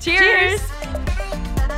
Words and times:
Cheers! 0.00 0.58
Cheers! 0.58 1.70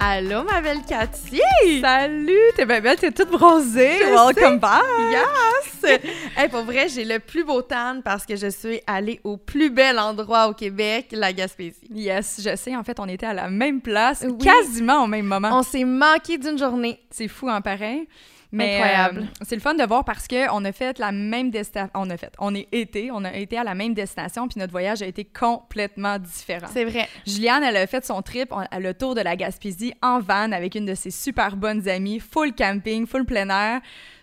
Allô, 0.00 0.42
ma 0.44 0.60
belle 0.60 0.82
Cathy! 0.86 1.40
Salut, 1.80 2.36
t'es 2.56 2.66
bien 2.66 2.80
belle, 2.80 2.98
t'es 2.98 3.10
toute 3.10 3.30
bronzée. 3.30 3.98
Je 4.00 4.04
Welcome 4.12 4.54
sais. 4.54 4.58
back. 4.58 4.82
Yes! 5.10 6.00
hey, 6.36 6.48
pour 6.50 6.62
vrai, 6.62 6.88
j'ai 6.88 7.04
le 7.04 7.18
plus 7.20 7.42
beau 7.42 7.62
tan 7.62 8.00
parce 8.04 8.26
que 8.26 8.36
je 8.36 8.48
suis 8.48 8.80
allée 8.86 9.18
au 9.24 9.38
plus 9.38 9.70
bel 9.70 9.98
endroit 9.98 10.48
au 10.48 10.52
Québec, 10.52 11.08
la 11.12 11.32
Gaspésie. 11.32 11.88
Yes, 11.90 12.40
je 12.44 12.54
sais, 12.54 12.76
en 12.76 12.84
fait, 12.84 13.00
on 13.00 13.08
était 13.08 13.26
à 13.26 13.32
la 13.32 13.48
même 13.48 13.80
place, 13.80 14.26
Oui. 14.28 14.36
quasiment 14.38 15.04
au 15.04 15.06
même 15.06 15.26
moment. 15.26 15.48
On 15.52 15.62
s'est 15.62 15.84
manqué 15.84 16.36
d'une 16.36 16.58
journée. 16.58 17.00
C'est 17.10 17.28
fou 17.28 17.48
en 17.48 17.62
pareil? 17.62 18.06
Mais 18.54 18.76
Incroyable. 18.76 19.20
euh, 19.22 19.44
c'est 19.44 19.56
le 19.56 19.60
fun 19.60 19.74
de 19.74 19.84
voir 19.84 20.04
parce 20.04 20.28
que 20.28 20.48
on 20.52 20.64
a 20.64 20.72
fait 20.72 20.98
la 20.98 21.10
même 21.12 21.50
destination. 21.50 21.90
On 21.94 22.08
a 22.10 22.16
fait, 22.16 22.32
on 22.38 22.54
est 22.54 22.68
été, 22.72 23.10
on 23.12 23.24
a 23.24 23.34
été 23.34 23.58
à 23.58 23.64
la 23.64 23.74
même 23.74 23.94
destination, 23.94 24.46
puis 24.48 24.58
notre 24.60 24.72
voyage 24.72 25.02
a 25.02 25.06
été 25.06 25.24
complètement 25.24 26.18
différent. 26.18 26.68
C'est 26.72 26.84
vrai. 26.84 27.08
Juliane, 27.26 27.64
elle 27.64 27.76
a 27.76 27.86
fait 27.86 28.04
son 28.04 28.22
trip 28.22 28.48
on- 28.52 28.58
à 28.70 28.78
le 28.80 28.94
tour 28.94 29.14
de 29.14 29.20
la 29.20 29.34
Gaspésie 29.36 29.92
en 30.02 30.20
van 30.20 30.52
avec 30.52 30.74
une 30.76 30.86
de 30.86 30.94
ses 30.94 31.10
super 31.10 31.56
bonnes 31.56 31.88
amies, 31.88 32.20
full 32.20 32.54
camping, 32.54 33.06
full 33.06 33.24
plein 33.24 33.48
air. 33.50 33.80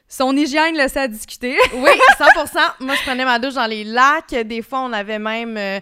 Son 0.07 0.35
hygiène 0.35 0.75
laissait 0.75 0.99
à 1.01 1.07
discuter. 1.07 1.55
Oui, 1.73 1.89
100% 2.17 2.59
Moi, 2.81 2.95
je 2.95 3.01
prenais 3.03 3.23
ma 3.25 3.39
douche 3.39 3.53
dans 3.53 3.65
les 3.65 3.83
lacs. 3.85 4.35
Des 4.45 4.61
fois, 4.61 4.81
on 4.81 4.91
avait 4.93 5.19
même 5.19 5.55
euh, 5.57 5.79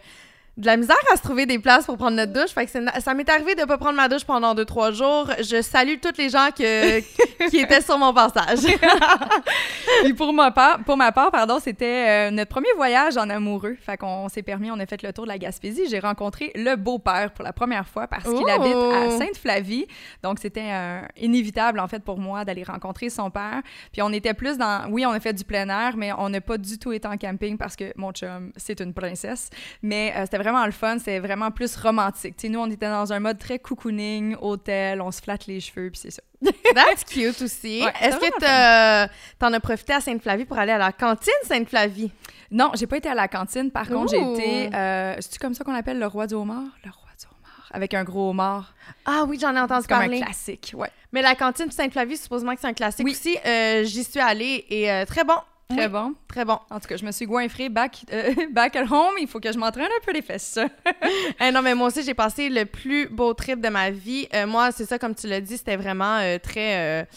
de 0.60 0.66
la 0.66 0.76
misère 0.76 0.98
à 1.14 1.16
se 1.16 1.22
trouver 1.22 1.46
des 1.46 1.58
places 1.58 1.86
pour 1.86 1.98
prendre 1.98 2.18
notre 2.18 2.34
douche. 2.34 2.50
Fait 2.52 2.66
que 2.66 2.72
ça 3.00 3.14
m'est 3.14 3.30
arrivé 3.30 3.56
de 3.56 3.64
pas 3.64 3.78
prendre 3.78 3.96
ma 3.96 4.10
douche 4.10 4.26
pendant 4.26 4.54
deux, 4.54 4.66
trois 4.66 4.92
jours. 4.92 5.32
Je 5.40 5.62
salue 5.62 5.96
tous 6.02 6.18
les 6.18 6.30
gens 6.30 6.50
que, 6.56 7.00
qui 7.50 7.60
étaient 7.60 7.80
sur 7.82 7.98
mon 7.98 8.14
passage. 8.14 8.60
Puis 10.04 10.14
pour 10.14 10.34
ma 10.34 10.52
part, 10.52 10.80
pour 10.84 10.98
ma 10.98 11.12
part 11.14 11.32
pardon, 11.32 11.60
c'était 11.62 12.28
euh, 12.28 12.32
notre 12.32 12.50
premier 12.50 12.72
voyage 12.76 13.16
en 13.18 13.30
amoureux. 13.30 13.78
Fait 13.82 13.96
qu'on 13.98 14.28
s'est 14.28 14.44
permis, 14.44 14.70
on 14.70 14.80
a 14.80 14.86
fait 14.86 15.02
le 15.02 15.14
tour 15.14 15.24
de 15.24 15.30
la 15.30 15.38
Gaspésie. 15.38 15.88
J'ai 15.90 16.00
rencontré 16.00 16.52
le 16.56 16.76
beau-père 16.76 17.32
pour 17.32 17.46
la 17.46 17.54
première 17.54 17.88
fois 17.88 18.08
parce 18.08 18.24
qu'il 18.26 18.34
Oh! 18.34 18.50
habite 18.50 18.76
à 18.76 19.18
Sainte-Flavie. 19.18 19.88
Donc 20.24 20.40
c'était 20.40 20.72
euh, 20.72 21.02
inévitable 21.18 21.80
en 21.80 21.88
fait 21.88 22.04
pour 22.04 22.18
moi 22.20 22.44
d'aller 22.44 22.64
rencontrer 22.64 23.10
son 23.10 23.30
père. 23.32 23.62
Puis 23.94 24.02
on 24.02 24.12
était 24.12 24.34
plus 24.34 24.58
dans 24.58 24.90
oui, 24.90 25.06
on 25.06 25.12
a 25.12 25.20
fait 25.22 25.34
du 25.34 25.46
plein 25.46 25.70
air, 25.70 25.96
mais 25.96 26.12
on 26.18 26.28
n'a 26.28 26.42
pas 26.42 26.58
du 26.58 26.78
tout 26.78 26.92
été 26.92 27.08
en 27.08 27.16
camping 27.18 27.58
parce 27.58 27.78
que 27.78 27.94
mon 27.96 28.12
chum, 28.12 28.52
c'est 28.58 28.82
une 28.82 28.94
princesse. 28.94 29.50
Mais 29.82 30.14
euh, 30.18 30.22
c'était 30.24 30.38
vraiment 30.38 30.49
le 30.66 30.72
fun, 30.72 30.98
c'était 31.00 31.20
vraiment 31.20 31.52
plus 31.52 31.76
romantique. 31.76 32.36
Tu 32.38 32.48
sais, 32.48 32.50
nous 32.50 32.60
on 32.60 32.70
était 32.70 32.90
dans 32.90 33.12
un 33.14 33.20
mode 33.20 33.38
très 33.40 33.60
cocooning, 33.60 34.36
hôtel, 34.42 35.02
on 35.02 35.12
se 35.12 35.22
flatte 35.22 35.48
les 35.48 35.60
cheveux 35.60 35.90
puis 35.90 36.00
c'est 36.02 36.12
ça. 36.12 36.22
That's 36.76 37.04
cute 37.04 37.42
aussi. 37.42 37.82
Ouais, 37.84 37.94
Est-ce 38.02 38.18
c'est 38.22 38.32
que 38.32 39.08
t'en 39.40 39.52
as 39.54 39.60
profité 39.60 39.94
à 39.94 40.00
Sainte-Flavie 40.02 40.46
pour 40.46 40.58
aller 40.58 40.72
à 40.72 40.78
la 40.78 40.92
cantine 40.92 41.34
Sainte-Flavie? 41.44 42.12
Non, 42.52 42.72
j'ai 42.76 42.88
pas 42.88 42.98
été 42.98 43.10
à 43.10 43.16
la 43.16 43.28
cantine. 43.28 43.70
Par 43.72 43.88
contre, 43.88 44.12
j'ai 44.12 44.22
été. 44.34 44.76
Euh, 44.76 45.16
C'est-tu 45.20 45.38
comme 45.40 45.54
ça 45.54 45.64
qu'on 45.64 45.76
appelle 45.76 46.00
le 46.00 46.08
roi 46.08 46.26
du 46.28 46.34
homard? 46.36 46.64
Le 46.84 46.90
roi 46.92 47.10
du 47.20 47.26
homard. 47.28 47.68
Avec 47.72 47.94
un 47.94 48.04
gros 48.04 48.30
homard. 48.30 48.74
Ah 49.06 49.26
oui, 49.28 49.38
j'en 49.40 49.56
ai 49.56 49.60
entendu 49.60 49.82
C'est 49.84 49.90
comme 49.90 50.00
parler. 50.00 50.22
un 50.22 50.26
classique. 50.26 50.72
Ouais. 50.76 50.90
Mais 51.12 51.22
la 51.22 51.36
cantine 51.36 51.70
Sainte-Flavie, 51.70 52.18
supposément 52.18 52.56
que 52.56 52.62
c'est 52.62 52.68
un 52.68 52.74
classique 52.74 53.06
Oui. 53.06 53.12
aussi. 53.12 53.38
Euh, 53.46 53.84
J'y 53.84 54.04
suis 54.04 54.20
allée 54.20 54.66
et 54.70 54.90
euh, 54.92 55.06
très 55.06 55.24
bon. 55.24 55.36
Très 55.70 55.86
Oui, 55.86 55.88
bon. 55.88 56.16
Très 56.28 56.46
bon. 56.46 56.58
En 56.72 56.80
tout 56.80 56.88
cas, 56.88 56.98
je 56.98 57.06
me 57.06 57.12
suis 57.12 57.28
goinfrée 57.28 57.70
back, 57.70 58.04
euh, 58.12 58.34
back 58.52 58.76
at 58.76 58.86
home. 58.86 59.16
Il 59.22 59.28
faut 59.28 59.40
que 59.40 59.52
je 59.52 59.58
m'entraîne 59.58 59.86
un 59.86 60.04
peu 60.04 60.12
les 60.12 60.24
fesses. 60.24 60.58
Non, 61.54 61.62
mais 61.62 61.76
moi 61.76 61.88
aussi, 61.88 62.04
j'ai 62.04 62.14
passé 62.14 62.50
le 62.50 62.66
plus 62.66 63.08
beau 63.08 63.34
trip 63.34 63.62
de 63.62 63.70
ma 63.70 63.92
vie. 63.92 64.28
Euh, 64.34 64.48
moi, 64.48 64.72
c'est 64.72 64.86
ça, 64.86 64.98
comme 64.98 65.14
tu 65.16 65.28
l'as 65.28 65.42
dit, 65.42 65.58
c'était 65.58 65.78
vraiment 65.78 66.18
euh, 66.18 66.38
très... 66.38 67.08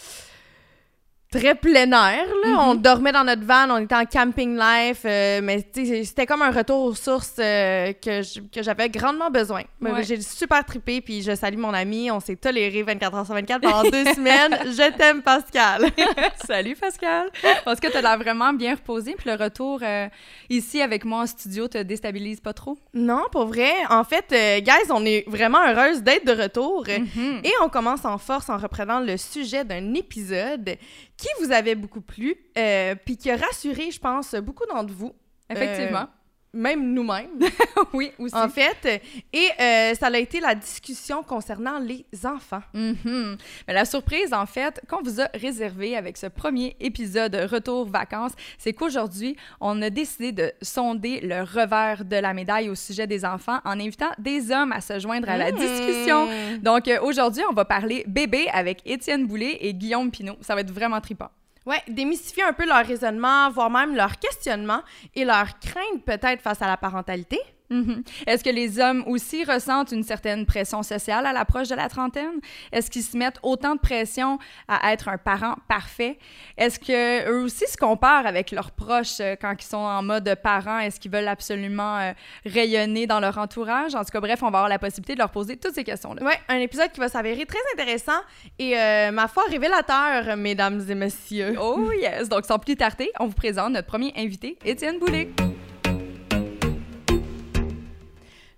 très 1.33 1.55
plein 1.55 1.91
air, 1.91 2.27
là. 2.45 2.51
Mhm. 2.51 2.59
On 2.59 2.75
dormait 2.75 3.13
dans 3.13 3.25
notre 3.25 3.45
van, 3.45 3.71
on 3.71 3.79
était 3.79 3.95
en 3.95 4.05
camping 4.05 4.57
life, 4.57 5.03
euh, 5.05 5.41
mais 5.43 5.63
tu 5.63 6.05
c'était 6.05 6.27
comme 6.27 6.43
un 6.43 6.51
retour 6.51 6.85
aux 6.85 6.95
sources 6.95 7.37
euh, 7.39 7.93
que 7.95 8.21
j'avais 8.61 8.89
grandement 8.91 9.31
besoin. 9.31 9.63
Ouais. 9.81 10.03
J'ai 10.05 10.21
super 10.21 10.65
trippé, 10.65 11.01
puis 11.01 11.23
je 11.23 11.35
salue 11.35 11.57
mon 11.57 11.73
ami, 11.73 12.11
on 12.11 12.21
s'est 12.21 12.37
toléré 12.37 12.83
24 12.83 13.17
heures 13.17 13.25
sur 13.27 13.35
24 13.35 13.61
pendant 13.63 13.83
deux 13.91 14.05
semaines. 14.15 14.57
Je 14.67 14.97
t'aime, 14.97 15.23
Pascal. 15.23 15.87
Salut 16.47 16.77
Pascal. 16.77 17.31
Parce 17.65 17.81
que 17.81 17.89
t'as 17.89 18.03
l'air 18.03 18.19
vraiment 18.19 18.53
bien 18.53 18.75
reposé. 18.75 19.15
Puis 19.17 19.31
le 19.31 19.43
retour 19.43 19.81
euh, 19.83 20.09
ici 20.51 20.83
avec 20.83 21.05
moi 21.05 21.23
en 21.23 21.27
studio 21.27 21.67
te 21.67 21.79
déstabilise 21.79 22.41
pas 22.41 22.53
trop? 22.53 22.79
non, 22.95 23.23
pour 23.33 23.47
vrai. 23.47 23.73
En 23.89 24.05
fait, 24.05 24.27
euh, 24.33 24.61
guys, 24.61 24.91
on 24.91 25.05
est 25.05 25.25
vraiment 25.27 25.59
heureuse 25.67 26.03
d'être 26.03 26.27
de 26.27 26.43
retour. 26.43 26.85
Mhm. 26.87 27.41
Et 27.45 27.53
on 27.63 27.69
commence 27.69 28.05
en 28.05 28.19
force 28.19 28.49
en 28.51 28.59
reprenant 28.59 29.01
le 29.01 29.17
sujet 29.17 29.65
d'un 29.65 29.95
épisode 29.95 30.77
qui 31.23 31.29
vous 31.45 31.53
avait 31.53 31.77
beaucoup 31.77 32.01
plu, 32.01 32.35
euh, 32.59 32.97
puis 32.97 33.17
qui 33.17 33.31
a 33.31 33.37
rassuré, 33.37 33.93
je 33.93 34.01
pense, 34.01 34.35
beaucoup 34.35 34.67
d'entre 34.67 34.93
vous, 34.93 35.13
Effectivement. 35.49 36.09
Même 36.55 36.93
nous-mêmes, 36.93 37.31
oui, 37.93 38.13
aussi. 38.19 38.35
en 38.37 38.49
fait. 38.49 39.03
Et 39.33 39.49
euh, 39.61 39.95
ça 39.95 40.09
a 40.09 40.19
été 40.19 40.41
la 40.41 40.55
discussion 40.55 41.23
concernant 41.23 41.79
les 41.79 42.05
enfants. 42.25 42.63
Mhm. 42.75 43.37
Mais 43.67 43.75
la 43.75 43.85
surprise, 43.85 44.33
en 44.33 44.47
fait, 44.47 44.81
qu'on 44.89 45.03
vous 45.03 45.21
a 45.21 45.29
réservé 45.35 45.97
avec 45.97 46.17
ce 46.17 46.27
premier 46.27 46.77
épisode 46.81 47.35
Retour 47.51 47.87
vacances, 47.89 48.33
c'est 48.59 48.73
qu'aujourd'hui, 48.73 49.37
on 49.61 49.81
a 49.83 49.91
décidé 49.91 50.33
de 50.33 50.53
sonder 50.61 51.21
le 51.21 51.43
revers 51.43 52.05
de 52.05 52.17
la 52.17 52.35
médaille 52.35 52.69
au 52.69 52.75
sujet 52.75 53.07
des 53.07 53.25
enfants 53.25 53.61
en 53.65 53.79
invitant 53.81 54.11
des 54.19 54.51
hommes 54.51 54.73
à 54.73 54.81
se 54.81 54.99
joindre 54.99 55.29
à 55.31 55.37
la 55.37 55.53
Mmh. 55.53 55.57
discussion. 55.57 56.29
Donc 56.63 56.89
euh, 56.89 56.99
aujourd'hui, 57.03 57.43
on 57.51 57.53
va 57.55 57.65
parler 57.65 58.05
bébé 58.07 58.47
avec 58.53 58.81
Étienne 58.87 59.27
Boulay 59.27 59.59
et 59.61 59.75
Guillaume 59.75 60.11
Pinault. 60.11 60.37
Ça 60.41 60.55
va 60.55 60.61
être 60.63 60.71
vraiment 60.73 61.01
trippant. 61.01 61.29
Ouais, 61.67 61.81
démystifier 61.89 62.43
un 62.43 62.53
peu 62.53 62.67
leur 62.67 62.85
raisonnement, 62.85 63.51
voire 63.51 63.71
même 63.71 63.95
leur 63.95 64.19
questionnement 64.19 64.83
et 65.15 65.25
leur 65.25 65.59
crainte 65.61 66.05
peut-être 66.05 66.43
face 66.43 66.61
à 66.61 66.67
la 66.67 66.77
parentalité. 66.77 67.39
Mhm. 67.73 68.03
Est-ce 68.27 68.45
que 68.45 68.51
les 68.51 68.79
hommes 68.79 69.03
aussi 69.07 69.45
ressentent 69.45 69.93
une 69.93 70.03
certaine 70.03 70.45
pression 70.45 70.83
sociale 70.83 71.25
à 71.25 71.33
l'approche 71.33 71.69
de 71.69 71.75
la 71.75 71.89
trentaine? 71.89 72.41
Est-ce 72.71 72.91
qu'ils 72.91 73.03
se 73.03 73.17
mettent 73.17 73.39
autant 73.43 73.75
de 73.75 73.81
pression 73.81 74.39
à 74.69 74.93
être 74.93 75.09
un 75.09 75.17
parent 75.17 75.57
parfait? 75.69 76.19
Est-ce 76.59 76.79
que 76.79 77.29
eux 77.31 77.43
aussi 77.43 77.67
se 77.67 77.79
comparent 77.79 78.27
avec 78.27 78.51
leurs 78.51 78.73
proches 78.73 79.21
euh, 79.21 79.37
quand 79.41 79.55
ils 79.59 79.65
sont 79.65 79.79
en 79.79 80.03
mode 80.03 80.35
parent? 80.43 80.81
Est-ce 80.81 81.01
qu'ils 81.01 81.11
veulent 81.11 81.29
absolument 81.29 81.99
euh, 81.99 82.13
rayonner 82.45 83.07
dans 83.07 83.21
leur 83.21 83.39
entourage? 83.39 83.95
En 83.95 84.05
tout 84.05 84.11
cas, 84.13 84.21
bref, 84.21 84.43
on 84.43 84.51
va 84.51 84.59
avoir 84.59 84.69
la 84.69 84.79
possibilité 84.79 85.15
de 85.15 85.21
leur 85.21 85.31
poser 85.31 85.57
toutes 85.57 85.75
ces 85.75 85.85
questions-là. 85.85 86.23
Ouais, 86.23 86.39
un 86.49 86.59
épisode 86.59 86.93
qui 86.93 87.01
va 87.01 87.09
s'avérer 87.09 87.47
très 87.47 87.59
intéressant 87.73 88.21
et, 88.59 88.79
euh, 88.79 89.11
ma 89.13 89.29
foi, 89.29 89.45
révélateur, 89.49 90.37
mesdames 90.37 90.85
et 90.89 90.95
messieurs. 90.95 91.55
Oh 91.59 91.91
yes! 91.93 92.29
Donc, 92.29 92.45
sans 92.45 92.59
plus 92.59 92.77
tarder, 92.77 93.11
on 93.19 93.27
vous 93.27 93.35
présente 93.35 93.73
notre 93.73 93.89
premier 93.89 94.13
invité, 94.17 94.59
Étienne 94.65 94.99
Boulet. 94.99 95.31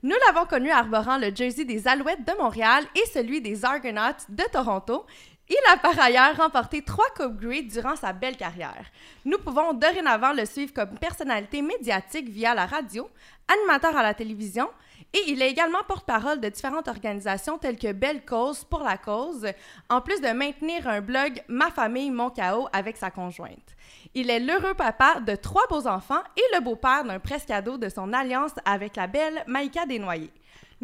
Nous 0.04 0.16
l'avons 0.26 0.44
connu 0.44 0.70
arborant 0.70 1.16
le 1.16 1.34
jersey 1.34 1.64
des 1.64 1.88
Alouettes 1.88 2.26
de 2.26 2.36
Montréal 2.38 2.84
et 2.94 3.08
celui 3.08 3.40
des 3.40 3.64
Argonauts 3.64 4.20
de 4.28 4.44
Toronto. 4.52 5.06
Il 5.48 5.56
a 5.72 5.78
par 5.78 5.98
ailleurs 5.98 6.36
remporté 6.36 6.82
trois 6.82 7.08
Coupe 7.16 7.40
Grey 7.40 7.62
durant 7.62 7.96
sa 7.96 8.12
belle 8.12 8.36
carrière. 8.36 8.84
Nous 9.24 9.38
pouvons 9.38 9.72
dorénavant 9.72 10.34
le 10.34 10.44
suivre 10.44 10.74
comme 10.74 10.98
personnalité 10.98 11.62
médiatique 11.62 12.28
via 12.28 12.54
la 12.54 12.66
radio, 12.66 13.08
animateur 13.48 13.96
à 13.96 14.02
la 14.02 14.12
télévision, 14.12 14.68
et 15.14 15.22
il 15.28 15.40
est 15.40 15.50
également 15.50 15.82
porte-parole 15.88 16.38
de 16.38 16.50
différentes 16.50 16.88
organisations 16.88 17.56
telles 17.56 17.78
que 17.78 17.92
Belle 17.92 18.26
Cause 18.26 18.62
pour 18.62 18.80
la 18.80 18.98
cause, 18.98 19.46
en 19.88 20.02
plus 20.02 20.20
de 20.20 20.28
maintenir 20.28 20.86
un 20.86 21.00
blog 21.00 21.42
Ma 21.48 21.70
famille, 21.70 22.10
mon 22.10 22.28
chaos 22.28 22.68
avec 22.74 22.98
sa 22.98 23.10
conjointe. 23.10 23.73
Il 24.16 24.30
est 24.30 24.38
l'heureux 24.38 24.74
papa 24.74 25.18
de 25.26 25.34
trois 25.34 25.66
beaux 25.68 25.88
enfants 25.88 26.22
et 26.36 26.54
le 26.56 26.62
beau-père 26.62 27.02
d'un 27.02 27.18
presque 27.18 27.50
ado 27.50 27.76
de 27.78 27.88
son 27.88 28.12
alliance 28.12 28.52
avec 28.64 28.94
la 28.94 29.08
belle 29.08 29.42
Maïka 29.48 29.86
Desnoyers. 29.86 30.30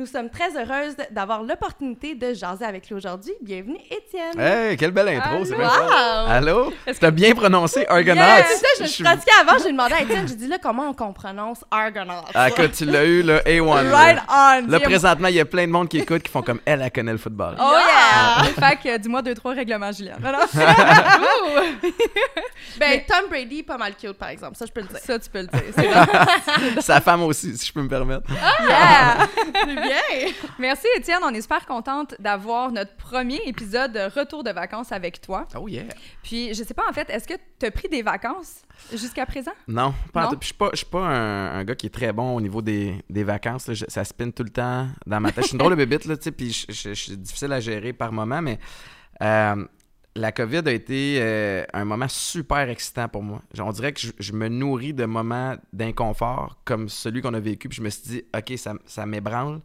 Nous 0.01 0.07
sommes 0.07 0.31
très 0.31 0.57
heureuses 0.57 0.97
d'avoir 1.11 1.43
l'opportunité 1.43 2.15
de 2.15 2.33
jaser 2.33 2.65
avec 2.65 2.89
lui 2.89 2.95
aujourd'hui. 2.95 3.35
Bienvenue, 3.43 3.77
Étienne. 3.91 4.41
Hey, 4.41 4.75
quelle 4.79 4.93
belle 4.93 5.11
intro, 5.11 5.45
c'est 5.45 5.55
bien 5.55 5.69
Wow! 5.69 6.27
Allô? 6.27 6.73
T'as 6.99 7.11
bien 7.11 7.35
prononcé 7.35 7.85
Argonauts. 7.87 8.19
Ça, 8.23 8.67
je 8.79 8.83
me 8.85 8.89
suis 8.89 9.05
avant, 9.05 9.59
j'ai 9.63 9.73
demandé 9.73 9.93
à 9.93 10.01
Étienne, 10.01 10.27
j'ai 10.27 10.37
dit 10.37 10.47
là 10.47 10.57
comment 10.57 10.97
on 10.99 11.13
prononce 11.13 11.67
Argonaut. 11.71 12.25
Ah, 12.33 12.49
écoute, 12.49 12.73
tu 12.73 12.87
l'as 12.87 13.05
eu, 13.05 13.21
là, 13.21 13.41
A1. 13.41 13.83
là. 13.83 13.91
Right 13.95 14.19
on! 14.31 14.71
Là, 14.71 14.81
présentement, 14.81 15.29
il 15.29 15.35
y 15.35 15.41
a 15.41 15.45
plein 15.45 15.67
de 15.67 15.73
monde 15.73 15.91
qui 15.91 15.99
écoute 15.99 16.23
qui 16.23 16.33
font 16.33 16.41
comme 16.41 16.61
elle, 16.65 16.81
elle 16.81 16.91
connaît 16.91 17.13
le 17.13 17.19
football. 17.19 17.57
Oh 17.61 17.75
yeah! 17.75 18.45
fait 18.69 18.77
que, 18.77 18.95
euh, 18.95 18.99
dis-moi 18.99 19.21
deux, 19.21 19.35
trois 19.35 19.53
règlements, 19.53 19.93
Julien. 19.93 20.17
Non. 20.23 20.39
Ben, 22.79 23.03
Tom 23.07 23.29
Brady, 23.29 23.63
pas 23.63 23.77
mal 23.77 23.95
cute, 23.97 24.15
par 24.15 24.31
exemple, 24.31 24.57
ça 24.57 24.65
je 24.65 24.73
peux 24.73 24.81
le 24.81 24.87
dire. 24.87 24.99
Ça, 24.99 25.19
tu 25.19 25.29
peux 25.29 25.41
le 25.41 25.47
dire. 25.47 26.83
Sa 26.83 27.01
femme 27.01 27.23
aussi, 27.23 27.57
si 27.59 27.67
je 27.67 27.73
peux 27.73 27.83
me 27.83 27.89
permettre. 27.89 28.31
Yeah! 28.67 29.29
C'est 29.53 29.75
bien! 29.75 29.90
Merci, 30.59 30.87
Étienne. 30.97 31.21
On 31.25 31.31
est 31.35 31.41
super 31.43 31.67
contente 31.67 32.15
d'avoir 32.19 32.71
notre 32.73 32.95
premier 32.97 33.41
épisode 33.47 33.93
de 33.93 34.01
Retour 34.19 34.45
de 34.45 34.51
vacances 34.51 34.93
avec 34.93 35.21
toi. 35.21 35.47
Oh 35.59 35.69
yeah. 35.69 35.85
Puis, 36.23 36.55
je 36.55 36.63
sais 36.63 36.75
pas, 36.75 36.85
en 36.89 36.93
fait, 36.93 37.09
est-ce 37.11 37.27
que 37.27 37.35
tu 37.59 37.67
as 37.67 37.71
pris 37.71 37.89
des 37.89 38.03
vacances 38.03 38.63
jusqu'à 38.93 39.27
présent? 39.27 39.53
Non, 39.69 39.95
pas 40.13 40.27
en 40.27 40.33
Non? 40.33 40.39
Je 40.41 40.47
suis 40.47 40.55
pas, 40.55 40.71
je 40.73 40.77
suis 40.79 40.87
pas 40.87 41.01
un, 41.07 41.59
un 41.61 41.65
gars 41.65 41.75
qui 41.75 41.87
est 41.87 41.95
très 41.95 42.13
bon 42.13 42.35
au 42.37 42.41
niveau 42.41 42.63
des, 42.63 42.95
des 43.09 43.25
vacances. 43.25 43.67
là. 43.69 43.75
Je- 43.75 43.85
ça 43.89 44.05
spinne 44.05 44.33
tout 44.33 44.45
le 44.45 44.51
temps 44.51 44.89
dans 45.07 45.21
ma 45.21 45.33
tête. 45.33 45.45
Je 45.45 45.49
suis 45.49 45.55
une 45.55 45.59
drôle 45.59 45.73
de 45.73 45.85
bébite, 45.85 46.05
là, 46.07 46.17
tu 46.17 46.25
sais, 46.25 46.33
puis 46.33 46.67
je, 46.69 46.93
suis 46.95 47.17
difficile 47.17 47.53
à 47.53 47.61
gérer 47.61 47.93
par 47.93 48.13
moment, 48.13 48.41
mais 48.43 48.59
euh, 49.23 49.65
la 50.17 50.33
COVID 50.33 50.63
a 50.67 50.73
été 50.73 51.19
euh, 51.21 51.65
un 51.73 51.85
moment 51.85 52.09
super 52.09 52.69
excitant 52.69 53.09
pour 53.09 53.23
moi. 53.23 53.43
On 53.59 53.71
dirait 53.73 53.93
que 53.93 54.01
je, 54.01 54.13
je 54.19 54.33
me 54.33 54.49
nourris 54.49 54.93
de 54.95 55.05
moments 55.05 55.55
d'inconfort 55.73 56.59
comme 56.65 56.89
celui 56.89 57.23
qu'on 57.23 57.35
a 57.35 57.41
vécu, 57.41 57.69
puis 57.69 57.77
je 57.77 57.83
me 57.83 57.91
suis 57.91 58.03
dit, 58.03 58.23
OK, 58.37 58.57
ça, 58.59 58.75
ça 58.87 59.07
m'ébranle, 59.07 59.61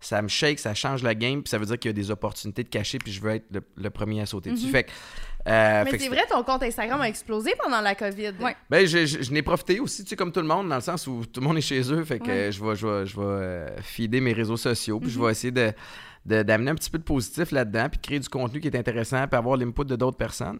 ça 0.00 0.22
me 0.22 0.28
shake, 0.28 0.58
ça 0.58 0.74
change 0.74 1.02
la 1.02 1.14
game, 1.14 1.42
puis 1.42 1.50
ça 1.50 1.58
veut 1.58 1.66
dire 1.66 1.78
qu'il 1.78 1.90
y 1.90 1.92
a 1.92 1.92
des 1.94 2.10
opportunités 2.10 2.64
de 2.64 2.68
cacher, 2.68 2.98
puis 2.98 3.12
je 3.12 3.20
veux 3.20 3.30
être 3.32 3.46
le, 3.52 3.60
le 3.76 3.90
premier 3.90 4.20
à 4.22 4.26
sauter 4.26 4.50
dessus. 4.50 4.66
Mhm. 4.66 4.72
Fait 4.72 4.84
que, 4.84 4.90
euh, 5.48 5.84
Mais 5.84 5.98
c'est 5.98 6.08
vrai, 6.08 6.24
ton 6.30 6.42
compte 6.42 6.62
Instagram 6.62 7.00
a 7.02 7.08
explosé 7.08 7.52
pendant 7.62 7.80
la 7.80 7.94
COVID. 7.94 8.32
Ouais. 8.40 8.56
ben, 8.70 8.86
je, 8.86 9.04
je, 9.06 9.22
je 9.22 9.30
n'ai 9.32 9.42
profité 9.42 9.78
aussi, 9.80 10.02
tu 10.04 10.10
sais, 10.10 10.16
comme 10.16 10.32
tout 10.32 10.40
le 10.40 10.46
monde, 10.46 10.68
dans 10.68 10.74
le 10.76 10.80
sens 10.80 11.06
où 11.06 11.24
tout 11.26 11.40
le 11.40 11.46
monde 11.46 11.58
est 11.58 11.62
chez 11.62 11.80
eux. 11.92 12.02
Fait 12.04 12.18
que 12.18 12.24
Ouais. 12.24 12.30
euh, 12.30 12.50
je 12.50 12.64
vais, 12.64 12.74
je 12.76 12.86
vais, 12.86 13.06
je 13.06 13.16
vais 13.16 13.22
euh, 13.26 13.76
feeder 13.82 14.20
mes 14.20 14.32
réseaux 14.32 14.56
sociaux, 14.56 15.00
puis 15.00 15.10
je 15.10 15.18
Mhm. 15.18 15.24
vais 15.26 15.30
essayer 15.32 15.50
de, 15.52 15.72
de- 16.26 16.42
d'amener 16.42 16.70
un 16.70 16.74
petit 16.74 16.90
peu 16.90 16.98
de 16.98 17.04
positif 17.04 17.50
là-dedans, 17.50 17.88
puis 17.90 18.00
créer 18.00 18.18
du 18.20 18.28
contenu 18.28 18.60
qui 18.60 18.68
est 18.68 18.76
intéressant, 18.76 19.26
puis 19.28 19.36
avoir 19.36 19.56
l'input 19.56 19.84
de 19.84 19.96
d'autres 19.96 20.18
personnes. 20.18 20.58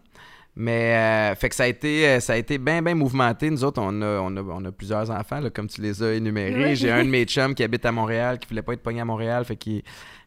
Mais, 0.55 0.95
euh, 0.95 1.35
fait 1.35 1.49
que 1.49 1.55
ça 1.55 1.63
a 1.63 1.67
été, 1.67 2.07
euh, 2.07 2.19
ça 2.19 2.33
a 2.33 2.35
été 2.35 2.57
bien, 2.57 2.81
bien 2.81 2.93
mouvementé. 2.95 3.49
Nous 3.49 3.63
autres, 3.63 3.81
on 3.81 4.01
a, 4.01 4.19
on 4.19 4.35
a, 4.35 4.41
on 4.41 4.65
a 4.65 4.71
plusieurs 4.71 5.09
enfants, 5.09 5.39
là, 5.39 5.49
comme 5.49 5.67
tu 5.67 5.81
les 5.81 6.03
as 6.03 6.13
énumérés. 6.13 6.75
J'ai 6.75 6.91
un 6.91 7.05
de 7.05 7.09
mes 7.09 7.23
chums 7.25 7.55
qui 7.55 7.63
habite 7.63 7.85
à 7.85 7.91
Montréal, 7.91 8.37
qui 8.39 8.49
voulait 8.49 8.61
pas 8.61 8.73
être 8.73 8.83
pogné 8.83 9.01
à 9.01 9.05
Montréal, 9.05 9.45
fait 9.45 9.55
qu'il 9.55 9.81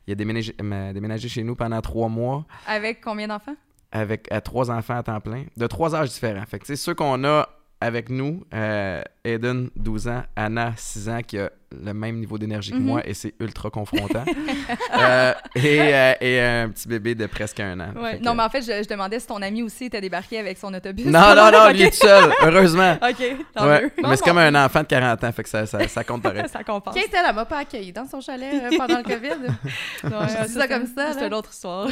il 0.06 0.12
a 0.12 0.14
déménagé, 0.14 0.54
déménagé 0.58 1.28
chez 1.28 1.42
nous 1.42 1.54
pendant 1.56 1.80
trois 1.80 2.08
mois 2.08 2.44
Avec 2.66 3.00
combien 3.00 3.26
d'enfants? 3.28 3.56
avec 3.92 4.26
à 4.32 4.40
trois 4.40 4.70
enfants 4.72 4.96
à 4.96 5.02
temps 5.04 5.20
plein, 5.20 5.44
de 5.56 5.66
trois 5.68 5.94
âges 5.94 6.10
différents. 6.10 6.44
Fait 6.46 6.58
que, 6.58 6.74
ceux 6.74 6.94
qu'on 6.94 7.22
a 7.24 7.48
avec 7.80 8.08
nous, 8.10 8.42
euh, 8.52 9.02
Aiden, 9.24 9.70
12 9.76 10.08
ans, 10.08 10.22
Anna, 10.34 10.72
6 10.76 11.08
ans, 11.08 11.20
qui 11.24 11.38
a 11.38 11.50
le 11.84 11.94
même 11.94 12.16
niveau 12.18 12.38
d'énergie 12.38 12.70
que 12.72 12.76
Mhm. 12.76 12.82
moi, 12.84 13.02
et 13.06 13.14
c'est 13.14 13.34
ultra 13.40 13.70
confrontant. 13.70 14.24
Euh, 14.96 15.34
et, 15.56 15.80
euh, 15.80 16.12
et 16.20 16.40
un 16.40 16.68
petit 16.70 16.88
bébé 16.88 17.14
de 17.14 17.26
presque 17.26 17.58
un 17.60 17.78
an. 17.80 17.88
Ouais. 17.96 18.12
Fait 18.12 18.18
que- 18.18 18.24
Non, 18.24 18.34
mais 18.34 18.42
en 18.44 18.48
fait, 18.48 18.62
je, 18.62 18.82
je 18.82 18.88
demandais 18.88 19.18
si 19.18 19.26
ton 19.26 19.42
ami 19.42 19.62
aussi 19.62 19.86
était 19.86 20.00
débarqué 20.00 20.38
avec 20.38 20.56
son 20.56 20.72
autobus. 20.72 21.04
non, 21.06 21.34
non, 21.34 21.50
non, 21.50 21.66
Ok. 21.66 21.72
lui 21.74 21.82
est 21.82 21.90
tout 21.90 22.06
seul, 22.06 22.32
heureusement. 22.42 22.92
OK, 23.02 23.36
tant 23.54 23.66
Ouais, 23.66 23.82
mieux. 23.82 23.90
mais 24.08 24.16
c'est 24.16 24.24
comme 24.24 24.38
un 24.38 24.64
enfant 24.64 24.80
de 24.82 24.86
40 24.86 25.22
ans, 25.24 25.32
fait 25.32 25.42
que 25.42 25.48
ça, 25.48 25.66
ça, 25.66 25.86
ça 25.88 26.04
compte 26.04 26.22
pareil. 26.22 26.44
Ça 26.52 26.62
compense. 26.62 26.94
Kate, 26.94 27.08
elle, 27.12 27.24
elle 27.28 27.34
m'a 27.34 27.44
pas 27.44 27.58
accueilli 27.58 27.92
dans 27.92 28.06
son 28.06 28.20
chalet 28.20 28.54
euh, 28.54 28.76
pendant 28.78 28.98
le 28.98 29.02
COVID. 29.02 29.28
Ouais, 30.04 30.10
Je 30.40 30.46
dis 30.46 30.52
ça 30.54 30.68
comme 30.68 30.86
ça, 30.86 31.12
C'est 31.12 31.26
une 31.26 31.34
autre 31.34 31.50
histoire. 31.52 31.88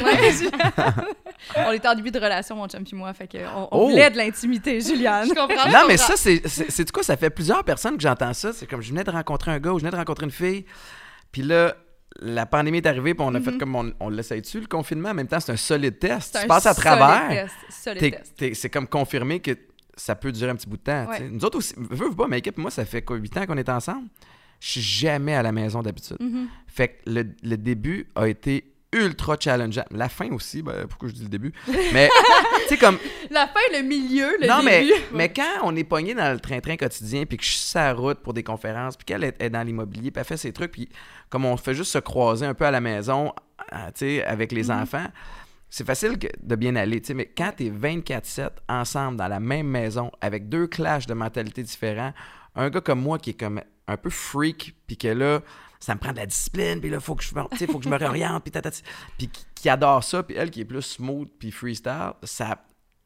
on 1.57 1.71
était 1.71 1.87
en 1.87 1.95
début 1.95 2.11
de 2.11 2.19
relation, 2.19 2.55
mon 2.55 2.67
chum 2.67 2.83
et 2.89 2.95
moi, 2.95 3.13
fait 3.13 3.27
que 3.27 3.37
on, 3.55 3.67
Oh! 3.71 3.89
voulait 3.89 4.09
de 4.09 4.17
l'intimité, 4.17 4.79
Juliane. 4.79 5.27
Je 5.27 5.33
comprends. 5.33 5.65
je 5.67 5.71
Non, 5.73 5.79
mais 5.87 5.97
ça, 5.97 6.13
c'est 6.15 6.83
du 6.85 6.91
quoi? 6.91 7.03
Ça 7.03 7.17
fait 7.17 7.29
plusieurs 7.29 7.63
personnes 7.63 7.95
que 7.97 8.01
j'entends 8.03 8.33
ça. 8.33 8.53
C'est 8.53 8.65
comme 8.67 8.81
je 8.81 8.89
venais 8.89 9.03
de 9.03 9.11
rencontrer 9.11 9.51
un 9.51 9.59
gars 9.59 9.72
je 9.77 9.83
venais 9.83 9.91
de 9.91 9.97
rencontrer 9.97 10.25
une 10.25 10.31
fille. 10.31 10.65
Puis 11.31 11.41
là, 11.41 11.75
la 12.19 12.45
pandémie 12.45 12.77
est 12.77 12.85
arrivée, 12.85 13.13
puis 13.13 13.25
on 13.27 13.33
a 13.33 13.39
fait 13.41 13.51
Mhm. 13.51 13.57
comme 13.57 13.75
on, 13.75 13.91
on 13.99 14.09
l'essaye 14.09 14.41
dessus, 14.41 14.59
le 14.59 14.67
confinement? 14.67 15.09
En 15.09 15.13
même 15.15 15.27
temps, 15.27 15.39
c'est 15.39 15.51
un 15.51 15.57
solide 15.57 15.97
test. 15.99 16.37
Tu 16.41 16.47
passes 16.47 16.65
à 16.67 16.73
travers. 16.75 17.49
C'est 17.69 18.69
comme 18.69 18.87
confirmé 18.87 19.39
que 19.39 19.51
ça 19.95 20.15
peut 20.15 20.31
durer 20.31 20.51
un 20.51 20.55
petit 20.55 20.67
bout 20.67 20.77
de 20.77 20.81
temps. 20.83 21.07
Ouais. 21.07 21.29
Nous 21.29 21.43
autres 21.45 21.57
aussi, 21.57 21.73
veux, 21.77 22.09
veux 22.09 22.15
pas, 22.15 22.27
mais 22.27 22.39
équipe, 22.39 22.57
moi, 22.57 22.71
ça 22.71 22.85
fait 22.85 23.01
quoi, 23.03 23.17
8 23.17 23.37
ans 23.37 23.45
qu'on 23.45 23.57
est 23.57 23.69
ensemble? 23.69 24.07
Je 24.59 24.69
suis 24.69 24.81
jamais 24.81 25.35
à 25.35 25.43
la 25.43 25.51
maison 25.51 25.81
d'habitude. 25.81 26.17
Mhm. 26.19 26.47
Fait 26.67 26.87
que 26.89 27.09
le, 27.09 27.23
le 27.43 27.57
début 27.57 28.07
a 28.15 28.27
été 28.27 28.72
ultra 28.93 29.35
challengeant. 29.39 29.83
La 29.91 30.07
fin 30.09 30.29
aussi, 30.31 30.61
ben, 30.61 30.85
pourquoi 30.87 31.09
je 31.09 31.13
dis 31.13 31.23
le 31.23 31.29
début? 31.29 31.51
Mais, 31.91 32.09
tu 32.63 32.69
sais, 32.69 32.77
comme, 32.77 32.97
La 33.29 33.47
fin, 33.47 33.59
le 33.77 33.81
milieu, 33.83 34.37
le 34.39 34.47
non, 34.47 34.61
mais, 34.63 34.81
début. 34.85 34.93
mais 35.13 35.29
quand 35.33 35.61
on 35.63 35.75
est 35.75 35.83
pogné 35.83 36.13
dans 36.13 36.31
le 36.33 36.39
train-train 36.39 36.77
quotidien, 36.77 37.25
puis 37.25 37.37
que 37.37 37.43
je 37.43 37.49
suis 37.49 37.59
sur 37.59 37.79
la 37.79 37.93
route 37.93 38.19
pour 38.19 38.33
des 38.33 38.43
conférences, 38.43 38.95
puis 38.95 39.05
qu'elle 39.05 39.23
est, 39.23 39.41
est 39.41 39.49
dans 39.49 39.63
l'immobilier, 39.63 40.11
puis 40.11 40.19
elle 40.19 40.25
fait 40.25 40.37
ses 40.37 40.53
trucs, 40.53 40.71
puis 40.71 40.89
comme 41.29 41.45
on 41.45 41.57
fait 41.57 41.73
juste 41.73 41.91
se 41.91 41.97
croiser 41.99 42.45
un 42.45 42.53
peu 42.53 42.65
à 42.65 42.71
la 42.71 42.81
maison, 42.81 43.33
euh, 43.73 43.77
tu 43.87 43.91
sais, 44.19 44.23
avec 44.23 44.51
les 44.51 44.65
Mhm. 44.65 44.81
enfants, 44.81 45.07
c'est 45.69 45.85
facile 45.87 46.19
que- 46.19 46.27
de 46.41 46.55
bien 46.55 46.75
aller, 46.75 47.01
tu 47.01 47.07
sais, 47.07 47.13
mais 47.15 47.25
quand 47.35 47.51
t'es 47.57 47.69
24-7 47.69 48.51
ensemble 48.69 49.17
dans 49.17 49.27
la 49.27 49.39
même 49.39 49.67
maison, 49.67 50.11
avec 50.21 50.47
deux 50.49 50.67
clashs 50.67 51.07
de 51.07 51.13
mentalité 51.15 51.63
différents, 51.63 52.13
un 52.55 52.69
gars 52.69 52.81
comme 52.81 53.01
moi 53.01 53.17
qui 53.17 53.31
est 53.31 53.39
comme 53.39 53.59
un 53.87 53.97
peu 53.97 54.09
freak, 54.11 54.75
puis 54.87 54.95
que 54.97 55.07
là, 55.07 55.41
ça 55.83 55.95
me 55.95 55.99
prend 55.99 56.11
de 56.11 56.17
la 56.17 56.25
discipline, 56.25 56.79
puis 56.79 56.89
là, 56.89 56.99
faut 56.99 57.15
que 57.15 57.23
je, 57.23 57.35
me- 57.35 57.67
faut 57.67 57.77
que 57.79 57.83
je 57.83 57.89
me 57.89 57.97
réoriente, 57.97 58.41
puis 58.43 58.51
tatati, 58.51 58.81
puis 59.17 59.27
qui, 59.27 59.45
qui 59.55 59.69
adore 59.69 60.03
ça, 60.03 60.23
puis 60.23 60.35
elle 60.35 60.49
qui 60.49 60.61
est 60.61 60.65
plus 60.65 60.81
smooth, 60.81 61.27
puis 61.37 61.51
freestyle, 61.51 62.13
ça, 62.23 62.57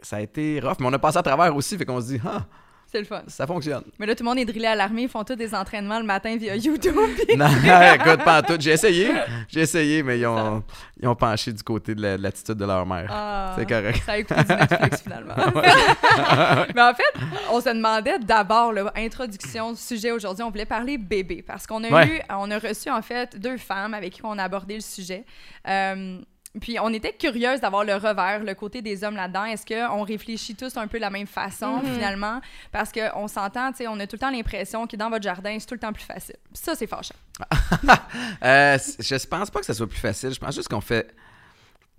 ça 0.02 0.18
a 0.18 0.22
été 0.22 0.60
rough, 0.60 0.76
mais 0.80 0.86
on 0.88 0.94
a 0.94 1.00
passé 1.00 1.18
à 1.18 1.24
travers 1.24 1.56
aussi, 1.56 1.78
fait 1.78 1.86
qu'on 1.86 2.00
se 2.02 2.08
dit, 2.08 2.22
ah, 2.26 2.46
C'est 2.90 3.00
le 3.00 3.06
fun. 3.06 3.22
ça 3.28 3.46
fonctionne. 3.46 3.84
Mais 4.00 4.06
là, 4.06 4.16
tout 4.16 4.24
le 4.24 4.30
monde 4.30 4.40
est 4.40 4.46
drillé 4.46 4.68
à 4.68 4.76
l'armée, 4.76 5.04
ils 5.04 5.10
font 5.10 5.24
tous 5.26 5.36
des 5.36 5.54
entraînements 5.54 6.00
le 6.00 6.06
matin 6.06 6.38
via 6.38 6.56
YouTube. 6.56 6.96
non, 7.38 7.48
écoute, 7.94 8.24
pas 8.24 8.42
tout. 8.42 8.56
J'ai 8.60 8.72
essayé, 8.72 9.12
j'ai 9.50 9.60
essayé, 9.60 10.04
mais 10.04 10.18
ils 10.20 10.26
ont, 10.26 10.64
ils 11.02 11.08
ont 11.08 11.16
penché 11.16 11.52
du 11.52 11.62
côté 11.64 11.94
de 11.94 12.02
la- 12.02 12.18
de 12.18 12.24
l'attitude 12.24 12.56
de 12.56 12.66
leur 12.66 12.86
mère. 12.86 13.08
Ah, 13.12 13.56
C'est 13.58 13.68
correct. 13.68 14.02
Ça 14.06 14.14
a 14.14 14.18
écouté 14.20 14.42
du 14.42 14.54
Netflix 14.56 15.02
finalement. 15.04 15.34
Mais 16.76 16.82
en 16.82 16.94
fait, 16.94 17.20
on 17.52 17.60
se 17.62 17.70
demandait 17.70 18.20
d'abord, 18.20 18.74
introduction 18.96 19.72
du 19.74 19.80
sujet 19.80 20.12
aujourd'hui, 20.12 20.44
on 20.44 20.50
voulait 20.50 20.66
parler 20.66 20.98
bébé 20.98 21.44
parce 21.46 21.68
qu'on 21.68 21.84
a 21.84 21.90
Ouais. 21.90 22.08
eu, 22.08 22.22
on 22.30 22.50
a 22.52 22.58
reçu 22.60 22.90
en 22.90 23.02
fait 23.02 23.38
deux 23.40 23.58
femmes 23.58 23.94
avec 23.94 24.14
qui 24.14 24.22
on 24.24 24.38
a 24.38 24.44
abordé 24.44 24.76
le 24.76 24.82
sujet. 24.82 25.26
Euh, 25.68 26.20
puis 26.60 26.78
on 26.80 26.94
était 26.94 27.14
curieuse 27.14 27.60
d'avoir 27.62 27.84
le 27.84 27.94
revers, 27.96 28.44
le 28.44 28.54
côté 28.56 28.82
des 28.82 29.04
hommes 29.04 29.16
là-dedans. 29.16 29.46
Est-ce 29.46 29.66
qu'on 29.66 30.04
réfléchit 30.04 30.56
tous 30.56 30.76
un 30.78 30.88
peu 30.88 30.98
de 30.98 31.02
la 31.02 31.10
même 31.10 31.28
façon 31.28 31.78
Mhm. 31.78 31.94
finalement? 31.94 32.42
Parce 32.72 32.92
qu'on 32.92 33.28
s'entend, 33.28 33.72
tu 33.72 33.78
sais, 33.80 33.88
on 33.88 34.00
a 34.00 34.08
tout 34.08 34.16
le 34.16 34.20
temps 34.20 34.32
l'impression 34.32 34.88
que 34.88 34.96
dans 34.96 35.10
votre 35.10 35.24
jardin, 35.24 35.58
c'est 35.60 35.66
tout 35.66 35.74
le 35.76 35.80
temps 35.80 35.94
plus 35.94 36.04
facile. 36.04 36.36
Ça, 36.54 36.76
c'est 36.76 36.88
fâchant. 36.88 37.16
Euh, 38.44 38.78
je 39.00 39.28
pense 39.28 39.50
pas 39.50 39.60
que 39.60 39.66
ça 39.66 39.74
soit 39.74 39.88
plus 39.88 39.98
facile. 40.00 40.32
Je 40.32 40.40
pense 40.40 40.56
juste 40.56 40.68
qu'on 40.70 40.82
fait 40.82 41.14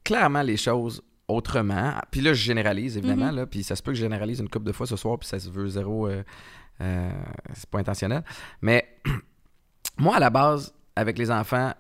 clairement 0.05 0.43
les 0.43 0.57
choses 0.57 1.03
autrement. 1.27 1.93
Puis 2.11 2.21
là, 2.21 2.33
je 2.33 2.43
généralise, 2.43 2.97
évidemment. 2.97 3.31
là, 3.31 3.47
puis 3.47 3.63
ça 3.63 3.77
se 3.77 3.83
peut 3.83 3.91
que 3.93 3.97
je 3.97 4.03
généralise 4.03 4.41
une 4.41 4.49
couple 4.49 4.67
de 4.67 4.73
fois 4.73 4.87
ce 4.87 4.97
soir, 4.97 5.19
puis 5.19 5.29
ça 5.29 5.39
se 5.39 5.51
veut 5.51 5.69
zéro. 5.69 6.09
euh, 6.09 6.23
euh, 6.81 7.11
c'est 7.55 7.69
pas 7.69 7.79
intentionnel. 7.81 8.23
Mais 8.63 8.89
moi, 9.99 10.17
à 10.17 10.21
la 10.21 10.31
base, 10.31 10.73
avec 10.97 11.19
les 11.19 11.31
enfants, 11.31 11.73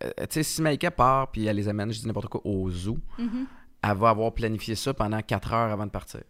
tu 0.00 0.08
sais, 0.30 0.42
si 0.42 0.62
Maïka 0.62 0.90
part, 0.90 1.30
puis 1.30 1.46
elle 1.46 1.56
les 1.56 1.68
amène, 1.68 1.92
je 1.92 2.00
dis 2.00 2.06
n'importe 2.06 2.28
quoi, 2.28 2.40
au 2.44 2.70
zoo, 2.70 2.98
Mhm. 3.18 3.46
elle 3.82 3.96
va 3.96 4.10
avoir 4.10 4.32
planifié 4.32 4.74
ça 4.74 4.92
pendant 4.94 5.20
quatre 5.22 5.52
heures 5.52 5.72
avant 5.72 5.86
de 5.86 5.90
partir. 5.90 6.20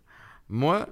Moi, 0.49 0.87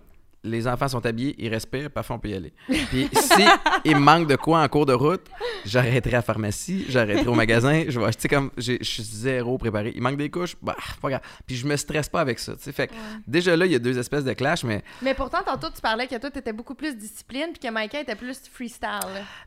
les 0.47 0.67
enfants 0.69 0.89
sont 0.89 1.05
habillés, 1.05 1.35
ils 1.39 1.49
respirent, 1.49 1.91
parfois 1.91 2.17
on 2.17 2.19
peut 2.19 2.29
y 2.29 2.35
aller. 2.35 2.53
Puis 2.67 3.09
si 3.13 3.43
il 3.85 3.97
manque 3.99 4.27
de 4.29 4.37
quoi 4.37 4.63
en 4.63 4.69
cours 4.69 4.87
de 4.87 4.93
route, 4.93 5.27
j'arrêterai 5.65 6.15
à 6.15 6.19
la 6.19 6.23
pharmacie, 6.23 6.87
j'arrêterai 6.89 7.27
au 7.29 7.35
magasin, 7.35 7.85
je 7.89 7.99
vais 8.01 8.07
acheter 8.07 8.29
comme 8.29 8.51
j'ai- 8.57 8.79
je 8.81 8.85
suis 8.91 9.03
zéro 9.03 9.59
préparé. 9.59 9.93
Il 9.95 10.03
manque 10.03 10.17
des 10.17 10.31
couches, 10.31 10.57
bah 10.63 10.77
pas 11.03 11.09
grave. 11.11 11.21
Puis 11.47 11.57
je 11.57 11.67
me 11.67 11.77
stresse 11.77 12.09
pas 12.09 12.21
avec 12.21 12.39
ça, 12.39 12.55
tu 12.57 12.63
sais. 12.63 12.73
Fait 12.73 12.87
que 12.89 12.93
déjà 13.27 13.57
là, 13.57 13.67
il 13.67 13.73
y 13.73 13.75
a 13.75 13.79
deux 13.79 13.99
espèces 13.99 14.25
de 14.25 14.33
clash, 14.33 14.65
mais 14.65 14.83
Mais 15.03 15.15
pourtant, 15.15 15.39
tantôt, 15.45 15.69
tu 15.75 15.81
parlais 15.81 16.07
que 16.07 16.17
toi, 16.17 16.31
t'étais 16.31 16.53
beaucoup 16.53 16.75
plus 16.75 16.97
discipline, 16.97 17.49
puis 17.53 17.69
que 17.69 17.75
Micah 17.75 18.01
était 18.01 18.15
plus 18.17 18.41
freestyle. 18.53 18.87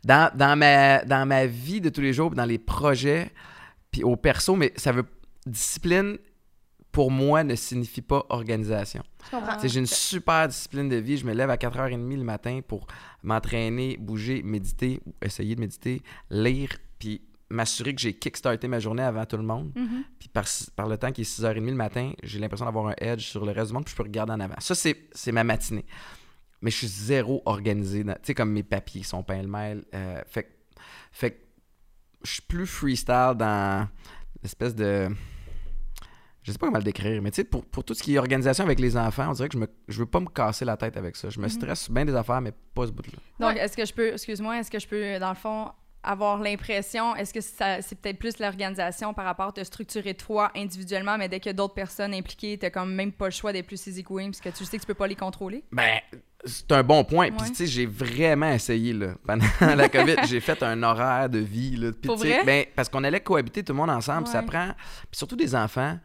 dans, 0.03 0.29
dans 0.35 0.57
ma 0.57 1.03
dans 1.05 1.25
ma 1.27 1.45
vie 1.45 1.81
de 1.81 1.89
tous 1.89 2.01
les 2.01 2.13
jours, 2.13 2.31
dans 2.31 2.45
les 2.45 2.57
projets, 2.59 3.31
puis 3.91 4.03
au 4.03 4.15
perso, 4.15 4.55
mais 4.55 4.73
ça 4.75 4.91
veut 4.91 5.05
discipline 5.45 6.17
pour 6.91 7.11
moi 7.11 7.43
ne 7.43 7.55
signifie 7.55 8.01
pas 8.01 8.25
organisation. 8.29 9.03
J'ai 9.67 9.79
une 9.79 9.85
super 9.85 10.47
discipline 10.47 10.89
de 10.89 10.95
vie. 10.95 11.17
Je 11.17 11.25
me 11.25 11.33
lève 11.33 11.49
à 11.49 11.55
4h30 11.55 12.17
le 12.17 12.23
matin 12.23 12.61
pour 12.67 12.87
m'entraîner, 13.23 13.97
bouger, 13.97 14.41
méditer, 14.43 14.99
ou 15.05 15.13
essayer 15.21 15.55
de 15.55 15.59
méditer, 15.59 16.01
lire, 16.31 16.69
puis 16.97 17.21
m'assurer 17.51 17.95
que 17.95 18.01
j'ai 18.01 18.13
kickstarté 18.13 18.67
ma 18.67 18.79
journée 18.79 19.03
avant 19.03 19.25
tout 19.25 19.37
le 19.37 19.43
monde. 19.43 19.71
Mhm. 19.75 20.03
Puis 20.19 20.29
par, 20.29 20.45
par 20.75 20.87
le 20.87 20.97
temps 20.97 21.11
qui 21.11 21.21
est 21.21 21.23
6h30 21.23 21.65
le 21.65 21.75
matin, 21.75 22.11
j'ai 22.23 22.39
l'impression 22.39 22.65
d'avoir 22.65 22.87
un 22.87 22.95
edge 22.97 23.25
sur 23.25 23.45
le 23.45 23.51
reste 23.51 23.67
du 23.67 23.73
monde, 23.73 23.85
puis 23.85 23.91
je 23.91 23.97
peux 23.97 24.03
regarder 24.03 24.33
en 24.33 24.39
avant. 24.39 24.55
Ça, 24.59 24.75
c'est 24.75 25.31
ma 25.31 25.43
matinée. 25.43 25.85
Mais 26.61 26.71
je 26.71 26.77
suis 26.77 26.87
zéro 26.87 27.41
organisé. 27.45 28.03
Tu 28.03 28.11
sais, 28.23 28.33
comme 28.33 28.51
mes 28.51 28.63
papiers 28.63 29.03
sont 29.03 29.23
pêle-mêle. 29.23 29.85
euh, 29.93 30.21
fait, 30.27 30.49
fait 31.11 31.31
que 31.31 31.37
je 32.23 32.31
suis 32.33 32.41
plus 32.41 32.67
freestyle 32.67 33.33
dans 33.37 33.87
l'espèce 34.43 34.75
de. 34.75 35.09
Je 36.49 36.53
sais 36.53 36.57
pas 36.57 36.65
comment 36.65 36.79
le 36.79 36.83
décrire, 36.83 37.21
mais 37.21 37.29
tu 37.29 37.35
sais, 37.35 37.43
pour, 37.43 37.63
pour 37.63 37.83
tout 37.83 37.93
ce 37.93 38.01
qui 38.01 38.15
est 38.15 38.17
organisation 38.17 38.65
avec 38.65 38.79
les 38.79 38.97
enfants, 38.97 39.27
on 39.29 39.33
dirait 39.33 39.49
que 39.49 39.53
je, 39.53 39.59
me, 39.59 39.67
je 39.87 39.99
veux 39.99 40.07
pas 40.07 40.19
me 40.19 40.25
casser 40.25 40.65
la 40.65 40.77
tête 40.77 40.97
avec 40.97 41.15
ça. 41.15 41.29
Je 41.29 41.39
me 41.39 41.47
stresse 41.47 41.91
bien 41.91 42.05
des 42.05 42.15
affaires, 42.15 42.41
mais 42.41 42.53
pas 42.73 42.87
ce 42.87 42.91
bout-là. 42.91 43.19
Donc, 43.39 43.55
est-ce 43.55 43.77
que 43.77 43.85
je 43.85 43.93
peux, 43.93 44.13
excuse-moi, 44.13 44.59
est-ce 44.59 44.71
que 44.71 44.79
je 44.79 44.87
peux, 44.87 45.19
dans 45.19 45.29
le 45.29 45.35
fond, 45.35 45.69
avoir 46.01 46.39
l'impression, 46.39 47.15
est-ce 47.15 47.33
que 47.33 47.41
c'est 47.41 48.01
peut-être 48.01 48.17
plus 48.17 48.39
l'organisation 48.39 49.13
par 49.13 49.25
rapport 49.25 49.49
à 49.49 49.51
te 49.51 49.63
structurer 49.63 50.15
toi 50.15 50.51
individuellement, 50.55 51.17
mais 51.17 51.29
dès 51.29 51.39
qu'il 51.39 51.49
y 51.49 51.51
a 51.51 51.53
d'autres 51.53 51.73
personnes 51.75 52.13
impliquées, 52.15 52.57
t'as 52.57 52.71
comme 52.71 52.93
même 52.95 53.11
pas 53.11 53.25
le 53.25 53.31
choix 53.31 53.53
d'être 53.53 53.67
plus 53.67 53.85
easygoing 53.85 54.31
parce 54.31 54.41
que 54.41 54.49
tu 54.49 54.65
sais 54.65 54.77
que 54.77 54.81
tu 54.81 54.87
peux 54.87 54.93
pas 54.93 55.07
les 55.07 55.15
contrôler? 55.15 55.63
Ben, 55.71 55.99
c'est 56.45 56.71
un 56.71 56.83
bon 56.83 57.03
point. 57.03 57.31
Puis, 57.31 57.49
tu 57.49 57.55
sais, 57.55 57.67
j'ai 57.67 57.85
vraiment 57.85 58.51
essayé, 58.51 58.93
là. 58.93 59.13
Pendant 59.25 59.45
la 59.75 59.89
COVID, 59.89 60.15
j'ai 60.27 60.39
fait 60.39 60.63
un 60.63 60.81
horaire 60.83 61.29
de 61.29 61.39
vie, 61.39 61.75
là. 61.75 61.91
Puis, 61.91 62.07
Pour 62.07 62.15
vrai? 62.17 62.43
ben, 62.45 62.65
parce 62.75 62.87
qu'on 62.87 63.03
allait 63.03 63.19
cohabiter 63.19 63.63
tout 63.63 63.73
le 63.73 63.77
monde 63.77 63.89
ensemble. 63.89 64.23
puis 64.23 64.31
Ça 64.31 64.41
prend. 64.41 64.69
Puis, 65.11 65.17
surtout 65.17 65.35
des 65.35 65.53
enfants, 65.53 65.97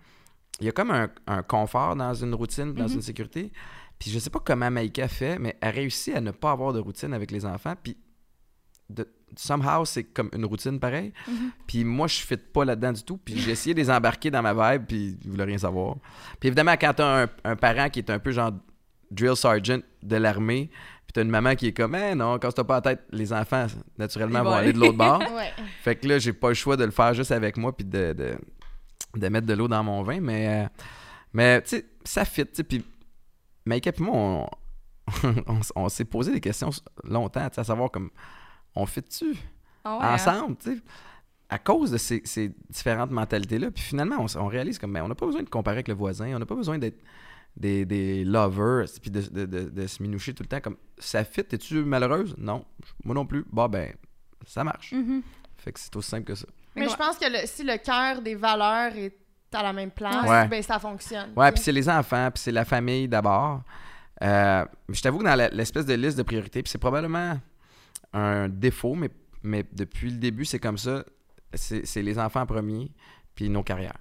il 0.60 0.66
y 0.66 0.68
a 0.68 0.72
comme 0.72 0.90
un, 0.90 1.08
un 1.26 1.42
confort 1.42 1.96
dans 1.96 2.14
une 2.14 2.34
routine, 2.34 2.66
Mhm. 2.66 2.74
dans 2.74 2.88
une 2.88 3.02
sécurité. 3.02 3.52
Puis, 3.98 4.10
je 4.10 4.18
sais 4.18 4.30
pas 4.30 4.40
comment 4.44 4.70
Maïka 4.70 5.08
fait, 5.08 5.38
mais 5.38 5.56
elle 5.60 5.74
réussit 5.74 6.14
à 6.16 6.20
ne 6.20 6.30
pas 6.30 6.50
avoir 6.50 6.72
de 6.72 6.80
routine 6.80 7.12
avec 7.14 7.30
les 7.30 7.46
enfants. 7.46 7.74
Puis, 7.82 7.96
de, 8.90 9.08
somehow, 9.36 9.84
c'est 9.84 10.04
comme 10.04 10.28
une 10.34 10.44
routine 10.44 10.78
pareille. 10.78 11.12
Mhm. 11.26 11.50
Puis 11.66 11.84
moi, 11.84 12.06
je 12.06 12.16
fit 12.20 12.36
pas 12.36 12.64
là-dedans 12.64 12.92
du 12.92 13.02
tout. 13.02 13.16
Puis 13.16 13.38
j'ai 13.38 13.52
essayé 13.52 13.72
de 13.74 13.80
les 13.80 13.90
embarquer 13.90 14.30
dans 14.30 14.42
ma 14.42 14.52
vibe, 14.72 14.84
puis 14.86 15.16
ils 15.24 15.30
voulaient 15.30 15.44
rien 15.44 15.58
savoir. 15.58 15.96
Puis 16.38 16.48
évidemment, 16.48 16.74
quand 16.78 16.92
t'as 16.94 17.24
un, 17.24 17.28
un 17.44 17.56
parent 17.56 17.88
qui 17.88 18.00
est 18.00 18.10
un 18.10 18.18
peu 18.18 18.30
genre 18.32 18.52
drill 19.10 19.36
sergeant 19.36 19.78
de 20.02 20.16
l'armée, 20.16 20.70
puis 21.06 21.12
t'as 21.14 21.22
une 21.22 21.30
maman 21.30 21.54
qui 21.54 21.68
est 21.68 21.72
comme, 21.72 21.94
eh 21.94 22.14
non, 22.14 22.38
casse-toi 22.38 22.66
pas 22.66 22.74
la 22.76 22.80
tête, 22.82 23.04
les 23.10 23.32
enfants, 23.32 23.66
naturellement, 23.96 24.40
Ils 24.40 24.44
vont 24.44 24.50
vont 24.50 24.56
aller 24.56 24.72
de 24.72 24.78
l'autre 24.78 24.98
bord. 24.98 25.18
Ouais. 25.34 25.52
fait 25.82 25.96
que 25.96 26.06
là, 26.08 26.18
j'ai 26.18 26.32
pas 26.32 26.48
le 26.48 26.54
choix 26.54 26.76
de 26.76 26.84
le 26.84 26.90
faire 26.90 27.14
juste 27.14 27.32
avec 27.32 27.56
moi, 27.56 27.74
puis 27.74 27.84
de, 27.86 28.12
de, 28.12 28.36
de 29.16 29.28
mettre 29.28 29.46
de 29.46 29.54
l'eau 29.54 29.68
dans 29.68 29.82
mon 29.84 30.02
vin. 30.02 30.20
Mais, 30.20 30.64
euh, 30.64 30.68
mais 31.32 31.62
tu 31.62 31.70
sais, 31.70 31.86
ça 32.04 32.24
fit. 32.24 32.44
Puis 32.44 32.84
Maïka 33.64 33.90
et 33.90 34.02
moi, 34.02 34.14
on, 34.16 34.46
on, 35.76 35.88
s'est 35.88 36.04
posé 36.04 36.32
des 36.32 36.40
questions 36.40 36.70
longtemps, 37.04 37.48
tu 37.48 37.54
sais, 37.56 37.60
à 37.60 37.64
savoir 37.64 37.90
comme, 37.90 38.10
on 38.74 38.86
fit-tu? 38.86 39.34
Ah 39.84 39.98
ouais, 39.98 40.04
hein? 40.04 40.14
ensemble, 40.14 40.56
tu 40.56 40.76
sais, 40.76 40.82
à 41.48 41.58
cause 41.58 41.90
de 41.90 41.98
ces, 41.98 42.22
ces 42.24 42.52
différentes 42.70 43.10
mentalités-là. 43.10 43.70
Puis 43.70 43.82
finalement, 43.82 44.16
on, 44.18 44.38
on 44.40 44.46
réalise 44.46 44.78
comme, 44.78 44.92
ben, 44.92 45.02
on 45.04 45.08
n'a 45.08 45.14
pas 45.14 45.26
besoin 45.26 45.42
de 45.42 45.48
comparer 45.48 45.76
avec 45.76 45.88
le 45.88 45.94
voisin, 45.94 46.34
on 46.34 46.38
n'a 46.38 46.46
pas 46.46 46.54
besoin 46.54 46.78
d'être 46.78 47.00
des, 47.56 47.84
des 47.84 48.24
lovers, 48.24 48.86
puis 49.00 49.10
de, 49.10 49.20
de- 49.20 49.46
de- 49.46 49.70
de 49.70 49.86
se 49.86 50.02
minoucher 50.02 50.34
tout 50.34 50.42
le 50.42 50.48
temps. 50.48 50.60
Comme, 50.60 50.76
ça 50.98 51.22
fit, 51.24 51.42
es-tu 51.52 51.84
malheureuse? 51.84 52.34
Non. 52.38 52.64
Moi 53.04 53.14
non 53.14 53.26
plus. 53.26 53.44
Bon, 53.52 53.68
ben, 53.68 53.92
ça 54.46 54.64
marche. 54.64 54.92
Mhm. 54.92 55.22
Fait 55.58 55.72
que 55.72 55.78
c'est 55.80 55.94
aussi 55.96 56.08
simple 56.10 56.24
que 56.24 56.34
ça. 56.34 56.46
Mais 56.76 56.88
je 56.88 56.96
pense 56.96 57.16
que 57.18 57.26
le- 57.30 57.46
si 57.46 57.62
le 57.64 57.76
cœur 57.78 58.20
des 58.22 58.34
valeurs 58.34 58.94
est 58.96 59.16
à 59.52 59.62
la 59.62 59.72
même 59.72 59.90
place, 59.90 60.28
Ouais. 60.28 60.48
ben 60.48 60.62
ça 60.62 60.78
fonctionne. 60.78 61.32
Ouais, 61.36 61.52
puis 61.52 61.62
c'est 61.62 61.72
les 61.72 61.88
enfants, 61.88 62.30
puis 62.32 62.42
c'est 62.42 62.50
la 62.52 62.64
famille 62.64 63.06
d'abord. 63.08 63.62
Euh, 64.22 64.64
je 64.88 65.00
t'avoue 65.00 65.18
que 65.18 65.24
dans 65.24 65.50
l'espèce 65.52 65.86
de 65.86 65.94
liste 65.94 66.18
de 66.18 66.22
priorités, 66.24 66.62
puis 66.62 66.70
c'est 66.70 66.78
probablement 66.78 67.38
un 68.12 68.48
défaut, 68.48 68.94
mais, 68.94 69.10
mais 69.42 69.64
depuis 69.72 70.10
le 70.10 70.16
début, 70.16 70.44
c'est 70.44 70.58
comme 70.58 70.78
ça. 70.78 71.04
C'est 71.52 72.02
les 72.02 72.18
enfants 72.18 72.40
en 72.40 72.46
premier, 72.46 72.90
puis 73.36 73.48
nos 73.48 73.62
carrières. 73.62 73.98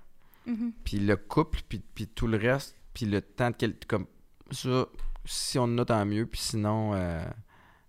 Mhm. 0.48 0.74
Puis 0.84 0.98
le 1.00 1.16
couple, 1.18 1.60
puis, 1.70 2.08
tout 2.08 2.28
le 2.28 2.38
reste, 2.38 2.76
puis 2.94 3.06
le 3.06 3.22
temps 3.22 3.50
de 3.52 3.56
quel... 3.58 3.76
Comme 3.88 4.08
ça, 4.52 4.86
si 5.26 5.58
on 5.60 5.64
en 5.64 5.78
a, 5.80 5.86
tant 5.86 6.04
mieux. 6.06 6.26
Puis 6.26 6.42
sinon, 6.42 6.94
euh, 6.96 7.24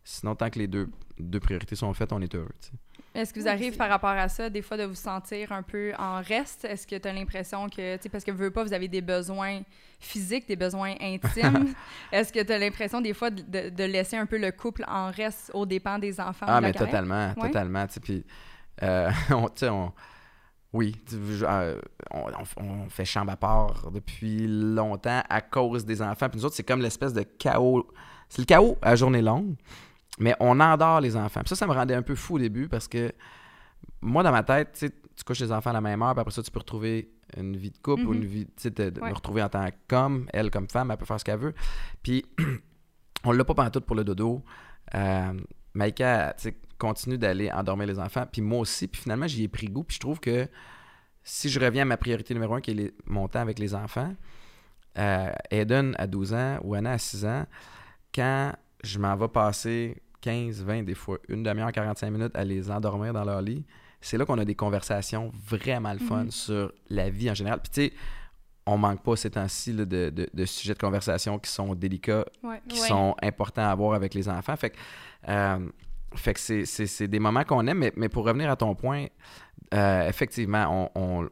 sinon 0.04 0.34
tant 0.34 0.50
que 0.50 0.58
les 0.58 0.66
deux, 0.68 0.88
deux 1.18 1.40
priorités 1.40 1.76
sont 1.76 1.92
faites, 1.94 2.12
on 2.12 2.20
est 2.20 2.34
heureux. 2.34 2.48
Est-ce 3.14 3.32
que 3.32 3.38
vous 3.38 3.46
arrivez 3.46 3.76
par 3.76 3.88
rapport 3.88 4.10
à 4.10 4.28
ça, 4.28 4.50
des 4.50 4.60
fois, 4.60 4.76
de 4.76 4.82
vous 4.84 4.94
sentir 4.96 5.52
un 5.52 5.62
peu 5.62 5.92
en 5.98 6.20
reste? 6.20 6.64
Est-ce 6.64 6.84
que 6.86 6.96
tu 6.96 7.06
as 7.06 7.12
l'impression 7.12 7.68
que, 7.68 7.96
tu 7.96 8.02
sais, 8.02 8.08
parce 8.08 8.24
que 8.24 8.32
vous 8.32 8.50
pas, 8.50 8.64
vous 8.64 8.72
avez 8.72 8.88
des 8.88 9.00
besoins 9.02 9.60
physiques, 10.00 10.48
des 10.48 10.56
besoins 10.56 10.94
intimes. 11.00 11.74
Est-ce 12.12 12.32
que 12.32 12.42
tu 12.42 12.52
as 12.52 12.58
l'impression, 12.58 13.00
des 13.00 13.14
fois, 13.14 13.30
de, 13.30 13.84
laisser 13.84 14.16
un 14.16 14.26
peu 14.26 14.36
le 14.36 14.50
couple 14.50 14.84
en 14.88 15.10
reste 15.12 15.52
aux 15.54 15.64
dépens 15.64 15.98
des 16.00 16.20
enfants? 16.20 16.46
Ah, 16.48 16.60
de 16.60 16.66
mais 16.66 16.72
totalement, 16.72 17.32
Ouais. 17.36 17.46
totalement. 17.48 17.86
tu 17.86 17.94
sais, 17.94 18.00
Puis, 18.00 18.26
euh, 18.82 19.10
on, 19.30 19.44
tu 19.48 19.52
sais, 19.60 19.68
on- 19.68 19.92
oui, 20.72 20.96
euh, 21.42 21.80
on, 22.10 22.24
on- 22.58 22.64
on 22.84 22.88
fait 22.88 23.04
chambre 23.04 23.30
à 23.30 23.36
part 23.36 23.92
depuis 23.92 24.48
longtemps 24.48 25.22
à 25.28 25.40
cause 25.40 25.84
des 25.84 26.02
enfants. 26.02 26.28
Puis 26.28 26.38
nous 26.40 26.46
autres, 26.46 26.56
c'est 26.56 26.64
comme 26.66 26.82
l'espèce 26.82 27.12
de 27.12 27.22
chaos. 27.22 27.86
C'est 28.28 28.40
le 28.42 28.46
chaos 28.46 28.76
à 28.82 28.96
journée 28.96 29.22
longue, 29.22 29.54
mais 30.18 30.34
on 30.40 30.60
endort 30.60 31.00
les 31.00 31.16
enfants. 31.16 31.40
Puis 31.40 31.48
ça, 31.50 31.56
ça 31.56 31.66
me 31.66 31.72
rendait 31.72 31.94
un 31.94 32.02
peu 32.02 32.14
fou 32.14 32.36
au 32.36 32.38
début 32.38 32.68
parce 32.68 32.88
que 32.88 33.12
moi, 34.00 34.22
dans 34.22 34.32
ma 34.32 34.42
tête, 34.42 34.72
tu 34.72 34.78
sais, 34.86 34.90
tu 35.16 35.24
couches 35.24 35.40
les 35.40 35.52
enfants 35.52 35.70
à 35.70 35.74
la 35.74 35.80
même 35.80 36.02
heure, 36.02 36.12
puis 36.14 36.20
après 36.20 36.32
ça, 36.32 36.42
tu 36.42 36.50
peux 36.50 36.58
retrouver 36.60 37.10
une 37.36 37.56
vie 37.56 37.70
de 37.70 37.78
couple 37.78 38.02
ou 38.06 38.10
Mhm. 38.12 38.16
une 38.22 38.24
vie, 38.24 38.46
tu 38.46 38.52
sais, 38.56 38.70
de, 38.70 39.00
Ouais. 39.00 39.08
me 39.10 39.14
retrouver 39.14 39.42
en 39.42 39.48
tant 39.48 39.66
qu'homme, 39.88 40.26
elle 40.32 40.50
comme 40.50 40.68
femme, 40.68 40.90
elle 40.90 40.96
peut 40.96 41.04
faire 41.04 41.18
ce 41.20 41.24
qu'elle 41.24 41.38
veut. 41.38 41.54
Puis 42.02 42.24
on 43.24 43.32
l'a 43.32 43.44
pas 43.44 43.54
pantoute 43.54 43.84
pour 43.86 43.96
le 43.96 44.04
dodo. 44.04 44.42
Euh, 44.94 45.32
Maïka, 45.72 46.34
tu 46.36 46.42
sais, 46.44 46.56
continue 46.78 47.18
d'aller 47.18 47.50
endormir 47.50 47.86
les 47.86 47.98
enfants, 47.98 48.26
puis 48.30 48.42
moi 48.42 48.60
aussi, 48.60 48.86
puis 48.88 49.00
finalement, 49.02 49.26
j'y 49.26 49.44
ai 49.44 49.48
pris 49.48 49.66
goût, 49.68 49.84
puis 49.84 49.94
je 49.96 50.00
trouve 50.00 50.20
que 50.20 50.46
si 51.22 51.48
je 51.48 51.58
reviens 51.58 51.82
à 51.82 51.86
ma 51.86 51.96
priorité 51.96 52.34
numéro 52.34 52.54
un, 52.54 52.60
qui 52.60 52.72
est 52.72 52.74
les- 52.74 52.94
mon 53.06 53.26
temps 53.28 53.40
avec 53.40 53.58
les 53.58 53.74
enfants, 53.74 54.14
euh, 54.98 55.32
Eden 55.50 55.94
à 55.98 56.06
12 56.06 56.34
ans 56.34 56.58
ou 56.62 56.74
Anna 56.74 56.92
à 56.92 56.98
6 56.98 57.24
ans, 57.24 57.46
quand 58.14 58.52
je 58.82 58.98
m'en 58.98 59.16
vais 59.16 59.28
passer 59.28 60.02
15, 60.24 60.62
20, 60.64 60.82
des 60.84 60.94
fois 60.94 61.18
une 61.28 61.42
demi-heure, 61.42 61.70
45 61.70 62.10
minutes 62.10 62.34
à 62.34 62.44
les 62.44 62.70
endormir 62.70 63.12
dans 63.12 63.24
leur 63.24 63.42
lit, 63.42 63.64
c'est 64.00 64.16
là 64.16 64.24
qu'on 64.24 64.38
a 64.38 64.44
des 64.44 64.54
conversations 64.54 65.30
vraiment 65.46 65.92
le 65.92 65.98
fun 65.98 66.24
Mhm. 66.24 66.30
sur 66.30 66.72
la 66.88 67.10
vie 67.10 67.30
en 67.30 67.34
général. 67.34 67.60
Puis 67.60 67.70
tu 67.72 67.80
sais, 67.88 67.92
on 68.66 68.78
manque 68.78 69.02
pas 69.02 69.16
ces 69.16 69.30
temps-ci 69.30 69.74
de, 69.74 69.84
de- 69.84 70.28
de 70.32 70.44
sujets 70.46 70.72
de 70.74 70.78
conversation 70.78 71.38
qui 71.38 71.50
sont 71.50 71.74
délicats, 71.74 72.24
Ouais. 72.42 72.62
qui 72.68 72.80
Ouais. 72.80 72.88
sont 72.88 73.14
importants 73.22 73.62
à 73.68 73.70
avoir 73.70 73.92
avec 73.94 74.14
les 74.14 74.26
enfants. 74.28 74.56
Fait 74.56 74.70
que, 74.70 74.76
euh, 75.28 75.58
fait 76.14 76.32
que 76.34 76.40
c'est, 76.64 77.08
des 77.08 77.18
moments 77.18 77.44
qu'on 77.44 77.66
aime, 77.66 77.78
mais, 77.78 77.92
mais 77.96 78.08
pour 78.08 78.24
revenir 78.24 78.50
à 78.50 78.56
ton 78.56 78.74
point, 78.74 79.06
euh, 79.74 80.08
effectivement, 80.08 80.90
on, 80.94 81.00
on, 81.00 81.24
on 81.24 81.28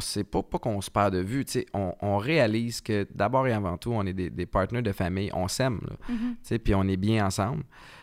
sait 0.00 0.24
pas, 0.24 0.42
pas 0.42 0.58
qu'on 0.58 0.80
se 0.80 0.90
perd 0.90 1.14
de 1.14 1.20
vue, 1.20 1.44
tu 1.44 1.52
sais, 1.52 1.66
on, 1.72 1.94
on 2.02 2.18
réalise 2.18 2.80
que 2.80 3.06
d'abord 3.14 3.46
et 3.46 3.52
avant 3.52 3.78
tout, 3.78 3.92
on 3.92 4.04
est 4.04 4.12
des, 4.12 4.28
des 4.30 4.46
partenaires 4.46 4.82
de 4.82 4.92
famille, 4.92 5.30
on 5.34 5.48
s'aime, 5.48 5.80
Mhm. 6.08 6.16
tu 6.18 6.36
sais, 6.42 6.58
puis 6.58 6.74
on 6.74 6.84
est 6.88 6.96
bien 6.98 7.26
ensemble. 7.26 7.62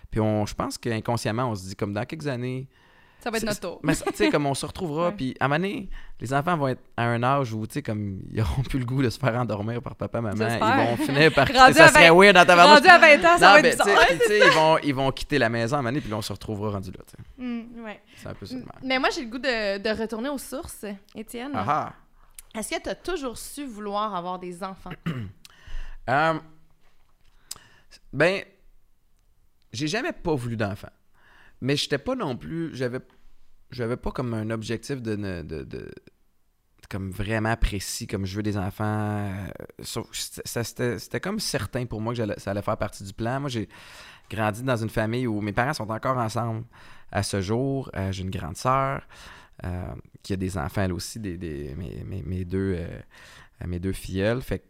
Puis 0.10 0.20
on, 0.20 0.46
je 0.46 0.56
pense 0.56 0.78
qu'inconsciemment, 0.78 1.52
on 1.52 1.56
se 1.56 1.68
dit 1.70 1.76
comme 1.76 1.94
dans 1.94 2.06
quelques 2.06 2.28
années, 2.28 2.68
Ça 3.20 3.32
va 3.32 3.38
être 3.38 3.44
notre 3.46 3.60
tour. 3.60 3.80
mais 3.84 3.94
ça, 3.96 4.06
tu 4.06 4.16
sais, 4.16 4.30
comme 4.30 4.46
on 4.46 4.54
se 4.54 4.66
retrouvera, 4.66 5.12
puis 5.12 5.36
à 5.40 5.46
un 5.46 5.48
moment 5.48 5.60
donné, 5.60 5.90
les 6.22 6.34
enfants 6.34 6.56
vont 6.56 6.68
être 6.70 6.82
à 6.96 7.06
un 7.06 7.24
âge 7.24 7.52
où, 7.54 7.66
tu 7.66 7.74
sais, 7.74 7.82
comme 7.82 8.22
ils 8.32 8.38
n'auront 8.38 8.62
plus 8.62 8.80
le 8.80 8.86
goût 8.86 9.02
de 9.02 9.10
se 9.10 9.18
faire 9.20 9.36
endormir 9.36 9.82
par 9.82 9.96
papa, 9.96 10.22
maman. 10.22 10.48
Ils 10.48 10.98
vont 10.98 11.06
finir 11.06 11.34
par 11.34 11.48
quitter. 11.48 11.74
Ça 11.74 11.88
serait 11.90 12.10
20 12.10 12.16
weird 12.16 12.36
dans 12.36 12.46
ta 12.46 12.56
Rendu 12.64 12.88
à 12.88 12.98
20 12.98 13.16
ans, 13.18 13.22
ça 13.22 13.32
non, 13.34 13.40
va 13.40 13.62
mais 13.62 13.70
être 13.70 13.84
tu 13.84 13.84
sais, 13.84 13.90
bizarre. 13.96 14.08
puis, 14.08 14.20
tu 14.20 14.28
sais, 14.28 14.40
ils 14.48 14.54
vont, 14.54 14.78
ils 14.80 14.96
vont 14.96 15.12
quitter 15.12 15.38
la 15.40 15.50
maison 15.50 15.76
à 15.76 15.80
un 15.80 15.82
moment 15.82 15.90
donné, 15.90 16.02
puis 16.02 16.10
là, 16.12 16.18
on 16.18 16.22
se 16.22 16.32
retrouvera 16.32 16.72
rendu 16.72 16.92
là. 16.92 17.00
tu 17.08 17.12
sais. 17.12 17.44
Mm, 17.44 17.84
ouais. 17.84 18.02
C'est 18.16 18.28
un 18.30 18.34
peu 18.34 18.46
ça. 18.46 18.56
Mais 18.84 19.00
moi, 19.00 19.10
j'ai 19.10 19.24
le 19.24 19.30
goût 19.30 19.40
de, 19.40 19.78
de 19.80 20.02
retourner 20.02 20.30
aux 20.30 20.38
sources, 20.38 20.86
Étienne. 21.16 21.52
Ah 21.56 21.66
ah. 21.68 21.94
Est-ce 22.58 22.70
que 22.76 22.82
tu 22.82 22.90
as 22.90 22.96
toujours 22.96 23.38
su 23.38 23.66
vouloir 23.66 24.16
avoir 24.16 24.40
des 24.40 24.64
enfants? 24.64 24.92
Euh, 26.10 26.36
ben, 28.14 28.42
j'ai 29.74 29.88
jamais 29.88 30.14
pas 30.14 30.36
voulu 30.36 30.56
d'enfant. 30.56 30.88
Mais 31.62 31.76
j'étais 31.76 31.98
pas 31.98 32.16
non 32.16 32.38
plus. 32.38 32.76
J'avais 32.76 33.00
j'avais 33.72 33.98
pas 33.98 34.12
comme 34.12 34.34
un 34.34 34.50
objectif 34.50 35.02
de, 35.02 35.16
de, 35.16 35.64
de- 35.64 35.92
comme 36.90 37.12
vraiment 37.12 37.56
précis, 37.58 38.08
comme 38.08 38.26
je 38.26 38.36
veux 38.38 38.44
des 38.44 38.58
enfants. 38.58 38.84
euh, 38.86 40.04
C'était 40.14 41.20
comme 41.20 41.40
certain 41.40 41.86
pour 41.86 42.00
moi 42.00 42.14
que 42.16 42.40
ça 42.40 42.52
allait 42.52 42.62
faire 42.62 42.78
partie 42.78 43.04
du 43.04 43.12
plan. 43.14 43.42
Moi, 43.42 43.50
j'ai 43.50 43.68
grandi 44.30 44.64
dans 44.64 44.78
une 44.78 44.90
famille 44.90 45.28
où 45.28 45.42
mes 45.42 45.52
parents 45.52 45.74
sont 45.74 45.90
encore 45.90 46.18
ensemble 46.18 46.64
à 47.12 47.24
ce 47.24 47.42
jour. 47.42 47.90
Euh, 47.96 48.12
j'ai 48.14 48.24
une 48.24 48.30
grande 48.30 48.56
sœur 48.56 49.06
euh, 49.66 49.94
qui 50.24 50.32
a 50.34 50.38
des 50.38 50.58
enfants, 50.58 50.84
elle 50.84 50.94
aussi, 50.94 51.20
des, 51.20 51.38
des- 51.38 51.76
mes, 51.76 52.24
mes- 52.24 52.46
deux, 52.46 52.78
mes 53.66 53.80
deux 53.80 53.94
filleuls. 53.94 54.42
Fait 54.42 54.64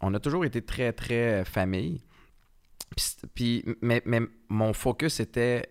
on 0.00 0.12
a 0.14 0.20
toujours 0.20 0.44
été 0.44 0.60
très, 0.62 0.92
très 0.92 1.44
famille. 1.44 2.02
Puis, 3.34 3.64
mais, 3.80 4.02
mais 4.04 4.20
mon 4.48 4.72
focus 4.72 5.20
était 5.20 5.70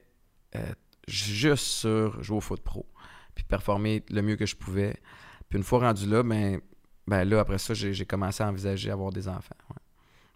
euh, 0.56 0.60
juste 1.08 1.66
sur 1.66 2.22
jouer 2.24 2.38
au 2.38 2.42
foot 2.42 2.62
pro, 2.62 2.86
puis 3.36 3.44
performer 3.44 4.04
le 4.10 4.22
mieux 4.22 4.36
que 4.36 4.46
je 4.46 4.56
pouvais. 4.56 4.96
Puis 5.50 5.58
une 5.58 5.64
fois 5.64 5.80
rendu 5.80 6.06
là, 6.08 6.22
ben, 6.24 6.60
ben 7.08 7.24
là, 7.28 7.40
après 7.40 7.58
ça, 7.58 7.74
j'ai 7.74 8.06
commencé 8.06 8.44
à 8.44 8.48
envisager 8.48 8.92
avoir 8.92 9.12
des 9.12 9.28
enfants. 9.28 9.56
ouais. 9.70 9.76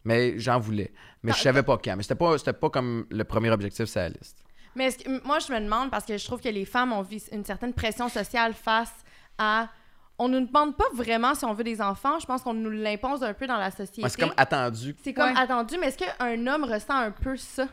Mais 0.06 0.38
j'en 0.38 0.60
voulais. 0.60 0.92
Mais 1.22 1.32
je 1.32 1.38
savais 1.38 1.64
pas 1.64 1.78
quand. 1.78 1.96
Mais 1.96 2.04
c'était 2.04 2.16
pas, 2.16 2.38
c'était 2.38 2.52
pas 2.54 2.70
comme 2.70 3.06
le 3.10 3.24
premier 3.24 3.50
objectif 3.52 3.86
sur 3.86 4.02
la 4.02 4.10
liste. 4.10 4.44
Mais 4.76 4.92
que- 4.92 5.26
moi, 5.26 5.40
je 5.40 5.54
me 5.54 5.60
demande 5.62 5.92
parce 5.92 6.04
que 6.04 6.18
je 6.18 6.26
trouve 6.26 6.42
que 6.42 6.50
les 6.50 6.66
femmes 6.66 6.92
ont 6.92 7.06
une 7.32 7.46
certaine 7.46 7.74
pression 7.74 8.10
sociale 8.10 8.54
face 8.54 8.92
à. 9.38 9.70
On 10.18 10.28
ne 10.28 10.40
nous 10.40 10.48
demande 10.48 10.76
pas 10.78 10.84
vraiment 10.94 11.34
si 11.36 11.44
on 11.46 11.54
veut 11.54 11.64
des 11.64 11.82
enfants. 11.82 12.20
Je 12.20 12.26
pense 12.26 12.42
qu'on 12.44 12.54
nous 12.54 12.70
l'impose 12.70 13.24
un 13.24 13.34
peu 13.34 13.48
dans 13.48 13.58
la 13.58 13.72
société. 13.72 14.04
Ouais, 14.04 14.10
c'est 14.10 14.20
comme 14.20 14.34
attendu. 14.38 14.96
C'est 15.04 15.14
comme 15.14 15.32
Ouais. 15.34 15.40
attendu, 15.40 15.76
mais 15.80 15.88
est-ce 15.88 15.98
qu'un 15.98 16.48
homme 16.48 16.66
ressent 16.66 16.96
un 16.96 17.12
peu 17.12 17.36
ça? 17.38 17.68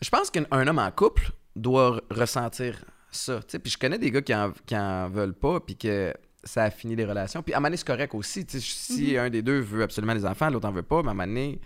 Je 0.00 0.08
pense 0.10 0.30
qu'un 0.30 0.44
un 0.50 0.66
homme 0.66 0.78
en 0.78 0.90
couple 0.90 1.30
doit 1.56 1.96
re- 1.96 2.00
ressentir 2.10 2.84
ça. 3.10 3.40
Puis 3.62 3.72
je 3.72 3.78
connais 3.78 3.98
des 3.98 4.10
gars 4.10 4.22
qui 4.22 4.34
en, 4.34 4.52
qui 4.66 4.76
en 4.76 5.08
veulent 5.08 5.34
pas, 5.34 5.60
puis 5.60 5.76
que 5.76 6.12
ça 6.42 6.64
a 6.64 6.70
fini 6.70 6.94
les 6.96 7.04
relations. 7.06 7.42
Puis 7.42 7.54
à 7.54 7.60
donné, 7.60 7.76
c'est 7.76 7.86
correct 7.86 8.14
aussi. 8.14 8.44
Si 8.48 9.16
un 9.16 9.30
des 9.30 9.40
deux 9.42 9.60
veut 9.60 9.82
absolument 9.82 10.14
des 10.14 10.26
enfants, 10.26 10.50
l'autre 10.50 10.68
en 10.68 10.72
veut 10.72 10.82
pas, 10.82 11.02
mais 11.02 11.08
à 11.08 11.10
un 11.12 11.14
moment 11.14 11.26
donné... 11.26 11.60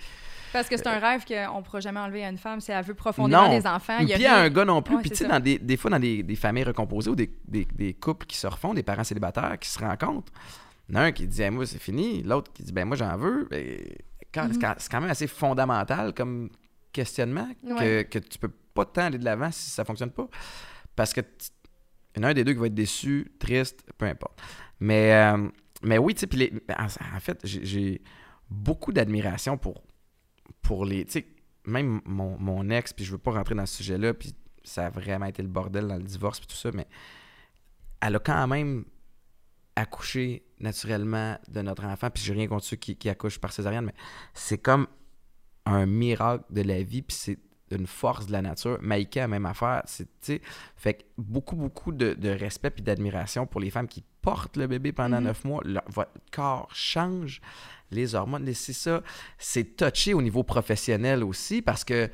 Parce 0.53 0.69
que 0.69 0.77
c'est 0.79 0.87
un 0.87 0.99
rêve 0.99 1.25
qu'on 1.27 1.59
ne 1.59 1.63
pourra 1.63 1.81
jamais 1.81 2.01
enlever 2.01 2.25
à 2.25 2.31
une 2.31 2.39
femme 2.39 2.61
si 2.61 2.71
elle 2.73 2.83
veut 2.85 2.95
profondément 2.95 3.51
des 3.51 3.67
enfants. 3.67 3.97
Puis 3.99 4.07
Il 4.07 4.09
y 4.11 4.13
a 4.15 4.17
puis 4.17 4.25
à 4.27 4.37
un 4.39 4.49
gars 4.49 4.65
non 4.65 4.81
plus. 4.81 4.95
Ouais, 4.97 5.03
puis 5.03 5.11
tu 5.11 5.17
c'est 5.17 5.25
sais, 5.25 5.29
des, 5.41 5.59
des 5.59 5.77
fois, 5.77 5.91
dans 5.91 5.99
des, 5.99 6.23
des 6.23 6.37
familles 6.37 6.65
recomposées 6.65 7.11
ou 7.11 7.15
des, 7.15 7.31
couples 7.95 8.25
qui 8.25 8.37
se 8.39 8.47
refont, 8.47 8.73
des 8.73 8.83
parents 8.83 9.05
célibataires 9.05 9.59
qui 9.59 9.69
se 9.69 9.79
rencontrent, 9.79 10.33
il 10.89 10.95
y 10.95 10.99
en 10.99 11.03
a 11.03 11.05
un 11.05 11.13
qui 11.13 11.27
dit 11.27 11.43
Hey, 11.43 11.51
moi, 11.51 11.67
c'est 11.67 11.79
fini. 11.81 12.23
L'autre 12.23 12.51
qui 12.53 12.63
dit 12.63 12.73
Ben, 12.73 12.87
moi, 12.87 12.97
j'en 12.97 13.15
veux. 13.19 13.47
Ben, 13.51 13.79
quand- 14.33 14.47
Mm-hmm. 14.49 14.53
c'est 14.79 14.81
C'est 14.85 14.91
quand 14.91 15.01
même 15.03 15.11
assez 15.11 15.27
fondamental 15.27 16.15
comme 16.15 16.49
questionnement 16.93 17.49
que, 17.63 17.73
Ouais. 17.79 18.05
que 18.11 18.19
tu 18.19 18.39
peux 18.39 18.49
pas 18.75 18.85
tant 18.85 19.03
aller 19.03 19.19
de 19.19 19.25
l'avant 19.25 19.51
si 19.51 19.71
ça 19.71 19.85
fonctionne 19.85 20.11
pas. 20.11 20.29
Parce 20.97 21.13
que 21.13 21.21
il 22.17 22.21
y 22.23 22.25
en 22.25 22.29
a 22.29 22.31
un 22.31 22.35
des 22.35 22.43
deux 22.45 22.53
qui 22.55 22.59
va 22.59 22.67
être 22.67 22.75
déçu, 22.75 23.31
triste, 23.39 23.85
peu 23.99 24.07
importe. 24.07 24.41
Mais, 24.81 25.13
euh, 25.15 25.49
mais 25.83 25.99
oui, 25.99 26.15
tu 26.15 26.21
sais, 26.21 26.37
les- 26.37 26.53
en, 26.77 26.85
en 27.17 27.21
fait, 27.21 27.39
j'ai- 27.45 27.65
j'ai 27.65 28.03
beaucoup 28.51 28.93
d'admiration 28.93 29.57
pour, 29.59 29.85
pour 30.63 30.85
les. 30.85 31.05
Tu 31.05 31.13
sais, 31.13 31.27
même 31.65 32.01
mon, 32.05 32.37
mon 32.39 32.71
ex, 32.71 32.93
puis 32.93 33.05
je 33.05 33.13
veux 33.13 33.19
pas 33.19 33.33
rentrer 33.33 33.55
dans 33.55 33.67
ce 33.67 33.77
sujet-là, 33.77 34.15
puis 34.15 34.35
ça 34.65 34.87
a 34.87 34.91
vraiment 34.91 35.27
été 35.27 35.43
le 35.43 35.49
bordel 35.49 35.87
dans 35.87 35.97
le 35.97 36.03
divorce, 36.03 36.41
puis 36.41 36.49
tout 36.49 36.57
ça, 36.57 36.71
mais 36.73 36.87
elle 38.01 38.17
a 38.17 38.19
quand 38.19 38.47
même 38.49 38.85
accouché 39.77 40.45
naturellement 40.61 41.39
de 41.49 41.63
notre 41.63 41.85
enfant, 41.85 42.11
puis 42.11 42.23
j'ai 42.25 42.33
rien 42.33 42.49
contre 42.49 42.65
ceux 42.65 42.77
qui, 42.77 42.97
qui 42.97 43.09
accouchent 43.09 43.39
par 43.39 43.53
césarienne, 43.53 43.85
mais 43.85 43.95
c'est 44.35 44.59
comme 44.59 44.87
un 45.69 45.87
miracle 45.87 46.45
de 46.51 46.63
la 46.63 46.83
vie, 46.83 47.03
puis 47.03 47.17
c'est 47.17 47.39
une 47.71 47.87
force 47.87 48.27
de 48.27 48.33
la 48.33 48.41
nature. 48.43 48.79
Maïka, 48.81 49.29
même 49.29 49.45
affaire. 49.47 49.83
C'est, 49.85 50.05
tu 50.05 50.11
sais, 50.23 50.43
fait 50.77 50.95
que 50.95 51.03
beaucoup, 51.19 51.55
beaucoup 51.57 51.93
de, 51.93 52.15
de 52.15 52.31
respect 52.31 52.71
puis 52.71 52.83
d'admiration 52.83 53.47
pour 53.47 53.61
les 53.61 53.71
femmes 53.71 53.89
qui 53.89 54.03
portent 54.23 54.57
le 54.57 54.67
bébé 54.67 54.93
pendant 54.93 55.19
Mhm. 55.19 55.25
neuf 55.27 55.45
mois. 55.45 55.61
Leur- 55.65 55.85
votre 55.89 56.13
corps 56.33 56.69
change, 56.73 57.41
les 57.91 58.15
hormones, 58.15 58.51
c'est 58.55 58.73
ça. 58.73 59.03
C'est 59.37 59.77
touché 59.77 60.15
au 60.15 60.23
niveau 60.23 60.43
professionnel 60.45 61.23
aussi 61.23 61.61
parce 61.61 61.85
que 61.85 62.11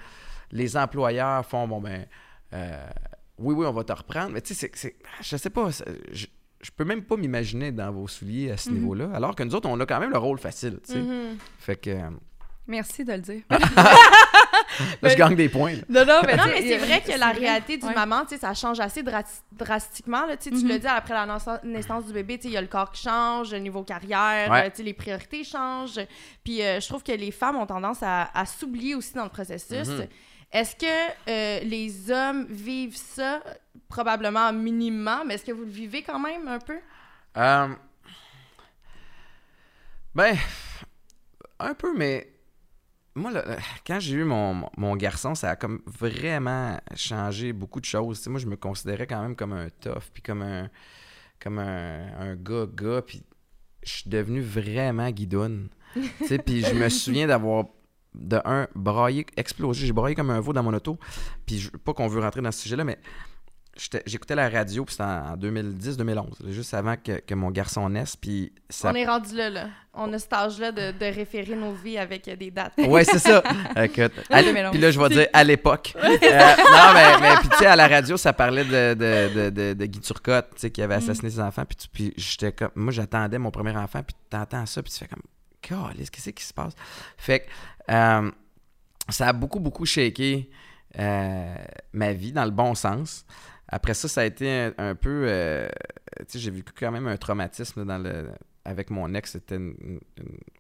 les 0.50 0.76
employeurs 0.76 1.46
font, 1.46 1.68
bon, 1.68 1.80
ben, 1.80 2.04
euh, 2.52 2.86
oui, 3.38 3.54
oui, 3.54 3.64
on 3.66 3.72
va 3.72 3.84
te 3.84 3.92
reprendre. 3.92 4.30
Mais 4.32 4.40
tu 4.40 4.54
sais, 4.54 4.68
c'est- 4.72 4.76
c'est- 4.76 4.96
je 5.22 5.36
sais 5.36 5.50
pas, 5.50 5.68
je 6.12 6.70
peux 6.76 6.84
même 6.84 7.04
pas 7.04 7.16
m'imaginer 7.16 7.70
dans 7.72 7.92
vos 7.92 8.08
souliers 8.08 8.50
à 8.50 8.56
ce 8.56 8.70
Mhm. 8.70 8.78
niveau-là. 8.78 9.10
Alors 9.14 9.36
que 9.36 9.42
nous 9.44 9.54
autres, 9.54 9.68
on 9.68 9.78
a 9.78 9.86
quand 9.86 10.00
même 10.00 10.10
le 10.12 10.18
rôle 10.18 10.38
facile, 10.38 10.80
tu 10.84 10.94
sais. 10.94 11.00
Mhm. 11.00 11.36
Fait 11.58 11.76
que 11.76 11.90
euh, 11.90 12.10
Merci 12.66 13.04
de 13.04 13.12
le 13.12 13.18
dire. 13.18 13.42
là, 13.50 15.08
je 15.10 15.16
gagne 15.16 15.36
des 15.36 15.48
points. 15.50 15.72
là. 15.74 15.82
non, 15.88 16.04
non, 16.06 16.20
mais, 16.26 16.36
Non, 16.36 16.44
c'est 16.56 16.78
vrai 16.78 17.02
que 17.02 17.18
la 17.18 17.28
réalité 17.30 17.76
du 17.76 17.84
Ouais. 17.86 17.94
maman, 17.94 18.22
tu 18.22 18.30
sais, 18.30 18.38
ça 18.38 18.54
change 18.54 18.80
assez 18.80 19.02
dra- 19.02 19.22
drastiquement. 19.52 20.24
Là, 20.26 20.36
tu 20.38 20.48
tu 20.50 20.56
Mhm. 20.62 20.68
l'as 20.68 20.78
dit, 20.78 20.86
après 20.86 21.12
la 21.14 21.26
naissance- 21.62 22.06
du 22.06 22.12
bébé, 22.14 22.38
tu 22.38 22.44
sais, 22.44 22.48
il 22.48 22.54
y 22.54 22.56
a 22.56 22.62
le 22.62 22.66
corps 22.66 22.90
qui 22.90 23.02
change, 23.02 23.52
le 23.52 23.58
niveau 23.58 23.82
carrière, 23.82 24.50
Ouais. 24.50 24.66
euh, 24.66 24.70
tu 24.70 24.76
sais, 24.78 24.82
les 24.82 24.94
priorités 24.94 25.44
changent. 25.44 26.00
Puis 26.42 26.62
euh, 26.62 26.80
je 26.80 26.88
trouve 26.88 27.02
que 27.02 27.12
les 27.12 27.30
femmes 27.32 27.56
ont 27.56 27.66
tendance 27.66 28.02
à, 28.02 28.30
à 28.32 28.46
s'oublier 28.46 28.94
aussi 28.94 29.12
dans 29.12 29.24
le 29.24 29.30
processus. 29.30 29.88
Mhm. 29.88 30.06
Est-ce 30.52 30.76
que 30.76 31.12
euh, 31.28 31.60
les 31.64 32.10
hommes 32.10 32.46
vivent 32.48 32.96
ça 32.96 33.42
probablement 33.88 34.52
minimum, 34.52 35.24
mais 35.26 35.34
est-ce 35.34 35.44
que 35.44 35.52
vous 35.52 35.64
le 35.64 35.70
vivez 35.70 36.02
quand 36.02 36.18
même 36.18 36.48
un 36.48 36.58
peu? 36.60 36.78
Euh, 37.36 37.68
ben, 40.14 40.36
un 41.58 41.74
peu, 41.74 41.92
mais 41.96 42.28
moi, 43.14 43.30
là, 43.30 43.56
quand 43.86 44.00
j'ai 44.00 44.16
eu 44.16 44.24
mon, 44.24 44.68
mon 44.76 44.96
garçon, 44.96 45.34
ça 45.34 45.50
a 45.50 45.56
comme 45.56 45.80
vraiment 45.86 46.78
changé 46.96 47.52
beaucoup 47.52 47.80
de 47.80 47.84
choses. 47.84 48.26
Moi, 48.26 48.40
je 48.40 48.46
me 48.46 48.56
considérais 48.56 49.06
quand 49.06 49.22
même 49.22 49.36
comme 49.36 49.52
un 49.52 49.68
tough, 49.80 50.10
puis 50.12 50.22
comme 50.22 50.42
un, 50.42 50.68
comme 51.40 51.58
un, 51.58 52.12
un 52.18 52.34
gars, 52.34 52.66
gars, 52.66 53.02
puis 53.02 53.22
je 53.84 53.92
suis 53.92 54.10
devenu 54.10 54.40
vraiment 54.40 55.10
guidoune. 55.10 55.68
puis 56.44 56.62
je 56.62 56.74
me 56.74 56.88
souviens 56.88 57.26
d'avoir, 57.26 57.66
de 58.14 58.40
un, 58.44 58.66
braillé, 58.74 59.26
explosé. 59.36 59.86
J'ai 59.86 59.92
braillé 59.92 60.16
comme 60.16 60.30
un 60.30 60.40
veau 60.40 60.52
dans 60.52 60.62
mon 60.62 60.74
auto. 60.74 60.98
Puis 61.46 61.70
pas 61.84 61.92
qu'on 61.92 62.08
veut 62.08 62.20
rentrer 62.20 62.40
dans 62.40 62.52
ce 62.52 62.60
sujet-là, 62.60 62.84
mais 62.84 62.98
j'écoutais 64.06 64.34
la 64.34 64.48
radio, 64.48 64.84
puis 64.84 64.92
c'était 64.94 65.04
en 65.04 65.36
2010-2011, 65.36 66.50
juste 66.50 66.74
avant 66.74 66.96
que, 66.96 67.18
que 67.20 67.34
mon 67.34 67.50
garçon 67.50 67.88
naisse, 67.88 68.14
puis 68.16 68.52
ça... 68.68 68.90
On 68.90 68.94
est 68.94 69.06
rendu 69.06 69.34
là, 69.34 69.50
là. 69.50 69.68
On 69.94 70.12
a 70.12 70.18
cet 70.18 70.32
âge-là 70.32 70.72
de, 70.72 70.90
de 70.92 71.04
référer 71.04 71.54
nos 71.54 71.72
vies 71.72 71.98
avec 71.98 72.26
euh, 72.26 72.34
des 72.36 72.50
dates. 72.50 72.72
Ouais, 72.78 73.04
c'est 73.04 73.18
ça. 73.18 73.42
Écoute, 73.82 74.12
à 74.30 74.42
l'é- 74.42 74.48
2011. 74.48 74.70
puis 74.72 74.80
là, 74.80 74.90
je 74.90 75.00
vais 75.00 75.08
dire 75.08 75.26
à 75.32 75.44
l'époque. 75.44 75.92
Euh, 75.96 76.08
non, 76.08 76.94
mais, 76.94 77.20
mais 77.20 77.36
puis 77.40 77.48
tu 77.50 77.56
sais, 77.58 77.66
à 77.66 77.76
la 77.76 77.86
radio, 77.86 78.16
ça 78.16 78.32
parlait 78.32 78.64
de, 78.64 78.94
de, 78.94 79.34
de, 79.34 79.50
de, 79.50 79.72
de 79.74 79.86
Guy 79.86 80.00
Turcotte, 80.00 80.50
tu 80.54 80.60
sais, 80.62 80.70
qui 80.70 80.82
avait 80.82 80.94
assassiné 80.96 81.30
ses 81.30 81.40
enfants. 81.40 81.64
Puis, 81.64 81.88
puis 81.92 82.14
j'étais 82.16 82.52
comme, 82.52 82.70
moi, 82.74 82.92
j'attendais 82.92 83.38
mon 83.38 83.50
premier 83.52 83.76
enfant, 83.76 84.02
puis 84.02 84.16
t'entends 84.30 84.66
ça, 84.66 84.82
puis 84.82 84.92
tu 84.92 84.98
fais 84.98 85.06
comme, 85.08 85.22
qu'est-ce 85.62 86.30
qui 86.30 86.44
se 86.44 86.52
passe? 86.54 86.72
Fait 87.16 87.40
que 87.40 87.44
euh, 87.92 88.30
ça 89.08 89.28
a 89.28 89.32
beaucoup, 89.32 89.60
beaucoup 89.60 89.86
shaké 89.86 90.50
euh, 90.98 91.54
ma 91.92 92.12
vie 92.12 92.32
dans 92.32 92.44
le 92.44 92.50
bon 92.50 92.74
sens. 92.74 93.24
Après 93.74 93.94
ça, 93.94 94.06
ça 94.06 94.20
a 94.20 94.24
été 94.24 94.48
un, 94.48 94.74
un 94.78 94.94
peu. 94.94 95.24
euh, 95.28 95.68
tu 96.20 96.24
sais, 96.28 96.38
j'ai 96.38 96.50
vécu 96.52 96.72
quand 96.78 96.92
même 96.92 97.08
un 97.08 97.16
traumatisme 97.16 97.84
dans 97.84 97.98
le, 97.98 98.30
avec 98.64 98.88
mon 98.90 99.12
ex. 99.14 99.32
C'était 99.32 99.56
une, 99.56 99.98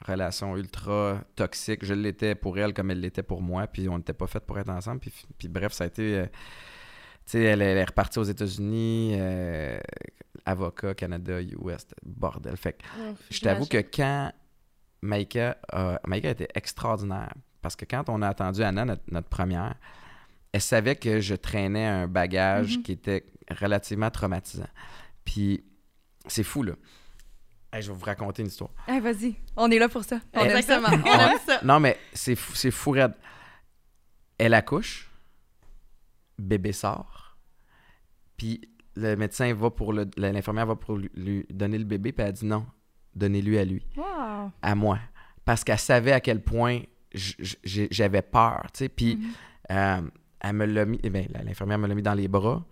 relation 0.04 0.56
ultra 0.56 1.20
toxique. 1.36 1.84
Je 1.84 1.94
l'étais 1.94 2.34
pour 2.34 2.58
elle 2.58 2.74
comme 2.74 2.90
elle 2.90 2.98
l'était 3.00 3.22
pour 3.22 3.40
moi. 3.40 3.68
Puis 3.68 3.88
on 3.88 3.98
n'était 3.98 4.14
pas 4.14 4.26
fait 4.26 4.40
pour 4.40 4.58
être 4.58 4.68
ensemble. 4.70 4.98
Puis, 4.98 5.12
puis 5.38 5.46
bref, 5.48 5.72
ça 5.72 5.84
a 5.84 5.86
été. 5.86 6.18
euh, 6.18 6.26
tu 6.26 6.32
sais, 7.26 7.42
elle, 7.42 7.62
elle 7.62 7.78
est 7.78 7.84
repartie 7.84 8.18
aux 8.18 8.24
États-Unis, 8.24 9.14
euh, 9.16 9.78
avocat, 10.44 10.94
Canada, 10.94 11.40
US, 11.40 11.86
bordel. 12.04 12.56
Fait 12.56 12.72
que 12.74 12.84
je 13.30 13.40
t'avoue 13.40 13.66
que 13.66 13.78
quand 13.78 14.32
Maïka, 15.02 15.56
a- 15.70 16.00
Maïka 16.06 16.30
était 16.30 16.48
extraordinaire, 16.54 17.32
parce 17.62 17.76
que 17.76 17.84
quand 17.84 18.08
on 18.08 18.22
a 18.22 18.28
attendu 18.28 18.62
Anna, 18.62 18.84
notre, 18.84 19.02
notre 19.10 19.28
première, 19.28 19.76
elle 20.54 20.60
savait 20.60 20.94
que 20.94 21.18
je 21.18 21.34
traînais 21.34 21.84
un 21.84 22.06
bagage 22.06 22.76
Mhm. 22.76 22.82
qui 22.84 22.92
était 22.92 23.26
relativement 23.60 24.08
traumatisant. 24.08 24.68
Puis 25.24 25.64
c'est 26.28 26.44
fou, 26.44 26.62
là. 26.62 26.74
Hey, 27.72 27.82
je 27.82 27.90
vais 27.90 27.98
vous 27.98 28.04
raconter 28.04 28.42
une 28.42 28.48
histoire. 28.48 28.70
Hey, 28.86 29.00
vas-y, 29.00 29.34
on 29.56 29.68
est 29.72 29.80
là 29.80 29.88
pour 29.88 30.04
ça. 30.04 30.20
Exactement. 30.32 30.86
On 31.04 31.18
aime 31.32 31.38
ça. 31.44 31.58
Non, 31.64 31.80
mais 31.80 31.98
c'est 32.12 32.36
fou, 32.36 32.54
c'est 32.54 32.70
fou 32.70 32.92
raide. 32.92 33.14
Elle 34.38 34.54
accouche, 34.54 35.10
bébé 36.38 36.70
sort, 36.72 37.36
puis 38.36 38.60
le 38.94 39.16
médecin 39.16 39.52
va 39.54 39.70
pour 39.70 39.92
le... 39.92 40.08
L'infirmière 40.16 40.66
va 40.66 40.76
pour 40.76 40.96
lui, 40.98 41.44
donner 41.50 41.78
le 41.78 41.84
bébé, 41.84 42.12
puis 42.12 42.24
elle 42.24 42.32
dit 42.32 42.46
non, 42.46 42.64
donnez-lui 43.16 43.58
à 43.58 43.64
lui. 43.64 43.84
Wow. 43.96 44.52
à 44.62 44.74
moi. 44.76 45.00
Parce 45.44 45.64
qu'elle 45.64 45.80
savait 45.80 46.12
à 46.12 46.20
quel 46.20 46.40
point 46.44 46.80
j'avais 47.12 48.22
peur, 48.22 48.66
tu 48.72 48.78
sais. 48.78 48.88
Puis 48.88 49.16
Mhm. 49.16 49.32
euh, 49.72 50.00
elle 50.44 50.56
me 50.56 50.66
l'a 50.66 50.84
mis, 50.84 50.98
eh 51.02 51.10
bien, 51.10 51.26
l'infirmière 51.44 51.78
me 51.78 51.86
l'a 51.86 51.94
mis 51.94 52.02
dans 52.02 52.14
les 52.14 52.28
bras. 52.28 52.64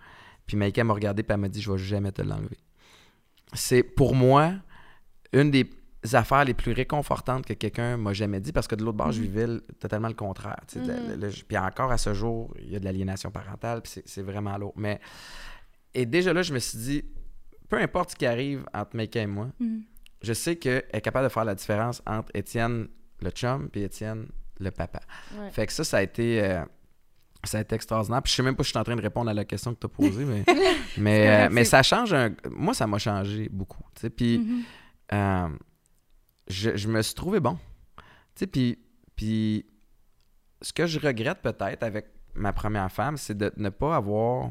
Puis 0.47 0.57
Maïka 0.57 0.85
m'a 0.85 0.95
regardé 0.95 1.23
puis 1.23 1.33
elle 1.35 1.41
m'a 1.41 1.49
dit, 1.49 1.61
je 1.63 1.71
vais 1.73 1.79
jamais 1.79 2.13
te 2.13 2.23
l'enlever. 2.23 2.59
C'est 3.55 3.83
pour 3.83 4.15
moi 4.15 4.53
une 5.33 5.51
des 5.51 5.71
affaires 6.15 6.45
les 6.45 6.55
plus 6.55 6.73
réconfortantes 6.73 7.47
que 7.47 7.53
quelqu'un 7.55 7.97
m'a 7.97 8.13
jamais 8.13 8.41
dit 8.41 8.53
parce 8.53 8.67
que 8.67 8.75
de 8.75 8.85
l'autre 8.85 8.97
bord, 8.99 9.13
je 9.13 9.21
Mhm. 9.21 9.27
vivais 9.27 9.47
le- 9.47 9.61
totalement 9.79 10.09
le 10.09 10.15
contraire. 10.15 10.57
Mhm. 10.75 10.87
Le- 10.87 11.17
le- 11.27 11.33
puis 11.47 11.57
encore 11.57 11.93
à 11.93 11.99
ce 11.99 12.13
jour, 12.13 12.53
il 12.59 12.71
y 12.73 12.77
a 12.77 12.81
de 12.81 12.85
l'aliénation 12.85 13.31
parentale, 13.31 13.83
puis 13.83 14.03
c'est- 14.05 14.23
vraiment 14.23 14.57
lourd. 14.59 14.73
Mais, 14.77 15.01
et 15.95 16.05
déjà 16.07 16.33
là, 16.33 16.43
je 16.43 16.53
me 16.53 16.59
suis 16.59 16.79
dit, 16.79 17.05
peu 17.69 17.79
importe 17.81 18.11
ce 18.11 18.17
qui 18.17 18.27
arrive 18.27 18.65
entre 18.75 18.97
Maïka 18.97 19.21
et 19.23 19.27
moi, 19.27 19.49
Mhm. 19.61 19.83
je 20.23 20.33
sais 20.33 20.57
qu'elle 20.57 20.85
est 20.93 21.01
capable 21.01 21.29
de 21.29 21.33
faire 21.33 21.45
la 21.45 21.55
différence 21.55 22.03
entre 22.07 22.31
Étienne 22.35 22.89
le 23.21 23.31
chum 23.31 23.69
et 23.75 23.83
Étienne 23.85 24.27
le 24.59 24.71
papa. 24.71 25.01
Ouais. 25.39 25.51
Fait 25.51 25.67
que 25.67 25.73
ça, 25.73 25.85
ça 25.85 25.99
a 25.99 26.03
été, 26.03 26.43
euh, 26.43 26.65
ça 27.45 27.59
a 27.59 27.61
été 27.63 27.75
extraordinaire. 27.75 28.23
Puis 28.23 28.31
je 28.31 28.37
sais 28.37 28.43
même 28.43 28.55
pas 28.57 28.63
si 28.63 28.69
je 28.69 28.73
suis 28.73 28.79
en 28.79 28.85
train 28.85 28.97
de 28.97 29.03
répondre 29.03 29.31
à 29.31 29.35
la 29.35 29.45
question 29.45 29.75
que 29.75 29.81
tu 29.81 29.87
as 29.87 29.89
posée, 29.89 30.25
mais, 30.25 30.45
mais, 30.99 31.47
euh, 31.47 31.49
mais 31.51 31.65
ça 31.65 31.83
change. 31.83 32.13
un- 32.15 32.31
Moi, 32.51 32.75
ça 32.75 32.87
m'a 32.87 32.99
changé 32.99 33.49
beaucoup. 33.51 33.83
Puis 34.17 34.39
Mhm. 34.39 34.63
euh, 35.13 35.49
je, 36.49 36.77
je 36.77 36.89
me 36.89 37.03
suis 37.03 37.15
trouvé 37.15 37.41
bon. 37.41 37.59
Puis, 38.51 38.79
puis 39.17 39.67
ce 40.61 40.73
que 40.73 40.87
je 40.87 40.99
regrette 41.01 41.41
peut-être 41.43 41.83
avec 41.83 42.07
ma 42.35 42.53
première 42.53 42.91
femme, 42.91 43.17
c'est 43.17 43.37
de 43.37 43.53
ne 43.57 43.69
pas 43.69 43.97
avoir 43.97 44.51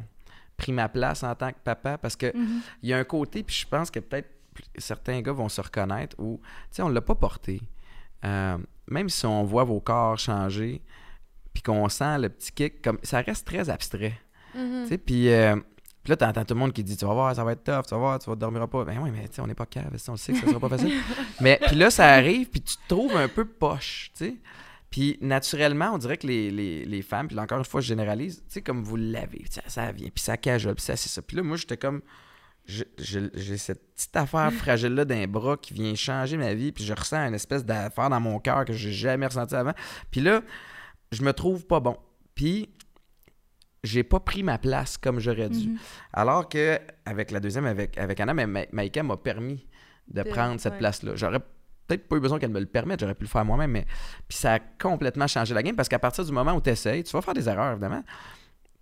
pris 0.57 0.71
ma 0.71 0.87
place 0.89 1.23
en 1.23 1.33
tant 1.33 1.51
que 1.51 1.59
papa 1.63 1.97
parce 1.97 2.15
que 2.15 2.35
Mhm. 2.37 2.61
il 2.83 2.89
y 2.89 2.93
a 2.93 2.97
un 2.97 3.03
côté, 3.03 3.41
puis 3.43 3.55
je 3.55 3.67
pense 3.67 3.89
que 3.89 3.99
peut-être 3.99 4.29
certains 4.77 5.21
gars 5.21 5.31
vont 5.31 5.49
se 5.49 5.61
reconnaître 5.61 6.15
où, 6.19 6.39
tu 6.43 6.75
sais, 6.75 6.81
on 6.83 6.89
l'a 6.89 7.01
pas 7.01 7.15
porté. 7.15 7.61
Euh, 8.25 8.57
même 8.87 9.09
si 9.09 9.25
on 9.25 9.43
voit 9.43 9.63
vos 9.63 9.79
corps 9.79 10.19
changer, 10.19 10.81
puis 11.53 11.63
qu'on 11.63 11.87
sent 11.89 12.19
le 12.19 12.29
petit 12.29 12.51
kick, 12.51 12.81
comme 12.81 12.99
ça 13.03 13.21
reste 13.21 13.45
très 13.45 13.69
abstrait. 13.69 14.19
Tu 14.53 14.87
sais, 14.87 14.97
puis 14.97 15.29
euh, 15.29 15.55
là, 16.07 16.17
t'entends 16.17 16.43
tout 16.43 16.53
le 16.53 16.59
monde 16.59 16.73
qui 16.73 16.83
dit 16.83 16.97
Tu 16.97 17.05
vas 17.05 17.13
voir, 17.13 17.35
ça 17.35 17.43
va 17.43 17.53
être 17.53 17.63
tough, 17.63 17.85
tu 17.87 17.95
vas 17.95 17.99
voir, 17.99 18.19
tu 18.19 18.29
vas 18.29 18.35
dormir 18.35 18.67
pas. 18.67 18.83
Ben 18.83 18.99
oui, 19.01 19.11
mais 19.11 19.27
tu 19.27 19.35
sais, 19.35 19.41
on 19.41 19.47
n'est 19.47 19.55
pas 19.55 19.65
cave, 19.65 19.87
on 20.07 20.11
le 20.11 20.17
sait 20.17 20.33
que 20.33 20.39
ça 20.39 20.47
sera 20.47 20.59
pas 20.59 20.69
facile. 20.69 20.93
mais 21.41 21.59
puis 21.67 21.75
là, 21.75 21.89
ça 21.89 22.09
arrive, 22.09 22.49
puis 22.49 22.61
tu 22.61 22.75
te 22.75 22.87
trouves 22.87 23.15
un 23.15 23.27
peu 23.27 23.45
poche, 23.45 24.11
tu 24.17 24.25
sais. 24.25 24.35
Puis 24.89 25.17
naturellement, 25.21 25.91
on 25.93 25.97
dirait 25.97 26.17
que 26.17 26.27
les, 26.27 26.51
les, 26.51 26.83
les 26.83 27.01
femmes, 27.01 27.27
puis 27.27 27.35
là, 27.37 27.43
encore 27.43 27.59
une 27.59 27.65
fois, 27.65 27.79
je 27.79 27.87
généralise, 27.87 28.43
tu 28.47 28.55
sais, 28.55 28.61
comme 28.61 28.83
vous 28.83 28.97
l'avez, 28.97 29.45
ça, 29.49 29.61
ça 29.67 29.91
vient, 29.93 30.09
puis 30.13 30.21
ça 30.21 30.35
cajole, 30.35 30.75
puis 30.75 30.83
ça, 30.83 30.97
c'est 30.97 31.07
ça. 31.07 31.21
Puis 31.21 31.37
là, 31.37 31.43
moi, 31.43 31.55
j'étais 31.55 31.77
comme, 31.77 32.01
j'ai 32.65 33.57
cette 33.57 33.93
petite 33.93 34.15
affaire 34.15 34.51
fragile-là 34.59 35.05
d'un 35.05 35.27
bras 35.27 35.55
qui 35.57 35.73
vient 35.73 35.95
changer 35.95 36.35
ma 36.35 36.53
vie, 36.53 36.73
puis 36.73 36.83
je 36.83 36.93
ressens 36.93 37.27
une 37.27 37.33
espèce 37.33 37.65
d'affaire 37.65 38.09
dans 38.09 38.19
mon 38.19 38.39
cœur 38.39 38.65
que 38.65 38.73
j'ai 38.73 38.91
jamais 38.91 39.27
ressenti 39.27 39.55
avant. 39.55 39.73
Puis 40.11 40.19
là, 40.19 40.41
je 41.11 41.23
me 41.23 41.33
trouve 41.33 41.65
pas 41.65 41.79
bon. 41.79 41.97
Puis 42.35 42.69
j'ai 43.83 44.03
pas 44.03 44.19
pris 44.19 44.43
ma 44.43 44.57
place 44.57 44.97
comme 44.97 45.19
j'aurais 45.19 45.49
dû. 45.49 45.69
Mhm. 45.69 45.77
Alors 46.13 46.47
que 46.49 46.79
avec 47.05 47.31
la 47.31 47.39
deuxième, 47.39 47.65
avec, 47.65 47.97
avec 47.97 48.19
Anna, 48.19 48.33
mais 48.33 48.45
Ma- 48.47 48.65
Maïka 48.71 49.01
m'a 49.03 49.17
permis 49.17 49.67
de, 50.07 50.21
De- 50.23 50.29
prendre 50.29 50.59
cette 50.59 50.73
ouais. 50.73 50.79
place-là. 50.79 51.15
J'aurais 51.15 51.39
peut-être 51.87 52.07
pas 52.07 52.15
eu 52.15 52.19
besoin 52.19 52.37
qu'elle 52.39 52.51
me 52.51 52.59
le 52.59 52.65
permette, 52.67 52.99
j'aurais 52.99 53.15
pu 53.15 53.23
le 53.23 53.29
faire 53.29 53.43
moi-même, 53.43 53.71
mais 53.71 53.85
puis 54.27 54.37
ça 54.37 54.53
a 54.55 54.59
complètement 54.59 55.27
changé 55.27 55.53
la 55.53 55.63
game 55.63 55.75
parce 55.75 55.89
qu'à 55.89 55.99
partir 55.99 56.23
du 56.23 56.31
moment 56.31 56.53
où 56.53 56.61
tu 56.61 56.69
essayes, 56.69 57.03
tu 57.03 57.11
vas 57.11 57.21
faire 57.21 57.33
des 57.33 57.49
erreurs, 57.49 57.71
évidemment. 57.71 58.03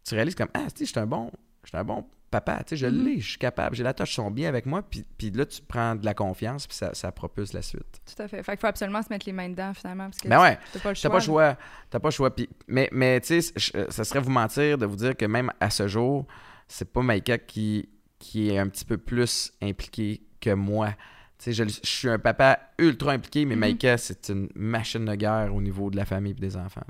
Tu 0.05 0.15
réalises 0.15 0.35
comme 0.35 0.49
Ah, 0.53 0.67
je 0.77 0.83
suis 0.85 0.99
un 0.99 1.05
bon, 1.05 1.31
je 1.63 1.69
suis 1.69 1.77
un 1.77 1.83
bon 1.83 2.05
papa, 2.29 2.57
tu 2.63 2.69
sais, 2.69 2.77
je 2.77 2.85
Mhm. 2.87 3.03
l'ai, 3.05 3.19
je 3.19 3.29
suis 3.29 3.37
capable, 3.37 3.75
j'ai 3.75 3.83
la 3.83 3.93
tâche, 3.93 4.11
ils 4.11 4.15
sont 4.15 4.31
bien 4.31 4.47
avec 4.49 4.65
moi, 4.65 4.81
puis, 4.81 5.03
puis 5.17 5.31
là, 5.31 5.45
tu 5.45 5.61
prends 5.61 5.95
de 5.95 6.05
la 6.05 6.13
confiance, 6.13 6.67
puis 6.67 6.77
ça, 6.77 6.93
ça 6.93 7.11
propulse 7.11 7.53
la 7.53 7.61
suite. 7.61 8.01
Tout 8.05 8.21
à 8.21 8.27
fait. 8.27 8.43
Fait 8.43 8.51
qu'il 8.53 8.59
faut 8.61 8.67
absolument 8.67 9.01
se 9.01 9.07
mettre 9.09 9.25
les 9.25 9.33
mains 9.33 9.49
dedans, 9.49 9.73
finalement. 9.73 10.05
Parce 10.05 10.17
que 10.19 10.27
Ben 10.27 10.41
ouais. 10.41 10.57
T'as 10.73 10.79
pas 10.79 10.89
le 10.89 10.95
T'as 10.95 11.01
choix. 11.01 11.09
pas 11.11 11.17
le 11.17 11.23
choix. 11.23 11.57
T'as 11.89 11.99
pas 11.99 12.07
le 12.09 12.13
choix. 12.13 12.35
Puis- 12.35 12.49
mais, 12.67 12.89
mais 12.91 13.19
tu 13.21 13.41
sais, 13.41 13.53
je- 13.55 13.91
ça 13.91 14.03
serait 14.03 14.19
vous 14.19 14.29
mentir 14.31 14.77
de 14.77 14.85
vous 14.85 14.95
dire 14.95 15.15
que 15.17 15.25
même 15.25 15.51
à 15.59 15.69
ce 15.69 15.87
jour, 15.87 16.25
c'est 16.67 16.91
pas 16.91 17.01
Maïka 17.01 17.37
qui, 17.37 17.89
qui 18.19 18.49
est 18.51 18.57
un 18.59 18.67
petit 18.67 18.85
peu 18.85 18.97
plus 18.97 19.51
impliquée 19.61 20.21
que 20.39 20.53
moi. 20.53 20.89
Tu 21.37 21.45
sais, 21.45 21.53
je, 21.53 21.63
je 21.63 21.89
suis 21.89 22.09
un 22.09 22.19
papa 22.19 22.59
ultra 22.77 23.13
impliqué, 23.13 23.45
mais 23.45 23.55
Mhm. 23.55 23.59
Maïka, 23.61 23.97
c'est 23.97 24.29
une 24.29 24.49
machine 24.55 25.05
de 25.05 25.15
guerre 25.15 25.55
au 25.55 25.61
niveau 25.61 25.89
de 25.89 25.95
la 25.95 26.05
famille 26.05 26.33
et 26.33 26.35
des 26.35 26.57
enfants. 26.57 26.83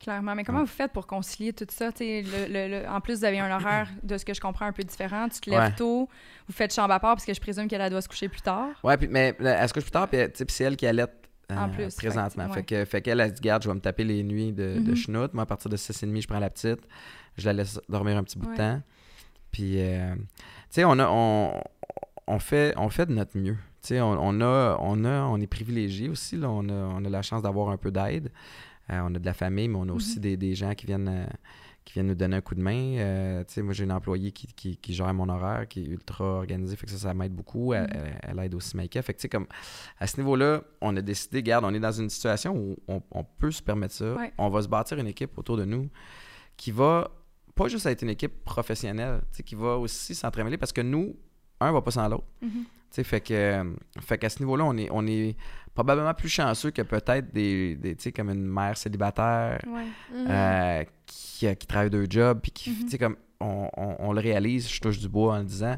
Clairement. 0.00 0.34
Mais 0.34 0.44
comment 0.44 0.58
Ouais. 0.60 0.64
vous 0.64 0.70
faites 0.70 0.92
pour 0.92 1.06
concilier 1.06 1.52
tout 1.52 1.66
ça? 1.70 1.90
Le- 1.98 2.46
le- 2.48 2.82
le- 2.82 2.88
en 2.88 3.00
plus, 3.00 3.18
vous 3.18 3.24
avez 3.24 3.40
un 3.40 3.50
horaire, 3.54 3.88
de 4.02 4.16
ce 4.16 4.24
que 4.24 4.32
je 4.32 4.40
comprends, 4.40 4.66
un 4.66 4.72
peu 4.72 4.84
différent. 4.84 5.28
Tu 5.28 5.40
te 5.40 5.50
lèves 5.50 5.58
Ouais. 5.60 5.74
tôt, 5.74 6.08
vous 6.46 6.52
faites 6.54 6.72
chambre 6.72 6.92
à 6.94 7.00
part 7.00 7.14
parce 7.16 7.24
que 7.24 7.34
je 7.34 7.40
présume 7.40 7.66
qu'elle 7.66 7.80
elle 7.80 7.90
doit 7.90 8.00
se 8.02 8.08
coucher 8.08 8.28
plus 8.28 8.40
tard? 8.40 8.68
Puis, 8.98 9.08
mais 9.08 9.34
euh, 9.40 9.56
elle 9.58 9.68
se 9.68 9.74
couche 9.74 9.82
plus 9.84 9.90
tard, 9.90 10.06
puis 10.08 10.18
c'est 10.48 10.64
elle 10.64 10.76
qui 10.76 10.86
allait 10.86 11.06
En 11.50 11.68
plus, 11.68 11.94
présentement. 11.96 12.48
fait 12.50 12.62
que, 12.62 12.76
Fait 12.76 12.84
que, 12.84 12.90
fait 12.90 13.02
qu'elle, 13.02 13.20
elle 13.20 13.34
se 13.36 13.40
garde, 13.40 13.62
je 13.64 13.68
vais 13.68 13.74
me 13.74 13.80
taper 13.80 14.04
les 14.04 14.22
nuits 14.22 14.52
de, 14.52 14.78
de 14.78 14.90
Mhm. 14.90 14.96
chenoute. 14.96 15.34
Moi, 15.34 15.42
à 15.42 15.46
partir 15.46 15.68
de 15.70 15.76
6h30, 15.76 16.22
je 16.22 16.28
prends 16.28 16.38
la 16.38 16.50
petite. 16.50 16.80
Je 17.36 17.46
la 17.46 17.52
laisse 17.52 17.80
dormir 17.88 18.16
un 18.18 18.22
petit 18.24 18.38
bout 18.38 18.50
de 18.52 18.56
temps. 18.56 18.80
Puis, 19.50 19.80
euh, 19.80 20.14
tu 20.14 20.20
sais, 20.70 20.84
on, 20.84 20.98
a, 20.98 21.08
on, 21.08 21.60
on, 22.26 22.38
fait, 22.38 22.74
on 22.76 22.88
fait 22.88 23.06
de 23.06 23.12
notre 23.14 23.36
mieux. 23.38 23.56
Tu 23.82 23.88
sais, 23.94 24.00
on, 24.00 24.10
on 24.10 24.40
a, 24.42 24.76
on, 24.80 25.04
a, 25.04 25.22
on 25.22 25.40
est 25.40 25.46
privilégié 25.46 26.08
aussi. 26.08 26.36
Là. 26.36 26.50
On, 26.50 26.68
a, 26.68 26.72
on 26.72 27.04
a 27.04 27.08
la 27.08 27.22
chance 27.22 27.42
d'avoir 27.42 27.70
un 27.70 27.76
peu 27.76 27.90
d'aide. 27.90 28.30
Euh, 28.90 29.00
on 29.04 29.14
a 29.14 29.18
de 29.18 29.24
la 29.26 29.34
famille, 29.34 29.68
mais 29.68 29.76
on 29.78 29.88
a 29.88 29.92
aussi 29.92 30.16
Mhm. 30.16 30.22
des, 30.22 30.36
des 30.36 30.54
gens 30.54 30.74
qui 30.74 30.86
viennent, 30.86 31.08
euh, 31.08 31.26
qui 31.84 31.94
viennent 31.94 32.06
nous 32.08 32.14
donner 32.14 32.36
un 32.36 32.40
coup 32.40 32.54
de 32.54 32.60
main. 32.62 32.96
Euh, 32.98 33.44
moi, 33.58 33.72
j'ai 33.72 33.84
une 33.84 33.92
employée 33.92 34.30
qui, 34.32 34.46
qui, 34.48 34.76
qui 34.76 34.92
gère 34.94 35.12
mon 35.14 35.28
horaire, 35.28 35.66
qui 35.68 35.80
est 35.82 35.86
ultra 35.86 36.24
organisée. 36.24 36.76
Fait 36.76 36.86
que 36.86 36.92
ça, 36.92 36.98
ça 36.98 37.14
m'aide 37.14 37.32
beaucoup. 37.34 37.72
Elle, 37.74 37.82
Mhm. 37.84 37.88
elle- 37.94 38.20
elle 38.38 38.44
aide 38.44 38.54
aussi 38.54 38.76
Maïka. 38.76 39.00
Fait 39.02 39.14
que, 39.14 39.26
comme 39.28 39.46
à 39.98 40.06
ce 40.06 40.16
niveau-là, 40.18 40.62
on 40.80 40.96
a 40.96 41.02
décidé, 41.02 41.38
regarde, 41.38 41.64
on 41.64 41.72
est 41.74 41.80
dans 41.80 41.92
une 41.92 42.10
situation 42.10 42.56
où 42.56 42.76
on, 42.88 43.02
on 43.10 43.24
peut 43.24 43.50
se 43.50 43.62
permettre 43.62 43.94
ça. 43.94 44.14
Ouais. 44.14 44.32
On 44.38 44.48
va 44.50 44.62
se 44.62 44.68
bâtir 44.68 44.98
une 44.98 45.06
équipe 45.06 45.36
autour 45.38 45.56
de 45.56 45.64
nous 45.64 45.88
qui 46.56 46.70
va 46.72 47.10
pas 47.54 47.68
juste 47.68 47.86
être 47.86 48.02
une 48.02 48.10
équipe 48.10 48.44
professionnelle, 48.44 49.20
qui 49.44 49.54
va 49.54 49.76
aussi 49.78 50.14
s'entremêler 50.14 50.56
parce 50.58 50.72
que 50.72 50.80
nous, 50.80 51.16
un 51.60 51.72
va 51.72 51.82
pas 51.82 51.90
sans 51.90 52.08
l'autre. 52.08 52.24
Sais, 52.90 53.04
fait 53.04 53.20
que 53.20 53.74
fait 54.00 54.16
qu'à 54.16 54.28
ce 54.30 54.38
niveau-là, 54.40 54.64
on 54.64 54.76
est, 54.76 54.88
on 54.90 55.06
est 55.06 55.36
probablement 55.78 56.12
plus 56.12 56.28
chanceux 56.28 56.72
que 56.72 56.82
peut-être 56.82 57.32
des, 57.32 57.76
des 57.76 57.94
tu 57.94 58.02
sais, 58.04 58.12
comme 58.12 58.30
une 58.30 58.44
mère 58.46 58.76
célibataire 58.76 59.60
Ouais. 59.66 59.84
Mhm. 60.12 60.26
euh, 60.28 60.84
qui, 61.06 61.54
qui 61.56 61.66
travaille 61.68 61.88
deux 61.90 62.06
jobs, 62.10 62.40
puis 62.40 62.50
qui, 62.50 62.70
Mhm. 62.70 62.76
tu 62.84 62.88
sais, 62.90 62.98
comme 62.98 63.16
on, 63.40 63.68
on- 63.76 63.96
on 64.00 64.12
le 64.12 64.20
réalise, 64.20 64.68
je 64.68 64.80
touche 64.80 64.98
du 64.98 65.08
bois 65.08 65.34
en 65.34 65.38
le 65.38 65.44
disant, 65.44 65.76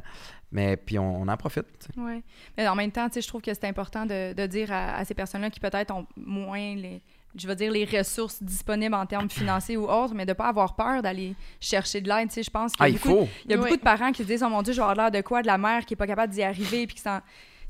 mais 0.52 0.78
puis 0.78 0.98
on, 0.98 1.20
on 1.20 1.28
en 1.28 1.36
profite. 1.36 1.66
Ouais. 1.98 2.22
Mais 2.56 2.66
en 2.66 2.74
même 2.74 2.90
temps, 2.90 3.08
tu 3.08 3.14
sais, 3.14 3.20
je 3.20 3.28
trouve 3.28 3.42
que 3.42 3.52
c'est 3.52 3.66
important 3.66 4.06
de, 4.06 4.32
de 4.32 4.46
dire 4.46 4.72
à, 4.72 4.96
à 4.96 5.04
ces 5.04 5.12
personnes-là 5.12 5.50
qui 5.50 5.60
peut-être 5.60 5.92
ont 5.94 6.06
moins 6.16 6.74
les, 6.76 7.02
je 7.36 7.46
veux 7.46 7.54
dire, 7.54 7.70
les 7.70 7.84
ressources 7.84 8.42
disponibles 8.42 8.94
en 8.94 9.04
termes 9.04 9.28
financiers 9.28 9.76
ou 9.76 9.84
autres, 9.86 10.14
mais 10.14 10.24
de 10.24 10.32
pas 10.32 10.48
avoir 10.48 10.74
peur 10.76 11.02
d'aller 11.02 11.36
chercher 11.60 12.00
de 12.00 12.08
l'aide. 12.08 12.28
Tu 12.28 12.36
sais, 12.36 12.42
je 12.42 12.50
pense 12.50 12.72
qu'il 12.72 12.82
Ah, 12.84 12.88
y 12.88 12.92
a 12.92 12.94
il 12.94 12.98
beaucoup, 12.98 13.26
faut! 13.26 13.28
il 13.44 13.50
y 13.50 13.54
a 13.54 13.58
Oui. 13.58 13.64
beaucoup 13.64 13.76
de 13.76 13.82
parents 13.82 14.12
qui 14.12 14.22
se 14.22 14.28
disent, 14.28 14.42
oh 14.42 14.48
mon 14.48 14.62
Dieu, 14.62 14.72
je 14.72 14.78
vais 14.78 14.82
avoir 14.88 14.96
l'air 14.96 15.10
de 15.10 15.20
quoi? 15.20 15.42
De 15.42 15.46
la 15.46 15.58
mère 15.58 15.84
qui 15.84 15.92
est 15.92 15.96
pas 15.98 16.06
capable 16.06 16.32
d'y 16.32 16.42
arriver 16.42 16.86
puis 16.86 16.96
qui 16.96 17.02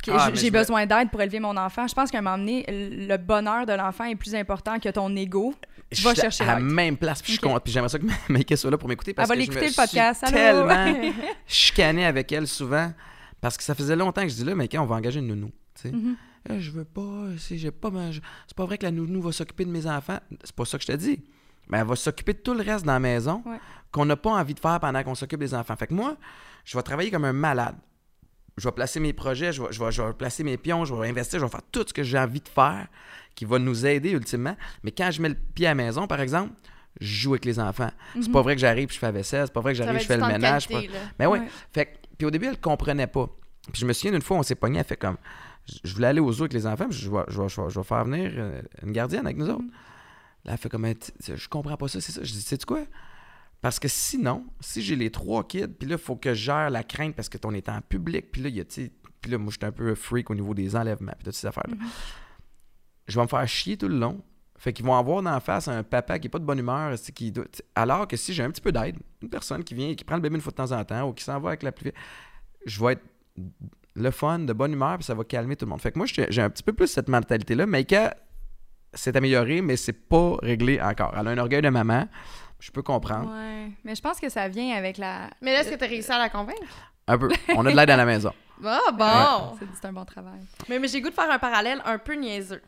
Ah, 0.09 0.31
j'ai 0.35 0.51
besoin 0.51 0.87
d'aide 0.87 1.11
pour 1.11 1.21
élever 1.21 1.41
mon 1.41 1.57
enfant. 1.57 1.87
Je 1.87 1.95
pense 1.95 2.11
qu'à 2.11 2.19
un 2.19 2.23
moment 2.23 2.39
donné, 2.39 2.65
le 2.69 3.17
bonheur 3.17 3.67
de 3.67 3.73
l'enfant 3.73 4.05
est 4.05 4.15
plus 4.17 4.35
important 4.35 4.79
que 4.79 4.89
ton 4.89 5.15
ego. 5.17 5.55
Je 5.93 6.03
Va 6.03 6.13
suis 6.13 6.21
chercher 6.23 6.45
à 6.45 6.55
la 6.55 6.61
même 6.61 6.97
place, 6.97 7.21
puis 7.21 7.33
je 7.33 7.39
suis 7.39 7.45
Ok. 7.45 7.51
content. 7.53 7.61
Puis 7.65 7.73
j'aimerais 7.73 7.89
ça 7.89 7.99
que 7.99 8.05
Maïka 8.29 8.57
soit 8.57 8.71
là 8.71 8.79
pour 8.79 8.89
m'écouter 8.89 9.13
parce 9.13 9.29
Elle 9.29 9.37
va 9.39 9.45
que 9.45 9.53
je 9.53 9.59
l'écouter 9.59 9.67
me 9.67 9.71
le 9.71 9.89
podcast. 9.89 10.25
suis 10.25 10.33
tellement 10.35 11.13
chicané 11.47 12.07
avec 12.07 12.31
elle 12.33 12.47
souvent 12.47 12.93
parce 13.41 13.57
que 13.57 13.63
ça 13.65 13.75
faisait 13.75 13.97
longtemps 13.97 14.23
que 14.23 14.29
je 14.29 14.35
dis 14.37 14.45
là, 14.45 14.55
Maïka, 14.55 14.81
on 14.81 14.87
va 14.87 14.97
engager 14.97 15.19
une 15.21 15.27
nounou. 15.29 15.51
tu 15.75 15.83
sais. 15.89 15.91
Mhm. 15.93 16.17
Eh, 16.49 16.61
je 16.61 16.71
veux 16.71 16.85
pas, 16.85 17.27
si 17.39 17.59
j'ai 17.59 17.71
pas 17.71 17.91
c'est 18.47 18.57
pas 18.57 18.65
vrai 18.65 18.79
que 18.79 18.85
la 18.85 18.91
nounou 18.93 19.21
va 19.21 19.33
s'occuper 19.33 19.65
de 19.65 19.71
mes 19.71 19.87
enfants. 19.87 20.19
C'est 20.43 20.55
pas 20.55 20.65
ça 20.65 20.79
que 20.79 20.85
je 20.85 20.93
te 20.93 20.97
dis. 20.97 21.21
Mais 21.69 21.79
elle 21.79 21.87
va 21.87 21.97
s'occuper 21.97 22.33
de 22.33 22.39
tout 22.39 22.55
le 22.55 22.63
reste 22.63 22.85
dans 22.87 22.93
la 22.95 22.99
maison 23.01 23.43
Ouais. 23.45 23.59
qu'on 23.93 24.05
n'a 24.07 24.17
pas 24.17 24.31
envie 24.31 24.55
de 24.55 24.61
faire 24.61 24.81
pendant 24.81 25.03
qu'on 25.03 25.15
s'occupe 25.15 25.41
des 25.41 25.55
enfants. 25.55 25.77
Fait 25.77 25.87
que 25.87 25.95
moi, 25.95 26.17
je 26.65 26.77
vais 26.79 26.83
travailler 26.83 27.11
comme 27.11 27.25
un 27.27 27.33
malade. 27.33 27.77
Je 28.57 28.69
vais 28.69 28.73
placer 28.73 29.01
mes 29.01 29.13
projets, 29.13 29.53
je 29.53 29.63
vais, 29.63 29.69
je 29.73 29.83
vais- 29.83 29.93
je 29.93 30.03
vais 30.03 30.13
placer 30.13 30.45
mes 30.45 30.57
pions, 30.57 30.85
je 30.85 30.95
vais 30.95 31.09
investir, 31.09 31.39
je 31.39 31.45
vais 31.45 31.51
faire 31.51 31.63
tout 31.73 31.85
ce 31.87 31.93
que 31.95 32.03
j'ai 32.03 32.19
envie 32.19 32.41
de 32.41 32.49
faire 32.49 32.87
qui 33.35 33.45
va 33.45 33.59
nous 33.59 33.87
aider 33.87 34.11
ultimement. 34.11 34.57
Mais 34.83 34.91
quand 34.91 35.11
je 35.11 35.23
mets 35.23 35.29
le 35.31 35.37
pied 35.55 35.67
à 35.67 35.71
la 35.71 35.75
maison, 35.77 36.07
par 36.07 36.21
exemple, 36.21 36.53
je 37.01 37.07
joue 37.23 37.31
avec 37.33 37.45
les 37.45 37.59
enfants. 37.61 37.91
C'est 38.15 38.27
Mhm. 38.27 38.33
pas 38.33 38.43
vrai 38.43 38.55
que 38.57 38.61
j'arrive 38.61 38.91
et 38.91 38.93
je 38.93 38.99
fais 38.99 39.07
la 39.07 39.13
vaisselle, 39.13 39.47
c'est 39.47 39.53
pas 39.53 39.61
vrai 39.61 39.73
que 39.73 39.79
j'arrive 39.79 39.97
et 39.97 40.01
je 40.01 40.07
fais 40.07 40.17
le 40.17 40.27
ménage. 40.27 40.67
qualité, 40.69 40.89
pas- 40.89 40.99
mais 41.19 41.27
oui. 41.27 41.39
Ouais. 41.39 41.49
Fait 41.73 41.87
que- 41.87 41.91
puis 42.19 42.27
au 42.27 42.31
début, 42.31 42.47
elle 42.47 42.61
comprenait 42.61 43.07
pas. 43.07 43.29
Puis 43.73 43.81
je 43.81 43.87
me 43.87 43.93
souviens 43.93 44.13
d'une 44.13 44.23
fois, 44.23 44.37
on 44.37 44.43
s'est 44.43 44.55
pogné, 44.57 44.81
elle 44.81 44.85
fait 44.85 44.97
comme. 44.97 45.17
Je 45.85 45.95
voulais 45.95 46.09
aller 46.09 46.21
aux 46.21 46.33
zoo 46.33 46.43
avec 46.45 46.53
les 46.53 46.67
enfants, 46.67 46.89
puis 46.89 46.99
je 46.99 47.09
vais, 47.11 47.19
je 47.29 47.41
vais- 47.41 47.49
je 47.49 47.61
vais- 47.61 47.71
je 47.71 47.79
vais 47.79 47.85
faire 47.85 48.05
venir 48.05 48.33
euh, 48.37 48.61
une 48.83 48.93
gardienne 48.93 49.25
avec 49.25 49.37
nous 49.39 49.49
autres. 49.49 49.65
Là, 50.45 50.53
elle 50.53 50.59
fait 50.59 50.69
comme. 50.69 50.87
Je 50.87 51.49
comprends 51.49 51.77
pas 51.77 51.87
ça, 51.89 52.01
c'est 52.01 52.13
ça. 52.13 52.23
Je 52.25 52.33
dis, 52.33 52.41
sais-tu 52.41 52.67
quoi? 52.67 52.81
Parce 53.61 53.79
que 53.79 53.89
sinon, 53.89 54.47
si 54.61 54.81
j'ai 54.83 54.97
les 54.97 55.11
trois 55.11 55.47
kids, 55.47 55.69
puis 55.69 55.89
là, 55.89 55.97
il 55.97 56.03
faut 56.03 56.17
que 56.17 56.31
je 56.35 56.45
gère 56.45 56.71
la 56.71 56.83
crainte 56.83 57.15
parce 57.15 57.29
que 57.29 57.37
ton 57.39 57.53
est 57.53 57.69
en 57.69 57.81
public, 57.83 58.33
puis 58.33 58.43
là, 58.43 58.49
il 58.49 58.57
y 58.57 58.61
a, 58.61 58.65
puis 58.65 59.31
là, 59.31 59.37
moi, 59.39 59.51
je 59.53 59.59
suis 59.59 59.67
un 59.67 59.73
peu 59.73 59.95
freak 59.95 60.31
au 60.31 60.35
niveau 60.35 60.55
des 60.55 60.75
enlèvements, 60.77 61.13
puis 61.13 61.25
toutes 61.25 61.35
ces 61.35 61.47
affaires-là. 61.47 61.75
Mhm. 61.77 61.89
Je 63.09 63.17
vais 63.17 63.23
me 63.23 63.29
faire 63.29 63.47
chier 63.49 63.77
tout 63.77 63.89
le 63.89 63.99
long. 63.99 64.23
Fait 64.57 64.73
qu'ils 64.73 64.85
vont 64.85 64.95
avoir 64.97 65.23
d'en 65.23 65.41
face 65.41 65.69
un 65.69 65.83
papa 65.83 66.19
qui 66.19 66.27
est 66.27 66.31
pas 66.31 66.39
de 66.39 66.45
bonne 66.45 66.59
humeur, 66.59 66.95
qui 67.15 67.33
doit- 67.33 67.45
alors 67.75 68.07
que 68.07 68.17
si 68.17 68.33
j'ai 68.35 68.43
un 68.43 68.51
petit 68.51 68.61
peu 68.61 68.73
d'aide, 68.73 68.97
une 69.23 69.29
personne 69.31 69.65
qui 69.65 69.75
vient, 69.75 69.95
qui 69.95 70.05
prend 70.05 70.17
le 70.17 70.23
bébé 70.23 70.37
une 70.37 70.43
fois 70.43 70.53
de 70.53 70.57
temps 70.57 70.73
en 70.73 70.85
temps, 70.85 71.09
ou 71.09 71.13
qui 71.13 71.25
s'en 71.25 71.41
va 71.41 71.49
avec 71.51 71.63
la 71.63 71.73
plus 71.73 71.85
vieille, 71.85 71.95
je 72.67 72.83
vais 72.85 72.93
être 72.93 73.03
le 73.95 74.11
fun, 74.11 74.39
de 74.41 74.53
bonne 74.53 74.73
humeur, 74.73 74.97
puis 74.97 75.05
ça 75.05 75.15
va 75.15 75.25
calmer 75.25 75.57
tout 75.57 75.65
le 75.65 75.71
monde. 75.71 75.81
Fait 75.81 75.93
que 75.93 75.99
moi, 75.99 76.07
j'ai 76.07 76.27
j'ai 76.31 76.43
un 76.43 76.51
petit 76.51 76.63
peu 76.63 76.73
plus 76.73 76.87
cette 76.89 77.09
mentalité-là. 77.09 77.67
Maïka 77.67 78.17
s'est 78.95 79.17
améliorée, 79.17 79.63
mais 79.63 79.77
c'est 79.77 79.93
pas 79.95 80.37
réglé 80.43 80.81
encore. 80.81 81.15
Elle 81.17 81.27
a 81.27 81.31
un 81.31 81.39
orgueil 81.39 81.63
de 81.63 81.69
maman, 81.71 82.07
je 82.61 82.71
peux 82.71 82.83
comprendre. 82.83 83.31
Ouais. 83.33 83.71
Mais 83.85 83.95
je 83.95 84.01
pense 84.01 84.21
que 84.21 84.29
ça 84.29 84.49
vient 84.49 84.77
avec 84.77 84.99
la. 84.99 85.31
Mais 85.41 85.53
là, 85.53 85.61
est-ce 85.61 85.71
que 85.71 85.75
tu 85.77 85.85
as 85.85 85.89
réussi 85.89 86.13
à 86.13 86.19
la 86.19 86.29
convaincre? 86.29 86.61
Un 87.07 87.19
peu. 87.19 87.29
On 87.57 87.67
a 87.67 87.71
de 87.73 87.77
l'aide 87.77 87.91
à 87.91 87.97
la 87.97 88.05
maison. 88.05 88.33
Ah, 88.63 88.93
bon! 88.93 89.57
C'est 89.59 89.67
c'est 89.81 89.87
un 89.87 89.93
bon 89.95 90.05
travail. 90.05 90.41
Mais, 90.69 90.79
mais 90.79 90.87
j'ai 90.87 91.01
goût 91.01 91.09
de 91.09 91.15
faire 91.15 91.31
un 91.31 91.39
parallèle 91.39 91.81
un 91.87 91.97
peu 91.97 92.13
niaiseux. 92.13 92.61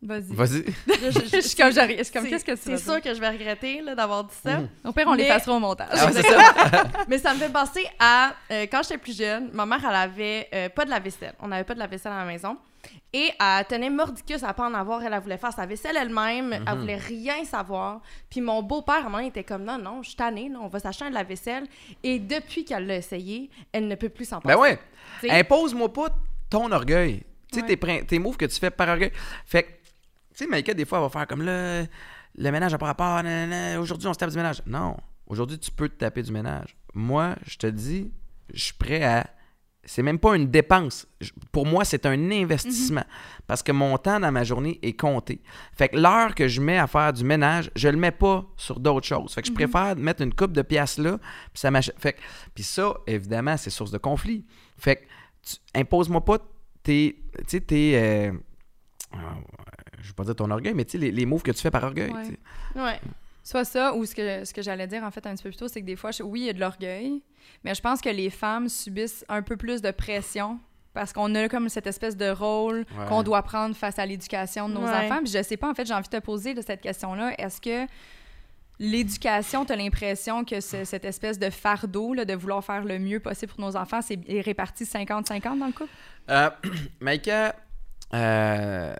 Vas-y. 0.00 0.34
Vas-y. 0.34 0.64
Je- 0.88 1.10
je- 1.10 1.36
Je 1.36 1.40
suis 1.40 1.54
comme, 1.56 1.70
j'arrive- 1.70 1.98
je 1.98 2.04
suis 2.04 2.12
comme, 2.14 2.24
c'est- 2.24 2.30
qu'est-ce 2.30 2.44
que 2.46 2.56
C'est 2.56 2.78
sûr 2.78 2.98
que 3.02 3.12
je 3.12 3.20
vais 3.20 3.28
regretter 3.28 3.82
là, 3.82 3.94
d'avoir 3.94 4.24
dit 4.24 4.34
ça. 4.42 4.60
Au 4.84 4.92
pire, 4.92 5.04
on 5.06 5.10
Mais- 5.14 5.24
l'effacera 5.24 5.52
au 5.54 5.60
montage. 5.60 5.88
Ah 5.92 6.06
ouais, 6.06 6.22
ça. 6.22 6.82
Mais 7.08 7.18
ça 7.18 7.34
me 7.34 7.38
fait 7.38 7.52
penser 7.52 7.86
à 7.98 8.32
euh, 8.50 8.62
quand 8.70 8.80
j'étais 8.84 8.96
plus 8.96 9.14
jeune, 9.18 9.50
ma 9.52 9.66
mère, 9.66 9.80
elle 9.86 9.94
avait 9.96 10.48
euh, 10.54 10.68
pas 10.70 10.86
de 10.86 10.90
la 10.90 10.98
vaisselle. 10.98 11.34
On 11.40 11.48
n'avait 11.48 11.64
pas 11.64 11.74
de 11.74 11.78
la 11.78 11.86
vaisselle 11.88 12.12
à 12.12 12.18
la 12.20 12.24
maison. 12.24 12.56
Et 13.12 13.30
elle 13.38 13.64
tenait 13.66 13.90
mordicus 13.90 14.42
à 14.42 14.52
pas 14.54 14.68
en 14.68 14.74
avoir. 14.74 15.02
Elle, 15.02 15.12
elle 15.12 15.20
voulait 15.20 15.38
faire 15.38 15.52
sa 15.52 15.66
vaisselle 15.66 15.96
elle-même. 15.96 16.48
Mhm. 16.48 16.64
Elle 16.66 16.78
voulait 16.78 16.96
rien 16.96 17.44
savoir. 17.44 18.00
Puis 18.28 18.40
mon 18.40 18.62
beau-père, 18.62 18.96
à 18.96 19.00
un 19.00 19.02
moment, 19.04 19.18
il 19.18 19.28
était 19.28 19.44
comme 19.44 19.64
non, 19.64 19.78
non, 19.78 20.02
je 20.02 20.08
suis 20.08 20.16
tannée, 20.16 20.48
là, 20.48 20.58
on 20.60 20.68
va 20.68 20.78
s'acheter 20.78 21.08
de 21.08 21.14
la 21.14 21.22
vaisselle. 21.22 21.66
Et 22.02 22.18
depuis 22.18 22.64
qu'elle 22.64 22.86
l'a 22.86 22.96
essayé, 22.96 23.50
elle 23.72 23.88
ne 23.88 23.94
peut 23.94 24.08
plus 24.08 24.24
s'en 24.24 24.40
passer. 24.40 24.54
Ben 24.54 24.60
ouais. 24.60 24.78
Impose-moi 25.30 25.92
pas 25.92 26.08
ton 26.50 26.70
orgueil. 26.72 27.22
Tu 27.52 27.60
sais, 27.60 27.84
Ouais. 27.84 28.04
tes, 28.04 28.18
moves 28.18 28.36
que 28.36 28.46
tu 28.46 28.58
fais 28.58 28.70
par 28.70 28.88
orgueil. 28.88 29.12
Fait 29.46 29.62
que, 29.62 29.68
tu 29.68 30.44
sais, 30.44 30.46
Maïka, 30.46 30.74
des 30.74 30.84
fois, 30.84 30.98
elle 30.98 31.04
va 31.04 31.10
faire 31.10 31.26
comme 31.26 31.42
là, 31.42 31.82
le 32.36 32.50
ménage 32.50 32.72
n'a 32.72 32.78
pas 32.78 32.86
rapport, 32.86 33.22
aujourd'hui, 33.78 34.08
on 34.08 34.12
se 34.12 34.18
tape 34.18 34.30
du 34.30 34.36
ménage. 34.36 34.62
Non. 34.66 34.96
Aujourd'hui, 35.26 35.58
tu 35.58 35.70
peux 35.70 35.88
te 35.88 35.94
taper 35.94 36.22
du 36.22 36.32
ménage. 36.32 36.76
Moi, 36.94 37.36
je 37.46 37.56
te 37.56 37.66
dis, 37.66 38.12
je 38.52 38.64
suis 38.64 38.74
prêt 38.74 39.02
à. 39.02 39.26
C'est 39.86 40.02
même 40.02 40.18
pas 40.18 40.34
une 40.36 40.50
dépense. 40.50 41.06
Pour 41.52 41.66
moi, 41.66 41.84
c'est 41.84 42.06
un 42.06 42.30
investissement. 42.30 43.04
Parce 43.46 43.62
que 43.62 43.70
mon 43.72 43.96
temps 43.98 44.18
dans 44.20 44.32
ma 44.32 44.42
journée 44.44 44.78
est 44.82 44.94
compté. 44.98 45.42
Fait 45.76 45.88
que 45.90 45.96
l'heure 45.98 46.34
que 46.34 46.48
je 46.48 46.60
mets 46.60 46.78
à 46.78 46.86
faire 46.86 47.12
du 47.12 47.22
ménage, 47.24 47.70
je 47.76 47.88
le 47.88 47.96
mets 47.98 48.10
pas 48.10 48.44
sur 48.56 48.80
d'autres 48.80 49.06
choses. 49.06 49.34
Fait 49.34 49.42
que 49.42 49.48
je 49.48 49.52
préfère 49.52 49.94
mettre 49.96 50.22
une 50.22 50.34
coupe 50.34 50.52
de 50.52 50.62
pièces 50.62 50.98
là, 50.98 51.18
puis 51.52 51.60
ça. 51.60 51.70
Fait 51.98 52.14
que- 52.14 52.20
puis 52.54 52.64
ça, 52.64 52.94
évidemment, 53.06 53.56
c'est 53.56 53.70
source 53.70 53.90
de 53.90 53.98
conflit. 53.98 54.44
Fait 54.78 54.96
que 54.96 55.02
tu- 55.42 55.56
impose-moi 55.78 56.24
pas 56.24 56.38
tes. 56.82 57.22
Tu 57.38 57.44
sais, 57.48 57.60
tes. 57.60 57.98
euh, 57.98 58.32
euh, 59.14 59.18
je 60.00 60.08
veux 60.08 60.14
pas 60.14 60.24
dire 60.24 60.34
ton 60.36 60.50
orgueil, 60.50 60.74
mais 60.74 60.84
tu 60.84 60.92
sais, 60.92 60.98
les, 60.98 61.10
les 61.10 61.26
moves 61.26 61.42
que 61.42 61.52
tu 61.52 61.60
fais 61.60 61.70
par 61.70 61.84
orgueil. 61.84 62.10
Ouais. 62.74 63.00
Soit 63.46 63.64
ça, 63.64 63.94
ou 63.94 64.04
ce 64.06 64.14
que, 64.14 64.44
ce 64.44 64.52
que 64.54 64.62
j'allais 64.62 64.86
dire 64.86 65.04
en 65.04 65.10
fait 65.10 65.24
un 65.26 65.34
petit 65.34 65.42
peu 65.44 65.50
plus 65.50 65.58
tôt, 65.58 65.68
c'est 65.68 65.80
que 65.82 65.86
des 65.86 65.96
fois, 65.96 66.10
je- 66.10 66.22
oui, 66.22 66.40
il 66.40 66.46
y 66.46 66.48
a 66.48 66.52
de 66.54 66.60
l'orgueil, 66.60 67.22
mais 67.62 67.74
je 67.74 67.80
pense 67.82 68.00
que 68.00 68.08
les 68.08 68.30
femmes 68.30 68.68
subissent 68.70 69.24
un 69.28 69.42
peu 69.42 69.56
plus 69.58 69.82
de 69.82 69.90
pression 69.90 70.58
parce 70.94 71.12
qu'on 71.12 71.34
a 71.34 71.48
comme 71.48 71.68
cette 71.68 71.86
espèce 71.86 72.16
de 72.16 72.30
rôle 72.30 72.86
Ouais. 72.98 73.06
qu'on 73.08 73.22
doit 73.22 73.42
prendre 73.42 73.76
face 73.76 73.98
à 73.98 74.06
l'éducation 74.06 74.68
de 74.68 74.74
nos 74.74 74.84
Ouais. 74.86 74.90
enfants. 75.06 75.18
Puis 75.22 75.30
je 75.32 75.42
sais 75.42 75.56
pas, 75.58 75.68
en 75.70 75.74
fait, 75.74 75.84
j'ai 75.84 75.92
envie 75.92 76.08
de 76.08 76.16
te 76.16 76.22
poser 76.22 76.54
de 76.54 76.62
cette 76.62 76.80
question-là. 76.80 77.34
Est-ce 77.38 77.60
que 77.60 77.86
l'éducation, 78.78 79.64
tu 79.64 79.72
as 79.72 79.76
l'impression 79.76 80.44
que 80.44 80.60
c'est 80.60 80.84
cette 80.84 81.04
espèce 81.04 81.38
de 81.38 81.50
fardeau 81.50 82.14
là, 82.14 82.24
de 82.24 82.34
vouloir 82.34 82.64
faire 82.64 82.84
le 82.84 82.98
mieux 82.98 83.20
possible 83.20 83.52
pour 83.52 83.60
nos 83.60 83.76
enfants, 83.76 84.00
c'est 84.02 84.18
est 84.28 84.40
réparti 84.40 84.84
50-50 84.84 85.58
dans 85.58 85.66
le 85.66 85.72
couple? 85.72 85.90
Euh, 86.30 86.50
Maïka, 87.00 87.54
euh, 88.14 88.94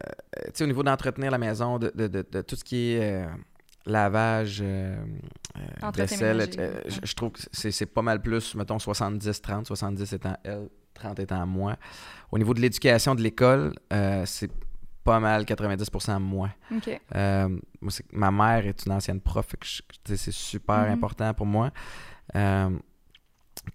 tu 0.46 0.50
sais, 0.54 0.64
au 0.64 0.66
niveau 0.66 0.83
d'entretenir 0.83 1.30
la 1.30 1.38
maison, 1.38 1.78
de, 1.78 1.90
de- 1.94 2.07
de- 2.09 2.26
de 2.30 2.40
tout 2.42 2.57
ce 2.57 2.64
qui 2.64 2.92
est 2.92 3.24
euh, 3.24 3.26
lavage, 3.87 4.61
euh, 4.62 4.97
euh, 5.57 5.90
vaisselle, 5.94 6.49
euh, 6.59 6.81
je, 6.87 6.99
je 7.03 7.14
trouve 7.14 7.33
que 7.33 7.40
c'est 7.53 7.87
pas 7.87 8.03
mal 8.03 8.20
plus, 8.23 8.55
mettons, 8.55 8.79
70-30, 8.79 9.64
70 9.66 10.12
étant 10.14 10.37
elle, 10.44 10.68
30 10.94 11.18
étant 11.20 11.47
moi. 11.47 11.77
Au 12.31 12.38
niveau 12.38 12.55
de 12.55 12.61
l'éducation 12.61 13.14
de 13.14 13.20
l'école, 13.23 13.73
euh, 13.92 14.23
c'est 14.27 14.51
pas 15.05 15.20
mal 15.20 15.44
90% 15.44 16.18
moi. 16.18 16.49
Ma 18.12 18.31
mère 18.31 18.66
est 18.66 18.87
une 18.87 18.92
ancienne 18.92 19.20
prof, 19.20 19.47
c'est 20.05 20.33
super 20.33 20.85
Mhm. 20.87 20.92
important 20.92 21.35
pour 21.35 21.44
moi. 21.47 21.70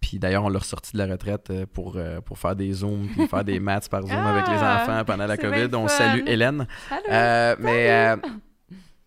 Puis 0.01 0.19
d'ailleurs, 0.19 0.43
on 0.43 0.49
l'a 0.49 0.59
ressorti 0.59 0.91
de 0.93 0.97
la 0.99 1.07
retraite 1.07 1.51
pour, 1.73 1.93
euh, 1.95 2.19
pour 2.21 2.37
faire 2.37 2.55
des 2.55 2.71
Zooms 2.73 3.07
puis 3.07 3.27
faire 3.27 3.43
des 3.43 3.59
maths 3.59 3.89
par 3.89 4.01
Zoom 4.01 4.11
avec 4.17 4.47
les 4.47 4.57
Ah, 4.61 4.81
enfants 4.83 5.03
pendant 5.05 5.25
la 5.25 5.37
COVID. 5.37 5.69
On 5.75 5.87
salue 5.87 6.23
Hélène. 6.27 6.67
Allô? 6.91 7.01
Euh, 7.09 7.55
mais 7.59 7.89
euh, 7.91 8.15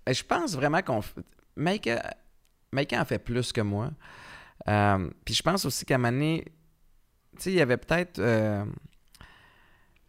je 0.06 0.22
pense 0.22 0.54
vraiment 0.54 0.82
qu'on. 0.82 1.00
Maïka, 1.56 2.02
Maïka 2.72 3.00
en 3.00 3.04
fait 3.04 3.18
plus 3.18 3.52
que 3.52 3.60
moi. 3.60 3.90
Euh, 4.68 5.10
puis 5.24 5.34
je 5.34 5.42
pense 5.42 5.64
aussi 5.64 5.84
qu'à 5.84 5.98
donné, 5.98 6.44
tu 7.36 7.42
sais, 7.42 7.52
il 7.52 7.56
y 7.56 7.60
avait 7.60 7.76
peut-être. 7.76 8.18
euh, 8.18 8.64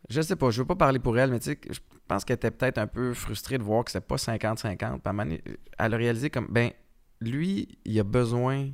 je 0.10 0.22
sais 0.22 0.36
pas, 0.36 0.50
je 0.52 0.62
veux 0.62 0.68
pas 0.68 0.76
parler 0.76 1.00
pour 1.00 1.18
elle, 1.18 1.32
mais 1.32 1.40
tu 1.40 1.52
sais, 1.52 1.60
je 1.70 1.80
pense 2.08 2.26
qu'elle 2.26 2.36
était 2.36 2.52
peut-être 2.52 2.78
un 2.78 2.88
peu 2.88 3.14
frustrée 3.14 3.58
de 3.58 3.64
voir 3.64 3.86
que 3.86 3.92
c'était 3.92 4.06
pas 4.06 4.16
50-50. 4.16 4.76
Puis 4.76 4.88
à 5.06 5.14
donné, 5.14 5.42
elle 5.78 5.94
a 5.94 5.98
réalisé 5.98 6.30
comme, 6.30 6.48
ben, 6.50 6.72
lui, 7.22 7.80
il 7.86 8.00
a 8.00 8.04
besoin 8.04 8.70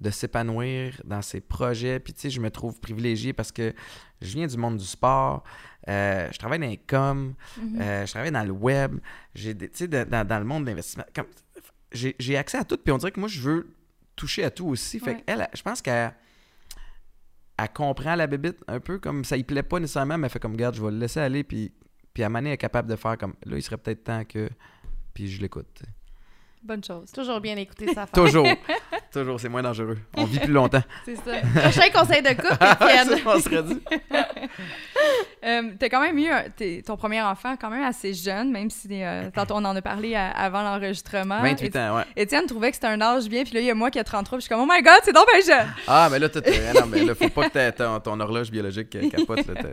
de 0.00 0.10
s'épanouir 0.10 1.00
dans 1.04 1.22
ses 1.22 1.40
projets. 1.40 1.98
Puis 2.00 2.12
tu 2.12 2.20
sais, 2.22 2.30
je 2.30 2.40
me 2.40 2.50
trouve 2.50 2.78
privilégié 2.80 3.32
parce 3.32 3.50
que 3.52 3.74
je 4.20 4.34
viens 4.34 4.46
du 4.46 4.56
monde 4.56 4.76
du 4.76 4.84
sport, 4.84 5.42
euh, 5.88 6.28
je 6.32 6.38
travaille 6.38 6.58
dans 6.58 6.66
les 6.68 6.76
coms, 6.76 7.34
Mhm. 7.56 7.80
euh, 7.80 8.06
je 8.06 8.10
travaille 8.10 8.32
dans 8.32 8.44
le 8.44 8.50
web, 8.52 8.98
j'ai 9.34 9.56
tu 9.56 9.68
sais, 9.72 9.88
dans, 9.88 10.26
dans 10.26 10.38
le 10.38 10.44
monde 10.44 10.64
de 10.64 10.70
l'investissement. 10.70 11.04
J'ai 11.92 12.36
accès 12.36 12.58
à 12.58 12.64
tout, 12.64 12.76
puis 12.76 12.92
on 12.92 12.98
dirait 12.98 13.12
que 13.12 13.20
moi, 13.20 13.28
je 13.28 13.40
veux 13.40 13.74
toucher 14.16 14.44
à 14.44 14.50
tout 14.50 14.66
aussi. 14.66 14.98
Fait 15.00 15.12
Ouais. 15.14 15.22
qu'elle, 15.22 15.48
je 15.54 15.62
pense 15.62 15.80
qu'elle 15.80 16.12
elle 17.58 17.72
comprend 17.72 18.14
la 18.16 18.26
bébite 18.26 18.58
un 18.68 18.80
peu, 18.80 18.98
comme 18.98 19.24
ça 19.24 19.36
y 19.36 19.44
plaît 19.44 19.62
pas 19.62 19.80
nécessairement, 19.80 20.18
mais 20.18 20.26
elle 20.26 20.30
fait 20.32 20.38
comme, 20.38 20.56
garde, 20.56 20.74
je 20.74 20.82
vais 20.84 20.90
le 20.90 20.98
laisser 20.98 21.20
aller, 21.20 21.42
puis, 21.42 21.72
puis 22.12 22.22
à 22.22 22.30
elle 22.34 22.46
est 22.48 22.56
capable 22.58 22.88
de 22.90 22.96
faire 22.96 23.16
comme, 23.16 23.34
là, 23.46 23.56
il 23.56 23.62
serait 23.62 23.78
peut-être 23.78 24.04
temps 24.04 24.24
que, 24.24 24.50
puis 25.14 25.28
je 25.30 25.40
l'écoute. 25.40 25.82
Sais. 26.66 26.74
Bonne 26.74 26.84
chose. 26.84 27.10
Toujours 27.12 27.40
bien 27.40 27.56
écouter 27.56 27.86
sa 27.88 28.06
femme. 28.06 28.24
Toujours, 28.24 28.46
toujours, 29.12 29.38
c'est 29.40 29.48
moins 29.48 29.62
dangereux. 29.62 29.98
On 30.16 30.24
vit 30.24 30.38
plus 30.40 30.52
longtemps. 30.52 30.82
C'est 31.04 31.16
ça. 31.16 31.22
Prochain 31.60 31.90
conseil 31.92 32.22
de 32.22 32.30
couple, 32.30 32.54
Étienne. 32.54 33.08
C'est 33.08 33.16
ce 33.18 33.22
qu'on 33.24 33.40
serait 33.40 33.62
dit. 33.62 33.80
Euh, 35.44 35.62
t'as 35.78 35.88
quand 35.88 36.00
même 36.00 36.18
eu 36.18 36.26
un- 36.28 36.44
ton 36.84 36.96
premier 36.96 37.22
enfant 37.22 37.54
quand 37.60 37.70
même 37.70 37.84
assez 37.84 38.12
jeune, 38.14 38.50
même 38.50 38.68
si 38.68 38.88
euh, 39.04 39.30
tantôt 39.32 39.54
on 39.54 39.64
en 39.64 39.76
a 39.76 39.82
parlé 39.82 40.16
à- 40.16 40.30
avant 40.30 40.62
l'enregistrement. 40.62 41.40
28 41.40 41.76
ans, 41.76 41.96
ouais. 41.98 42.02
Étienne 42.16 42.46
trouvait 42.46 42.70
que 42.70 42.74
c'était 42.76 42.88
un 42.88 43.00
âge 43.00 43.28
bien, 43.28 43.44
puis 43.44 43.52
là, 43.52 43.60
il 43.60 43.66
y 43.66 43.70
a 43.70 43.74
moi 43.74 43.90
qui 43.92 44.00
a 44.00 44.04
33, 44.04 44.38
puis 44.38 44.42
je 44.42 44.46
suis 44.46 44.48
comme, 44.48 44.68
oh 44.68 44.72
my 44.72 44.82
god, 44.82 44.98
c'est 45.04 45.12
donc 45.12 45.26
bien 45.32 45.56
jeune! 45.56 45.68
Ah, 45.86 46.08
mais 46.10 46.18
là, 46.18 46.28
t'as- 46.28 46.40
t'as- 46.40 46.72
non, 46.72 46.86
mais 46.88 47.04
là, 47.04 47.14
faut 47.14 47.28
pas 47.28 47.44
que 47.48 47.52
t'aies 47.52 47.70
ton, 47.72 48.00
ton 48.00 48.18
horloge 48.18 48.50
biologique 48.50 48.96
euh, 48.96 49.08
capote. 49.08 49.46
Là, 49.46 49.54
t'as- 49.54 49.68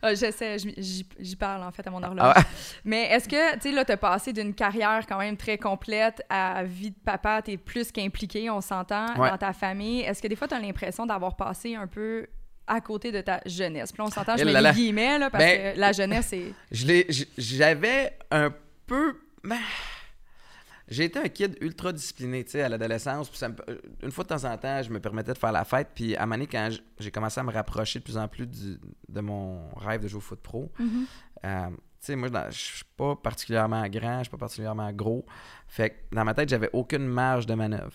Ah, 0.00 0.14
J'essaie, 0.14 0.58
j'y- 0.58 0.74
j'y 0.78 1.06
j'y 1.20 1.36
parle 1.36 1.62
en 1.64 1.72
fait 1.72 1.86
à 1.86 1.90
mon 1.90 2.02
horloge. 2.02 2.18
Ah 2.24 2.34
ouais? 2.38 2.44
Mais 2.84 3.02
est-ce 3.10 3.28
que, 3.28 3.54
tu 3.56 3.60
sais, 3.68 3.72
là, 3.72 3.84
t'as 3.84 3.98
passé 3.98 4.32
d'une 4.32 4.54
carrière 4.54 5.02
quand 5.06 5.18
même 5.18 5.36
très 5.36 5.58
complète 5.58 6.21
à 6.28 6.64
vie 6.64 6.90
de 6.90 6.98
papa, 7.04 7.42
t'es 7.42 7.56
plus 7.56 7.90
qu'impliqué, 7.92 8.48
on 8.50 8.60
s'entend, 8.60 9.06
Ouais. 9.18 9.30
dans 9.30 9.38
ta 9.38 9.52
famille. 9.52 10.00
Est-ce 10.02 10.20
que 10.22 10.28
des 10.28 10.36
fois, 10.36 10.48
t'as 10.48 10.58
l'impression 10.60 11.06
d'avoir 11.06 11.36
passé 11.36 11.74
un 11.74 11.86
peu 11.86 12.26
à 12.66 12.80
côté 12.80 13.10
de 13.12 13.20
ta 13.20 13.40
jeunesse? 13.46 13.92
Puis 13.92 13.98
là, 14.00 14.06
on 14.06 14.10
s'entend, 14.10 14.36
je 14.36 14.42
Eh 14.42 14.44
mets 14.44 14.52
les 14.62 14.70
guillemets, 14.72 15.18
là, 15.18 15.30
parce 15.30 15.44
Ben- 15.44 15.74
que 15.74 15.80
la 15.80 15.92
jeunesse, 15.92 16.26
c'est... 16.28 16.52
J'avais 17.38 18.16
un 18.30 18.52
peu. 18.86 19.18
ben, 19.44 19.58
J'ai 20.88 21.04
été 21.04 21.18
un 21.18 21.28
kid 21.28 21.56
ultra 21.62 21.90
discipliné, 21.92 22.44
tu 22.44 22.50
sais, 22.50 22.62
à 22.62 22.68
l'adolescence. 22.68 23.30
me- 23.48 23.54
euh, 23.70 23.78
Une 24.02 24.10
fois 24.10 24.24
de 24.24 24.28
temps 24.28 24.44
en 24.44 24.58
temps, 24.58 24.82
je 24.82 24.90
me 24.90 25.00
permettais 25.00 25.32
de 25.32 25.38
faire 25.38 25.52
la 25.52 25.64
fête. 25.64 25.88
Puis 25.94 26.14
à 26.16 26.26
donné, 26.26 26.46
quand 26.46 26.68
j'ai 26.98 27.10
commencé 27.10 27.40
à 27.40 27.44
me 27.44 27.52
rapprocher 27.52 28.00
de 28.00 28.04
plus 28.04 28.18
en 28.18 28.28
plus 28.28 28.46
du- 28.46 28.78
de 29.08 29.20
mon 29.20 29.68
rêve 29.76 30.02
de 30.02 30.08
jouer 30.08 30.18
au 30.18 30.20
foot 30.20 30.40
pro, 30.42 30.70
Mhm. 30.78 31.06
euh, 31.46 31.66
tu 31.70 31.76
sais, 32.06 32.16
moi, 32.16 32.28
je 32.50 32.56
suis 32.58 32.84
pas 32.96 33.16
particulièrement 33.16 33.86
grand, 33.88 34.18
je 34.18 34.24
suis 34.24 34.30
pas 34.30 34.38
particulièrement 34.38 34.92
gros. 34.92 35.24
Fait 35.68 35.90
que 35.90 36.14
dans 36.14 36.24
ma 36.24 36.34
tête, 36.34 36.48
j'avais 36.48 36.70
aucune 36.72 37.06
marge 37.06 37.46
de 37.46 37.54
manœuvre. 37.54 37.92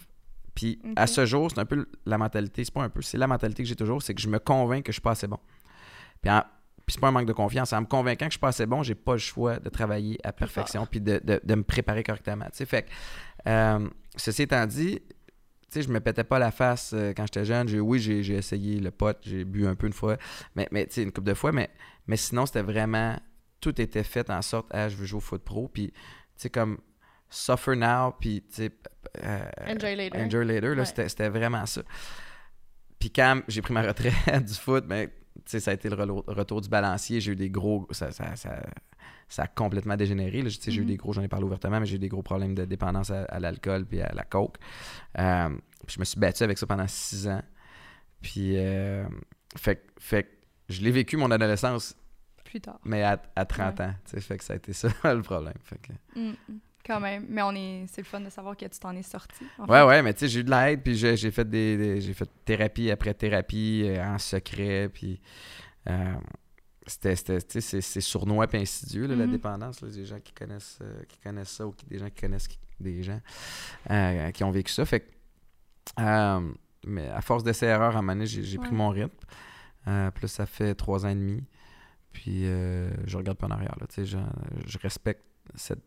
Puis 0.56 0.80
à 0.96 1.06
ce 1.08 1.26
jour, 1.26 1.52
c'est 1.52 1.60
un 1.60 1.66
peu 1.66 1.88
la 2.06 2.18
mentalité, 2.18 2.64
c'est 2.64 2.74
pas 2.74 2.82
un 2.84 2.90
peu, 2.90 3.02
c'est 3.02 3.18
la 3.18 3.28
mentalité 3.28 3.64
que 3.64 3.70
j'ai 3.70 3.76
toujours, 3.76 4.02
c'est 4.02 4.14
que 4.16 4.22
je 4.22 4.28
me 4.28 4.40
convainc 4.40 4.84
que 4.84 4.92
je 4.92 4.96
suis 4.96 5.02
pas 5.02 5.12
assez 5.12 5.28
bon. 5.28 5.40
Puis, 6.22 6.32
en- 6.32 6.42
puis 6.86 6.94
c'est 6.94 7.00
pas 7.00 7.10
un 7.10 7.12
manque 7.12 7.28
de 7.28 7.34
confiance, 7.34 7.74
en 7.74 7.82
me 7.82 7.86
convainquant 7.86 8.26
que 8.26 8.32
je 8.32 8.38
suis 8.38 8.40
pas 8.40 8.48
assez 8.48 8.66
bon, 8.66 8.82
j'ai 8.82 8.96
pas 8.96 9.12
le 9.14 9.18
choix 9.20 9.60
de 9.60 9.70
travailler 9.70 10.18
à 10.24 10.32
perfection 10.32 10.86
puis 10.88 11.00
de, 11.02 11.20
de- 11.24 11.42
de 11.44 11.56
me 11.56 11.64
préparer 11.64 12.02
correctement. 12.04 12.46
tu 12.46 12.52
sais. 12.58 12.66
Fait 12.66 12.84
que, 12.84 12.90
euh, 13.50 13.88
ceci 14.16 14.44
étant 14.44 14.66
dit, 14.66 15.00
tu 15.00 15.12
sais, 15.70 15.82
je 15.84 15.90
me 15.90 16.00
pétais 16.00 16.24
pas 16.24 16.40
la 16.40 16.50
face 16.50 16.92
euh, 16.94 17.14
quand 17.16 17.26
j'étais 17.26 17.44
jeune. 17.46 17.68
J'ai, 17.68 17.80
oui, 17.82 18.00
j'ai, 18.00 18.22
essayé 18.36 18.80
le 18.80 18.90
pot, 18.90 19.18
j'ai 19.22 19.44
bu 19.44 19.68
un 19.68 19.76
peu 19.76 19.86
une 19.86 19.94
fois, 19.94 20.18
mais, 20.56 20.68
mais 20.72 20.88
tu 20.88 20.94
sais, 20.94 21.04
une 21.04 21.12
couple 21.12 21.28
de 21.28 21.34
fois, 21.34 21.52
mais, 21.52 21.70
mais 22.08 22.16
sinon, 22.16 22.46
c'était 22.46 22.62
vraiment, 22.62 23.16
tout 23.60 23.80
était 23.82 24.04
fait 24.04 24.30
en 24.30 24.42
sorte, 24.42 24.68
ah, 24.72 24.90
je 24.90 24.96
veux 24.96 25.06
jouer 25.06 25.18
au 25.18 25.22
foot 25.22 25.44
pro, 25.44 25.68
puis, 25.68 25.92
tu 25.92 25.96
sais, 26.38 26.50
comme, 26.50 26.78
suffer 27.30 27.76
now, 27.76 28.12
puis, 28.20 28.42
tu 28.50 28.56
sais, 28.64 28.72
euh, 29.24 29.40
Enjoy 29.68 29.96
later. 29.96 30.20
Enjoy 30.22 30.46
later, 30.46 30.76
là, 30.76 30.84
Ouais. 30.84 31.06
c'était, 31.08 31.30
vraiment 31.30 31.66
ça. 31.66 31.82
Puis 33.00 33.12
quand 33.12 33.42
j'ai 33.48 33.62
pris 33.62 33.74
ma 33.74 33.82
retraite 33.84 34.14
du 34.46 34.54
foot, 34.54 34.86
ben, 34.88 35.08
tu 35.08 35.42
sais, 35.46 35.60
ça 35.60 35.72
a 35.72 35.74
été 35.76 35.90
le 35.90 35.96
retour 35.96 36.62
du 36.62 36.70
balancier. 36.70 37.22
J'ai 37.22 37.34
eu 37.34 37.36
des 37.36 37.50
gros. 37.52 37.88
Ça, 37.92 38.12
ça, 38.12 38.36
ça, 38.36 38.60
ça 39.30 39.44
a 39.44 39.48
complètement 39.48 39.96
dégénéré. 39.96 40.42
là. 40.42 40.50
Tu 40.50 40.56
sais, 40.56 40.72
J'ai 40.72 40.80
eu 40.80 40.82
Mhm. 40.82 40.88
des 40.88 40.98
gros, 40.98 41.14
j'en 41.14 41.22
ai 41.22 41.28
parlé 41.28 41.46
ouvertement, 41.46 41.80
mais 41.80 41.86
j'ai 41.86 41.98
eu 41.98 42.00
des 42.00 42.08
gros 42.10 42.24
problèmes 42.24 42.56
de 42.56 42.66
dépendance 42.66 43.12
à, 43.12 43.24
à 43.26 43.40
l'alcool 43.40 43.86
puis 43.86 44.02
à 44.02 44.12
la 44.14 44.24
coke. 44.24 44.58
Euh, 45.20 45.50
puis 45.86 45.96
je 45.96 46.00
me 46.00 46.06
suis 46.06 46.20
battu 46.20 46.42
avec 46.44 46.58
ça 46.58 46.66
pendant 46.66 46.88
six 46.88 47.28
ans. 47.28 47.44
Puis, 48.22 48.54
euh, 48.58 49.06
fait, 49.56 49.86
fait 50.00 50.24
que 50.24 50.30
je 50.70 50.82
l'ai 50.82 50.92
vécu 50.92 51.18
mon 51.18 51.30
adolescence, 51.30 51.96
Plus 52.48 52.62
tard. 52.62 52.80
mais 52.84 53.04
à, 53.04 53.22
à 53.36 53.46
30 53.46 53.80
ans. 53.82 53.94
Tu 54.06 54.12
sais, 54.12 54.22
fait 54.22 54.38
que 54.38 54.44
ça 54.44 54.54
a 54.54 54.56
été 54.56 54.74
ça 54.74 54.88
le 55.14 55.22
problème. 55.22 55.54
Fait 55.64 55.78
que- 55.78 55.94
Mm, 56.20 56.30
mm. 56.50 56.60
Quand 56.86 57.00
même. 57.02 57.26
Mais 57.28 57.42
on 57.42 57.52
est... 57.52 57.86
c'est 57.92 58.00
le 58.02 58.06
fun 58.06 58.22
de 58.22 58.30
savoir 58.30 58.56
que 58.56 58.66
tu 58.66 58.80
t'en 58.80 58.96
es 58.96 59.04
sorti. 59.04 59.44
en 59.58 59.66
Ouais, 59.68 59.80
fait. 59.80 59.86
ouais, 59.86 60.02
mais 60.02 60.14
tu 60.14 60.22
sais, 60.22 60.28
j'ai 60.30 60.40
eu 60.40 60.44
de 60.46 60.50
l'aide, 60.52 60.82
puis 60.84 60.96
j'ai 60.96 61.18
j'ai 61.18 61.32
fait 61.32 61.44
des, 61.50 61.76
des- 61.76 62.00
j'ai 62.02 62.14
fait 62.14 62.30
thérapie 62.46 62.90
après 62.92 63.14
thérapie 63.14 63.84
euh, 63.86 64.02
en 64.06 64.18
secret, 64.18 64.88
puis 64.94 65.20
euh, 65.90 66.16
c'était, 66.86 67.18
c'était- 67.18 67.42
tu 67.42 67.46
sais, 67.54 67.62
c'est, 67.62 67.82
c'est 67.82 68.00
sournois 68.00 68.48
puis 68.48 68.60
insidieux, 68.60 69.06
là, 69.06 69.16
la 69.18 69.26
Mhm. 69.26 69.32
dépendance, 69.34 69.82
là, 69.82 69.90
des 69.90 70.06
gens 70.06 70.20
qui 70.22 70.32
connaissent, 70.32 70.80
euh, 70.82 71.04
qui 71.10 71.18
connaissent 71.20 71.50
ça, 71.50 71.68
ou 71.68 71.74
qui- 71.74 71.86
des 71.88 72.00
gens 72.00 72.10
qui 72.10 72.22
connaissent 72.22 72.48
qui- 72.48 72.60
des 72.80 73.04
gens 73.04 73.20
qui 74.34 74.44
ont 74.46 74.52
vécu 74.52 74.72
ça, 74.72 74.86
fait 74.86 75.02
que, 75.02 75.08
mais 76.86 77.10
à 77.10 77.22
force 77.22 77.44
d'essais-erreurs, 77.44 77.96
à 77.96 78.00
un 78.00 78.02
moment 78.02 78.14
donné, 78.14 78.28
j'ai, 78.28 78.44
j'ai 78.44 78.58
pris 78.58 78.72
mon 78.74 78.90
rythme, 78.90 79.12
euh, 79.88 80.10
puis 80.12 80.24
là, 80.24 80.28
ça 80.28 80.46
fait 80.46 80.74
trois 80.76 81.06
ans 81.06 81.10
et 81.10 81.16
demi, 81.16 81.44
puis 82.18 82.46
euh, 82.48 82.90
je 83.06 83.16
regarde 83.16 83.38
pas 83.38 83.46
en 83.46 83.52
arrière, 83.52 83.76
là, 83.80 83.86
tu 83.88 83.94
sais, 83.94 84.06
je, 84.06 84.18
je 84.66 84.78
respecte 84.80 85.22
cette 85.54 85.80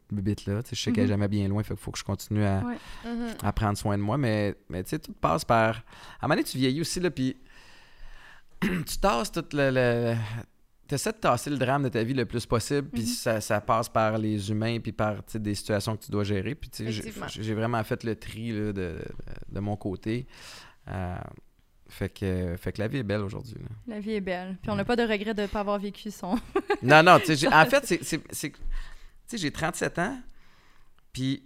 sais, 0.65 0.77
je 0.77 0.81
sais 0.81 0.93
qu'elle 0.93 1.03
est 1.03 1.07
Mhm. 1.07 1.09
jamais 1.09 1.29
bien 1.29 1.49
loin, 1.49 1.63
fait 1.65 1.75
qu'il 1.75 1.83
faut 1.83 1.91
que 1.91 1.99
je 1.99 2.05
continue 2.05 2.45
à, 2.45 2.61
Ouais. 2.65 2.77
Mhm. 3.05 3.35
à 3.43 3.53
prendre 3.53 3.77
soin 3.77 3.99
de 3.99 4.03
moi, 4.03 4.17
mais, 4.17 4.55
mais 4.69 4.85
tu 4.85 4.91
sais, 4.91 4.99
tout 5.01 5.13
passe 5.13 5.45
par. 5.45 5.75
À 5.75 5.79
un 5.79 6.29
moment 6.29 6.35
donné, 6.37 6.45
tu 6.45 6.57
vieillis 6.57 6.81
aussi, 6.83 7.01
là, 7.01 7.11
puis 7.11 7.37
tu 8.61 8.99
tasses 9.01 9.33
tout 9.33 9.45
le. 9.53 9.71
le... 9.73 10.15
Tu 10.89 10.95
essaies 10.97 11.13
de 11.13 11.19
tasser 11.19 11.51
le 11.51 11.57
drame 11.59 11.85
de 11.85 11.89
ta 11.89 12.03
vie 12.03 12.15
le 12.15 12.27
plus 12.27 12.47
possible, 12.47 12.89
puis 12.89 13.03
Mhm. 13.03 13.09
ça, 13.09 13.41
ça 13.41 13.61
passe 13.61 13.89
par 13.89 14.19
les 14.19 14.51
humains, 14.51 14.79
puis 14.81 14.93
par 14.93 15.17
des 15.35 15.55
situations 15.55 15.97
que 15.97 16.05
tu 16.05 16.11
dois 16.11 16.25
gérer. 16.25 16.55
Puis 16.55 16.69
tu 16.71 16.85
sais, 16.85 16.91
j'ai- 17.43 17.55
vraiment 17.55 17.83
fait 17.85 18.03
le 18.05 18.15
tri 18.17 18.51
là, 18.53 18.67
de, 18.67 18.73
de, 18.73 18.99
de 19.51 19.61
mon 19.61 19.77
côté. 19.77 20.27
Euh, 20.89 21.17
fait, 21.91 22.09
que, 22.09 22.57
fait 22.57 22.73
que 22.73 22.81
la 22.81 22.89
vie 22.89 22.99
est 22.99 23.03
belle 23.03 23.21
aujourd'hui. 23.21 23.57
La 23.87 24.01
vie 24.01 24.13
est 24.13 24.21
belle. 24.21 24.57
Puis 24.63 24.71
on 24.71 24.77
n'a 24.77 24.85
pas 24.85 24.97
de 24.97 25.03
regret 25.03 25.35
de 25.35 25.43
ne 25.43 25.47
pas 25.47 25.61
avoir 25.61 25.79
vécu 25.79 26.11
son... 26.11 26.39
Non, 26.83 27.03
non, 27.03 27.13
en 27.17 27.19
fait, 27.67 27.87
c'est- 27.87 29.37
j'ai 29.37 29.51
37 29.51 29.99
ans, 29.99 30.19
puis 31.13 31.43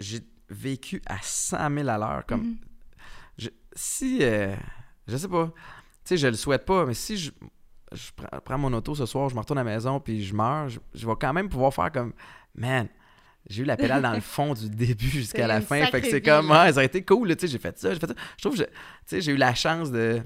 j'ai 0.00 0.20
vécu 0.48 1.02
à 1.06 1.18
100 1.22 1.74
000 1.74 1.88
à 1.88 1.98
l'heure. 1.98 2.24
Comme, 2.26 2.42
Mhm. 2.42 2.56
je- 3.38 3.48
si. 3.74 4.18
euh, 4.22 4.54
je 5.06 5.16
sais 5.16 5.28
pas. 5.28 5.46
Tu 5.46 5.52
sais, 6.04 6.16
je 6.16 6.26
le 6.28 6.34
souhaite 6.34 6.64
pas, 6.64 6.84
mais 6.86 6.94
si 6.94 7.16
je. 7.16 7.30
je 7.92 8.10
prends, 8.16 8.40
prends 8.40 8.58
mon 8.58 8.72
auto 8.72 8.94
ce 8.94 9.06
soir, 9.06 9.28
je 9.28 9.34
me 9.34 9.40
retourne 9.40 9.58
à 9.58 9.64
la 9.64 9.70
maison, 9.72 10.00
puis 10.00 10.24
je 10.24 10.34
meurs, 10.34 10.68
je, 10.68 10.80
je 10.94 11.06
vais 11.06 11.14
quand 11.20 11.32
même 11.32 11.48
pouvoir 11.48 11.72
faire 11.72 11.90
comme, 11.92 12.12
man, 12.54 12.88
j'ai 13.48 13.62
eu 13.62 13.66
la 13.66 13.76
pédale 13.76 14.02
dans 14.02 14.12
le 14.12 14.20
fond 14.36 14.54
du 14.54 14.68
début 14.70 15.08
jusqu'à 15.08 15.46
la 15.46 15.60
fin. 15.60 15.84
Fait 15.86 16.00
que 16.00 16.08
c'est 16.08 16.22
comme, 16.22 16.50
ouais, 16.50 16.68
ça 16.68 16.72
aurait 16.72 16.86
été 16.86 17.04
cool, 17.04 17.28
tu 17.36 17.40
sais, 17.42 17.46
j'ai 17.52 17.58
fait 17.58 17.78
ça, 17.78 17.92
j'ai 17.92 18.00
fait 18.00 18.06
ça. 18.08 18.14
Je 18.38 18.42
trouve 18.42 18.56
que 18.58 18.62
tu 18.64 18.68
sais, 19.06 19.20
j'ai 19.20 19.32
eu 19.32 19.36
la 19.36 19.54
chance 19.54 19.90
de, 19.90 20.20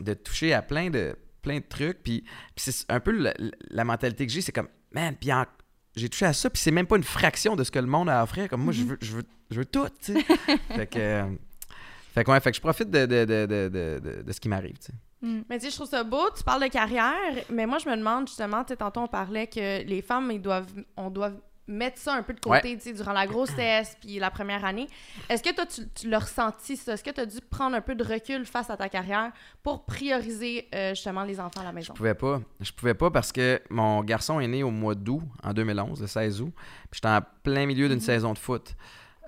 de 0.00 0.14
toucher 0.14 0.52
à 0.54 0.62
plein 0.62 0.90
de, 0.90 1.16
plein 1.42 1.58
de 1.58 1.64
trucs. 1.68 2.02
Puis, 2.02 2.22
puis 2.54 2.64
c'est 2.72 2.90
un 2.90 3.00
peu 3.00 3.10
la, 3.12 3.34
la 3.70 3.84
mentalité 3.84 4.26
que 4.26 4.32
j'ai, 4.32 4.40
c'est 4.40 4.52
comme, 4.52 4.68
man, 4.92 5.14
puis 5.20 5.32
en- 5.32 5.44
j'ai 5.94 6.08
touché 6.08 6.26
à 6.26 6.32
ça, 6.32 6.50
puis 6.50 6.60
c'est 6.60 6.70
même 6.70 6.86
pas 6.86 6.96
une 6.96 7.02
fraction 7.04 7.56
de 7.56 7.64
ce 7.64 7.70
que 7.70 7.78
le 7.78 7.86
monde 7.86 8.08
a 8.10 8.20
à 8.20 8.22
offrir. 8.24 8.48
Comme 8.48 8.62
moi, 8.62 8.72
je, 8.72 8.82
veux, 8.84 8.98
je, 9.00 9.12
veux, 9.16 9.24
je 9.50 9.56
veux 9.58 9.64
tout, 9.64 9.88
tu 10.02 10.12
sais. 10.14 10.22
fait 10.74 10.86
que. 10.86 10.98
euh, 10.98 11.24
fait 12.14 12.24
que, 12.24 12.30
ouais, 12.30 12.40
fait 12.40 12.50
que 12.50 12.56
je 12.56 12.60
profite 12.62 12.90
de, 12.90 13.04
de, 13.06 13.24
de, 13.26 13.46
de, 13.46 13.68
de, 13.68 14.00
de- 14.18 14.22
de 14.22 14.32
ce 14.32 14.40
qui 14.40 14.48
m'arrive, 14.48 14.78
tu 14.78 14.86
sais. 14.86 14.92
Mm. 15.22 15.42
Mais 15.48 15.58
tu 15.58 15.64
sais, 15.66 15.70
je 15.70 15.76
trouve 15.76 15.88
ça 15.88 16.04
beau, 16.04 16.30
tu 16.36 16.42
parles 16.44 16.62
de 16.62 16.68
carrière, 16.68 17.14
mais 17.50 17.66
moi, 17.66 17.78
je 17.78 17.88
me 17.88 17.96
demande 17.96 18.26
justement, 18.28 18.62
tu 18.64 18.68
sais, 18.68 18.76
tantôt, 18.76 19.00
on 19.00 19.08
parlait 19.08 19.46
que 19.46 19.82
les 19.84 20.02
femmes, 20.02 20.30
ils 20.32 20.40
doivent, 20.40 20.66
on 20.96 21.08
doit 21.10 21.32
mettre 21.68 21.98
ça 21.98 22.14
un 22.14 22.22
peu 22.22 22.32
de 22.32 22.40
côté, 22.40 22.76
tu 22.76 22.82
sais, 22.82 22.92
durant 22.92 23.12
la 23.12 23.26
grossesse, 23.26 23.96
puis 24.00 24.18
la 24.18 24.30
première 24.30 24.64
année. 24.64 24.86
Est-ce 25.28 25.42
que 25.42 25.54
toi, 25.54 25.66
tu, 25.66 25.82
tu 25.94 26.08
l'as 26.08 26.20
ressenti, 26.20 26.76
ça? 26.76 26.94
Est-ce 26.94 27.04
que 27.04 27.10
tu 27.10 27.20
as 27.20 27.26
dû 27.26 27.38
prendre 27.40 27.76
un 27.76 27.80
peu 27.80 27.94
de 27.94 28.04
recul 28.04 28.44
face 28.44 28.70
à 28.70 28.76
ta 28.76 28.88
carrière 28.88 29.32
pour 29.62 29.84
prioriser, 29.84 30.68
euh, 30.74 30.90
justement, 30.90 31.24
les 31.24 31.40
enfants 31.40 31.60
à 31.60 31.64
la 31.64 31.72
maison? 31.72 31.92
Je 31.94 31.98
pouvais 31.98 32.14
pas. 32.14 32.40
Je 32.60 32.72
pouvais 32.72 32.94
pas 32.94 33.10
parce 33.10 33.32
que 33.32 33.60
mon 33.70 34.02
garçon 34.02 34.40
est 34.40 34.48
né 34.48 34.62
au 34.62 34.70
mois 34.70 34.94
d'août, 34.94 35.22
en 35.42 35.52
2011, 35.52 36.00
le 36.00 36.06
16 36.06 36.40
août. 36.42 36.52
Puis 36.90 37.00
j'étais 37.02 37.08
en 37.08 37.20
plein 37.42 37.66
milieu 37.66 37.88
d'une 37.88 38.00
saison 38.00 38.32
de 38.32 38.38
foot. 38.38 38.74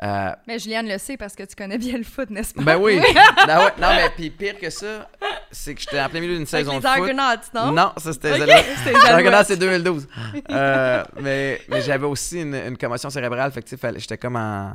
Euh, 0.00 0.30
Mais 0.46 0.58
Juliane 0.60 0.86
le 0.88 0.96
sait 0.98 1.16
parce 1.16 1.34
que 1.34 1.42
tu 1.42 1.56
connais 1.56 1.76
bien 1.78 1.98
le 1.98 2.04
foot, 2.04 2.30
n'est-ce 2.30 2.54
pas? 2.54 2.62
ben 2.62 2.76
oui. 2.76 3.00
Ben 3.46 3.58
ouais. 3.58 3.72
Non, 3.80 3.88
mais 3.96 4.08
puis 4.14 4.30
pire 4.30 4.56
que 4.58 4.70
ça, 4.70 5.10
c'est 5.50 5.74
que 5.74 5.80
j'étais 5.80 6.00
en 6.00 6.08
plein 6.08 6.20
milieu 6.20 6.36
d'une 6.36 6.46
saison 6.46 6.74
les 6.74 6.80
de 6.80 6.86
foot. 6.86 7.50
Non? 7.54 7.72
Non, 7.72 7.92
ça 7.96 8.12
c'était 8.12 8.40
Ok. 8.40 8.46
les 8.46 9.44
c'est 9.44 9.56
2012. 9.56 10.06
Euh, 10.50 11.04
mais 11.20 11.60
mais 11.68 11.80
j'avais 11.82 12.06
aussi 12.06 12.40
une, 12.42 12.54
une 12.54 12.76
commotion 12.78 13.10
cérébrale. 13.10 13.50
Fait 13.52 13.62
que 13.62 13.98
j'étais 13.98 14.18
comme 14.18 14.36
en. 14.36 14.72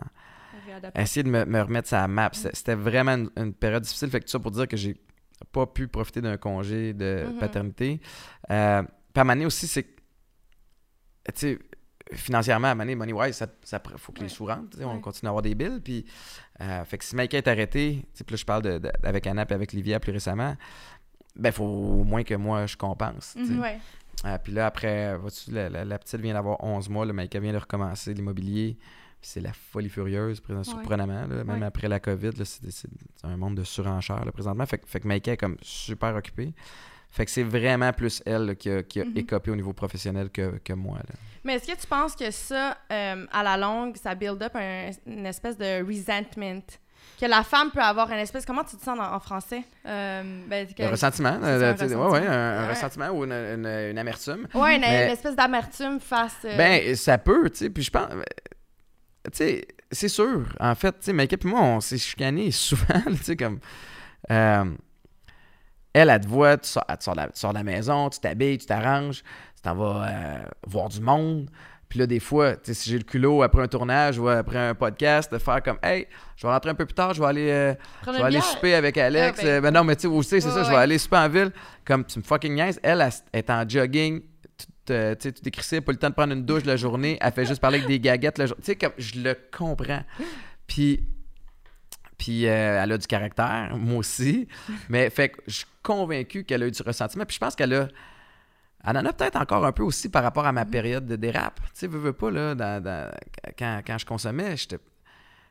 essayer 0.95 1.23
de 1.23 1.29
me, 1.29 1.45
me 1.45 1.61
remettre 1.61 1.93
la 1.93 2.07
map. 2.07 2.29
C'était 2.33 2.55
c'était 2.55 2.75
vraiment 2.75 3.13
une, 3.13 3.29
une 3.37 3.53
période 3.53 3.83
difficile. 3.83 4.09
Fait 4.09 4.19
que 4.19 4.25
tout 4.25 4.31
ça 4.31 4.39
pour 4.39 4.51
dire 4.51 4.67
que 4.67 4.75
j'ai 4.77 4.95
pas 5.51 5.65
pu 5.65 5.87
profiter 5.87 6.19
d'un 6.21 6.37
congé 6.37 6.93
de 6.93 7.23
Mhm. 7.27 7.37
paternité. 7.39 8.01
Euh, 8.51 8.81
puis 8.81 8.89
à 9.15 9.21
un 9.21 9.23
moment 9.23 9.33
donné 9.35 9.45
aussi, 9.45 9.67
c'est 9.67 9.83
tu 9.83 9.91
sais, 11.35 11.59
financièrement, 12.11 12.67
à 12.67 12.71
un 12.71 12.75
moment 12.75 12.83
donné, 12.83 12.95
money-wise, 12.95 13.35
ça, 13.63 13.81
faut 13.97 14.11
que 14.11 14.21
les 14.21 14.29
sous 14.29 14.45
rentrent. 14.45 14.77
On 14.83 14.99
continue 14.99 15.27
à 15.27 15.29
avoir 15.31 15.41
des 15.41 15.55
billes. 15.55 15.79
Puis, 15.83 16.05
euh, 16.61 16.83
fait 16.85 16.97
que 16.97 17.05
si 17.05 17.15
Mike 17.15 17.33
est 17.33 17.47
arrêté, 17.47 18.05
puis 18.13 18.25
là, 18.31 18.35
je 18.37 18.45
parle 18.45 18.61
de, 18.61 18.77
de- 18.79 18.91
avec 19.03 19.25
Anna 19.27 19.45
et 19.49 19.53
avec 19.53 19.71
Livia 19.73 19.99
plus 19.99 20.11
récemment, 20.11 20.55
ben, 21.35 21.51
faut 21.51 21.63
au 21.63 22.03
moins 22.03 22.23
que 22.23 22.35
moi, 22.35 22.65
je 22.65 22.77
compense. 22.77 23.35
Mhm. 23.35 23.59
Ouais. 23.59 23.79
Euh, 24.25 24.37
puis 24.43 24.53
là, 24.53 24.67
après, 24.67 25.17
vois-tu, 25.17 25.51
la, 25.51 25.69
la- 25.69 25.85
la 25.85 25.97
petite 25.97 26.19
vient 26.21 26.33
d'avoir 26.33 26.63
11 26.63 26.87
mois, 26.89 27.05
le 27.05 27.13
Maïka 27.13 27.39
vient 27.39 27.53
de 27.53 27.57
recommencer 27.57 28.13
l'immobilier. 28.13 28.77
C'est 29.25 29.39
la 29.39 29.53
folie 29.53 29.87
furieuse, 29.89 30.41
surprenamment. 30.63 31.25
là. 31.27 31.43
même 31.45 31.63
après 31.63 31.87
la 31.87 31.99
COVID, 32.01 32.31
c'est, 32.43 32.87
un 33.23 33.37
monde 33.37 33.55
de 33.55 33.63
surenchère 33.63 34.23
là, 34.25 34.31
présentement. 34.33 34.65
Fait, 34.65 34.77
que- 34.79 34.87
fait 34.87 34.99
que 34.99 35.07
Maïka 35.07 35.31
est 35.31 35.37
comme 35.37 35.55
super 35.61 36.13
occupée. 36.15 36.53
Fait 37.15 37.25
que 37.25 37.31
c'est 37.31 37.43
vraiment 37.43 37.93
plus 37.93 38.23
elle 38.25 38.45
là, 38.47 38.55
qui 38.55 38.71
a, 38.71 38.81
qui 38.81 38.99
a 38.99 39.05
Mhm. 39.05 39.17
écopé 39.17 39.51
au 39.51 39.55
niveau 39.55 39.71
professionnel 39.71 40.31
que, 40.31 40.57
que 40.65 40.73
moi. 40.73 40.97
là. 40.97 41.13
Mais 41.43 41.53
est-ce 41.55 41.67
que 41.71 41.79
tu 41.79 41.85
penses 41.85 42.15
que 42.15 42.31
ça, 42.31 42.75
euh, 42.91 43.25
à 43.31 43.43
la 43.43 43.55
longue, 43.55 43.95
ça 43.97 44.15
build 44.15 44.41
up 44.41 44.55
un- 44.55 44.89
une 45.05 45.25
espèce 45.27 45.55
de 45.57 45.85
resentment? 45.85 46.63
Que 47.19 47.27
la 47.27 47.43
femme 47.43 47.69
peut 47.69 47.81
avoir 47.81 48.09
une 48.11 48.17
espèce... 48.17 48.45
Comment 48.45 48.63
tu 48.63 48.75
dis 48.77 48.81
ça 48.83 48.93
en, 48.93 48.99
en 49.15 49.19
français? 49.19 49.61
Euh, 49.85 50.23
ben, 50.47 50.65
que- 50.73 50.81
Un 50.83 50.89
ressentiment. 50.89 51.37
euh, 51.43 51.57
un 51.57 51.59
ouais, 51.59 51.71
ressentiment. 51.73 52.09
ouais, 52.09 52.25
un, 52.27 52.67
ressentiment 52.67 53.09
ou 53.09 53.23
une, 53.25 53.31
une- 53.31 53.67
une 53.91 53.97
amertume. 53.99 54.47
Ouais, 54.55 54.75
une, 54.75 54.81
Mais- 54.81 55.05
une 55.05 55.11
espèce 55.11 55.35
d'amertume 55.35 55.99
face... 55.99 56.33
euh, 56.45 56.57
Ben, 56.57 56.95
ça 56.95 57.17
peut, 57.19 57.47
tu 57.51 57.57
sais. 57.59 57.69
Puis 57.69 57.83
je 57.83 57.91
pense. 57.91 58.07
euh, 58.11 58.23
Tu 59.25 59.37
sais, 59.37 59.67
c'est 59.91 60.07
sûr. 60.09 60.47
En 60.59 60.73
fait, 60.75 60.91
tu 60.93 60.97
sais, 61.01 61.13
Maïka 61.13 61.37
et 61.41 61.47
moi, 61.47 61.61
on 61.61 61.79
s'est 61.79 61.97
chicanés 61.99 62.49
souvent, 62.51 63.01
tu 63.07 63.17
sais, 63.23 63.35
comme. 63.35 63.59
Elle, 65.93 66.09
elle 66.09 66.19
te 66.21 66.27
voit, 66.27 66.57
tu 66.57 66.69
sors, 66.69 66.83
elle 66.89 66.97
te 66.97 67.03
sors 67.03 67.13
de 67.15 67.19
la, 67.21 67.27
tu 67.27 67.39
sors 67.39 67.51
de 67.53 67.57
la 67.57 67.63
maison, 67.63 68.09
tu 68.09 68.19
t'habilles, 68.19 68.57
tu 68.57 68.65
t'arranges, 68.65 69.23
tu 69.55 69.61
t'en 69.61 69.75
vas 69.75 70.07
euh, 70.09 70.43
voir 70.67 70.89
du 70.89 70.99
monde. 71.01 71.49
Puis 71.89 71.99
là, 71.99 72.07
des 72.07 72.19
fois, 72.19 72.55
si 72.63 72.89
j'ai 72.89 72.97
le 72.97 73.03
culot 73.03 73.43
après 73.43 73.61
un 73.61 73.67
tournage 73.67 74.17
ou 74.17 74.27
après 74.27 74.57
un 74.57 74.73
podcast, 74.73 75.31
de 75.31 75.37
faire 75.37 75.61
comme, 75.61 75.77
hey, 75.83 76.07
je 76.35 76.47
vais 76.47 76.51
rentrer 76.51 76.71
un 76.71 76.75
peu 76.75 76.85
plus 76.87 76.95
tard, 76.95 77.13
je 77.13 77.21
vais 77.21 77.27
aller. 77.27 77.49
euh, 77.51 77.75
je 78.07 78.11
vais 78.13 78.21
aller 78.23 78.41
souper 78.41 78.73
avec 78.73 78.97
Alex. 78.97 79.39
Ah, 79.45 79.61
ben. 79.61 79.71
Non, 79.71 79.83
mais 79.83 79.95
tu 79.95 80.01
sais, 80.03 80.07
aussi, 80.07 80.41
c'est 80.41 80.47
Ouais, 80.47 80.53
ça, 80.55 80.63
je 80.63 80.69
vais 80.71 80.75
aller 80.75 80.97
souper 80.97 81.17
en 81.17 81.29
ville. 81.29 81.51
Comme 81.85 82.03
tu 82.03 82.17
me 82.17 82.23
fucking 82.23 82.55
niaises. 82.55 82.79
Elle, 82.81 82.99
elle, 82.99 83.11
elle 83.31 83.39
est 83.39 83.49
en 83.51 83.69
jogging, 83.69 84.21
tu 84.57 84.65
tout 84.87 85.41
décrissé, 85.43 85.81
pas 85.81 85.91
le 85.91 85.99
temps 85.99 86.09
de 86.09 86.15
prendre 86.15 86.33
une 86.33 86.43
douche 86.43 86.65
la 86.65 86.77
journée. 86.77 87.19
Elle 87.21 87.31
fait 87.31 87.45
juste 87.45 87.61
parler 87.61 87.77
avec 87.77 87.87
des 87.87 87.99
gaguettes 87.99 88.39
la 88.39 88.47
journée. 88.47 88.63
Tu 88.63 88.71
sais, 88.71 88.75
comme 88.75 88.93
je 88.97 89.19
le 89.19 89.37
comprends. 89.55 90.01
Puis, 90.65 91.03
puis 92.17 92.47
euh, 92.47 92.81
elle 92.83 92.91
a 92.91 92.97
du 92.97 93.07
caractère, 93.07 93.75
moi 93.77 93.97
aussi. 93.97 94.47
Mais 94.89 95.09
fait 95.09 95.29
que 95.29 95.41
je 95.47 95.53
suis 95.57 95.65
convaincu 95.81 96.43
qu'elle 96.43 96.63
a 96.63 96.67
eu 96.67 96.71
du 96.71 96.81
ressentiment. 96.81 97.25
Puis 97.25 97.35
je 97.35 97.39
pense 97.39 97.55
qu'elle 97.55 97.73
a. 97.73 97.87
Elle 98.85 98.97
en 98.97 99.05
a 99.05 99.13
peut-être 99.13 99.37
encore 99.37 99.65
un 99.65 99.71
peu 99.71 99.83
aussi 99.83 100.09
par 100.09 100.23
rapport 100.23 100.45
à 100.45 100.51
ma 100.51 100.65
période 100.65 101.05
de 101.05 101.15
dérap. 101.15 101.59
Tu 101.61 101.69
sais, 101.73 101.87
veux, 101.87 101.99
veux 101.99 102.11
pas, 102.13 102.29
là, 102.31 102.53
dans- 102.53 102.83
dans- 102.83 103.09
quand, 103.57 103.81
quand 103.87 103.97
je 103.97 104.05
consommais, 104.05 104.57
j'étais 104.57 104.77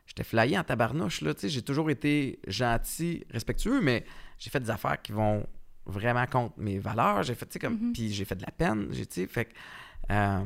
j'étais 0.05 0.23
flyé 0.23 0.59
en 0.59 0.63
tabarnouche, 0.63 1.21
là, 1.21 1.33
tu 1.33 1.39
sais, 1.41 1.49
j'ai 1.49 1.61
toujours 1.61 1.89
été 1.89 2.37
gentil, 2.45 3.23
respectueux, 3.31 3.79
mais 3.81 4.03
j'ai 4.37 4.49
fait 4.49 4.59
des 4.59 4.69
affaires 4.69 5.01
qui 5.01 5.13
vont 5.13 5.47
vraiment 5.85 6.25
contre 6.27 6.53
mes 6.57 6.77
valeurs, 6.77 7.23
j'ai 7.23 7.35
fait, 7.35 7.45
tu 7.45 7.53
sais, 7.53 7.59
comme, 7.59 7.73
Mhm. 7.79 7.93
puis 7.93 8.13
j'ai 8.13 8.25
fait 8.25 8.35
de 8.35 8.41
la 8.45 8.51
peine, 8.51 8.87
j'ai, 8.91 9.05
tu 9.05 9.21
sais, 9.21 9.27
fait 9.27 9.45
que, 9.45 9.51
euh, 10.11 10.43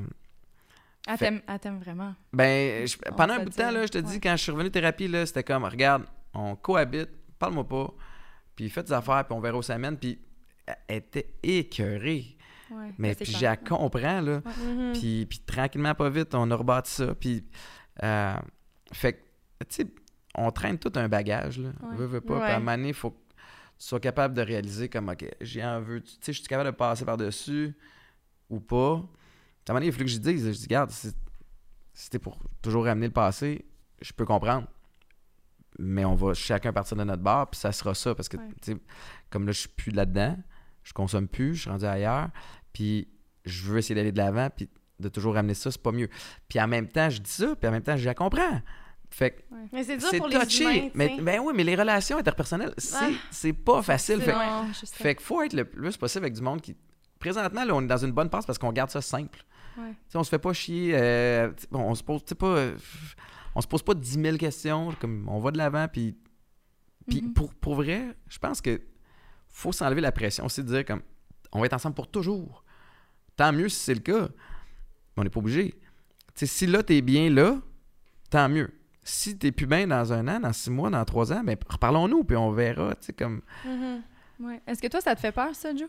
Elle 1.07 1.17
Fait- 1.17 1.25
t'aime- 1.25 1.59
t'aime 1.59 1.79
vraiment. 1.79 2.13
ben, 2.33 2.85
je- 2.87 2.97
pendant 3.15 3.35
un 3.35 3.39
bout 3.43 3.49
de 3.49 3.55
temps, 3.55 3.71
là, 3.71 3.85
je 3.85 3.91
te 3.91 3.97
ouais. 3.97 4.03
dis, 4.03 4.19
quand 4.19 4.35
je 4.35 4.43
suis 4.43 4.51
revenu 4.51 4.69
thérapie, 4.69 5.07
là, 5.07 5.25
c'était 5.25 5.43
comme, 5.43 5.63
regarde, 5.63 6.03
on 6.33 6.55
cohabite, 6.55 7.09
parle-moi 7.39 7.67
pas, 7.67 7.93
puis 8.55 8.69
fais 8.69 8.83
des 8.83 8.93
affaires, 8.93 9.25
puis 9.25 9.35
on 9.35 9.39
verra 9.39 9.57
où 9.57 9.61
ça 9.61 9.77
mène, 9.77 9.97
puis 9.97 10.19
elle 10.87 10.97
était 10.97 11.33
écœurée, 11.43 12.37
Ouais. 12.69 12.91
mais 12.97 13.09
Ben, 13.09 13.15
puis 13.23 13.31
j'ai 13.33 13.53
comprends, 13.65 14.19
là, 14.21 14.41
Mhm. 14.45 14.93
puis, 14.93 15.25
puis 15.25 15.39
tranquillement, 15.39 15.95
pas 15.95 16.09
vite, 16.09 16.35
on 16.35 16.51
a 16.51 16.55
rebâti 16.55 16.91
ça. 16.91 17.15
Puis, 17.15 17.45
euh, 18.03 18.35
fait 18.91 19.13
que, 19.13 19.17
tu 19.69 19.75
sais, 19.83 19.87
on 20.35 20.51
traîne 20.51 20.77
tout 20.77 20.91
un 20.95 21.07
bagage, 21.07 21.57
là. 21.59 21.69
Ouais. 21.83 21.95
Veux, 21.95 22.05
veux 22.05 22.21
pas. 22.21 22.39
Puis 22.41 22.49
à 22.51 22.55
un 22.57 22.59
moment 22.59 22.75
donné, 22.75 22.89
il 22.89 22.93
faut 22.93 23.11
que 23.11 23.17
tu 23.79 23.85
sois 23.85 23.99
capable 23.99 24.33
de 24.33 24.41
réaliser 24.41 24.89
comme, 24.89 25.09
OK, 25.09 25.25
j'ai 25.41 25.63
en 25.63 25.79
veux. 25.81 26.01
Tu 26.01 26.11
sais, 26.21 26.33
je 26.33 26.39
suis 26.39 26.47
capable 26.47 26.69
de 26.71 26.75
passer 26.75 27.05
par-dessus 27.05 27.73
ou 28.49 28.59
pas. 28.59 29.03
À 29.67 29.71
un 29.71 29.73
moment 29.73 29.79
donné, 29.79 29.87
il 29.87 29.91
faut 29.91 29.99
que 29.99 30.07
je 30.07 30.17
dise, 30.17 30.45
je 30.45 30.51
dis, 30.51 30.63
regarde, 30.63 30.91
c'était 31.93 32.19
pour 32.19 32.37
toujours 32.61 32.85
ramener 32.85 33.07
le 33.07 33.13
passé, 33.13 33.65
je 34.01 34.13
peux 34.13 34.25
comprendre. 34.25 34.67
Mais 35.79 36.05
on 36.05 36.15
va 36.15 36.33
chacun 36.33 36.73
partir 36.73 36.97
de 36.97 37.03
notre 37.03 37.21
bar, 37.21 37.49
puis 37.49 37.59
ça 37.59 37.71
sera 37.71 37.93
ça. 37.93 38.15
Parce 38.15 38.29
que, 38.29 38.37
Ouais. 38.37 38.43
tu 38.61 38.71
sais, 38.73 38.77
comme 39.29 39.45
là, 39.45 39.51
je 39.51 39.59
suis 39.59 39.69
plus 39.69 39.91
là-dedans, 39.91 40.37
je 40.83 40.93
consomme 40.93 41.27
plus, 41.27 41.55
je 41.55 41.61
suis 41.61 41.69
rendu 41.69 41.85
ailleurs, 41.85 42.29
puis 42.73 43.07
je 43.45 43.63
veux 43.65 43.77
essayer 43.77 43.93
d'aller 43.95 44.11
de 44.11 44.17
l'avant, 44.17 44.49
puis 44.49 44.69
de 44.99 45.09
toujours 45.09 45.35
ramener 45.35 45.53
ça, 45.53 45.69
c'est 45.71 45.81
pas 45.81 45.91
mieux. 45.91 46.09
Puis 46.47 46.59
en 46.59 46.67
même 46.67 46.87
temps, 46.87 47.09
je 47.09 47.19
dis 47.21 47.29
ça, 47.29 47.55
puis 47.55 47.67
en 47.67 47.71
même 47.71 47.83
temps, 47.83 47.95
je 47.97 48.05
la 48.05 48.15
comprends. 48.15 48.61
Fait 49.09 49.31
que 49.31 49.41
Mais 49.71 49.83
c'est 49.83 49.97
dur 49.97 50.09
pour 50.17 50.27
les 50.27 50.61
humains, 50.61 50.89
mais, 50.93 51.17
ben 51.21 51.39
oui, 51.41 51.53
mais 51.55 51.63
les 51.63 51.75
relations 51.75 52.17
interpersonnelles, 52.17 52.73
c'est, 52.77 52.95
Ah. 52.99 53.09
c'est 53.31 53.53
pas 53.53 53.81
facile. 53.81 54.21
Fait, 54.21 54.33
Non, 54.33 54.71
qu'il 54.71 55.19
faut 55.19 55.41
être 55.43 55.53
le 55.53 55.65
plus 55.65 55.95
possible 55.97 56.25
avec 56.25 56.33
du 56.33 56.41
monde 56.41 56.61
qui. 56.61 56.75
Présentement, 57.19 57.63
là, 57.63 57.73
on 57.75 57.81
est 57.81 57.87
dans 57.87 57.97
une 57.97 58.11
bonne 58.11 58.29
passe 58.29 58.45
parce 58.45 58.57
qu'on 58.59 58.71
garde 58.71 58.89
ça 58.91 59.01
simple. 59.01 59.43
Ouais. 59.77 59.93
On 60.15 60.23
se 60.23 60.29
fait 60.29 60.39
pas 60.39 60.53
chier. 60.53 60.91
euh, 60.95 61.51
bon, 61.71 61.81
on 61.81 61.95
se 61.95 62.03
pose 62.03 62.23
pas. 62.23 62.47
euh, 62.47 62.75
on 63.55 63.61
se 63.61 63.67
pose 63.67 63.83
pas 63.83 63.93
10 63.93 64.21
000 64.21 64.37
questions. 64.37 64.91
Comme 64.99 65.27
on 65.29 65.39
va 65.39 65.51
de 65.51 65.57
l'avant. 65.57 65.87
Puis, 65.87 66.15
puis 67.07 67.21
Mhm. 67.21 67.33
pour, 67.33 67.53
pour 67.53 67.75
vrai, 67.75 68.15
je 68.27 68.37
pense 68.39 68.61
que 68.61 68.81
faut 69.49 69.71
s'enlever 69.71 70.01
la 70.01 70.11
pression 70.11 70.45
aussi 70.45 70.61
de 70.63 70.67
dire 70.67 70.85
comme 70.85 71.01
on 71.51 71.59
va 71.59 71.65
être 71.67 71.73
ensemble 71.73 71.95
pour 71.95 72.09
toujours. 72.09 72.63
Tant 73.35 73.53
mieux 73.53 73.69
si 73.69 73.79
c'est 73.79 73.93
le 73.93 73.99
cas. 74.01 74.27
Mais 74.29 75.21
on 75.21 75.23
n'est 75.23 75.29
pas 75.29 75.39
obligé. 75.39 75.73
Si 76.35 76.67
là, 76.67 76.83
t'es 76.83 77.01
bien 77.01 77.29
là, 77.29 77.57
tant 78.29 78.47
mieux. 78.49 78.71
Si 79.03 79.37
t'es 79.37 79.51
plus 79.51 79.65
bien 79.67 79.87
dans 79.87 80.11
un 80.11 80.27
an, 80.27 80.39
dans 80.39 80.53
six 80.53 80.69
mois, 80.69 80.89
dans 80.89 81.03
trois 81.05 81.31
ans, 81.31 81.43
ben 81.43 81.55
reparlons-nous, 81.69 82.23
puis 82.25 82.35
on 82.35 82.51
verra. 82.51 82.93
Tu 82.95 83.05
sais, 83.07 83.13
comme. 83.13 83.41
Mhm. 83.65 84.01
Ouais. 84.41 84.61
Est-ce 84.67 84.81
que 84.81 84.87
toi, 84.87 85.01
ça 85.01 85.15
te 85.15 85.19
fait 85.21 85.31
peur, 85.31 85.55
ça, 85.55 85.73
Joe? 85.75 85.87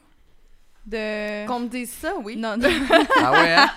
De... 0.88 1.46
Qu'on 1.46 1.60
me 1.60 1.68
dise 1.68 1.90
ça, 1.90 2.14
oui. 2.24 2.36
Non, 2.36 2.56
non. 2.58 2.68
Ah 3.22 3.32
ouais, 3.32 3.54
hein? 3.54 3.68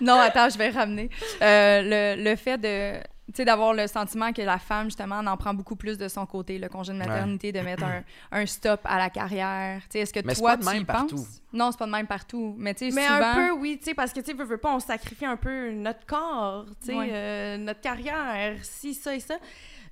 non, 0.00 0.14
attends, 0.20 0.48
je 0.48 0.56
vais 0.58 0.70
ramener. 0.70 1.10
Euh, 1.42 2.14
le, 2.16 2.22
le 2.22 2.36
fait 2.36 2.56
de, 2.58 2.98
tu 3.26 3.34
sais, 3.38 3.44
d'avoir 3.44 3.74
le 3.74 3.86
sentiment 3.88 4.32
que 4.32 4.42
la 4.42 4.58
femme, 4.58 4.84
justement, 4.86 5.16
en 5.18 5.36
prend 5.36 5.52
beaucoup 5.54 5.74
plus 5.74 5.98
de 5.98 6.06
son 6.06 6.24
côté, 6.24 6.58
le 6.58 6.68
congé 6.68 6.92
de 6.92 6.98
maternité, 6.98 7.50
de 7.50 7.58
mettre 7.60 7.82
un, 7.84 8.02
un 8.30 8.46
stop 8.46 8.80
à 8.84 8.96
la 8.98 9.10
carrière. 9.10 9.80
Tu 9.82 9.86
sais, 9.90 9.98
est-ce 10.00 10.12
que 10.12 10.20
Mais 10.24 10.34
c'est 10.34 10.40
toi, 10.40 10.50
pas 10.52 10.56
de 10.58 10.62
tu 10.62 10.68
même 10.72 10.82
y 10.82 10.84
partout. 10.84 11.16
penses? 11.16 11.42
Non, 11.52 11.72
c'est 11.72 11.78
pas 11.78 11.86
de 11.86 11.90
même 11.90 12.06
partout. 12.06 12.54
Mais 12.58 12.74
tu 12.74 12.90
sais, 12.90 12.94
Mais 12.94 13.06
souvent... 13.08 13.22
un 13.32 13.34
peu, 13.48 13.50
oui, 13.58 13.76
tu 13.78 13.86
sais, 13.86 13.94
parce 13.94 14.12
que, 14.12 14.20
tu 14.20 14.26
sais, 14.26 14.32
veux, 14.34 14.44
veux 14.44 14.58
pas, 14.58 14.72
on 14.72 14.78
sacrifie 14.78 15.26
un 15.26 15.36
peu 15.36 15.72
notre 15.72 16.06
corps, 16.06 16.66
tu 16.80 16.86
sais, 16.86 16.94
Ouais. 16.94 17.08
euh, 17.10 17.56
notre 17.56 17.80
carrière, 17.80 18.54
si, 18.62 18.94
ça 18.94 19.14
et 19.16 19.20
ça. 19.20 19.34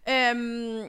Euh, 0.09 0.87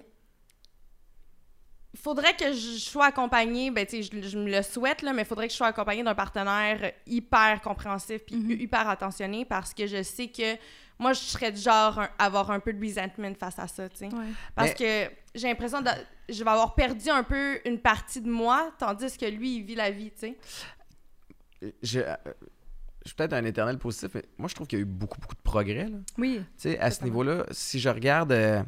faudrait 1.96 2.36
que 2.36 2.52
je 2.54 2.78
sois 2.78 3.06
accompagnée, 3.08 3.72
ben, 3.72 3.86
tu 3.86 4.02
je, 4.04 4.10
je 4.22 4.38
me 4.38 4.50
le 4.50 4.62
souhaite, 4.62 5.02
là, 5.02 5.14
mais 5.14 5.24
faudrait 5.26 5.48
que 5.48 5.52
je 5.54 5.58
sois 5.58 5.68
accompagnée 5.68 6.04
d'un 6.04 6.16
partenaire 6.16 6.92
hyper 7.08 7.62
compréhensif 7.62 8.22
puis 8.26 8.36
Mhm. 8.36 8.52
hyper 8.52 8.88
attentionné 8.90 9.46
parce 9.46 9.74
que 9.74 9.88
je 9.88 10.02
sais 10.04 10.28
que 10.28 10.56
moi, 10.98 11.14
je 11.14 11.20
serais 11.20 11.52
du 11.52 11.60
genre 11.62 12.00
un- 12.00 12.10
avoir 12.18 12.52
un 12.52 12.60
peu 12.60 12.72
de 12.74 12.80
resentment 12.86 13.34
face 13.36 13.60
à 13.60 13.68
ça, 13.68 13.90
tu 13.90 13.98
sais. 13.98 14.10
Parce 14.56 14.74
que 14.74 15.10
j'ai 15.36 15.48
l'impression 15.48 15.84
que 15.84 15.90
je 16.30 16.44
vais 16.44 16.50
avoir 16.50 16.74
perdu 16.74 17.10
un 17.10 17.24
peu 17.24 17.60
une 17.66 17.80
partie 17.80 18.22
de 18.22 18.30
moi, 18.30 18.72
tandis 18.80 19.18
que 19.18 19.26
lui, 19.26 19.58
il 19.58 19.64
vit 19.64 19.76
la 19.76 19.92
vie, 19.92 20.12
tu 20.12 20.20
sais. 20.20 20.38
Je, 21.82 22.00
euh, 22.00 22.16
je 23.04 23.10
suis 23.10 23.16
peut-être 23.16 23.34
un 23.34 23.44
éternel 23.46 23.78
positif, 23.78 24.10
mais 24.14 24.24
moi, 24.38 24.48
je 24.50 24.56
trouve 24.56 24.68
qu'il 24.68 24.80
y 24.80 24.82
a 24.82 24.84
eu 24.84 24.88
beaucoup, 24.88 25.20
beaucoup 25.20 25.36
de 25.36 25.42
progrès. 25.42 25.88
Là. 25.90 25.98
Oui. 26.18 26.38
Tu 26.58 26.70
sais, 26.70 26.80
à 26.80 26.92
ce 26.92 27.04
niveau-là, 27.04 27.46
si 27.52 27.80
je 27.80 27.90
regarde 27.90 28.32
euh, 28.32 28.62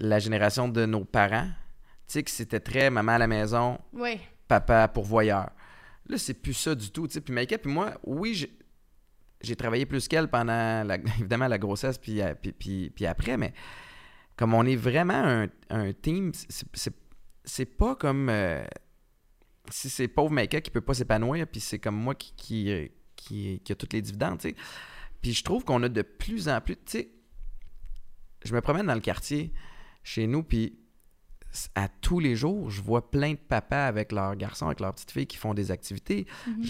la 0.00 0.18
génération 0.18 0.68
de 0.68 0.86
nos 0.86 1.04
parents, 1.04 1.48
sais, 2.06 2.22
que 2.22 2.30
c'était 2.30 2.60
très 2.60 2.90
maman 2.90 3.12
à 3.12 3.18
la 3.18 3.26
maison, 3.26 3.78
Oui. 3.92 4.18
papa 4.48 4.88
pourvoyeur. 4.88 5.50
Là, 6.06 6.18
c'est 6.18 6.34
plus 6.34 6.52
ça 6.54 6.74
du 6.74 6.90
tout. 6.90 7.06
tu 7.08 7.14
sais. 7.14 7.20
Puis 7.20 7.32
Maïka, 7.32 7.56
puis 7.58 7.70
moi, 7.72 7.94
oui, 8.04 8.46
j'ai, 9.40 9.56
travaillé 9.56 9.86
plus 9.86 10.06
qu'elle 10.08 10.28
pendant, 10.28 10.84
la- 10.84 10.96
évidemment, 11.18 11.48
la 11.48 11.58
grossesse, 11.58 11.96
puis, 11.98 12.20
euh, 12.20 12.34
puis, 12.34 12.52
puis, 12.52 12.90
puis 12.90 13.06
après, 13.06 13.36
mais 13.36 13.52
comme 14.36 14.52
on 14.54 14.64
est 14.66 14.76
vraiment 14.76 15.14
un, 15.14 15.48
un 15.70 15.92
team, 15.92 16.32
c'est, 17.44 17.64
pas 17.76 17.94
comme 17.94 18.28
euh, 18.28 18.64
si 19.70 19.88
c'est 19.88 20.08
pauvre 20.08 20.30
Maïka 20.32 20.60
qui 20.60 20.70
peut 20.70 20.80
pas 20.80 20.94
s'épanouir, 20.94 21.46
puis 21.46 21.60
c'est 21.60 21.78
comme 21.78 21.96
moi 21.96 22.14
qui, 22.14 22.34
qui, 22.36 22.90
qui, 23.16 23.60
qui 23.64 23.72
a 23.72 23.74
toutes 23.74 23.92
les 23.92 24.02
dividendes, 24.02 24.38
tu 24.40 24.50
sais. 24.50 24.56
Puis 25.22 25.32
je 25.32 25.42
trouve 25.42 25.64
qu'on 25.64 25.82
a 25.84 25.88
de 25.88 26.02
plus 26.02 26.48
en 26.50 26.60
plus, 26.60 26.76
tu 26.76 26.82
sais, 26.86 27.10
je 28.44 28.54
me 28.54 28.60
promène 28.60 28.86
dans 28.86 28.94
le 28.94 29.00
quartier 29.00 29.52
chez 30.02 30.26
nous, 30.26 30.42
puis 30.42 30.78
à 31.74 31.88
tous 31.88 32.18
les 32.20 32.34
jours, 32.36 32.70
je 32.70 32.82
vois 32.82 33.10
plein 33.10 33.32
de 33.32 33.38
papas 33.38 33.86
avec 33.86 34.12
leurs 34.12 34.34
garçons, 34.36 34.66
avec 34.66 34.80
leurs 34.80 34.92
petites 34.94 35.10
filles 35.12 35.26
qui 35.26 35.36
font 35.36 35.54
des 35.54 35.70
activités. 35.70 36.26
Mhm. 36.46 36.64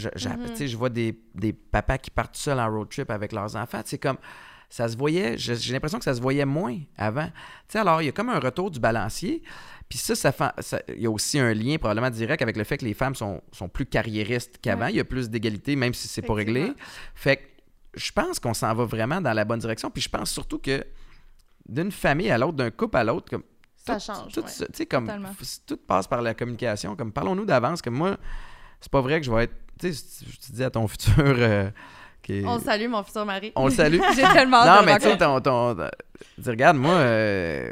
sais, 0.55 0.68
je 0.68 0.76
vois 0.76 0.91
des, 0.91 1.18
des 1.35 1.53
papas 1.53 1.99
qui 1.99 2.11
partent 2.11 2.37
seuls 2.37 2.61
en 2.61 2.70
road 2.70 2.89
trip 2.89 3.11
avec 3.11 3.32
leurs 3.32 3.57
enfants. 3.57 3.80
C'est 3.85 3.99
comme 3.99 4.18
ça 4.68 4.89
se 4.89 4.97
voyait, 4.97 5.39
j'ai 5.39 5.72
l'impression 5.72 5.99
que 5.99 6.05
ça 6.05 6.14
se 6.14 6.20
voyait 6.20 6.45
moins 6.45 6.76
avant. 6.97 7.26
Tu 7.26 7.32
sais, 7.68 7.78
alors 7.78 8.03
il 8.03 8.07
y 8.07 8.09
a 8.09 8.12
comme 8.12 8.28
un 8.28 8.41
retour 8.41 8.70
du 8.70 8.80
balancier. 8.80 9.43
Puis 9.89 9.99
ça, 9.99 10.14
ça 10.16 10.32
fait, 10.32 10.51
ça- 10.61 10.82
il 10.89 11.03
y 11.03 11.07
a 11.07 11.11
aussi 11.11 11.39
un 11.39 11.53
lien 11.55 11.76
probablement 11.78 12.11
direct 12.11 12.43
avec 12.43 12.57
le 12.57 12.64
fait 12.64 12.78
que 12.78 12.85
les 12.85 12.95
femmes 12.95 13.14
sont, 13.14 13.43
sont 13.53 13.68
plus 13.68 13.87
carriéristes 13.87 14.59
qu'avant. 14.61 14.87
Ouais. 14.87 14.93
Il 14.93 14.97
y 14.97 15.01
a 15.01 15.05
plus 15.05 15.30
d'égalité, 15.30 15.76
même 15.76 15.95
si 15.95 16.09
c'est 16.09 16.22
pas 16.22 16.35
réglé. 16.35 16.72
Fait 17.14 17.37
que 17.37 17.43
je 17.95 18.11
pense 18.11 18.41
qu'on 18.41 18.55
s'en 18.55 18.74
va 18.74 18.85
vraiment 18.85 19.20
dans 19.20 19.32
la 19.32 19.45
bonne 19.45 19.61
direction. 19.61 19.91
Puis 19.91 20.03
je 20.03 20.09
pense 20.09 20.30
surtout 20.30 20.59
que 20.59 20.85
d'une 21.68 21.93
famille 21.93 22.30
à 22.30 22.39
l'autre, 22.39 22.55
d'un 22.55 22.70
couple 22.70 22.97
à 22.97 23.05
l'autre, 23.05 23.30
comme 23.30 23.45
Ça 23.87 23.95
tout- 23.97 24.01
change, 24.01 24.32
tout 24.32 24.41
ouais. 24.43 24.49
ça, 24.49 24.66
comme 24.91 25.11
tout 25.66 25.76
passe 25.76 26.07
par 26.07 26.22
la 26.22 26.35
communication. 26.35 26.97
Comme 26.97 27.12
parlons-nous 27.12 27.45
d'avance. 27.45 27.82
Comme 27.82 27.95
moi, 27.95 28.16
c'est 28.80 28.91
pas 28.91 29.01
vrai 29.01 29.20
que 29.20 29.26
je 29.26 29.30
vais 29.32 29.45
être. 29.45 29.55
Tu 29.78 29.93
sais, 29.93 30.24
je 30.30 30.37
te 30.49 30.53
dis 30.53 30.64
à 30.64 30.70
ton 30.70 30.87
futur. 30.89 31.12
euh, 31.18 31.70
qui 32.22 32.39
est- 32.39 32.47
On 32.47 32.55
le 32.57 32.62
salue, 32.62 32.89
mon 32.89 33.03
futur 33.03 33.26
mari. 33.26 33.53
on 33.55 33.66
le 33.66 33.70
salue. 33.70 33.99
J'ai 34.16 34.22
tellement 34.22 34.64
non, 34.64 34.80
de 34.80 34.87
mais 34.87 34.97
tu 34.99 35.03
sais, 35.11 35.18
ton, 35.18 35.41
ton, 35.43 35.74
dis, 36.39 36.49
regarde, 36.49 36.78
moi, 36.78 36.95
euh, 36.95 37.70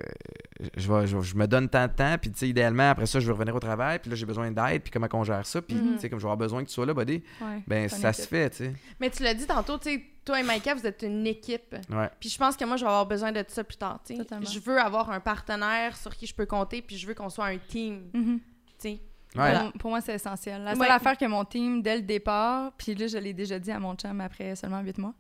je, 0.77 0.93
vais, 0.93 1.07
je, 1.07 1.17
vais- 1.17 1.23
je 1.23 1.35
me 1.37 1.47
donne 1.47 1.71
tant 1.71 1.87
de 1.87 1.93
temps, 1.93 2.17
puis 2.21 2.31
tu 2.31 2.39
sais, 2.41 2.49
idéalement, 2.51 2.91
après 2.91 3.07
ça, 3.07 3.19
je 3.19 3.25
vais 3.27 3.33
revenir 3.33 3.55
au 3.57 3.61
travail, 3.61 3.99
puis 3.99 4.11
là, 4.11 4.17
j'ai 4.17 4.27
besoin 4.27 4.51
d'aide, 4.51 4.83
puis 4.83 4.91
comment 4.91 5.09
qu'on 5.09 5.25
gère 5.25 5.47
ça, 5.47 5.63
puis 5.63 5.75
Mhm. 5.77 5.95
tu 5.95 6.01
sais, 6.01 6.11
comme 6.11 6.19
je 6.19 6.25
vais 6.25 6.27
avoir 6.27 6.37
besoin 6.37 6.63
que 6.63 6.69
tu 6.69 6.75
sois 6.75 6.85
là, 6.85 6.93
buddy, 6.93 7.23
Ouais, 7.41 7.63
ben 7.67 7.89
ça 7.89 8.13
se 8.13 8.27
fait, 8.29 8.51
tu 8.51 8.57
sais. 8.59 8.75
Mais 9.01 9.09
tu 9.09 9.23
l'as 9.23 9.33
dit 9.33 9.47
tantôt, 9.47 9.79
tu 9.79 9.89
sais, 9.91 10.03
toi 10.25 10.41
et 10.41 10.43
Maïka, 10.43 10.75
vous 10.75 10.87
êtes 10.87 11.03
une 11.03 11.27
équipe. 11.27 11.75
Ouais. 11.91 12.09
Puis 12.21 12.29
je 12.29 12.39
pense 12.39 12.57
que 12.57 12.65
moi, 12.65 12.77
je 12.77 12.83
vais 12.85 12.89
avoir 12.91 13.07
besoin 13.07 13.33
de 13.33 13.45
ça 13.49 13.65
plus 13.65 13.77
tard, 13.77 14.01
tu 14.05 14.13
sais. 14.15 14.19
Totalement. 14.21 14.47
Je 14.49 14.59
veux 14.61 14.79
avoir 14.81 15.11
un 15.11 15.21
partenaire 15.21 15.97
sur 15.97 16.15
qui 16.17 16.27
je 16.27 16.35
peux 16.35 16.47
compter, 16.47 16.81
puis 16.83 16.97
je 16.97 17.07
veux 17.07 17.15
qu'on 17.15 17.29
soit 17.29 17.47
un 17.47 17.59
team, 17.59 18.11
tu 18.13 18.41
sais. 18.79 19.01
Ouais. 19.35 19.59
Pour, 19.59 19.73
pour 19.73 19.91
moi, 19.91 20.01
c'est 20.03 20.15
essentiel. 20.15 20.63
La 20.63 20.73
seule 20.75 20.83
Ouais. 20.83 20.89
affaire 20.91 21.17
que 21.17 21.25
mon 21.25 21.45
team, 21.45 21.81
dès 21.83 21.97
le 21.97 22.03
départ, 22.03 22.73
puis 22.77 22.95
là, 22.95 23.07
je 23.07 23.17
l'ai 23.17 23.33
déjà 23.33 23.59
dit 23.59 23.71
à 23.73 23.79
mon 23.79 23.95
chum 23.95 24.21
après 24.21 24.55
seulement 24.57 24.81
huit 24.81 24.99
mois, 24.99 25.15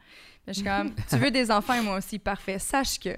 mais 0.46 0.52
je 0.52 0.58
suis 0.58 0.66
comme, 0.68 0.94
tu 1.08 1.16
veux 1.16 1.30
des 1.30 1.50
enfants 1.50 1.72
et 1.74 1.80
moi 1.80 1.96
aussi, 1.96 2.18
parfait. 2.18 2.58
Sache 2.58 3.00
que 3.00 3.16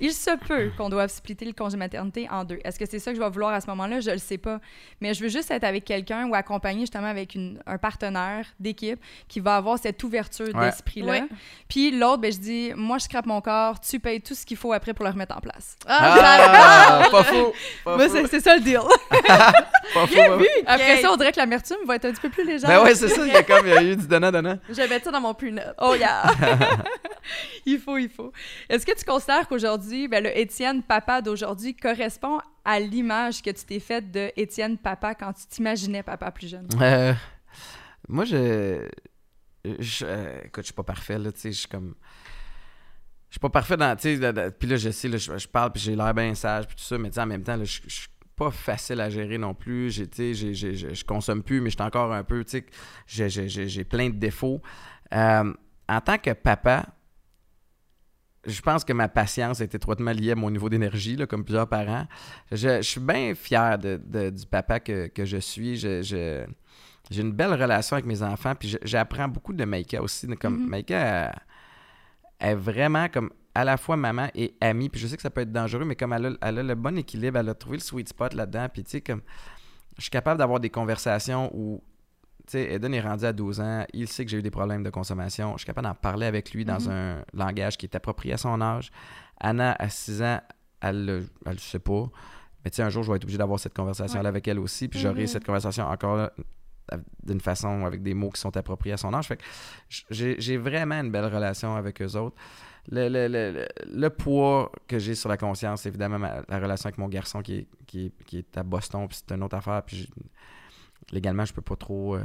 il 0.00 0.12
se 0.12 0.30
peut 0.46 0.70
qu'on 0.76 0.88
doive 0.88 1.08
splitter 1.10 1.44
le 1.44 1.52
congé 1.52 1.76
maternité 1.76 2.28
en 2.30 2.44
deux. 2.44 2.58
Est-ce 2.64 2.78
que 2.78 2.86
c'est 2.86 2.98
ça 2.98 3.10
que 3.12 3.16
je 3.16 3.22
vais 3.22 3.30
vouloir 3.30 3.52
à 3.52 3.60
ce 3.60 3.66
moment-là? 3.68 4.00
Je 4.00 4.10
le 4.10 4.18
sais 4.18 4.38
pas. 4.38 4.60
Mais 5.00 5.14
je 5.14 5.22
veux 5.22 5.28
juste 5.28 5.50
être 5.50 5.64
avec 5.64 5.84
quelqu'un 5.84 6.26
ou 6.28 6.34
accompagné 6.34 6.80
justement 6.80 7.06
avec 7.08 7.34
une- 7.34 7.60
un 7.66 7.78
partenaire 7.78 8.46
d'équipe 8.58 8.98
qui 9.28 9.40
va 9.40 9.56
avoir 9.56 9.78
cette 9.78 10.02
ouverture 10.02 10.54
Ouais. 10.54 10.66
d'esprit-là. 10.66 11.10
Ouais. 11.12 11.24
Puis 11.68 11.90
l'autre, 11.90 12.18
ben, 12.18 12.32
je 12.32 12.38
dis, 12.38 12.72
moi, 12.76 12.98
je 12.98 13.04
scrape 13.04 13.26
mon 13.26 13.40
corps, 13.40 13.78
tu 13.80 14.00
payes 14.00 14.20
tout 14.20 14.34
ce 14.34 14.44
qu'il 14.44 14.56
faut 14.56 14.72
après 14.72 14.94
pour 14.94 15.04
le 15.04 15.10
remettre 15.12 15.36
en 15.36 15.40
place. 15.40 15.76
Ah, 15.86 17.02
Ah, 17.04 17.08
pas 17.10 17.22
fou! 17.24 17.52
Pas 17.84 17.96
Moi, 17.96 18.08
fou! 18.08 18.26
c'est 18.30 18.40
ça 18.40 18.56
le 18.56 18.62
deal. 18.62 18.80
Pas 19.94 20.06
fou! 20.06 20.14
pas 20.16 20.38
fou. 20.38 20.44
Après 20.66 21.02
ça, 21.02 21.12
on 21.12 21.16
dirait 21.16 21.30
que 21.32 21.38
l'amertume 21.38 21.76
va 21.86 21.96
être 21.96 22.06
un 22.06 22.12
petit 22.12 22.20
peu 22.22 22.30
plus 22.30 22.44
légère. 22.44 22.68
Ben 22.68 22.82
ouais, 22.82 22.94
c'est 22.94 23.08
ça, 23.08 23.24
il 23.26 23.32
y 23.32 23.36
a 23.36 23.42
comme, 23.42 23.66
il 23.66 23.72
y 23.72 23.76
a 23.76 23.82
eu 23.82 23.96
du 23.96 24.06
donnant-donnant. 24.06 24.58
Je 24.68 24.74
vais 24.74 24.88
mettre 24.88 25.04
ça 25.04 25.10
dans 25.10 25.20
mon 25.20 25.34
prenup. 25.34 25.62
Oh 25.80 25.94
yeah! 25.94 26.22
il 27.66 27.78
faut, 27.78 27.96
il 27.98 28.08
faut. 28.08 28.32
Est-ce 28.68 28.84
que 28.86 28.92
tu 28.96 29.04
considères 29.04 29.46
qu'aujourd'hui, 29.48 29.83
ben, 30.08 30.22
le 30.22 30.36
Étienne 30.36 30.82
papa 30.82 31.20
d'aujourd'hui 31.22 31.74
correspond 31.74 32.40
à 32.64 32.80
l'image 32.80 33.42
que 33.42 33.50
tu 33.50 33.64
t'es 33.64 33.80
faite 33.80 34.10
de 34.10 34.30
Étienne 34.36 34.78
papa 34.78 35.14
quand 35.14 35.32
tu 35.32 35.46
t'imaginais 35.46 36.02
papa 36.02 36.30
plus 36.30 36.48
jeune? 36.48 36.68
Euh, 36.80 37.14
moi, 38.08 38.24
je. 38.24 38.36
euh, 39.66 40.40
écoute, 40.44 40.62
je 40.62 40.66
suis 40.66 40.74
pas 40.74 40.82
parfait, 40.82 41.18
là, 41.18 41.32
tu 41.32 41.40
sais, 41.40 41.52
je 41.52 41.58
suis 41.60 41.68
comme. 41.68 41.94
Je 43.30 43.34
suis 43.34 43.40
pas 43.40 43.50
parfait 43.50 43.76
dans. 43.76 43.96
Tu 43.96 44.16
sais, 44.16 44.50
puis 44.58 44.68
là, 44.68 44.76
je 44.76 44.90
sais, 44.90 45.08
là, 45.08 45.16
je, 45.16 45.48
parle, 45.48 45.72
puis 45.72 45.82
j'ai 45.82 45.96
l'air 45.96 46.14
bien 46.14 46.34
sage, 46.34 46.66
puis 46.66 46.76
tout 46.76 46.84
ça, 46.84 46.98
mais 46.98 47.08
tu 47.08 47.14
sais, 47.14 47.20
en 47.20 47.26
même 47.26 47.42
temps, 47.42 47.56
là, 47.56 47.64
je, 47.64 47.80
je 47.86 47.94
suis 47.94 48.08
pas 48.36 48.50
facile 48.50 49.00
à 49.00 49.10
gérer 49.10 49.38
non 49.38 49.54
plus. 49.54 49.90
J'ai, 49.90 50.34
je 50.34 51.04
consomme 51.04 51.42
plus, 51.42 51.60
mais 51.60 51.70
je 51.70 51.76
suis 51.76 51.82
encore 51.82 52.12
un 52.12 52.24
peu, 52.24 52.44
j'ai 53.06 53.84
plein 53.84 54.08
de 54.08 54.16
défauts. 54.16 54.60
Euh, 55.12 55.52
en 55.88 56.00
tant 56.00 56.18
que 56.18 56.30
papa, 56.30 56.86
je 58.46 58.60
pense 58.62 58.84
que 58.84 58.92
ma 58.92 59.08
patience 59.08 59.60
est 59.60 59.74
étroitement 59.74 60.12
liée 60.12 60.32
à 60.32 60.34
mon 60.34 60.50
niveau 60.50 60.68
d'énergie, 60.68 61.16
là, 61.16 61.26
comme 61.26 61.44
plusieurs 61.44 61.68
parents. 61.68 62.06
Je, 62.52 62.56
je 62.78 62.82
suis 62.82 63.00
bien 63.00 63.34
fier 63.34 63.78
de, 63.78 64.00
de- 64.04 64.30
du 64.30 64.46
papa 64.46 64.80
que, 64.80 65.06
que 65.08 65.24
je 65.24 65.36
suis. 65.38 65.76
Je, 65.76 66.02
je- 66.02 66.44
j'ai 67.10 67.20
une 67.22 67.32
belle 67.32 67.52
relation 67.52 67.94
avec 67.94 68.06
mes 68.06 68.22
enfants, 68.22 68.54
puis 68.54 68.76
j'apprends 68.82 69.28
beaucoup 69.28 69.52
de 69.52 69.64
Maïka 69.64 70.02
aussi. 70.02 70.26
Comme 70.40 70.62
Mhm. 70.62 70.68
Maïka 70.68 70.96
elle- 70.98 71.38
elle 72.38 72.50
est 72.52 72.54
vraiment 72.54 73.08
comme 73.08 73.30
à 73.54 73.64
la 73.64 73.76
fois 73.76 73.96
maman 73.96 74.28
et 74.34 74.54
amie, 74.60 74.88
puis 74.88 75.00
je 75.00 75.06
sais 75.06 75.16
que 75.16 75.22
ça 75.22 75.30
peut 75.30 75.42
être 75.42 75.52
dangereux, 75.52 75.84
mais 75.84 75.94
comme 75.96 76.12
elle 76.12 76.26
a, 76.26 76.30
elle 76.40 76.58
a 76.58 76.62
le 76.62 76.74
bon 76.74 76.98
équilibre, 76.98 77.38
elle 77.38 77.48
a 77.48 77.54
trouvé 77.54 77.76
le 77.76 77.82
sweet 77.82 78.08
spot 78.08 78.34
là-dedans, 78.34 78.66
puis 78.72 78.82
tu 78.82 78.90
sais, 78.90 79.00
comme 79.00 79.20
je 79.96 80.02
suis 80.02 80.10
capable 80.10 80.38
d'avoir 80.38 80.58
des 80.58 80.70
conversations 80.70 81.50
où, 81.54 81.80
sais, 82.52 82.72
Eden 82.72 82.92
est 82.94 83.00
rendu 83.00 83.24
à 83.24 83.32
12 83.32 83.60
ans, 83.60 83.84
il 83.92 84.08
sait 84.08 84.24
que 84.24 84.30
j'ai 84.30 84.38
eu 84.38 84.42
des 84.42 84.50
problèmes 84.50 84.82
de 84.82 84.90
consommation, 84.90 85.52
je 85.52 85.58
suis 85.58 85.66
capable 85.66 85.86
d'en 85.88 85.94
parler 85.94 86.26
avec 86.26 86.52
lui 86.52 86.64
dans 86.64 86.80
Mhm. 86.80 86.90
un 86.90 87.24
langage 87.32 87.76
qui 87.76 87.86
est 87.86 87.94
approprié 87.96 88.34
à 88.34 88.36
son 88.38 88.60
âge. 88.60 88.90
Anna, 89.40 89.74
à 89.78 89.88
6 89.88 90.22
ans, 90.22 90.40
elle 90.80 91.04
le 91.06 91.26
elle 91.46 91.52
le 91.54 91.58
sait 91.58 91.78
pas, 91.78 92.08
mais 92.64 92.70
tu 92.70 92.76
sais, 92.76 92.82
un 92.82 92.90
jour, 92.90 93.02
je 93.02 93.10
vais 93.10 93.16
être 93.16 93.24
obligé 93.24 93.38
d'avoir 93.38 93.58
cette 93.58 93.74
conversation-là 93.74 94.28
avec 94.28 94.46
elle 94.48 94.58
aussi, 94.58 94.88
puis 94.88 94.98
j'aurai 95.00 95.22
Mhm. 95.22 95.26
cette 95.26 95.44
conversation 95.44 95.84
encore 95.86 96.30
d'une 97.22 97.40
façon, 97.40 97.86
avec 97.86 98.02
des 98.02 98.12
mots 98.12 98.30
qui 98.30 98.40
sont 98.40 98.54
appropriés 98.58 98.92
à 98.92 98.96
son 98.98 99.14
âge. 99.14 99.26
Fait 99.28 99.38
que 99.38 99.44
j'ai 100.10 100.56
vraiment 100.58 100.96
une 101.00 101.10
belle 101.10 101.24
relation 101.32 101.76
avec 101.76 102.02
eux 102.02 102.14
autres. 102.16 102.36
Le, 102.90 103.08
le- 103.08 103.28
le- 103.28 103.66
le- 103.90 104.10
poids 104.10 104.70
que 104.86 104.98
j'ai 104.98 105.14
sur 105.14 105.30
la 105.30 105.38
conscience, 105.38 105.80
c'est 105.80 105.88
évidemment 105.88 106.18
ma- 106.18 106.42
la 106.46 106.58
relation 106.58 106.88
avec 106.88 106.98
mon 106.98 107.08
garçon 107.08 107.40
qui 107.40 107.54
est, 107.60 107.68
qui 107.86 108.12
qui 108.26 108.36
est 108.38 108.58
à 108.58 108.62
Boston, 108.62 109.08
puis 109.08 109.16
c'est 109.26 109.34
une 109.34 109.42
autre 109.42 109.56
affaire. 109.56 109.82
Puis 109.86 110.10
légalement, 111.12 111.44
je 111.44 111.52
peux 111.52 111.62
pas 111.62 111.76
trop 111.76 112.16
euh, 112.16 112.24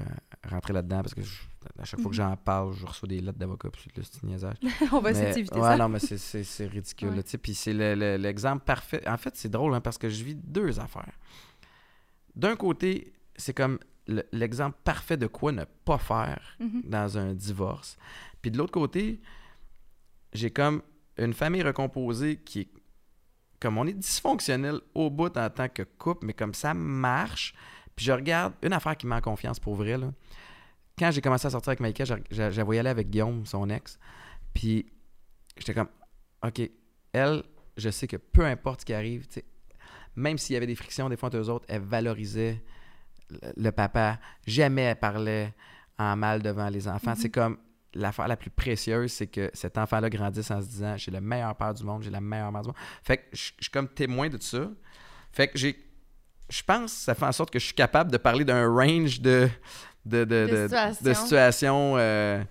rentrer 0.49 0.73
là-dedans 0.73 1.01
parce 1.01 1.13
que 1.13 1.21
je- 1.21 1.41
à 1.79 1.83
chaque 1.85 1.99
fois 1.99 2.09
que 2.09 2.15
j'en 2.15 2.35
parle, 2.37 2.73
je 2.73 2.85
reçois 2.85 3.07
des 3.09 3.19
lettres 3.19 3.37
d'avocat, 3.37 3.69
puis 3.69 3.83
le 3.95 4.01
petit 4.01 4.25
niaisage. 4.25 4.55
On 4.93 4.99
va 4.99 5.11
essayer 5.11 5.33
d'éviter 5.33 5.55
ouais, 5.59 5.61
ça. 5.61 5.77
non, 5.77 5.89
mais 5.89 5.99
c'est- 5.99 6.65
ridicule. 6.67 7.09
Ouais. 7.09 7.15
là, 7.17 7.23
Puis 7.41 7.53
c'est 7.53 7.73
le- 7.73 7.95
le- 7.95 8.17
l'exemple 8.17 8.63
parfait. 8.63 9.07
En 9.07 9.17
fait, 9.17 9.35
c'est 9.35 9.49
drôle 9.49 9.73
hein, 9.75 9.81
parce 9.81 9.97
que 9.97 10.09
je 10.09 10.23
vis 10.23 10.35
deux 10.35 10.79
affaires. 10.79 11.11
D'un 12.35 12.55
côté, 12.55 13.13
c'est 13.35 13.53
comme 13.53 13.79
le- 14.07 14.23
l'exemple 14.31 14.77
parfait 14.83 15.17
de 15.17 15.27
quoi 15.27 15.51
ne 15.51 15.65
pas 15.85 15.97
faire 15.97 16.55
Mhm. 16.59 16.81
dans 16.85 17.17
un 17.17 17.33
divorce. 17.33 17.97
Puis 18.41 18.51
de 18.51 18.57
l'autre 18.57 18.71
côté, 18.71 19.19
j'ai 20.33 20.51
comme 20.51 20.81
une 21.17 21.33
famille 21.33 21.61
recomposée 21.63 22.37
qui 22.37 22.61
est 22.61 22.69
comme 23.59 23.77
on 23.77 23.85
est 23.85 23.93
dysfonctionnel 23.93 24.79
au 24.95 25.09
bout 25.09 25.35
en 25.37 25.49
tant 25.49 25.67
que 25.67 25.83
couple, 25.83 26.25
mais 26.27 26.33
comme 26.33 26.53
ça 26.53 26.73
marche. 26.73 27.53
Puis 27.99 28.05
je 28.05 28.13
regarde 28.13 28.53
une 28.61 28.71
affaire 28.71 28.95
qui 28.95 29.05
m'a 29.07 29.19
confiance 29.19 29.59
pour 29.59 29.75
vrai. 29.75 29.97
Là. 29.97 30.13
Quand 30.97 31.11
j'ai 31.11 31.19
commencé 31.19 31.47
à 31.47 31.49
sortir 31.49 31.71
avec 31.71 31.81
Maïka, 31.81 32.05
j'avais 32.29 32.75
y 32.77 32.79
aller 32.79 32.87
avec 32.87 33.09
Guillaume, 33.09 33.45
son 33.45 33.69
ex. 33.69 33.99
Puis 34.53 34.85
j'étais 35.57 35.73
comme, 35.73 35.89
OK, 36.41 36.61
elle, 37.11 37.43
je 37.75 37.89
sais 37.89 38.07
que 38.07 38.15
peu 38.15 38.45
importe 38.45 38.79
ce 38.79 38.85
qui 38.85 38.93
arrive, 38.93 39.27
même 40.15 40.37
s'il 40.37 40.53
y 40.53 40.55
avait 40.55 40.65
des 40.65 40.75
frictions 40.75 41.09
des 41.09 41.17
fois 41.17 41.27
entre 41.27 41.39
eux 41.39 41.49
autres, 41.49 41.65
elle 41.67 41.81
valorisait 41.81 42.63
le, 43.29 43.51
le 43.57 43.71
papa. 43.73 44.17
Jamais 44.47 44.83
elle 44.83 44.95
parlait 44.95 45.53
en 45.97 46.15
mal 46.15 46.41
devant 46.41 46.69
les 46.69 46.87
enfants. 46.87 47.15
C'est 47.17 47.29
comme 47.29 47.57
l'affaire 47.93 48.29
la 48.29 48.37
plus 48.37 48.49
précieuse, 48.49 49.11
c'est 49.11 49.27
que 49.27 49.51
cet 49.53 49.77
enfant-là 49.77 50.09
grandisse 50.09 50.51
en 50.51 50.61
se 50.61 50.67
disant 50.67 50.95
j'ai 50.95 51.11
le 51.11 51.19
meilleur 51.19 51.53
père 51.53 51.73
du 51.73 51.83
monde, 51.83 52.01
j'ai 52.01 52.11
la 52.11 52.21
meilleure 52.21 52.53
mère 52.53 52.61
du 52.61 52.69
monde. 52.69 52.77
Fait 53.03 53.17
que 53.17 53.23
je 53.33 53.51
je 53.57 53.63
suis 53.65 53.71
comme 53.71 53.89
témoin 53.89 54.29
de 54.29 54.41
ça. 54.41 54.71
Fait 55.33 55.49
que 55.49 55.57
j'ai 55.57 55.88
je 56.49 56.63
pense 56.63 56.93
que 56.93 56.99
ça 56.99 57.15
fait 57.15 57.25
en 57.25 57.31
sorte 57.31 57.51
que 57.51 57.59
je 57.59 57.65
suis 57.65 57.73
capable 57.75 58.11
de 58.11 58.17
parler 58.17 58.43
d'un 58.45 58.67
range 58.67 59.21
de, 59.21 59.49
de, 60.05 60.23
de, 60.23 60.47
De 60.47 61.03
de- 61.03 61.13
situations. 61.13 61.95
euh, 61.97 62.43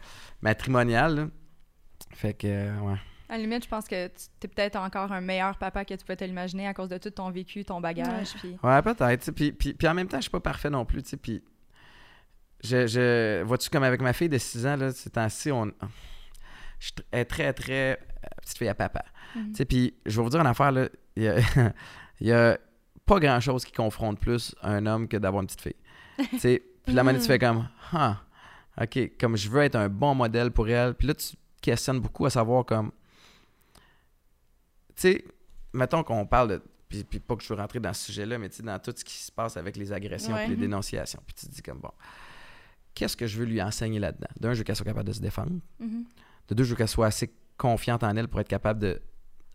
matrimoniales. 0.43 1.17
là. 1.17 1.27
Fait 2.15 2.33
que, 2.35 2.47
euh, 2.47 2.79
ouais. 2.81 2.97
À 3.29 3.33
la 3.37 3.39
limite, 3.39 3.65
je 3.65 3.69
pense 3.69 3.87
que 3.87 4.07
tu 4.09 4.23
es 4.45 4.49
peut-être 4.49 4.77
encore 4.77 5.13
un 5.13 5.21
meilleur 5.21 5.59
papa 5.59 5.85
que 5.85 5.93
tu 5.95 6.05
peux 6.05 6.17
te 6.17 6.25
l'imaginer 6.25 6.67
à 6.67 6.73
cause 6.75 6.89
de 6.89 6.97
tout 6.97 7.11
ton 7.11 7.31
vécu, 7.31 7.65
ton 7.65 7.81
bagage. 7.81 8.35
Puis... 8.39 8.57
Ouais, 8.63 8.81
peut-être. 8.83 9.31
Puis, 9.33 9.53
puis, 9.53 9.75
puis 9.75 9.87
en 9.89 9.93
même 9.95 10.09
temps, 10.09 10.17
je 10.17 10.23
suis 10.23 10.31
pas 10.31 10.41
parfait 10.41 10.71
non 10.71 10.85
plus. 10.87 11.03
tu 11.03 11.11
sais, 11.11 11.17
Puis, 11.19 11.43
je, 12.65 12.87
je, 12.87 13.43
vois-tu, 13.43 13.69
comme 13.71 13.83
avec 13.85 14.01
ma 14.01 14.13
fille 14.13 14.29
de 14.31 14.39
6 14.39 14.67
ans, 14.67 14.77
là, 14.77 14.93
ces 14.93 15.11
temps-ci, 15.11 15.53
on, 15.53 15.67
je 16.79 16.87
suis 16.87 16.93
tr- 16.93 17.05
elle 17.11 17.21
est 17.21 17.25
très, 17.27 17.53
très 17.53 17.93
euh, 17.93 18.29
petite 18.43 18.59
fille 18.59 18.69
à 18.69 18.75
papa. 18.75 19.05
Tu 19.35 19.41
sais, 19.55 19.65
Puis, 19.67 19.95
je 20.07 20.17
vais 20.17 20.23
vous 20.23 20.31
dire 20.31 20.41
une 20.41 20.47
affaire, 20.47 20.73
là. 20.73 20.89
Il 21.15 21.25
y 21.25 21.29
a, 21.29 21.37
il 22.21 22.27
y 22.29 22.33
a 22.33 22.57
pas 23.09 23.19
grand-chose 23.19 23.65
qui 23.65 23.73
confronte 23.73 24.21
plus 24.21 24.55
un 24.63 24.87
homme 24.87 25.09
que 25.09 25.17
d'avoir 25.17 25.41
une 25.43 25.47
petite 25.49 25.63
fille. 25.63 26.29
Tu 26.31 26.39
sais, 26.39 26.63
Puis 26.85 26.95
la 26.95 27.03
manière, 27.05 27.21
tu 27.21 27.27
fais 27.27 27.39
comme, 27.39 27.69
ah, 27.93 28.23
OK, 28.81 29.13
comme 29.21 29.37
je 29.37 29.49
veux 29.51 29.63
être 29.63 29.75
un 29.77 29.89
bon 29.89 30.15
modèle 30.15 30.51
pour 30.53 30.69
elle. 30.69 30.95
Puis 30.95 31.07
là, 31.09 31.15
tu 31.15 31.37
questionnes 31.61 32.01
beaucoup 32.01 32.25
à 32.27 32.31
savoir 32.31 32.65
comme, 32.65 32.93
tu 34.97 35.03
sais, 35.03 35.25
mettons 35.73 36.03
qu'on 36.03 36.27
parle 36.27 36.49
de, 36.49 36.63
puis, 36.89 37.05
puis 37.05 37.21
pas 37.21 37.37
que 37.37 37.43
je 37.43 37.49
veux 37.53 37.59
rentrer 37.61 37.81
dans 37.81 37.93
ce 37.93 38.07
sujet-là, 38.07 38.39
mais 38.39 38.49
tu 38.49 38.57
sais, 38.57 38.63
dans 38.63 38.79
tout 38.79 38.93
ce 38.97 39.05
qui 39.05 39.15
se 39.15 39.31
passe 39.31 39.57
avec 39.57 39.77
les 39.77 39.93
agressions 39.93 40.33
Ouais. 40.35 40.43
puis 40.45 40.51
les 40.51 40.57
Mhm. 40.57 40.63
dénonciations. 40.63 41.21
Puis 41.27 41.35
tu 41.35 41.47
te 41.47 41.53
dis 41.53 41.63
comme, 41.63 41.79
bon, 41.81 41.91
qu'est-ce 42.95 43.17
que 43.17 43.27
je 43.27 43.39
veux 43.39 43.45
lui 43.45 43.61
enseigner 43.61 43.99
là-dedans? 43.99 44.29
D'un, 44.41 44.55
je 44.55 44.59
veux 44.59 44.65
qu'elle 44.65 44.77
soit 44.77 44.87
capable 44.87 45.09
de 45.09 45.13
se 45.13 45.21
défendre. 45.21 45.53
Mhm. 45.79 46.05
De 46.49 46.55
deux, 46.55 46.65
je 46.65 46.71
veux 46.71 46.77
qu'elle 46.77 46.89
soit 46.89 47.07
assez 47.07 47.33
confiante 47.59 48.03
en 48.03 48.17
elle 48.17 48.29
pour 48.29 48.41
être 48.41 48.49
capable 48.49 48.81
de 48.81 49.03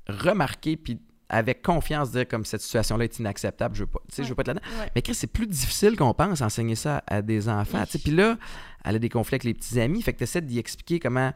remarquer 0.08 0.78
puis 0.78 1.02
avec 1.34 1.62
confiance 1.62 2.12
dire 2.12 2.28
comme 2.28 2.46
cette 2.46 2.62
situation-là 2.62 3.04
est 3.06 3.20
inacceptable, 3.20 3.76
je 3.76 3.82
veux 3.82 3.88
pas, 3.88 4.00
tu 4.10 4.16
sais, 4.16 4.24
je 4.24 4.30
veux 4.30 4.36
pas 4.36 4.42
être 4.42 4.48
là-dedans. 4.50 4.66
Ouais. 4.80 4.92
Mais 4.96 5.02
Chris, 5.02 5.16
c'est 5.16 5.28
plus 5.28 5.48
difficile 5.48 5.96
qu'on 5.96 6.14
pense 6.14 6.42
enseigner 6.42 6.76
ça 6.76 7.04
à 7.08 7.22
des 7.22 7.50
enfants. 7.50 7.84
Puis 7.90 8.12
là, 8.12 8.38
elle 8.86 8.96
a 8.96 9.00
des 9.00 9.10
conflits 9.10 9.36
avec 9.36 9.44
les 9.44 9.54
petits 9.54 9.80
amis, 9.80 10.02
fait 10.02 10.14
que 10.14 10.20
tu 10.20 10.24
essaies 10.26 10.42
d'y 10.42 10.60
expliquer 10.60 11.00
comment 11.00 11.34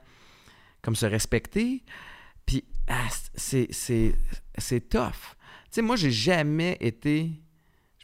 comme 0.81 0.95
se 0.95 1.05
respecter. 1.05 1.83
Puis 2.45 2.63
ah, 2.87 3.07
c'est 3.35 3.67
c'est 3.71 4.13
c'est 4.57 4.87
tough. 4.89 5.35
Tu 5.65 5.71
sais, 5.71 5.81
moi 5.81 5.95
j'ai 5.95 6.11
jamais 6.11 6.77
été 6.79 7.31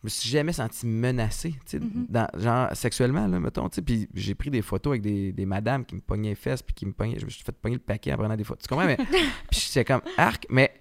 je 0.04 0.08
me 0.08 0.10
suis 0.10 0.30
jamais 0.30 0.52
senti 0.52 0.86
menacé, 0.86 1.56
Mhm. 1.72 2.08
dans, 2.10 2.28
genre 2.38 2.68
sexuellement, 2.76 3.26
là, 3.26 3.40
mettons, 3.40 3.70
puis 3.70 4.10
j'ai 4.14 4.36
pris 4.36 4.50
des 4.50 4.62
photos 4.62 4.92
avec 4.92 5.02
des, 5.02 5.32
des 5.32 5.46
madames 5.46 5.86
qui 5.86 5.96
me 5.96 6.02
pognaient 6.02 6.32
les 6.32 6.36
fesses, 6.36 6.62
puis 6.62 6.74
qui 6.76 6.86
me 6.86 6.92
pognaient, 6.92 7.18
je 7.20 7.24
me 7.26 7.30
suis 7.30 7.42
fait 7.42 7.54
pogner 7.54 7.76
le 7.78 7.82
paquet 7.82 8.12
en 8.12 8.18
prenant 8.18 8.36
des 8.36 8.44
photos, 8.44 8.64
tu 8.64 8.68
comprends, 8.68 8.86
mais, 8.86 8.98
puis 9.50 9.62
c'est 9.62 9.86
comme, 9.86 10.02
arc, 10.18 10.46
mais 10.50 10.74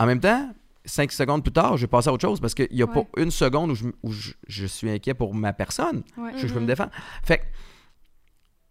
en 0.00 0.06
même 0.06 0.18
temps, 0.20 0.52
cinq 0.84 1.12
secondes 1.12 1.42
plus 1.44 1.52
tard, 1.52 1.76
je 1.76 1.82
vais 1.82 1.86
passer 1.88 2.08
à 2.08 2.12
autre 2.12 2.26
chose, 2.26 2.40
parce 2.40 2.54
qu'il 2.54 2.68
n'y 2.72 2.82
a 2.82 2.86
Ouais. 2.86 2.92
pas 2.94 3.20
une 3.20 3.30
seconde 3.30 3.70
où, 3.70 3.74
je, 3.74 3.84
où 4.02 4.10
je, 4.12 4.32
je 4.48 4.66
suis 4.66 4.90
inquiet 4.90 5.14
pour 5.14 5.34
ma 5.34 5.52
personne, 5.52 6.02
Ouais. 6.16 6.32
je, 6.36 6.46
je 6.46 6.54
peux 6.54 6.60
me 6.60 6.66
défendre. 6.66 6.90
Fait 7.22 7.38
que 7.38 7.44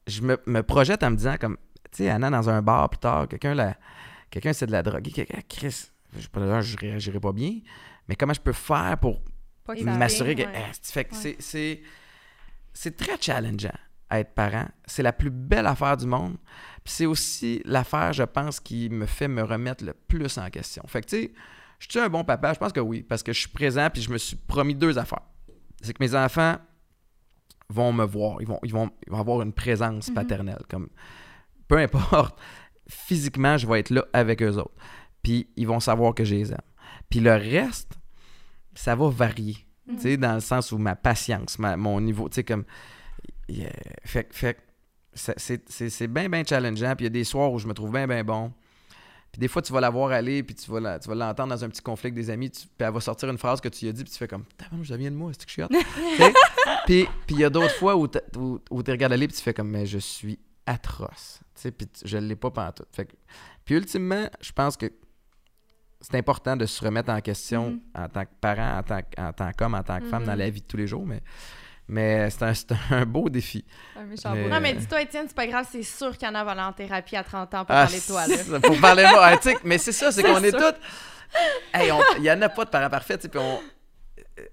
je 0.08 0.22
me, 0.22 0.38
me 0.48 0.62
projette 0.64 1.04
en 1.04 1.12
me 1.12 1.16
disant, 1.16 1.36
comme, 1.40 1.58
tu 1.92 2.04
sais, 2.04 2.10
Anna, 2.10 2.30
dans 2.30 2.50
un 2.50 2.62
bar 2.62 2.90
plus 2.90 2.98
tard, 3.00 3.28
quelqu'un, 3.28 3.54
la, 3.54 3.78
quelqu'un 4.30 4.54
c'est 4.54 4.66
de 4.66 4.72
la 4.72 4.82
drogue, 4.84 5.04
quelqu'un, 5.14 5.40
Chris, 5.48 5.90
je 6.18 6.28
je 6.62 6.78
réagirai 6.78 7.20
pas 7.20 7.32
bien, 7.32 7.60
mais 8.08 8.16
comment 8.16 8.34
je 8.34 8.42
peux 8.42 8.54
faire 8.54 8.98
pour 9.00 9.22
m'assurer 9.84 10.34
que. 10.36 10.42
ouais. 10.42 10.66
c'est- 10.82 10.92
fait 10.92 11.06
que 11.06 11.16
c'est. 11.40 11.82
C'est 12.74 12.96
très 12.96 13.18
challengeant 13.20 13.70
à 14.10 14.20
être 14.20 14.34
parent. 14.34 14.68
C'est 14.86 15.03
la 15.03 15.14
plus 15.14 15.30
belle 15.30 15.68
affaire 15.68 15.97
du 15.97 16.05
monde. 16.05 16.38
Puis 16.84 16.93
c'est 16.93 17.05
aussi 17.05 17.62
l'affaire, 17.66 18.14
je 18.14 18.24
pense, 18.24 18.60
qui 18.60 18.89
me 18.89 19.05
fait 19.05 19.28
me 19.28 19.43
remettre 19.43 19.84
le 19.84 19.93
plus 19.93 20.38
en 20.38 20.49
question. 20.49 20.84
Fait 20.88 21.01
que, 21.01 21.07
tu 21.07 21.16
sais, 21.24 21.34
je 21.80 21.88
suis 21.89 21.99
un 21.99 22.10
bon 22.10 22.24
papa? 22.24 22.53
Je 22.53 22.60
pense 22.60 22.74
que 22.74 22.80
oui, 22.80 23.03
parce 23.03 23.24
que 23.24 23.32
je 23.34 23.39
suis 23.39 23.49
présent 23.49 23.89
puis 23.91 24.01
je 24.01 24.10
me 24.12 24.18
suis 24.18 24.36
promis 24.36 24.76
deux 24.76 24.97
affaires. 24.97 25.22
C'est 25.82 25.93
que 25.93 26.03
mes 26.03 26.16
enfants 26.16 26.57
vont 27.70 27.93
me 27.93 28.03
voir. 28.03 28.41
Ils 28.41 28.47
vont, 28.47 28.60
ils 28.64 28.72
vont, 28.74 28.89
ils 29.05 29.12
vont 29.12 29.20
avoir 29.20 29.41
une 29.41 29.53
présence 29.53 30.10
Mhm. 30.10 30.14
paternelle. 30.16 30.64
Comme, 30.70 30.89
peu 31.68 31.78
importe, 31.78 32.38
physiquement, 32.89 33.57
je 33.57 33.68
vais 33.68 33.80
être 33.80 33.91
là 33.91 34.05
avec 34.14 34.41
eux 34.41 34.57
autres. 34.57 34.76
Puis 35.22 35.47
ils 35.55 35.68
vont 35.68 35.80
savoir 35.80 36.14
que 36.16 36.24
je 36.24 36.36
les 36.36 36.51
aime. 36.51 36.57
Puis 37.10 37.20
le 37.20 37.32
reste, 37.34 37.93
ça 38.74 38.95
va 38.95 39.10
varier. 39.10 39.57
Mhm. 39.88 39.95
Tu 39.95 40.01
sais, 40.01 40.18
dans 40.18 40.34
le 40.34 40.39
sens 40.39 40.72
où 40.72 40.78
ma 40.78 40.95
patience, 40.95 41.60
ma- 41.60 41.78
mon 41.78 42.01
niveau, 42.01 42.28
tu 42.30 42.36
sais, 42.36 42.43
comme. 42.43 42.64
Yeah. 43.50 43.72
Fait, 44.06 44.24
que- 44.26 44.34
fait 44.36 44.58
c'est- 45.14 46.08
bien, 46.08 46.30
bien 46.30 46.43
challengeant. 46.45 46.95
Puis 46.95 47.06
il 47.06 47.08
y 47.08 47.08
a 47.08 47.10
des 47.10 47.24
soirs 47.24 47.52
où 47.52 47.60
je 47.60 47.68
me 47.68 47.74
trouve 47.74 47.91
bien, 47.91 48.08
bien 48.08 48.24
bon. 48.24 48.54
Puis 49.32 49.39
des 49.39 49.47
fois, 49.47 49.62
tu 49.62 49.72
vas 49.72 49.80
la 49.80 49.89
voir 49.91 50.12
aller, 50.12 50.41
puis 50.41 50.56
tu 50.56 50.72
vas 50.72 50.80
l'entendre 50.80 51.50
dans 51.50 51.64
un 51.64 51.70
petit 51.70 51.82
conflit 51.84 52.08
avec 52.08 52.16
des 52.16 52.30
amis, 52.32 52.50
tu- 52.50 52.62
puis 52.62 52.88
elle 52.88 52.91
va 52.91 53.00
sortir 53.00 53.30
une 53.30 53.38
phrase 53.38 53.62
que 53.62 53.68
tu 53.70 53.86
lui 53.86 53.89
as 53.89 53.93
dit, 53.93 54.04
puis 54.04 54.12
tu 54.12 54.18
fais 54.18 54.28
comme, 54.28 54.43
je 54.82 54.95
viens 54.95 55.12
de 55.12 55.16
moi, 55.16 55.32
c'est 55.34 55.45
que 55.45 55.50
je 55.50 55.54
suis 55.54 55.64
hot? 55.64 55.68
Puis 56.88 57.08
il 57.30 57.39
y 57.39 57.43
a 57.43 57.50
d'autres 57.52 57.76
fois 57.76 57.95
où 57.95 58.08
tu 58.08 58.18
où, 58.38 58.60
où 58.72 58.78
regardes 58.78 59.14
aller, 59.14 59.28
puis 59.28 59.38
tu 59.38 59.43
fais 59.43 59.54
comme, 59.54 59.70
mais 59.70 59.86
je 59.86 60.00
suis 60.00 60.39
atroce. 60.66 61.41
Tu 61.54 61.62
sais, 61.62 61.72
puis 61.72 61.88
je 62.04 62.18
l'ai 62.18 62.36
pas 62.36 62.50
pantoute. 62.50 62.88
Fait 62.91 63.06
que, 63.06 63.14
puis 63.66 63.76
ultimement, 63.76 64.28
je 64.41 64.52
pense 64.52 64.76
que 64.76 64.91
c'est 66.02 66.16
important 66.16 66.56
de 66.56 66.66
se 66.66 66.84
remettre 66.84 67.12
en 67.12 67.22
question 67.22 67.72
Mhm. 67.72 67.82
en 67.95 68.08
tant 68.10 68.24
que 68.26 68.32
parent, 68.41 68.80
en 68.80 68.84
tant, 68.84 69.02
que- 69.02 69.22
en 69.22 69.34
tant 69.34 69.52
qu'homme, 69.52 69.76
en 69.76 69.84
tant 69.84 70.00
que 70.00 70.06
femme, 70.08 70.24
dans 70.26 70.36
la 70.36 70.50
vie 70.50 70.62
de 70.62 70.66
tous 70.66 70.78
les 70.78 70.88
jours, 70.88 71.06
mais, 71.06 71.22
mais 71.90 72.30
c'est 72.30 72.44
un, 72.44 72.54
un 72.92 73.06
beau 73.06 73.28
défi. 73.30 73.66
Un 73.98 74.04
méchant 74.04 74.32
Mais-. 74.34 74.48
Non, 74.48 74.60
mais 74.62 74.74
dis-toi, 74.74 75.02
Étienne, 75.02 75.26
c'est 75.28 75.36
pas 75.36 75.48
grave, 75.48 75.68
c'est 75.70 75.84
sûr 75.84 76.18
qu'Anna 76.18 76.44
va 76.44 76.52
aller 76.52 76.62
en 76.62 76.72
thérapie 76.74 77.16
à 77.18 77.24
30 77.24 77.54
ans 77.56 77.66
pour 77.66 77.76
Ah, 77.76 77.84
parler 77.86 78.00
de 78.00 78.06
toi. 78.06 78.28
Là. 78.28 78.60
Pour 78.62 78.80
parler 78.80 79.04
de 79.04 79.10
moi, 79.10 79.26
ah, 79.34 79.38
mais 79.64 79.78
c'est 79.78 79.92
ça, 79.92 80.12
c'est 80.12 80.24
qu'on 80.24 80.42
est 80.44 80.52
sûr. 80.52 80.60
tous. 80.60 80.76
Hey, 81.74 81.92
on- 81.92 82.00
il 82.18 82.24
y 82.24 82.32
en 82.32 82.42
a 82.42 82.50
pas 82.50 82.66
de 82.66 82.70
tu 83.18 83.24
sais, 83.24 83.30
puis 83.30 83.40
on. 83.40 83.60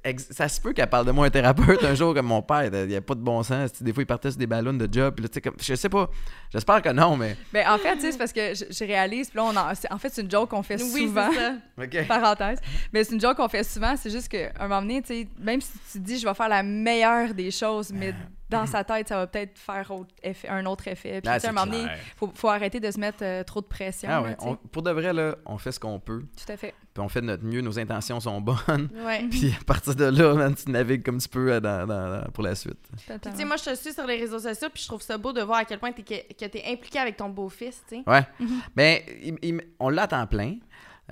Ex- 0.04 0.28
Ça 0.30 0.48
se 0.48 0.60
peut 0.60 0.72
qu'elle 0.72 0.88
parle 0.88 1.06
de 1.06 1.10
moi 1.12 1.26
un 1.26 1.30
thérapeute 1.30 1.82
un 1.84 1.94
jour 1.94 2.14
comme 2.14 2.26
mon 2.26 2.42
père, 2.42 2.64
il 2.64 2.88
n'y 2.88 2.96
a 2.96 3.00
pas 3.00 3.14
de 3.14 3.20
bon 3.20 3.42
sens. 3.42 3.82
Des 3.82 3.92
fois, 3.92 4.02
il 4.02 4.06
partait 4.06 4.30
sur 4.30 4.38
des 4.38 4.46
ballons 4.46 4.72
de 4.74 4.88
job. 4.90 5.14
puis 5.14 5.22
là, 5.22 5.28
tu 5.28 5.34
sais, 5.34 5.40
comme, 5.40 5.54
je 5.60 5.74
sais 5.74 5.88
pas. 5.88 6.08
J'espère 6.52 6.82
que 6.82 6.90
non, 6.90 7.16
mais. 7.16 7.36
Ben, 7.52 7.66
en 7.68 7.78
fait, 7.78 7.98
c'est 8.00 8.16
parce 8.18 8.32
que 8.32 8.54
je, 8.54 8.64
je 8.70 8.84
réalise, 8.84 9.28
puis 9.30 9.36
là, 9.38 9.44
on 9.44 9.56
en, 9.56 9.72
en 9.94 9.98
fait, 9.98 10.08
c'est 10.12 10.22
une 10.22 10.30
joke 10.30 10.50
qu'on 10.50 10.62
fait 10.62 10.80
Oui, 10.82 11.06
souvent. 11.06 11.30
ça. 11.32 11.54
Parenthèse. 12.08 12.58
Mais 12.92 13.04
c'est 13.04 13.14
une 13.14 13.20
joke 13.20 13.36
qu'on 13.36 13.48
fait 13.48 13.64
souvent. 13.64 13.94
C'est 13.96 14.10
juste 14.10 14.28
qu'à 14.28 14.50
un 14.58 14.68
moment 14.68 14.82
donné, 14.82 15.02
même 15.38 15.60
si 15.60 15.72
tu 15.92 15.98
dis 16.00 16.18
je 16.18 16.26
vais 16.26 16.34
faire 16.34 16.48
la 16.48 16.62
meilleure 16.62 17.34
des 17.34 17.50
choses, 17.50 17.90
mais 17.92 18.14
dans 18.48 18.64
sa 18.66 18.84
tête, 18.84 19.08
ça 19.08 19.16
va 19.16 19.26
peut-être 19.26 19.58
faire 19.58 19.90
autre 19.90 20.14
effet- 20.22 20.48
un 20.48 20.64
autre 20.66 20.86
effet. 20.88 21.20
Puis, 21.20 21.28
Ah, 21.30 21.34
tu 21.36 21.40
sais, 21.40 21.46
à 21.48 21.50
un 21.50 21.52
moment 21.52 21.66
donné, 21.66 21.84
faut, 22.16 22.30
faut 22.34 22.48
arrêter 22.48 22.78
de 22.78 22.90
se 22.90 22.98
mettre 23.00 23.18
euh, 23.22 23.42
trop 23.42 23.60
de 23.60 23.66
pression. 23.66 24.08
Ah 24.10 24.20
là, 24.20 24.22
ouais, 24.22 24.36
tu 24.36 24.44
sais. 24.44 24.48
on- 24.50 24.56
pour 24.56 24.82
de 24.82 24.90
vrai, 24.92 25.12
là, 25.12 25.36
on 25.46 25.58
fait 25.58 25.72
ce 25.72 25.80
qu'on 25.80 25.98
peut, 25.98 26.20
Tout 26.36 26.52
à 26.52 26.56
fait. 26.56 26.74
puis 26.94 27.02
on 27.02 27.08
fait 27.08 27.20
de 27.20 27.26
notre 27.26 27.44
mieux, 27.44 27.60
nos 27.60 27.78
intentions 27.78 28.20
sont 28.20 28.40
bonnes, 28.40 28.88
Ouais. 29.04 29.24
puis 29.30 29.52
à 29.60 29.64
partir 29.64 29.94
de 29.96 30.04
là, 30.04 30.34
man, 30.34 30.54
tu 30.54 30.70
navigues 30.70 31.02
comme 31.04 31.18
tu 31.18 31.28
peux 31.28 31.52
euh, 31.54 31.60
dans- 31.60 31.86
dans- 31.86 32.20
dans- 32.20 32.30
pour 32.30 32.44
la 32.44 32.54
suite. 32.54 32.78
Puis, 33.08 33.18
tu 33.20 33.30
sais, 33.36 33.44
moi, 33.44 33.56
je 33.56 33.64
te 33.64 33.74
suis 33.74 33.92
sur 33.92 34.06
les 34.06 34.16
réseaux 34.16 34.38
sociaux, 34.38 34.68
puis 34.72 34.82
je 34.82 34.88
trouve 34.88 35.02
ça 35.02 35.18
beau 35.18 35.32
de 35.32 35.42
voir 35.42 35.58
à 35.58 35.64
quel 35.64 35.78
point 35.80 35.90
t'es, 35.92 36.02
que, 36.02 36.32
que 36.34 36.44
t'es 36.50 36.62
impliqué 36.66 36.98
avec 37.00 37.16
ton 37.16 37.28
beau-fils, 37.28 37.82
tu 37.88 37.96
sais. 37.96 38.02
Ouais. 38.06 38.24
Mhm. 38.38 38.60
Mais 38.76 39.04
il- 39.22 39.38
il- 39.42 39.62
on 39.80 39.88
l'a 39.88 40.06
temps 40.06 40.26
plein. 40.26 40.56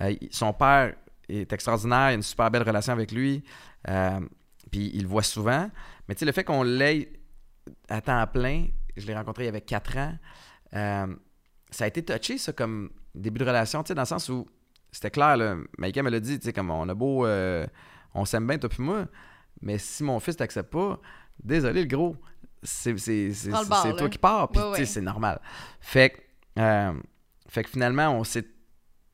Euh, 0.00 0.14
son 0.30 0.52
père 0.52 0.94
est 1.28 1.52
extraordinaire, 1.52 2.10
il 2.10 2.12
a 2.12 2.14
une 2.14 2.22
super 2.22 2.50
belle 2.50 2.62
relation 2.62 2.92
avec 2.92 3.10
lui. 3.12 3.42
euh, 3.88 4.20
puis 4.70 4.90
il 4.94 5.02
le 5.02 5.08
voit 5.08 5.22
souvent. 5.22 5.70
Mais 6.08 6.14
tu 6.14 6.20
sais, 6.20 6.24
le 6.26 6.32
fait 6.32 6.42
qu'on 6.44 6.62
l'ait 6.62 7.08
à 7.88 8.00
temps 8.00 8.26
plein, 8.26 8.66
je 8.96 9.06
l'ai 9.06 9.14
rencontré 9.14 9.44
il 9.44 9.46
y 9.46 9.48
avait 9.48 9.60
4 9.60 9.96
ans, 9.98 10.14
euh, 10.74 11.14
ça 11.70 11.84
a 11.84 11.86
été 11.88 12.04
touché, 12.04 12.38
ça, 12.38 12.52
comme 12.52 12.90
début 13.14 13.38
de 13.40 13.44
relation, 13.44 13.82
tu 13.82 13.88
sais, 13.88 13.94
dans 13.94 14.02
le 14.02 14.06
sens 14.06 14.28
où 14.28 14.46
c'était 14.92 15.10
clair, 15.10 15.36
là, 15.36 15.56
Maïka 15.78 16.02
me 16.02 16.10
l'a 16.10 16.20
dit, 16.20 16.38
tu 16.38 16.46
sais, 16.46 16.52
comme 16.52 16.70
on 16.70 16.88
a 16.88 16.94
beau, 16.94 17.26
euh, 17.26 17.66
on 18.14 18.24
s'aime 18.24 18.46
bien, 18.46 18.58
toi 18.58 18.68
puis 18.68 18.82
moi, 18.82 19.06
mais 19.60 19.78
si 19.78 20.04
mon 20.04 20.20
fils 20.20 20.36
t'accepte 20.36 20.70
pas, 20.72 21.00
désolé, 21.42 21.82
le 21.82 21.88
gros, 21.88 22.16
c'est 22.62 22.94
toi 22.94 24.08
qui 24.08 24.18
pars, 24.18 24.48
puis 24.50 24.60
Ouais, 24.60 24.68
tu 24.70 24.74
sais, 24.76 24.80
ouais. 24.80 24.86
c'est 24.86 25.00
normal. 25.00 25.40
Fait 25.80 26.10
que, 26.10 26.60
euh, 26.60 26.92
fait 27.48 27.64
que 27.64 27.70
finalement, 27.70 28.08
on 28.10 28.24
s'est 28.24 28.46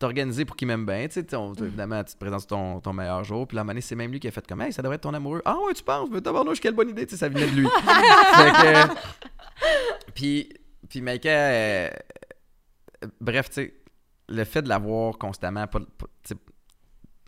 organisé 0.04 0.44
pour 0.44 0.56
qu'il 0.56 0.68
m'aime 0.68 0.86
bien. 0.86 1.06
Tu 1.08 1.20
sais, 1.22 1.36
on- 1.36 1.52
évidemment, 1.54 2.02
tu 2.04 2.14
te 2.14 2.18
présentes 2.18 2.46
ton, 2.46 2.80
ton 2.80 2.92
meilleur 2.92 3.22
jour. 3.24 3.46
Puis 3.46 3.56
la 3.56 3.64
monnaie, 3.64 3.80
c'est 3.80 3.94
même 3.96 4.10
lui 4.10 4.20
qui 4.20 4.28
a 4.28 4.30
fait 4.30 4.46
comme, 4.46 4.60
hey, 4.62 4.72
ça 4.72 4.82
devrait 4.82 4.96
être 4.96 5.02
ton 5.02 5.14
amoureux. 5.14 5.42
Ah 5.44 5.56
ouais, 5.66 5.74
tu 5.74 5.82
penses? 5.82 6.08
Mais 6.10 6.20
tabarnouche, 6.20 6.60
quelle 6.60 6.74
bonne 6.74 6.90
idée. 6.90 7.04
Tu 7.06 7.12
sais, 7.12 7.16
ça 7.18 7.28
venait 7.28 7.46
de 7.50 7.56
lui. 7.56 7.68
fait 8.34 8.52
que. 8.52 10.12
Puis, 10.14 10.48
puis 10.88 11.00
Maïka, 11.02 11.28
euh, 11.30 11.90
bref, 13.20 13.48
tu 13.48 13.54
sais, 13.54 13.74
le 14.28 14.44
fait 14.44 14.62
de 14.62 14.68
l'avoir 14.68 15.18
constamment, 15.18 15.66
pas, 15.66 15.80
pas- 15.80 16.06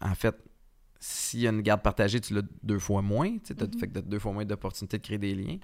en 0.01 0.15
fait, 0.15 0.35
s'il 0.99 1.41
y 1.41 1.47
a 1.47 1.51
une 1.51 1.63
garde 1.63 1.83
partagée, 1.83 2.21
tu 2.21 2.33
l'as 2.35 2.43
deux 2.63 2.79
fois 2.79 3.03
moins. 3.03 3.37
Tu 3.45 3.55
t'as- 3.57 3.67
Mhm. 3.67 3.79
Fait 3.81 3.89
que 3.89 3.93
t'as 3.95 4.01
deux 4.03 4.19
fois 4.21 4.33
moins 4.33 4.45
d'opportunités 4.45 4.99
de 4.99 5.03
créer 5.03 5.19
des 5.19 5.35
liens. 5.35 5.59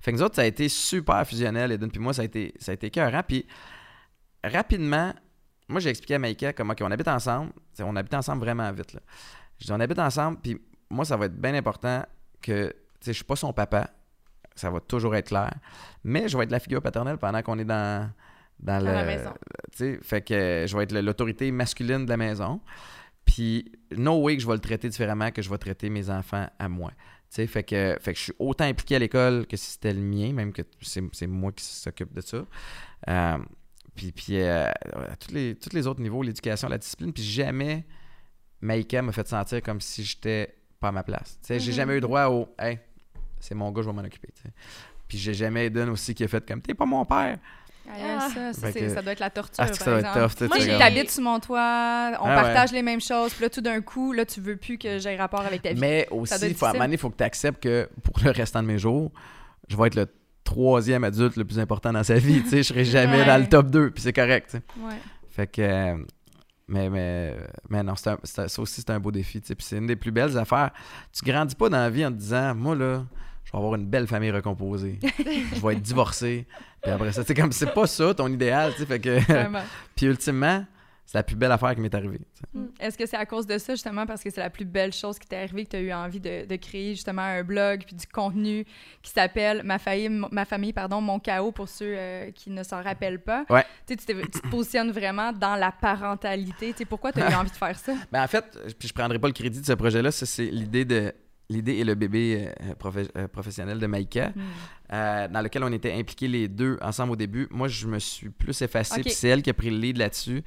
Fait 0.00 0.12
que 0.12 0.16
nous 0.16 0.22
autres, 0.22 0.36
ça 0.36 0.42
a 0.42 0.46
été 0.46 0.68
super 0.68 1.26
fusionnel. 1.26 1.72
Eden 1.72 1.90
puis 1.90 2.00
moi, 2.00 2.12
ça 2.14 2.22
a 2.22 2.24
été, 2.24 2.54
ça 2.58 2.72
a 2.72 2.74
été 2.74 2.86
écœurant. 2.86 3.22
Puis 3.26 3.46
rapidement, 4.42 5.12
moi, 5.68 5.80
j'ai 5.80 5.90
expliqué 5.90 6.14
à 6.14 6.18
Maïka 6.18 6.52
comme, 6.52 6.70
OK, 6.70 6.78
on 6.82 6.90
habite 6.90 7.08
ensemble. 7.08 7.52
On 7.80 7.94
habite 7.96 8.14
ensemble 8.14 8.40
vraiment 8.40 8.70
vite. 8.72 8.94
Là. 8.94 9.00
Je 9.60 9.66
dis, 9.66 9.72
on 9.72 9.80
habite 9.80 9.98
ensemble, 9.98 10.38
puis 10.40 10.60
moi, 10.90 11.04
ça 11.04 11.16
va 11.16 11.26
être 11.26 11.36
bien 11.36 11.54
important 11.54 12.04
que, 12.40 12.72
je 13.04 13.12
suis 13.12 13.24
pas 13.24 13.36
son 13.36 13.52
papa. 13.52 13.90
Ça 14.54 14.70
va 14.70 14.80
toujours 14.80 15.14
être 15.14 15.28
clair. 15.28 15.54
Mais 16.02 16.28
je 16.28 16.36
vais 16.36 16.44
être 16.44 16.50
la 16.50 16.58
figure 16.58 16.82
paternelle 16.82 17.18
pendant 17.18 17.42
qu'on 17.42 17.58
est 17.58 17.64
dans, 17.64 18.10
dans, 18.58 18.78
Dans 18.78 18.86
le, 18.86 18.92
la 18.92 19.04
maison. 19.04 19.32
fait 20.02 20.22
que 20.22 20.64
je 20.66 20.76
vais 20.76 20.82
être 20.82 20.92
l'autorité 20.92 21.50
masculine 21.52 22.04
de 22.04 22.10
la 22.10 22.16
maison. 22.16 22.60
Puis 23.24 23.70
no 23.96 24.20
way 24.22 24.36
que 24.36 24.42
je 24.42 24.48
vais 24.48 24.54
le 24.54 24.60
traiter 24.60 24.88
différemment 24.88 25.30
que 25.30 25.42
je 25.42 25.50
vais 25.50 25.58
traiter 25.58 25.90
mes 25.90 26.10
enfants 26.10 26.48
à 26.58 26.68
moi. 26.68 26.90
Fait 27.30 27.62
que, 27.62 27.96
fait 28.00 28.12
que 28.14 28.18
je 28.18 28.24
suis 28.24 28.32
autant 28.38 28.64
impliqué 28.64 28.96
à 28.96 28.98
l'école 28.98 29.46
que 29.46 29.56
si 29.56 29.72
c'était 29.72 29.92
le 29.92 30.00
mien, 30.00 30.32
même 30.32 30.52
que 30.52 30.62
c'est 30.80 31.02
c'est 31.12 31.26
moi 31.26 31.52
qui 31.52 31.62
s'occupe 31.62 32.12
de 32.14 32.22
ça. 32.22 32.38
Euh, 33.08 33.38
puis, 33.98 34.12
puis 34.12 34.40
euh, 34.40 34.66
à 34.94 35.16
tous 35.18 35.32
les, 35.34 35.54
tous 35.56 35.74
les 35.74 35.86
autres 35.86 36.00
niveaux, 36.00 36.22
l'éducation, 36.22 36.68
la 36.68 36.78
discipline, 36.78 37.12
puis 37.12 37.22
jamais 37.22 37.84
Maïka 38.60 39.02
m'a 39.02 39.12
fait 39.12 39.26
sentir 39.28 39.62
comme 39.62 39.80
si 39.80 40.04
j'étais 40.04 40.54
pas 40.80 40.88
à 40.88 40.92
ma 40.92 41.02
place. 41.02 41.38
Tu 41.42 41.48
sais, 41.48 41.60
j'ai 41.60 41.70
Mhm. 41.72 41.76
jamais 41.76 41.96
eu 41.96 42.00
droit 42.00 42.26
au 42.26 42.48
«Hey, 42.58 42.78
c'est 43.40 43.54
mon 43.54 43.70
gars, 43.72 43.82
je 43.82 43.88
vais 43.88 43.92
m'en 43.92 44.02
occuper.» 44.04 44.28
tu 44.34 44.42
sais. 44.42 44.52
Puis 45.08 45.18
j'ai 45.18 45.34
jamais 45.34 45.66
Eden 45.66 45.88
aussi 45.90 46.14
qui 46.14 46.24
a 46.24 46.28
fait 46.28 46.46
comme 46.46 46.60
«T'es 46.62 46.74
pas 46.74 46.86
mon 46.86 47.04
père. 47.04 47.38
Ah, 47.90 48.28
ça, 48.34 48.52
ça, 48.52 48.70
que- 48.72 49.00
doit 49.02 49.12
être 49.12 49.18
la 49.20 49.30
torture, 49.30 49.54
Ah, 49.58 49.66
par 49.66 49.74
ça 49.74 49.90
être 49.98 50.06
exemple. 50.18 50.34
tough. 50.48 50.48
Moi. 50.66 50.78
T'habites 50.78 51.10
sur 51.10 51.22
mon 51.22 51.40
toit, 51.40 52.12
on 52.20 52.26
Ah, 52.26 52.34
partage 52.42 52.70
les 52.72 52.82
mêmes 52.82 53.00
choses, 53.00 53.32
puis 53.32 53.42
là, 53.44 53.48
tout 53.50 53.62
d'un 53.62 53.80
coup, 53.80 54.12
là, 54.12 54.26
tu 54.26 54.42
veux 54.42 54.56
plus 54.56 54.76
que 54.76 54.98
j'aie 54.98 55.16
rapport 55.16 55.40
avec 55.40 55.62
ta 55.62 55.72
vie. 55.72 55.80
Mais 55.80 56.06
aussi, 56.10 56.52
faut, 56.54 56.66
à 56.66 56.68
un 56.68 56.72
moment 56.74 56.84
donné, 56.84 56.94
il 56.96 56.98
faut 56.98 57.08
que 57.08 57.16
tu 57.16 57.24
acceptes 57.24 57.62
que 57.62 57.88
pour 58.02 58.14
le 58.22 58.30
restant 58.30 58.62
de 58.62 58.66
mes 58.68 58.78
jours, 58.78 59.10
je 59.68 59.76
vais 59.76 59.86
être 59.86 59.94
le 59.94 60.06
troisième 60.52 61.04
adulte 61.04 61.36
le 61.36 61.44
plus 61.44 61.58
important 61.58 61.92
dans 61.92 62.02
sa 62.02 62.14
vie. 62.14 62.42
je 62.50 62.62
serai 62.62 62.84
jamais 62.84 63.18
Ouais. 63.20 63.26
dans 63.26 63.38
le 63.40 63.46
top 63.48 63.70
2, 63.70 63.90
puis 63.90 64.02
c'est 64.02 64.12
correct. 64.12 64.56
Ouais. 64.80 64.94
Fait 65.30 65.46
que. 65.46 65.60
euh, 65.62 65.96
mais, 66.66 66.90
mais, 66.90 67.34
mais 67.70 67.82
non, 67.82 67.92
un- 67.92 68.18
ça 68.24 68.60
aussi, 68.62 68.80
c'est 68.82 68.90
un 68.90 69.00
beau 69.00 69.10
défi. 69.10 69.40
Puis 69.40 69.54
c'est 69.60 69.78
une 69.78 69.86
des 69.86 69.96
plus 69.96 70.10
belles 70.10 70.36
affaires. 70.38 70.70
Tu 71.12 71.24
grandis 71.24 71.54
pas 71.54 71.68
dans 71.68 71.78
la 71.78 71.88
vie 71.90 72.04
en 72.04 72.10
te 72.10 72.16
disant, 72.16 72.54
moi, 72.54 72.74
là, 72.74 73.04
je 73.44 73.52
vais 73.52 73.58
avoir 73.58 73.74
une 73.74 73.86
belle 73.86 74.06
famille 74.06 74.30
recomposée. 74.30 74.98
je 75.54 75.60
vais 75.66 75.72
être 75.74 75.82
divorcé. 75.82 76.46
Puis 76.82 76.90
après 76.92 77.12
ça, 77.12 77.24
c'est 77.24 77.34
comme, 77.34 77.52
c'est 77.52 77.72
pas 77.72 77.86
ça 77.86 78.12
ton 78.14 78.28
idéal. 78.28 78.72
Fait 78.72 79.00
que. 79.00 79.18
Puis 79.96 80.06
ultimement, 80.06 80.64
c'est 81.08 81.16
la 81.16 81.22
plus 81.22 81.36
belle 81.36 81.52
affaire 81.52 81.74
qui 81.74 81.80
m'est 81.80 81.94
arrivée. 81.94 82.20
Mm. 82.52 82.66
Est-ce 82.78 82.98
que 82.98 83.06
c'est 83.06 83.16
à 83.16 83.24
cause 83.24 83.46
de 83.46 83.56
ça, 83.56 83.72
justement, 83.72 84.04
parce 84.04 84.22
que 84.22 84.28
c'est 84.28 84.42
la 84.42 84.50
plus 84.50 84.66
belle 84.66 84.92
chose 84.92 85.18
qui 85.18 85.26
t'est 85.26 85.38
arrivée, 85.38 85.64
que 85.64 85.70
tu 85.70 85.76
as 85.76 85.80
eu 85.80 85.90
envie 85.90 86.20
de, 86.20 86.44
de 86.44 86.56
créer, 86.56 86.94
justement, 86.94 87.22
un 87.22 87.42
blog, 87.42 87.84
puis 87.86 87.96
du 87.96 88.06
contenu 88.06 88.66
qui 89.00 89.10
s'appelle 89.10 89.62
Ma 89.64 89.78
famille, 89.78 90.10
ma 90.30 90.44
famille, 90.44 90.74
pardon, 90.74 91.00
Mon 91.00 91.18
chaos, 91.18 91.50
pour 91.50 91.66
ceux 91.66 91.94
euh, 91.96 92.30
qui 92.32 92.50
ne 92.50 92.62
s'en 92.62 92.82
rappellent 92.82 93.22
pas? 93.22 93.46
Ouais. 93.48 93.64
Tu 93.86 93.96
tu, 93.96 94.04
te 94.04 94.48
positionnes 94.50 94.90
vraiment 94.90 95.32
dans 95.32 95.56
la 95.56 95.72
parentalité. 95.72 96.72
Tu 96.72 96.78
sais, 96.80 96.84
pourquoi 96.84 97.10
tu 97.10 97.22
as 97.22 97.30
eu 97.30 97.34
envie 97.40 97.50
de 97.50 97.56
faire 97.56 97.78
ça? 97.78 97.94
Ben, 98.12 98.22
en 98.22 98.28
fait, 98.28 98.44
puis 98.78 98.88
je 98.88 98.92
prendrai 98.92 99.18
pas 99.18 99.28
le 99.28 99.32
crédit 99.32 99.62
de 99.62 99.66
ce 99.66 99.72
projet-là, 99.72 100.10
c'est 100.10 100.44
l'idée 100.44 100.84
de 100.84 101.14
l'idée 101.50 101.74
et 101.74 101.84
le 101.84 101.94
bébé 101.94 102.50
euh, 102.60 102.90
euh, 103.16 103.28
professionnel 103.28 103.78
de 103.78 103.86
Maïka, 103.86 104.28
Mm. 104.28 104.40
euh, 104.92 105.28
dans 105.28 105.40
lequel 105.40 105.64
on 105.64 105.72
était 105.72 105.92
impliqués 105.92 106.28
les 106.28 106.48
deux 106.48 106.78
ensemble 106.82 107.12
au 107.12 107.16
début. 107.16 107.48
Moi, 107.50 107.68
je 107.68 107.86
me 107.86 107.98
suis 107.98 108.28
plus 108.28 108.60
effacé, 108.62 109.00
puis 109.00 109.10
c'est 109.10 109.28
elle 109.28 109.42
qui 109.42 109.50
a 109.50 109.54
pris 109.54 109.70
le 109.70 109.78
lead 109.78 109.96
là-dessus. 109.96 110.42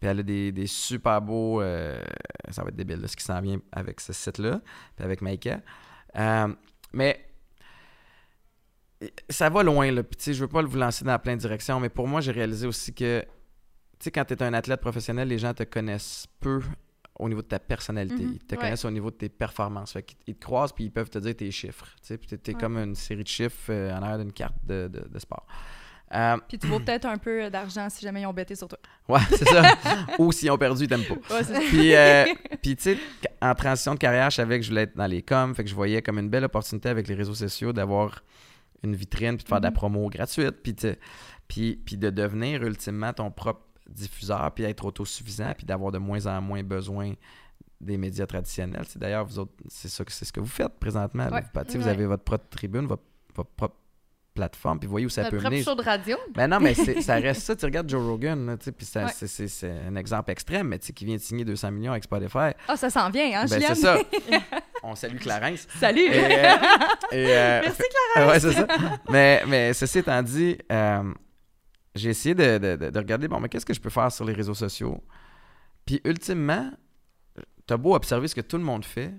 Puis 0.00 0.08
elle 0.08 0.20
a 0.20 0.22
des, 0.22 0.52
des 0.52 0.66
super 0.66 1.20
beaux. 1.22 1.60
euh, 1.62 2.02
ça 2.50 2.62
va 2.62 2.68
être 2.68 2.76
débile, 2.76 3.00
là, 3.00 3.08
ce 3.08 3.16
qui 3.16 3.24
s'en 3.24 3.40
vient 3.40 3.58
avec 3.72 4.00
ce 4.00 4.12
site-là, 4.12 4.60
puis 4.96 5.04
avec 5.04 5.20
Maïka. 5.22 5.60
Euh, 6.16 6.48
mais 6.92 7.24
ça 9.28 9.50
va 9.50 9.62
loin, 9.62 9.90
là. 9.90 10.02
Puis, 10.02 10.16
tu 10.16 10.24
sais, 10.24 10.34
je 10.34 10.40
veux 10.40 10.48
pas 10.48 10.62
vous 10.62 10.76
lancer 10.78 11.04
dans 11.04 11.18
plein 11.18 11.34
de 11.36 11.40
directions, 11.40 11.78
mais 11.80 11.88
pour 11.88 12.08
moi, 12.08 12.20
j'ai 12.20 12.32
réalisé 12.32 12.66
aussi 12.66 12.94
que, 12.94 13.20
tu 13.22 13.28
sais, 14.04 14.10
quand 14.10 14.24
tu 14.24 14.34
es 14.34 14.42
un 14.42 14.54
athlète 14.54 14.80
professionnel, 14.80 15.28
les 15.28 15.38
gens 15.38 15.52
te 15.54 15.62
connaissent 15.64 16.26
peu 16.40 16.60
au 17.18 17.28
niveau 17.28 17.42
de 17.42 17.46
ta 17.46 17.58
personnalité. 17.58 18.24
Mhm. 18.24 18.32
Ils 18.34 18.38
te 18.44 18.54
Ouais. 18.54 18.60
connaissent 18.62 18.84
au 18.84 18.90
niveau 18.90 19.10
de 19.10 19.16
tes 19.16 19.28
performances. 19.28 19.92
Fait 19.92 20.04
ils 20.26 20.34
te 20.34 20.44
croisent 20.44 20.72
puis 20.74 20.84
ils 20.84 20.90
peuvent 20.90 21.10
te 21.10 21.18
dire 21.18 21.36
tes 21.36 21.50
chiffres. 21.50 21.86
Tu 22.00 22.06
sais, 22.08 22.18
puis 22.18 22.28
Ouais. 22.48 22.54
comme 22.54 22.76
une 22.76 22.94
série 22.96 23.22
de 23.22 23.28
chiffres 23.28 23.70
euh, 23.70 23.92
en 23.92 24.02
arrière 24.02 24.18
d'une 24.18 24.32
carte 24.32 24.56
de, 24.64 24.88
de- 24.88 25.06
de 25.08 25.18
sport. 25.18 25.46
Euh, 26.14 26.36
Puis 26.48 26.58
tu 26.58 26.66
vaux 26.66 26.78
peut-être 26.78 27.06
un 27.06 27.18
peu 27.18 27.50
d'argent 27.50 27.88
si 27.90 28.04
jamais 28.04 28.22
ils 28.22 28.26
ont 28.26 28.32
bêté 28.32 28.54
sur 28.54 28.68
toi. 28.68 28.78
ouais, 29.08 29.20
c'est 29.30 29.48
ça. 29.48 29.62
Ou 30.18 30.30
s'ils 30.32 30.50
ont 30.50 30.56
perdu, 30.58 30.84
ils 30.84 30.88
t'aiment 30.88 31.04
pas. 31.04 31.34
Ouais. 31.34 31.60
Puis, 31.68 31.94
euh, 31.94 32.24
puis 32.62 32.76
tu 32.76 32.82
sais, 32.82 32.98
en 33.42 33.54
transition 33.54 33.94
de 33.94 33.98
carrière, 33.98 34.30
je 34.30 34.36
savais 34.36 34.58
que 34.58 34.64
je 34.64 34.70
voulais 34.70 34.82
être 34.82 34.96
dans 34.96 35.06
les 35.06 35.22
coms, 35.22 35.54
fait 35.54 35.64
que 35.64 35.70
je 35.70 35.74
voyais 35.74 36.02
comme 36.02 36.18
une 36.18 36.28
belle 36.30 36.44
opportunité 36.44 36.88
avec 36.88 37.08
les 37.08 37.14
réseaux 37.14 37.34
sociaux 37.34 37.72
d'avoir 37.72 38.22
une 38.82 38.94
vitrine, 38.94 39.36
puis 39.36 39.44
de 39.44 39.48
faire 39.48 39.58
de 39.60 39.64
la 39.64 39.70
Mhm. 39.70 39.74
promo 39.76 40.08
gratuite, 40.08 40.62
puis, 40.62 40.76
puis, 41.48 41.76
puis 41.84 41.96
de 41.96 42.10
devenir 42.10 42.62
ultimement 42.62 43.12
ton 43.12 43.30
propre 43.30 43.62
diffuseur, 43.88 44.50
puis 44.54 44.64
être 44.64 44.84
autosuffisant, 44.84 45.52
puis 45.56 45.66
d'avoir 45.66 45.90
de 45.92 45.98
moins 45.98 46.26
en 46.26 46.40
moins 46.40 46.62
besoin 46.62 47.12
des 47.80 47.98
médias 47.98 48.26
traditionnels. 48.26 48.84
C'est 48.88 48.98
D'ailleurs, 48.98 49.24
vous 49.26 49.38
autres, 49.38 49.52
c'est 49.68 49.88
ça 49.88 50.04
que 50.04 50.12
c'est 50.12 50.24
ce 50.24 50.32
que 50.32 50.40
vous 50.40 50.46
faites 50.46 50.78
présentement. 50.78 51.28
Ouais. 51.28 51.42
Vous, 51.68 51.80
vous 51.80 51.88
avez 51.88 52.06
votre 52.06 52.24
propre 52.24 52.46
tribune, 52.48 52.86
votre, 52.86 53.02
votre 53.34 53.50
propre 53.50 53.76
plateforme, 54.34 54.78
puis 54.80 54.88
voyez 54.88 55.06
où 55.06 55.08
ça 55.08 55.22
Notre 55.22 55.36
peut 55.36 55.42
mener. 55.44 55.62
show 55.62 55.74
de 55.74 55.82
radio. 55.82 56.16
Ben 56.34 56.48
non, 56.48 56.58
mais 56.60 56.74
ça 57.00 57.14
reste 57.14 57.42
ça. 57.42 57.54
Tu 57.56 57.64
regardes 57.64 57.88
Joe 57.88 58.02
Rogan, 58.04 58.56
puis 58.58 58.86
Ouais. 58.96 59.06
c'est- 59.26 59.70
un 59.88 59.96
exemple 59.96 60.30
extrême, 60.32 60.68
mais 60.68 60.78
tu 60.78 60.86
sais, 60.88 60.92
qui 60.92 61.04
vient 61.04 61.16
de 61.16 61.20
signer 61.20 61.44
200 61.44 61.70
millions 61.70 61.92
avec 61.92 62.04
Spotify. 62.04 62.50
Ah, 62.68 62.76
ça 62.76 62.90
s'en 62.90 63.08
vient, 63.10 63.40
hein, 63.42 63.46
Ben, 63.48 63.60
c'est 63.60 63.74
ça. 63.76 63.98
On 64.82 64.94
salue 64.94 65.16
Clarence. 65.18 65.66
Salut! 65.80 66.02
Et, 66.02 66.12
euh, 66.12 66.54
et, 67.12 67.26
euh, 67.28 67.60
Merci, 67.62 67.82
fait- 68.16 68.26
ouais, 68.26 68.40
c'est 68.40 68.52
ça. 68.52 68.66
Mais, 69.08 69.42
mais 69.46 69.72
ceci 69.72 69.98
étant 70.00 70.22
dit, 70.22 70.58
euh, 70.70 71.14
j'ai 71.94 72.10
essayé 72.10 72.34
de, 72.34 72.58
de- 72.58 72.76
de- 72.76 72.90
de 72.90 72.98
regarder, 72.98 73.28
bon, 73.28 73.40
mais 73.40 73.48
qu'est-ce 73.48 73.64
que 73.64 73.72
je 73.72 73.80
peux 73.80 73.88
faire 73.90 74.12
sur 74.12 74.24
les 74.26 74.34
réseaux 74.34 74.52
sociaux? 74.54 75.02
Puis, 75.86 76.00
ultimement, 76.04 76.70
t'as 77.66 77.76
beau 77.76 77.94
observer 77.94 78.28
ce 78.28 78.34
que 78.34 78.40
tout 78.42 78.58
le 78.58 78.64
monde 78.64 78.84
fait, 78.84 79.12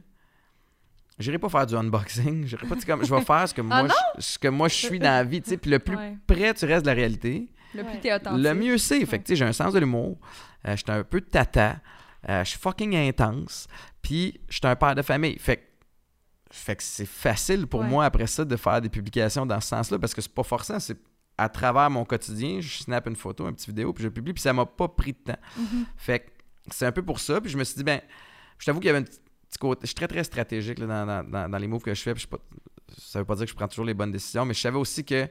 j'irai 1.19 1.37
pas 1.39 1.49
faire 1.49 1.65
du 1.65 1.75
unboxing. 1.75 2.45
J'irai 2.47 2.67
pas, 2.67 2.75
tu 2.75 2.81
sais, 2.81 2.87
comme, 2.87 3.03
je 3.05 3.13
vais 3.13 3.21
faire 3.21 3.47
ce 3.47 3.53
que, 3.53 3.61
moi, 3.63 3.87
je, 4.17 4.21
ce 4.21 4.39
que 4.39 4.47
moi 4.47 4.67
je 4.67 4.73
suis 4.75 4.99
dans 4.99 5.05
la 5.09 5.23
vie, 5.23 5.41
tu 5.41 5.49
sais. 5.51 5.57
Puis, 5.57 5.71
le 5.71 5.79
plus 5.79 5.95
Ouais. 5.95 6.17
près 6.27 6.53
tu 6.53 6.65
restes 6.65 6.83
de 6.85 6.89
la 6.89 6.95
réalité, 6.95 7.49
Le 7.73 7.83
plus 7.83 7.93
Ouais. 7.93 7.99
t'es 7.99 8.13
authentique. 8.13 8.43
le 8.43 8.53
mieux 8.53 8.77
c'est. 8.77 9.05
Fait 9.05 9.19
que, 9.19 9.23
tu 9.25 9.29
sais, 9.33 9.35
j'ai 9.35 9.45
un 9.45 9.53
sens 9.53 9.73
de 9.73 9.79
l'humour. 9.79 10.17
Euh, 10.67 10.71
je 10.71 10.77
suis 10.77 10.85
un 10.91 11.03
peu 11.03 11.21
tata. 11.21 11.77
Euh, 12.27 12.43
je 12.43 12.49
suis 12.51 12.59
fucking 12.59 12.95
intense. 12.95 13.67
Puis, 14.01 14.39
je 14.49 14.55
suis 14.57 14.67
un 14.67 14.75
père 14.75 14.95
de 14.95 15.01
famille. 15.01 15.37
Fait 15.39 15.57
que, 15.57 15.61
fait 16.51 16.75
que 16.75 16.83
c'est 16.83 17.05
facile 17.05 17.67
pour 17.67 17.81
Ouais. 17.81 17.87
moi, 17.87 18.05
après 18.05 18.27
ça, 18.27 18.45
de 18.45 18.55
faire 18.55 18.81
des 18.81 18.89
publications 18.89 19.45
dans 19.45 19.59
ce 19.61 19.67
sens-là 19.69 19.99
parce 19.99 20.13
que 20.13 20.21
c'est 20.21 20.33
pas 20.33 20.43
forçant. 20.43 20.79
C'est 20.79 20.97
à 21.37 21.49
travers 21.49 21.89
mon 21.89 22.05
quotidien, 22.05 22.61
je 22.61 22.77
snap 22.77 23.07
une 23.07 23.15
photo, 23.15 23.45
une 23.47 23.53
petite 23.55 23.67
vidéo, 23.67 23.91
puis 23.93 24.03
je 24.05 24.09
publie, 24.09 24.31
puis 24.33 24.41
ça 24.41 24.53
m'a 24.53 24.65
pas 24.65 24.87
pris 24.87 25.11
de 25.13 25.17
temps. 25.33 25.39
Mhm. 25.57 25.85
Fait 25.97 26.19
que 26.19 26.25
c'est 26.71 26.85
un 26.85 26.91
peu 26.93 27.03
pour 27.03 27.19
ça. 27.19 27.41
Puis 27.41 27.51
je 27.51 27.57
me 27.57 27.63
suis 27.63 27.75
dit, 27.75 27.83
ben, 27.83 27.99
je 28.57 28.65
t'avoue 28.65 28.79
qu'il 28.79 28.87
y 28.87 28.89
avait 28.89 28.99
un 28.99 29.03
petit 29.03 29.19
petit 29.49 29.57
côté. 29.59 29.81
Je 29.83 29.87
suis 29.87 29.95
très, 29.95 30.07
très 30.07 30.23
stratégique 30.23 30.79
là, 30.79 30.85
dans, 30.87 31.23
dans- 31.23 31.49
dans- 31.49 31.57
les 31.57 31.67
moves 31.67 31.81
que 31.83 31.93
je 31.93 32.01
fais. 32.01 32.13
Puis 32.13 32.27
je 32.29 32.37
ça 33.01 33.19
veut 33.19 33.25
pas 33.25 33.35
dire 33.35 33.45
que 33.45 33.51
je 33.51 33.55
prends 33.55 33.67
toujours 33.67 33.85
les 33.85 33.93
bonnes 33.93 34.11
décisions, 34.11 34.45
mais 34.45 34.53
je 34.53 34.59
savais 34.61 34.77
aussi 34.77 35.03
que 35.03 35.27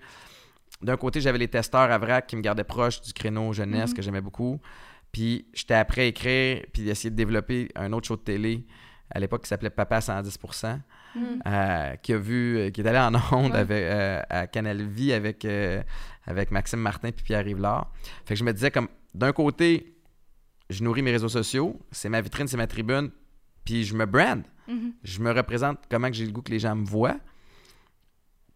d'un 0.82 0.96
côté, 0.96 1.20
j'avais 1.20 1.38
les 1.38 1.48
testeurs 1.48 1.90
à 1.90 1.98
vrac 1.98 2.26
qui 2.26 2.36
me 2.36 2.40
gardaient 2.42 2.64
proche 2.64 3.00
du 3.00 3.12
créneau 3.12 3.52
jeunesse 3.52 3.90
Mhm. 3.90 3.96
que 3.96 4.02
j'aimais 4.02 4.20
beaucoup. 4.20 4.60
Puis 5.12 5.46
j'étais 5.54 5.74
après 5.74 6.02
à 6.02 6.04
écrire, 6.06 6.64
puis 6.72 6.88
essayer 6.88 7.10
de 7.10 7.14
développer 7.16 7.68
un 7.76 7.92
autre 7.92 8.08
show 8.08 8.16
de 8.16 8.22
télé 8.22 8.66
à 9.10 9.20
l'époque 9.20 9.42
qui 9.42 9.48
s'appelait 9.48 9.70
Papa 9.70 10.00
110%, 10.00 10.80
Mhm. 11.14 11.42
euh, 11.46 11.94
qui 11.96 12.12
a 12.12 12.18
vu, 12.18 12.58
euh, 12.58 12.70
qui 12.70 12.80
est 12.80 12.86
allé 12.88 12.98
en 12.98 13.14
onde 13.36 13.52
Ouais. 13.52 13.58
avec, 13.58 13.82
euh, 13.84 14.20
à 14.28 14.46
Canal 14.48 14.82
Vie 14.82 15.12
avec, 15.12 15.44
euh, 15.44 15.80
avec 16.26 16.50
Maxime 16.50 16.80
Martin 16.80 17.12
puis 17.12 17.24
Pierre 17.24 17.44
Rivlard. 17.44 17.92
Fait 18.24 18.34
que 18.34 18.38
je 18.40 18.44
me 18.44 18.52
disais 18.52 18.72
comme, 18.72 18.88
d'un 19.14 19.32
côté, 19.32 19.94
je 20.70 20.82
nourris 20.82 21.02
mes 21.02 21.12
réseaux 21.12 21.28
sociaux, 21.28 21.78
c'est 21.92 22.08
ma 22.08 22.20
vitrine, 22.20 22.48
c'est 22.48 22.56
ma 22.56 22.66
tribune, 22.66 23.10
puis 23.64 23.84
je 23.84 23.94
me 23.94 24.06
brand. 24.06 24.42
Mhm. 24.68 24.92
Je 25.02 25.20
me 25.20 25.30
représente 25.32 25.78
comment 25.90 26.08
que 26.08 26.14
j'ai 26.14 26.26
le 26.26 26.32
goût 26.32 26.42
que 26.42 26.50
les 26.50 26.58
gens 26.58 26.74
me 26.74 26.86
voient. 26.86 27.18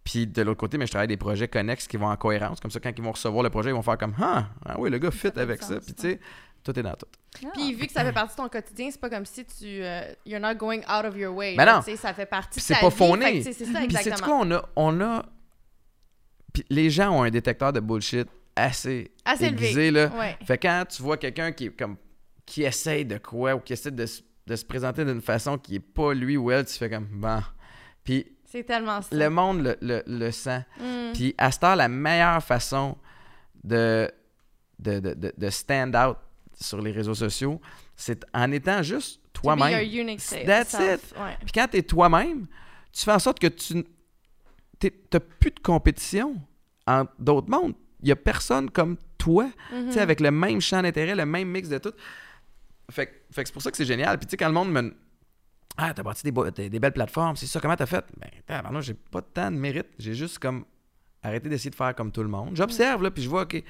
Puis 0.05 0.27
de 0.27 0.41
l'autre 0.43 0.61
côté, 0.61 0.79
mais 0.79 0.87
je 0.87 0.91
travaille 0.93 1.09
des 1.09 1.19
projets 1.19 1.49
connexes 1.49 1.87
qui 1.87 1.99
vont 1.99 2.09
en 2.09 2.17
cohérence. 2.17 2.61
Comme 2.61 2.71
ça, 2.71 2.81
quand 2.81 2.93
ils 2.97 3.05
vont 3.05 3.13
recevoir 3.13 3.43
le 3.43 3.51
projet, 3.51 3.71
ils 3.71 3.75
vont 3.75 3.83
faire 3.83 3.99
comme 3.99 4.15
Ah, 4.19 4.49
ah 4.65 4.77
oui, 4.79 4.89
le 4.89 4.99
gars 4.99 5.11
fit 5.11 5.19
fait 5.19 5.37
avec 5.39 5.63
ça. 5.63 5.81
Puis 5.81 5.93
tu 5.93 6.03
sais, 6.03 6.21
tout 6.65 6.79
est 6.79 6.83
dans 6.83 6.95
tout. 6.95 7.07
Ah. 7.45 7.49
Puis 7.53 7.75
vu 7.75 7.87
que 7.87 7.93
ça 7.93 8.05
fait 8.05 8.13
partie 8.13 8.35
de 8.35 8.43
ton 8.43 8.49
quotidien, 8.49 8.89
c'est 8.91 9.01
pas 9.01 9.11
comme 9.11 9.27
si 9.27 9.45
tu 9.45 9.67
euh, 9.67 10.01
you're 10.25 10.41
not 10.41 10.55
going 10.55 10.81
out 10.81 11.05
of 11.05 11.15
your 11.17 11.35
way. 11.35 11.57
Ben 11.57 11.67
là, 11.67 11.75
non. 11.77 11.83
tu 11.83 11.91
sais, 11.91 11.97
ça 11.97 12.15
fait 12.15 12.25
partie 12.27 12.59
Puis 12.59 12.61
de 12.61 12.65
c'est 12.65 12.75
ta 12.75 12.81
pas 12.81 12.89
vie, 12.89 12.97
fauné. 12.97 13.43
C'est 13.43 13.53
ça 13.53 13.65
Puis 13.65 13.91
c'est 13.91 13.99
exactement. 14.09 14.27
quoi, 14.27 14.47
on 14.47 14.51
a. 14.53 14.69
On 14.77 15.01
a... 15.03 15.27
Puis 16.55 16.65
les 16.71 16.89
gens 16.89 17.11
ont 17.11 17.23
un 17.25 17.31
détecteur 17.31 17.75
de 17.75 17.81
bullshit 17.81 18.29
assez, 18.57 19.13
Assez 19.27 19.45
élevé. 19.45 19.67
aiguisé, 19.67 19.91
là. 19.91 20.11
Ouais. 20.19 20.37
Fait 20.43 20.57
quand 20.57 20.85
tu 20.89 21.03
vois 21.03 21.19
quelqu'un 21.19 21.53
qui 21.53 21.67
est 21.67 21.79
comme 21.79 21.97
qui 22.47 22.63
essaye 22.63 23.05
de 23.05 23.19
quoi 23.19 23.55
ou 23.55 23.61
qui 23.61 23.75
essaie 23.75 23.91
de, 23.91 24.07
de 24.49 24.57
se 24.57 24.65
présenter 24.65 25.05
d'une 25.05 25.21
façon 25.21 25.59
qui 25.59 25.77
est 25.77 25.81
pas 25.81 26.15
lui 26.15 26.37
ou 26.37 26.51
elle, 26.51 26.65
tu 26.65 26.75
fais 26.75 26.89
comme 26.91 27.07
bon. 27.11 27.41
Puis 28.03 28.27
C'est 28.47 28.65
tellement 28.65 29.03
ça. 29.03 29.09
le 29.15 29.29
monde 29.31 29.61
le, 29.63 29.77
le, 29.83 30.03
le 30.07 30.31
sent. 30.31 30.65
Mm. 30.81 31.13
Puis 31.13 31.35
à 31.39 31.53
cette 31.53 31.63
heure, 31.65 31.77
la 31.77 31.89
meilleure 31.89 32.43
façon 32.43 32.97
de, 33.63 34.11
de, 34.79 35.01
de, 35.01 35.33
de- 35.37 35.51
stand 35.51 35.95
out 35.95 36.17
sur 36.59 36.81
les 36.81 36.91
réseaux 36.93 37.15
sociaux, 37.15 37.61
c'est 37.95 38.25
en 38.33 38.51
étant 38.53 38.83
juste 38.83 39.21
toi-même. 39.35 39.69
self. 40.19 40.47
That's. 40.79 41.13
Ouais. 41.21 41.37
Puis 41.43 41.53
quand 41.55 41.69
tu 41.71 41.77
es 41.77 41.83
toi-même, 41.83 42.47
tu 42.93 43.05
fais 43.05 43.13
en 43.13 43.19
sorte 43.19 43.39
que 43.39 43.47
tu 43.49 43.75
n'as 43.75 45.21
plus 45.21 45.51
de 45.51 45.61
compétition 45.61 46.37
entre 46.87 47.13
d'autres 47.19 47.51
mondes. 47.51 47.75
Il 48.01 48.07
n'y 48.07 48.13
a 48.13 48.17
personne 48.17 48.71
comme 48.71 48.97
toi, 49.19 49.51
Mhm. 49.73 49.91
sais, 49.93 50.01
avec 50.01 50.21
le 50.21 50.31
même 50.31 50.61
champ 50.61 50.81
d'intérêt, 50.81 51.15
le 51.15 51.27
même 51.27 51.49
mix 51.49 51.69
de 51.69 51.79
tout. 51.79 51.93
Fait, 52.91 53.07
que- 53.07 53.12
fait 53.34 53.43
que 53.43 53.49
c'est 53.49 53.53
pour 53.53 53.62
ça 53.62 53.70
que 53.70 53.76
c'est 53.76 53.84
génial. 53.84 54.18
Puis 54.18 54.26
tu 54.26 54.30
sais, 54.32 54.36
quand 54.36 54.49
le 54.49 54.55
monde 54.55 54.70
me... 54.72 54.95
Ah, 55.76 55.93
t'as 55.95 56.03
bâti 56.03 56.22
des, 56.24 56.32
beaux- 56.32 56.51
des, 56.51 56.68
des 56.70 56.80
belles 56.80 56.93
plateformes, 56.93 57.36
c'est 57.36 57.47
ça, 57.47 57.61
comment 57.61 57.76
t'as 57.76 57.86
fait? 57.86 58.05
Ben, 58.18 58.28
tabarnak, 58.47 58.82
j'ai 58.82 58.95
pas 58.95 59.22
tant 59.22 59.51
de 59.51 59.57
mérite. 59.57 59.86
J'ai 59.99 60.14
juste 60.14 60.39
comme 60.39 60.64
arrêté 61.22 61.49
d'essayer 61.49 61.70
de 61.70 61.74
faire 61.76 61.95
comme 61.95 62.11
tout 62.11 62.22
le 62.22 62.28
monde. 62.28 62.57
J'observe, 62.57 63.03
là, 63.03 63.11
puis 63.11 63.22
je 63.22 63.28
vois, 63.28 63.43
OK, 63.43 63.62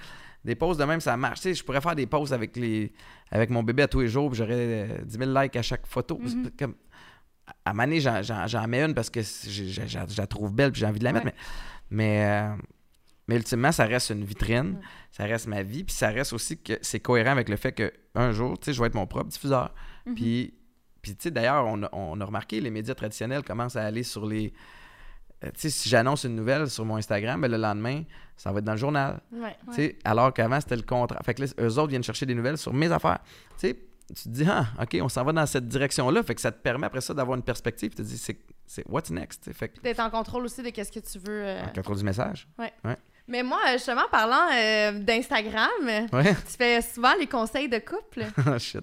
des 0.45 0.55
posts 0.55 0.81
de 0.81 0.85
même, 0.85 1.01
ça 1.01 1.17
marche. 1.17 1.41
Tu 1.41 1.49
sais, 1.51 1.55
je 1.55 1.65
pourrais 1.65 1.81
faire 1.81 1.95
des 1.97 2.07
posts 2.07 2.33
avec, 2.33 2.57
les, 2.57 2.93
avec 3.31 3.51
mon 3.51 3.63
bébé 3.63 3.83
à 3.83 3.89
tous 3.89 4.01
les 4.01 4.09
jours, 4.09 4.31
puis 4.31 4.39
j'aurais 4.39 4.55
euh, 4.91 4.99
10 5.05 5.19
000 5.19 5.31
likes 5.39 5.57
à 5.57 5.63
chaque 5.63 5.87
photo. 5.87 6.19
Mhm. 6.19 6.45
C'est 6.45 6.57
Comme, 6.57 6.75
à 7.65 7.73
Mané, 7.75 8.01
j'en, 8.01 8.67
mets 8.69 8.83
une 8.83 8.95
parce 8.95 9.11
que 9.11 9.21
je 9.23 10.17
la 10.17 10.27
trouve 10.27 10.53
belle, 10.53 10.73
puis 10.73 10.81
j'ai 10.81 10.87
envie 10.87 10.99
de 11.01 11.05
la 11.05 11.13
mettre. 11.13 11.27
Ouais. 11.27 11.35
Mais, 11.91 12.19
mais, 12.21 12.25
euh, 12.25 12.57
mais 13.29 13.37
ultimement, 13.37 13.71
ça 13.73 13.85
reste 13.85 14.11
une 14.11 14.25
vitrine, 14.25 14.77
Ouais. 14.77 14.87
ça 15.13 15.25
reste 15.25 15.47
ma 15.47 15.63
vie, 15.63 15.85
puis 15.85 15.95
ça 15.95 16.09
reste 16.09 16.33
aussi 16.33 16.59
que 16.61 16.75
c'est 16.83 17.01
cohérent 17.01 17.31
avec 17.33 17.49
le 17.49 17.57
fait 17.57 17.73
que 17.73 17.93
un 18.15 18.33
jour, 18.33 18.59
tu 18.59 18.67
sais, 18.67 18.73
je 18.73 18.81
vais 18.81 18.89
être 18.89 18.95
mon 18.95 19.07
propre 19.07 19.29
diffuseur. 19.29 19.73
Mhm. 20.07 20.15
Puis, 20.15 20.55
puis 21.03 21.13
tu 21.13 21.23
sais, 21.25 21.31
d'ailleurs, 21.31 21.67
on, 21.67 21.83
a- 21.85 21.89
on 21.93 22.21
a 22.21 22.25
remarqué, 22.25 22.61
les 22.61 22.71
médias 22.71 22.95
traditionnels 22.95 23.43
commencent 23.45 23.77
à 23.77 23.85
aller 23.85 24.03
sur 24.03 24.27
les. 24.27 24.53
euh, 25.45 25.51
tu 25.55 25.61
sais, 25.61 25.71
si 25.71 25.89
j'annonce 25.89 26.25
une 26.25 26.35
nouvelle 26.35 26.69
sur 26.69 26.85
mon 26.85 26.97
Instagram, 26.97 27.41
ben, 27.41 27.51
le 27.51 27.57
lendemain, 27.59 28.03
ça 28.37 28.51
va 28.51 28.59
être 28.59 28.65
dans 28.65 28.73
le 28.73 28.79
journal. 28.79 29.21
Ouais. 29.33 29.57
Tu 29.69 29.75
sais, 29.75 29.99
Alors 30.05 30.33
qu'avant, 30.35 30.61
c'était 30.61 30.77
le 30.77 30.83
contraire. 30.83 31.21
Fait 31.25 31.35
que 31.35 31.43
là, 31.45 31.49
eux 31.61 31.79
autres 31.79 31.89
viennent 31.91 32.03
chercher 32.03 32.27
des 32.27 32.35
nouvelles 32.35 32.59
sur 32.59 32.73
mes 32.73 32.91
affaires. 32.91 33.21
Tu 33.59 33.69
sais, 33.69 33.79
tu 34.09 34.15
te 34.25 34.29
dis, 34.31 34.45
ah, 34.49 34.67
OK, 34.83 34.97
on 35.03 35.09
s'en 35.09 35.23
va 35.23 35.33
dans 35.33 35.45
cette 35.47 35.69
direction-là. 35.69 36.23
Fait 36.23 36.35
que 36.35 36.41
ça 36.41 36.51
te 36.51 36.61
permet 36.61 36.87
après 36.87 37.01
ça 37.03 37.13
d'avoir 37.15 37.37
une 37.37 37.43
perspective. 37.45 37.91
Tu 37.91 37.97
te 37.97 38.03
dis, 38.03 38.17
c'est, 38.19 38.39
c'est 38.67 38.83
what's 38.89 39.11
next? 39.11 39.53
Fait 39.53 39.69
que, 39.69 39.81
D'être 39.83 40.01
en 40.01 40.09
contrôle 40.11 40.45
aussi 40.47 40.63
de 40.63 40.71
qu'est-ce 40.71 40.91
que 40.91 41.01
tu 41.01 41.19
veux. 41.19 41.45
euh. 41.47 41.63
en 41.63 41.69
contrôle 41.73 41.99
du 41.99 42.05
message. 42.05 42.49
Mais 43.29 43.43
moi, 43.43 43.59
justement, 43.75 44.05
parlant 44.11 44.49
euh, 44.55 44.93
d'Instagram, 44.93 45.69
Ouais. 46.13 46.35
tu 46.35 46.57
fais 46.57 46.81
souvent 46.81 47.13
les 47.21 47.27
conseils 47.27 47.69
de 47.69 47.79
couple? 47.79 48.25
Ah, 48.47 48.59
shit. 48.59 48.81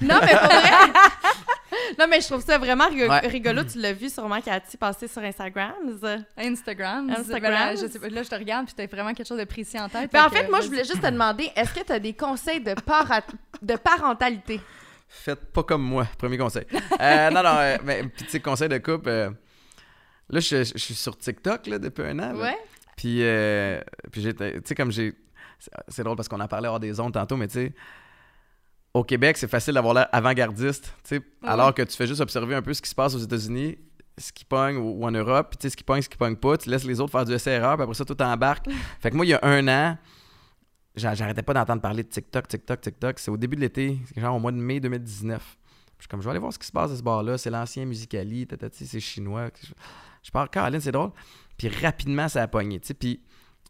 Non, 0.00 0.16
mais 0.22 0.32
pour 0.32 0.48
vrai. 0.48 0.92
non, 1.98 2.06
mais 2.08 2.20
je 2.20 2.26
trouve 2.26 2.42
ça 2.44 2.58
vraiment 2.58 2.88
rig- 2.88 3.08
Ouais. 3.08 3.26
rigolo. 3.28 3.64
Tu 3.64 3.78
l'as 3.78 3.92
vu 3.92 4.08
sûrement, 4.10 4.40
Cathy, 4.40 4.76
passer 4.76 5.08
sur 5.08 5.22
Instagram. 5.22 5.72
Instagram. 6.36 7.10
Instagram. 7.10 7.42
Ben 7.42 7.50
là, 7.50 7.74
je 7.76 7.86
sais 7.86 7.98
pas, 7.98 8.08
là, 8.08 8.22
je 8.22 8.28
te 8.28 8.34
regarde, 8.34 8.66
puis 8.66 8.74
t'as 8.74 8.86
vraiment 8.86 9.12
quelque 9.14 9.26
chose 9.28 9.38
de 9.38 9.44
précis 9.44 9.78
en 9.78 9.88
tête. 9.88 10.10
Ben, 10.12 10.24
en 10.24 10.30
fait 10.30 10.44
que, 10.46 10.50
moi, 10.50 10.60
je 10.62 10.66
voulais 10.68 10.84
juste 10.84 11.00
te 11.02 11.06
demander, 11.10 11.50
est-ce 11.54 11.72
que 11.74 11.84
tu 11.84 11.92
as 11.92 11.98
des 11.98 12.12
conseils 12.14 12.60
de, 12.60 12.74
de 13.62 13.76
parentalité? 13.76 14.60
Faites 15.08 15.52
pas 15.52 15.62
comme 15.62 15.82
moi, 15.82 16.06
premier 16.16 16.38
conseil. 16.38 16.64
Euh, 17.00 17.30
non, 17.30 17.42
non, 17.42 17.56
euh, 17.58 17.76
mais 17.84 18.04
petit 18.04 18.40
conseil 18.40 18.68
de 18.70 18.78
couple. 18.78 19.08
euh, 19.10 19.30
là, 20.30 20.40
je, 20.40 20.64
je 20.64 20.78
suis 20.78 20.94
sur 20.94 21.16
TikTok 21.18 21.66
là, 21.66 21.78
depuis 21.78 22.02
un 22.04 22.18
an. 22.18 22.32
là. 22.32 22.38
Ouais. 22.44 22.58
Puis, 22.96 23.22
euh, 23.22 23.80
puis 24.10 24.20
j'étais, 24.22 24.54
tu 24.54 24.60
sais, 24.66 24.74
comme 24.74 24.92
j'ai. 24.92 25.14
c'est- 25.88 26.02
drôle 26.02 26.16
parce 26.16 26.28
qu'on 26.28 26.40
en 26.40 26.48
parlait 26.48 26.68
hors 26.68 26.80
des 26.80 26.98
ondes 27.00 27.12
tantôt, 27.12 27.36
mais 27.36 27.48
tu 27.48 27.54
sais, 27.54 27.74
au 28.94 29.04
Québec, 29.04 29.36
c'est 29.38 29.48
facile 29.48 29.74
d'avoir 29.74 29.94
l'air 29.94 30.08
avant-gardiste, 30.12 30.94
tu 31.04 31.16
sais, 31.16 31.22
alors 31.42 31.72
que 31.74 31.82
tu 31.82 31.96
fais 31.96 32.06
juste 32.06 32.20
observer 32.20 32.54
un 32.54 32.62
peu 32.62 32.74
ce 32.74 32.82
qui 32.82 32.90
se 32.90 32.94
passe 32.94 33.14
aux 33.14 33.18
États-Unis, 33.18 33.78
ce 34.18 34.30
qui 34.32 34.44
pogne 34.44 34.76
ou, 34.76 35.00
ou 35.02 35.06
en 35.06 35.10
Europe, 35.10 35.48
puis 35.50 35.58
tu 35.58 35.62
sais, 35.62 35.70
ce 35.70 35.76
qui 35.76 35.84
pogne, 35.84 36.02
ce 36.02 36.08
qui 36.10 36.18
pogne 36.18 36.36
pas, 36.36 36.58
tu 36.58 36.68
laisses 36.68 36.84
les 36.84 37.00
autres 37.00 37.12
faire 37.12 37.24
du 37.24 37.32
SRR, 37.38 37.74
puis 37.76 37.82
après 37.84 37.94
ça, 37.94 38.04
tout 38.04 38.20
embarque. 38.20 38.66
fait 39.00 39.10
que 39.10 39.16
moi, 39.16 39.24
il 39.24 39.30
y 39.30 39.34
a 39.34 39.40
un 39.42 39.66
an, 39.68 39.96
j'a- 40.94 41.14
j'arrêtais 41.14 41.42
pas 41.42 41.54
d'entendre 41.54 41.80
parler 41.80 42.02
de 42.02 42.08
TikTok, 42.08 42.46
TikTok, 42.48 42.80
TikTok. 42.82 43.18
C'est 43.18 43.30
au 43.30 43.38
début 43.38 43.56
de 43.56 43.62
l'été, 43.62 43.98
genre 44.16 44.36
au 44.36 44.40
mois 44.40 44.52
de 44.52 44.58
mai 44.58 44.80
2019. 44.80 45.40
Puis 45.42 45.94
je 45.98 46.02
suis 46.02 46.08
comme, 46.08 46.20
je 46.20 46.24
vais 46.26 46.30
aller 46.32 46.40
voir 46.40 46.52
ce 46.52 46.58
qui 46.58 46.66
se 46.66 46.72
passe 46.72 46.90
à 46.90 46.96
ce 46.96 47.02
bar-là. 47.02 47.38
C'est 47.38 47.48
l'ancien 47.50 47.86
Musicali, 47.86 48.46
tatati, 48.46 48.86
c'est 48.86 49.00
chinois. 49.00 49.48
Je, 50.22 50.30
pars, 50.30 50.50
Caroline, 50.50 50.80
c'est 50.80 50.92
drôle. 50.92 51.12
Puis 51.68 51.84
rapidement, 51.84 52.28
ça 52.28 52.42
a 52.42 52.48
pogné. 52.48 52.80
Puis 52.80 53.20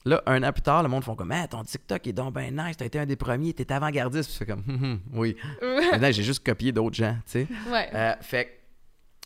là, 0.05 0.23
un 0.27 0.43
an 0.43 0.53
plus 0.53 0.63
tard, 0.63 0.83
le 0.83 0.89
monde 0.89 1.05
font 1.05 1.15
comme, 1.15 1.31
ah, 1.33 1.47
ton 1.47 1.63
TikTok 1.63 2.07
est 2.07 2.13
donc 2.13 2.33
ben 2.35 2.57
nice, 2.57 2.77
t'as 2.77 2.87
été 2.87 2.99
un 2.99 3.07
des 3.07 3.17
premiers, 3.17 3.53
t'es 3.53 3.71
avant-gardiste. 3.73 4.31
Puis 4.31 4.33
je 4.35 4.39
fais 4.39 4.47
comme, 4.47 4.65
Hum, 4.69 4.83
hum, 4.85 5.01
oui. 5.13 5.37
Maintenant, 5.61 6.11
j'ai 6.11 6.23
juste 6.23 6.45
copié 6.45 6.73
d'autres 6.73 6.97
gens, 6.97 7.17
tu 7.27 7.33
sais. 7.33 7.47
Ouais. 7.71 7.89
Euh, 7.95 8.15
fait 8.23 8.45
que, 8.47 8.51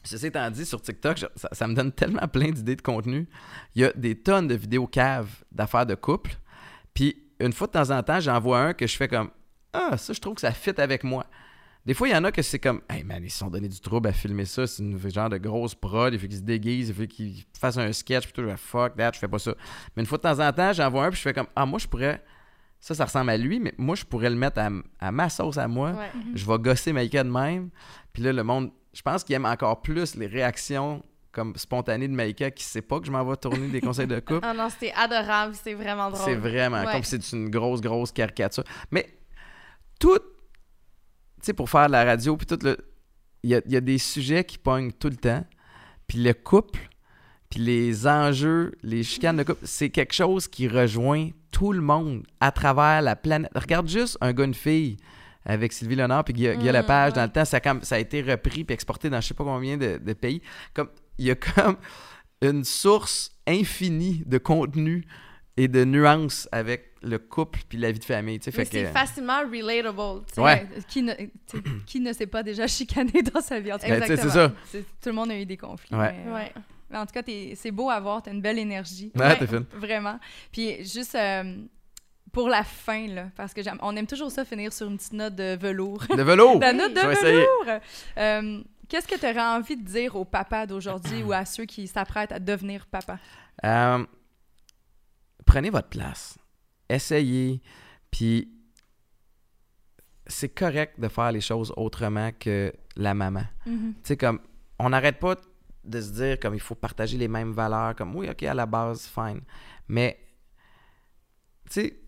ceci 0.09 0.27
étant 0.27 0.51
dit, 0.51 0.67
sur 0.67 0.81
TikTok, 0.83 1.17
je- 1.19 1.27
ça, 1.37 1.49
ça 1.53 1.67
me 1.69 1.75
donne 1.75 1.93
tellement 1.93 2.27
plein 2.29 2.51
d'idées 2.51 2.77
de 2.77 2.83
contenu. 2.83 3.29
Il 3.75 3.83
y 3.83 3.85
a 3.85 3.93
des 3.95 4.17
tonnes 4.17 4.49
de 4.49 4.55
vidéos 4.55 4.87
caves 4.87 5.31
d'affaires 5.53 5.87
de 5.87 5.95
couple. 5.95 6.33
Puis, 6.95 7.17
une 7.39 7.53
fois 7.53 7.67
de 7.69 7.73
temps 7.73 7.91
en 7.91 8.03
temps, 8.03 8.19
j'en 8.21 8.41
vois 8.41 8.61
un 8.61 8.73
que 8.75 8.87
je 8.87 8.97
fais 8.97 9.09
comme 9.09 9.31
Ah, 9.73 9.97
ça, 9.97 10.13
je 10.13 10.21
trouve 10.21 10.35
que 10.35 10.41
ça 10.41 10.53
fit 10.53 10.79
avec 10.81 11.05
moi. 11.05 11.27
Des 11.87 11.95
fois, 11.95 12.09
il 12.09 12.13
y 12.13 12.17
en 12.17 12.25
a 12.25 12.33
que 12.33 12.43
c'est 12.43 12.59
comme 12.59 12.81
Hey 12.91 13.05
man, 13.05 13.23
ils 13.25 13.31
se 13.31 13.39
sont 13.39 13.49
donné 13.49 13.69
du 13.69 13.81
trouble 13.81 14.09
à 14.09 14.13
filmer 14.13 14.45
ça. 14.45 14.67
C'est 14.67 14.83
une 14.83 14.99
genre 15.11 15.29
de 15.31 15.39
grosse 15.39 15.75
prod. 15.75 16.13
Il 16.13 16.19
faut 16.19 16.27
qu'ils 16.27 16.39
se 16.39 16.43
déguisent, 16.43 16.89
il 16.89 16.95
faut 16.95 17.07
qu'ils 17.07 17.45
fassent 17.59 17.79
un 17.79 17.93
sketch. 17.93 18.25
Puis 18.25 18.33
tout, 18.33 18.57
fuck 18.57 18.97
that, 18.97 19.13
je 19.15 19.21
fais 19.21 19.29
pas 19.29 19.39
ça. 19.39 19.55
Mais 19.95 20.03
une 20.03 20.07
fois 20.07 20.19
de 20.19 20.23
temps 20.23 20.41
en 20.41 20.53
temps, 20.53 20.73
j'en 20.73 20.91
vois 20.91 21.07
un, 21.07 21.11
puis 21.11 21.19
je 21.19 21.23
fais 21.23 21.33
comme 21.33 21.47
Ah, 21.55 21.65
moi, 21.65 21.79
je 21.79 21.87
pourrais. 21.87 22.23
Ça, 22.81 22.95
ça 22.95 23.05
ressemble 23.07 23.31
à 23.31 23.37
lui, 23.37 23.59
mais 23.61 23.73
moi, 23.79 23.95
je 23.97 24.05
pourrais 24.05 24.29
le 24.31 24.37
mettre 24.37 24.59
à, 24.59 24.69
à 25.01 25.11
ma 25.13 25.29
sauce 25.31 25.57
à 25.59 25.67
moi 25.67 25.93
Ouais. 25.93 26.11
je 26.35 26.45
vais 26.45 26.59
gosser 26.59 26.93
Maïka 26.93 27.25
de 27.25 27.31
même. 27.31 27.71
Puis 28.13 28.23
là, 28.23 28.33
le 28.33 28.43
monde, 28.45 28.71
je 28.93 29.01
pense 29.03 29.25
qu'il 29.25 29.35
aime 29.35 29.47
encore 29.47 29.81
plus 29.81 30.15
les 30.17 30.27
réactions 30.27 31.03
comme 31.33 31.55
spontanées 31.57 32.09
de 32.09 32.15
Maïka 32.15 32.51
qui 32.51 32.65
sait 32.65 32.83
pas 32.83 32.99
que 33.01 33.07
je 33.07 33.11
m'en 33.13 33.25
vais 33.25 33.37
tourner 33.37 33.69
des 33.69 33.81
conseils 33.81 34.07
de 34.07 34.19
couple. 34.21 34.41
Ah 34.43 34.55
non, 34.55 34.69
c'était 34.71 34.93
adorable, 34.93 35.55
c'est 35.55 35.75
vraiment 35.75 36.11
drôle. 36.11 36.25
C'est 36.25 36.35
vraiment 36.35 36.85
Ouais. 36.85 36.93
comme 36.93 37.03
c'est 37.05 37.33
une 37.33 37.49
grosse, 37.51 37.81
grosse 37.81 38.11
caricature. 38.13 38.65
Mais 38.91 39.07
tout, 39.99 40.19
tu 40.19 40.25
sais, 41.47 41.53
pour 41.53 41.71
faire 41.71 41.87
de 41.87 41.93
la 41.93 42.05
radio, 42.05 42.37
puis 42.37 42.47
tout 42.47 42.59
le. 42.63 42.77
Il 43.43 43.51
y 43.51 43.55
a, 43.55 43.61
il 43.67 43.73
y 43.73 43.77
a 43.77 43.81
des 43.81 43.99
sujets 43.99 44.45
qui 44.45 44.59
pognent 44.59 44.93
tout 44.93 45.09
le 45.09 45.17
temps. 45.17 45.45
Puis 46.07 46.19
le 46.19 46.35
couple, 46.35 46.89
puis 47.51 47.61
les 47.61 48.07
enjeux, 48.07 48.73
les 48.83 49.03
chicanes 49.03 49.37
de 49.37 49.43
couple, 49.43 49.65
c'est 49.65 49.91
quelque 49.91 50.15
chose 50.15 50.49
qui 50.49 50.69
rejoint 50.69 51.31
tout 51.51 51.73
le 51.73 51.81
monde 51.81 52.25
à 52.41 52.51
travers 52.53 53.03
la 53.03 53.17
planète. 53.17 53.51
Regarde 53.55 53.89
juste 53.89 54.19
un 54.21 54.33
gars, 54.33 54.45
une 54.45 54.55
fille 54.55 54.97
avec 55.45 55.73
Sylvie 55.73 55.97
Léonard 55.97 56.25
puis 56.25 56.35
Guy, 56.35 56.57
Guy 56.57 56.69
Mm, 56.69 56.73
Lepage. 56.73 57.13
Dans 57.13 57.23
le 57.23 57.31
temps, 57.31 57.45
ça, 57.45 57.61
ça 57.83 57.95
a 57.95 57.99
été 57.99 58.21
repris 58.21 58.65
puis 58.65 58.75
exporté 58.75 59.09
dans 59.09 59.21
je 59.21 59.29
sais 59.29 59.35
pas 59.35 59.45
combien 59.45 59.77
de, 59.77 59.99
de 59.99 60.13
pays. 60.13 60.43
Comme, 60.75 60.89
il 61.19 61.27
y 61.27 61.31
a 61.31 61.35
comme 61.55 61.77
une 62.43 62.65
source 62.65 63.31
infinie 63.47 64.23
de 64.27 64.39
contenu 64.39 65.07
et 65.57 65.69
de 65.69 65.85
nuances 65.85 66.49
avec 66.53 66.96
le 67.07 67.19
couple 67.19 67.61
puis 67.69 67.79
la 67.79 67.93
vie 67.93 67.99
de 67.99 68.05
famille. 68.05 68.39
tu 68.41 68.51
sais, 68.51 68.65
c'est 68.65 68.85
que- 68.85 68.91
facilement 68.93 69.41
relatable. 69.41 70.25
tu 70.27 70.35
sais. 70.35 70.41
Ouais. 70.41 70.67
Euh, 70.77 70.81
Qui 70.89 71.03
ne, 71.03 71.15
tu 71.15 71.29
sais, 71.47 71.59
qui 71.87 72.01
ne 72.01 72.13
s'est 72.13 72.27
pas 72.27 72.43
déjà 72.43 72.67
chicané 72.67 73.23
dans 73.23 73.41
sa 73.41 73.61
vie? 73.61 73.73
En 73.73 73.79
tout 73.79 73.87
cas, 73.87 73.99
Ben, 73.99 74.07
c'est 74.07 74.13
exactement. 74.15 74.53
ça. 74.73 74.79
Tout 75.03 75.09
le 75.09 75.13
monde 75.13 75.31
a 75.31 75.39
eu 75.39 75.47
des 75.47 75.57
conflits. 75.57 75.95
Ouais. 75.97 76.13
mais, 76.13 76.31
euh, 76.31 76.35
Ouais. 76.35 76.53
mais 76.91 76.99
en 76.99 77.07
tout 77.07 77.13
cas, 77.13 77.23
c'est 77.55 77.71
beau 77.71 77.89
à 77.91 77.99
voir. 78.01 78.23
Tu 78.23 78.31
as 78.31 78.33
une 78.33 78.43
belle 78.43 78.59
énergie. 78.59 79.13
Ouais, 79.15 79.39
t'es 79.39 79.47
fine. 79.47 79.65
Vraiment. 79.75 80.19
Puis 80.53 80.85
juste 80.85 81.15
euh, 81.15 81.57
pour 82.33 82.49
la 82.49 82.65
fin, 82.65 83.07
là, 83.07 83.29
parce 83.37 83.55
que 83.55 83.63
j'aime- 83.63 83.79
on 83.81 83.97
aime 83.97 84.07
toujours 84.07 84.31
ça 84.31 84.45
finir 84.45 84.73
sur 84.73 84.89
une 84.89 84.97
petite 84.99 85.13
note 85.15 85.35
de 85.35 85.57
velours. 85.57 86.05
De 86.15 86.23
vélo! 86.23 86.59
La 86.61 86.73
note 86.73 86.93
de 86.93 87.01
Je 87.01 87.25
velours! 87.25 87.81
Euh, 88.19 88.63
Qu'est-ce 88.89 89.09
que 89.09 89.17
tu 89.19 89.27
aurais 89.27 89.41
envie 89.41 89.77
de 89.77 89.83
dire 89.85 90.15
aux 90.15 90.25
papas 90.25 90.65
d'aujourd'hui 90.67 91.23
ou 91.25 91.33
à 91.33 91.45
ceux 91.45 91.65
qui 91.65 91.89
s'apprêtent 91.89 92.31
à 92.31 92.39
devenir 92.39 92.87
papa? 92.87 93.19
Euh, 93.65 94.05
prenez 95.45 95.71
votre 95.71 95.89
place. 95.89 96.39
Essayez. 96.89 97.61
Puis 98.11 98.53
c'est 100.27 100.49
correct 100.49 100.99
de 100.99 101.09
faire 101.09 101.33
les 101.33 101.41
choses 101.41 101.73
autrement 101.77 102.31
que 102.39 102.73
la 102.97 103.15
maman. 103.15 103.45
Mhm. 103.67 103.95
Tu 103.95 104.01
sais, 104.03 104.17
comme, 104.17 104.41
on 104.79 104.91
n'arrête 104.91 105.19
pas 105.19 105.37
de 105.85 106.01
se 106.01 106.11
dire 106.13 106.41
comme 106.41 106.55
il 106.55 106.61
faut 106.61 106.75
partager 106.75 107.17
les 107.17 107.29
mêmes 107.29 107.53
valeurs, 107.53 107.95
comme 107.95 108.15
oui, 108.17 108.29
ok, 108.29 108.43
à 108.43 108.55
la 108.55 108.67
base, 108.67 109.07
fine. 109.07 109.41
Mais, 109.89 110.19
tu 111.71 111.73
sais, 111.81 112.01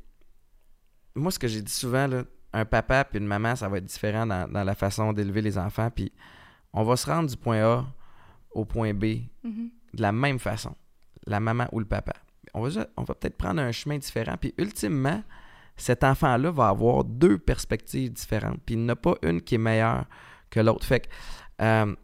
moi, 1.15 1.31
ce 1.31 1.39
que 1.39 1.47
j'ai 1.49 1.63
dit 1.63 1.73
souvent, 1.73 2.07
là, 2.07 2.25
un 2.53 2.65
papa 2.65 3.05
puis 3.05 3.19
une 3.19 3.27
maman, 3.27 3.55
ça 3.55 3.69
va 3.69 3.79
être 3.79 3.85
différent 3.85 4.27
dans, 4.27 4.51
dans 4.51 4.65
la 4.65 4.75
façon 4.75 5.13
d'élever 5.13 5.43
les 5.43 5.59
enfants. 5.59 5.91
Puis 5.91 6.13
on 6.73 6.83
va 6.83 6.97
se 6.97 7.07
rendre 7.07 7.29
du 7.29 7.37
point 7.37 7.63
A 7.63 7.87
au 8.51 8.65
point 8.65 8.95
B 8.95 9.05
Mhm. 9.45 9.71
de 9.95 10.03
la 10.03 10.13
même 10.13 10.39
façon, 10.39 10.75
la 11.27 11.39
maman 11.41 11.67
ou 11.73 11.79
le 11.79 11.87
papa. 11.87 12.15
On 12.55 12.63
va, 12.63 13.15
peut-être 13.15 13.37
prendre 13.37 13.61
un 13.61 13.73
chemin 13.73 13.99
différent. 13.99 14.37
Puis 14.41 14.55
ultimement, 14.59 15.23
cet 15.77 16.05
enfant-là 16.05 16.51
va 16.51 16.69
avoir 16.69 17.05
deux 17.05 17.39
perspectives 17.39 18.13
différentes. 18.13 18.61
Puis 18.65 18.75
il 18.75 18.81
n'y 18.81 18.85
en 18.87 18.91
a 18.91 18.97
pas 18.97 19.15
une 19.23 19.41
qui 19.41 19.57
est 19.57 19.59
meilleure 19.59 20.07
que 20.51 20.61
l'autre. 20.61 20.85
Fait 20.85 21.01
que 21.01 21.09
euh, 21.63 21.95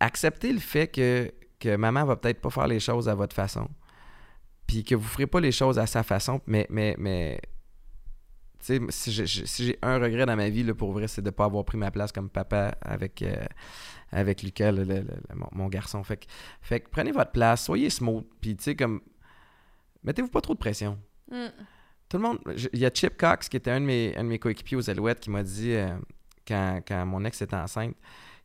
acceptez 0.00 0.52
le 0.52 0.60
fait 0.60 0.88
que, 0.88 1.32
que 1.58 1.76
maman 1.76 2.04
va 2.04 2.16
peut-être 2.16 2.40
pas 2.40 2.50
faire 2.50 2.66
les 2.66 2.80
choses 2.80 3.08
à 3.08 3.14
votre 3.14 3.34
façon. 3.34 3.68
Puis 4.66 4.84
que 4.84 4.94
vous 4.94 5.04
ne 5.04 5.08
ferez 5.08 5.26
pas 5.26 5.40
les 5.40 5.52
choses 5.52 5.78
à 5.78 5.86
sa 5.86 6.02
façon. 6.02 6.40
Mais, 6.46 6.66
mais, 6.68 6.94
mais 6.98 7.40
tu 8.60 8.90
sais, 8.90 8.90
si 8.90 9.64
j'ai 9.64 9.78
un 9.82 9.98
regret 9.98 10.26
dans 10.26 10.36
ma 10.36 10.48
vie, 10.48 10.64
là, 10.64 10.74
pour 10.74 10.92
vrai, 10.92 11.06
c'est 11.06 11.22
de 11.22 11.28
ne 11.28 11.30
pas 11.30 11.44
avoir 11.44 11.64
pris 11.64 11.78
ma 11.78 11.90
place 11.90 12.10
comme 12.10 12.28
papa 12.28 12.76
avec, 12.80 13.22
euh, 13.22 13.44
avec 14.10 14.42
Lucas, 14.42 14.72
mon 15.52 15.68
garçon. 15.68 16.02
Fait 16.02 16.16
que, 16.16 16.26
fait 16.60 16.80
que 16.80 16.88
prenez 16.90 17.12
votre 17.12 17.30
place, 17.30 17.64
soyez 17.64 17.88
smooth, 17.88 18.24
puis 18.40 18.56
tu 18.56 18.64
sais, 18.64 18.76
comme, 18.76 19.00
mettez-vous 20.02 20.28
pas 20.28 20.40
trop 20.40 20.54
de 20.54 20.58
pression. 20.58 20.98
Mm. 21.30 21.46
Tout 22.08 22.16
le 22.16 22.22
monde, 22.22 22.38
il 22.72 22.78
y 22.78 22.86
a 22.86 22.90
Chip 22.92 23.16
Cox, 23.16 23.48
qui 23.48 23.56
était 23.56 23.70
un 23.70 23.80
de 23.80 23.86
mes, 23.86 24.16
un 24.16 24.24
de 24.24 24.28
mes 24.28 24.38
coéquipiers 24.38 24.76
aux 24.76 24.88
Alouettes, 24.88 25.20
qui 25.20 25.30
m'a 25.30 25.42
dit, 25.42 25.72
euh, 25.72 25.96
quand, 26.46 26.80
quand 26.86 27.04
mon 27.04 27.24
ex 27.24 27.42
était 27.42 27.56
enceinte, 27.56 27.94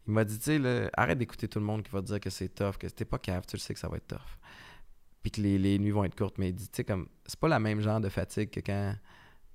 il 0.05 0.13
m'a 0.13 0.25
dit, 0.25 0.37
tu 0.37 0.61
sais, 0.61 0.89
arrête 0.97 1.17
d'écouter 1.17 1.47
tout 1.47 1.59
le 1.59 1.65
monde 1.65 1.81
qui 1.83 1.91
va 1.91 2.01
te 2.01 2.07
dire 2.07 2.19
que 2.19 2.29
c'est 2.29 2.49
tough, 2.49 2.77
que 2.77 2.87
t'es 2.87 3.05
pas 3.05 3.19
cave, 3.19 3.45
tu 3.47 3.55
le 3.55 3.61
sais 3.61 3.73
que 3.73 3.79
ça 3.79 3.87
va 3.87 3.97
être 3.97 4.07
tough. 4.07 4.37
Puis 5.21 5.31
que 5.31 5.39
les, 5.39 5.57
les 5.57 5.79
nuits 5.79 5.91
vont 5.91 6.03
être 6.03 6.15
courtes, 6.15 6.37
mais 6.37 6.49
il 6.49 6.55
dit, 6.55 6.67
tu 6.67 6.77
sais, 6.77 6.83
comme, 6.83 7.07
c'est 7.25 7.39
pas 7.39 7.47
la 7.47 7.59
même 7.59 7.79
genre 7.79 8.01
de 8.01 8.09
fatigue 8.09 8.49
que 8.49 8.59
quand 8.59 8.95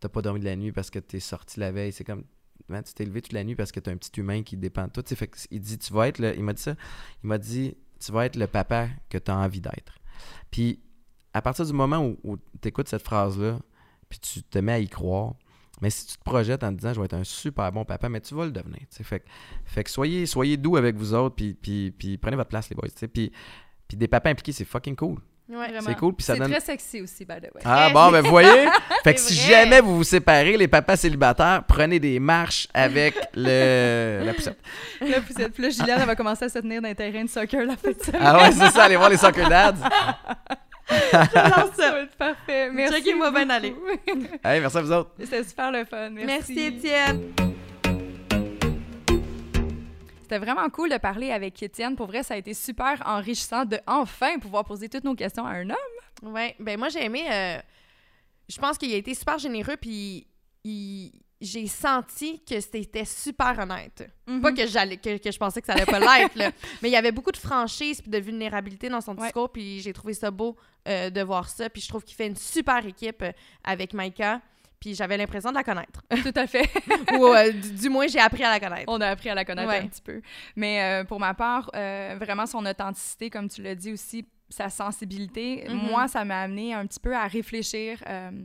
t'as 0.01 0.09
pas 0.09 0.23
dormi 0.23 0.41
de 0.41 0.45
la 0.45 0.57
nuit 0.57 0.73
parce 0.73 0.91
que 0.91 0.99
t'es 0.99 1.21
sorti 1.21 1.61
la 1.61 1.73
veille. 1.73 1.93
C'est 1.93 2.05
comme, 2.05 2.25
man, 2.69 2.83
tu 2.83 2.95
t'es 2.95 3.05
levé 3.05 3.23
toute 3.23 3.33
la 3.33 3.45
nuit 3.45 3.55
parce 3.55 3.73
que 3.73 3.81
t'as 3.81 3.91
un 3.91 3.97
petit 3.97 4.21
humain 4.21 4.43
qui 4.43 4.57
dépend 4.57 4.87
de 4.87 4.93
toi. 4.93 5.03
Fait 5.05 5.31
il 5.51 5.61
dit, 5.61 5.79
tu 5.79 5.93
vas 5.93 6.09
être 6.09 6.19
le, 6.19 6.37
il 6.37 6.43
m'a 6.43 6.53
dit 6.53 6.63
ça, 6.63 6.75
il 7.23 7.27
m'a 7.29 7.39
dit, 7.39 7.77
tu 8.01 8.13
vas 8.13 8.27
être 8.27 8.37
le 8.37 8.47
papa 8.47 8.89
que 9.09 9.19
tu 9.19 9.31
as 9.31 9.37
envie 9.37 9.61
d'être. 9.61 9.99
Puis, 10.51 10.81
à 11.35 11.43
partir 11.43 11.65
du 11.67 11.73
moment 11.73 11.99
où, 11.99 12.19
où 12.25 12.37
tu 12.61 12.69
écoutes 12.69 12.89
cette 12.89 13.03
phrase-là, 13.03 13.59
puis 14.09 14.19
tu 14.19 14.43
te 14.43 14.59
mets 14.59 14.73
à 14.73 14.79
y 14.79 14.89
croire. 14.89 15.35
Mais 15.81 15.91
si 15.91 16.07
tu 16.07 16.17
te 16.17 16.25
projettes 16.25 16.65
en 16.65 16.71
te 16.73 16.77
disant 16.79 16.93
je 16.93 16.99
vais 16.99 17.05
être 17.05 17.15
un 17.15 17.23
super 17.25 17.71
bon 17.71 17.85
papa, 17.85 18.09
mais 18.09 18.21
tu 18.21 18.35
vas 18.35 18.45
le 18.47 18.51
devenir. 18.51 18.81
Fait, 18.91 19.21
que- 19.21 19.27
fait 19.65 19.85
que 19.85 19.91
soyez, 19.91 20.27
soyez 20.27 20.57
doux 20.57 20.77
avec 20.77 20.97
vous 20.97 21.15
autres, 21.15 21.37
puis, 21.37 21.55
puis, 21.55 21.93
puis 21.97 22.19
prenez 22.19 22.37
votre 22.37 22.49
place, 22.51 22.69
les 22.71 22.75
boys. 22.75 22.89
Puis, 23.13 23.31
puis 23.87 23.97
des 23.97 24.09
papas 24.09 24.31
impliqués, 24.31 24.53
c'est 24.53 24.65
fucking 24.65 24.97
cool. 24.97 25.19
Ouais. 25.49 25.57
Vraiment. 25.69 25.81
C'est 25.87 25.95
cool, 25.95 26.15
puis 26.15 26.25
ça 26.25 26.35
C'est 26.35 26.41
donne. 26.41 26.51
très 26.51 26.61
sexy 26.61 27.01
aussi, 27.01 27.25
by 27.25 27.37
the 27.37 27.45
way. 27.55 27.63
Ah 27.65 27.89
bon, 27.91 28.11
ben 28.11 28.21
vous 28.23 28.29
voyez? 28.29 28.69
Fait 29.05 29.15
que 29.15 29.21
si 29.21 29.35
vrai. 29.35 29.49
jamais 29.63 29.81
vous 29.81 29.97
vous 29.97 30.05
séparez, 30.05 30.57
les 30.59 30.69
papas 30.69 30.97
célibataires, 30.97 31.63
prenez 31.67 31.99
des 32.01 32.19
marches 32.21 32.67
avec 32.75 33.15
le, 33.35 34.25
la 34.27 34.35
poussette. 34.35 34.59
Là, 35.01 35.21
puis 35.23 35.33
cette- 35.35 35.53
puis 35.55 35.63
là, 35.63 35.71
Juliane, 35.71 36.01
elle 36.01 36.07
va 36.07 36.17
commencer 36.17 36.45
à 36.45 36.49
se 36.51 36.59
tenir 36.59 36.83
dans 36.83 36.89
un 36.89 36.95
terrain 36.95 37.25
de 37.25 37.31
soccer 37.31 37.65
la 37.65 37.77
fin 37.77 37.93
de 37.93 38.03
semaine. 38.03 38.21
Ah 38.23 38.37
ouais, 38.43 38.53
c'est 38.53 38.71
ça, 38.73 38.83
allez 38.85 38.97
voir 38.97 39.09
les 39.11 39.17
soccer 39.17 39.49
dads. 39.49 39.77
J'adore 40.89 41.33
Ça 41.75 41.83
ça. 41.83 41.91
va 41.93 42.01
être 42.01 42.17
parfait. 42.17 42.71
Merci. 42.71 42.95
Checkez-moi 42.97 43.31
bien 43.31 43.51
aller. 43.51 43.71
beaucoup. 43.71 44.21
Hey, 44.45 44.61
merci 44.61 44.79
à 44.79 44.83
vous 44.83 44.93
autres. 44.93 45.11
C'était 45.21 45.45
super 45.45 45.71
le 45.73 45.85
fun. 45.85 46.11
Merci. 46.11 46.27
Merci, 46.55 46.61
Étienne. 46.77 47.33
C'était 50.23 50.39
vraiment 50.39 50.69
cool 50.69 50.91
de 50.91 50.99
parler 50.99 51.31
avec 51.33 51.63
Étienne. 51.63 51.97
Pour 51.97 52.07
vrai, 52.07 52.23
ça 52.23 52.35
a 52.35 52.37
été 52.37 52.53
super 52.53 53.03
enrichissant 53.07 53.65
de 53.65 53.79
enfin 53.87 54.39
pouvoir 54.39 54.65
poser 54.65 54.89
toutes 54.89 55.05
nos 55.05 55.15
questions 55.15 55.47
à 55.47 55.53
un 55.53 55.71
homme. 55.71 55.77
Ouais, 56.35 56.55
ben 56.61 56.79
moi 56.79 56.89
j'ai 56.91 57.05
aimé. 57.05 57.25
euh, 57.31 57.59
je 58.49 58.59
pense 58.59 58.77
qu'il 58.77 58.93
a 58.93 58.97
été 58.97 59.15
super 59.15 59.39
généreux, 59.39 59.77
puis 59.81 60.27
il- 60.65 61.13
j'ai 61.41 61.67
senti 61.69 62.41
que 62.45 62.59
c'était 62.61 63.05
super 63.05 63.57
honnête. 63.59 64.11
Mhm. 64.27 64.41
Pas 64.41 64.53
que 64.53 64.67
j'allais, 64.67 64.97
que, 64.97 65.19
que 65.19 65.31
je 65.31 65.39
pensais 65.39 65.61
que 65.61 65.67
ça 65.67 65.75
allait 65.75 65.87
pas 65.87 66.01
l'être, 66.01 66.35
là, 66.37 66.51
mais 66.83 66.89
il 66.89 66.93
y 66.93 66.97
avait 66.97 67.13
beaucoup 67.13 67.31
de 67.33 67.37
franchise 67.37 68.01
puis 68.03 68.11
de 68.11 68.19
vulnérabilité 68.19 68.89
dans 68.89 69.01
son 69.01 69.15
Ouais. 69.17 69.25
discours, 69.27 69.51
puis 69.51 69.81
j'ai 69.81 69.93
trouvé 69.93 70.15
ça 70.15 70.31
beau 70.31 70.57
euh, 70.89 71.11
de 71.11 71.21
voir 71.23 71.49
ça, 71.49 71.71
puis 71.71 71.81
je 71.81 71.89
trouve 71.89 72.03
qu'il 72.03 72.17
fait 72.17 72.27
une 72.27 72.37
super 72.37 72.85
équipe 72.87 73.23
euh, 73.23 73.33
avec 73.63 73.95
Maïka, 73.95 74.41
puis 74.81 74.95
j'avais 74.95 75.17
l'impression 75.17 75.51
de 75.51 75.55
la 75.55 75.63
connaître. 75.65 76.03
Tout 76.23 76.33
à 76.35 76.47
fait. 76.47 76.69
Ou 77.19 77.27
euh, 77.27 77.53
du, 77.53 77.73
du 77.73 77.89
moins 77.89 78.07
j'ai 78.09 78.21
appris 78.21 78.43
à 78.45 78.51
la 78.51 78.59
connaître. 78.61 78.85
On 78.89 79.01
a 79.01 79.07
appris 79.09 79.29
à 79.29 79.35
la 79.35 79.45
connaître 79.45 79.69
Ouais. 79.69 79.79
un 79.79 79.87
petit 79.87 80.03
peu. 80.03 80.21
Mais 80.57 81.05
pour 81.09 81.19
ma 81.21 81.35
part, 81.35 81.71
vraiment 81.73 82.47
son 82.47 82.65
authenticité, 82.67 83.29
comme 83.31 83.49
tu 83.49 83.63
l'as 83.63 83.75
dit 83.75 83.93
aussi, 83.93 84.25
sa 84.51 84.71
sensibilité, 84.71 85.67
Mhm. 85.69 85.75
moi, 85.77 86.09
ça 86.09 86.25
m'a 86.25 86.41
amené 86.43 86.73
un 86.75 86.87
petit 86.87 87.01
peu 87.01 87.15
à 87.15 87.27
réfléchir 87.27 88.01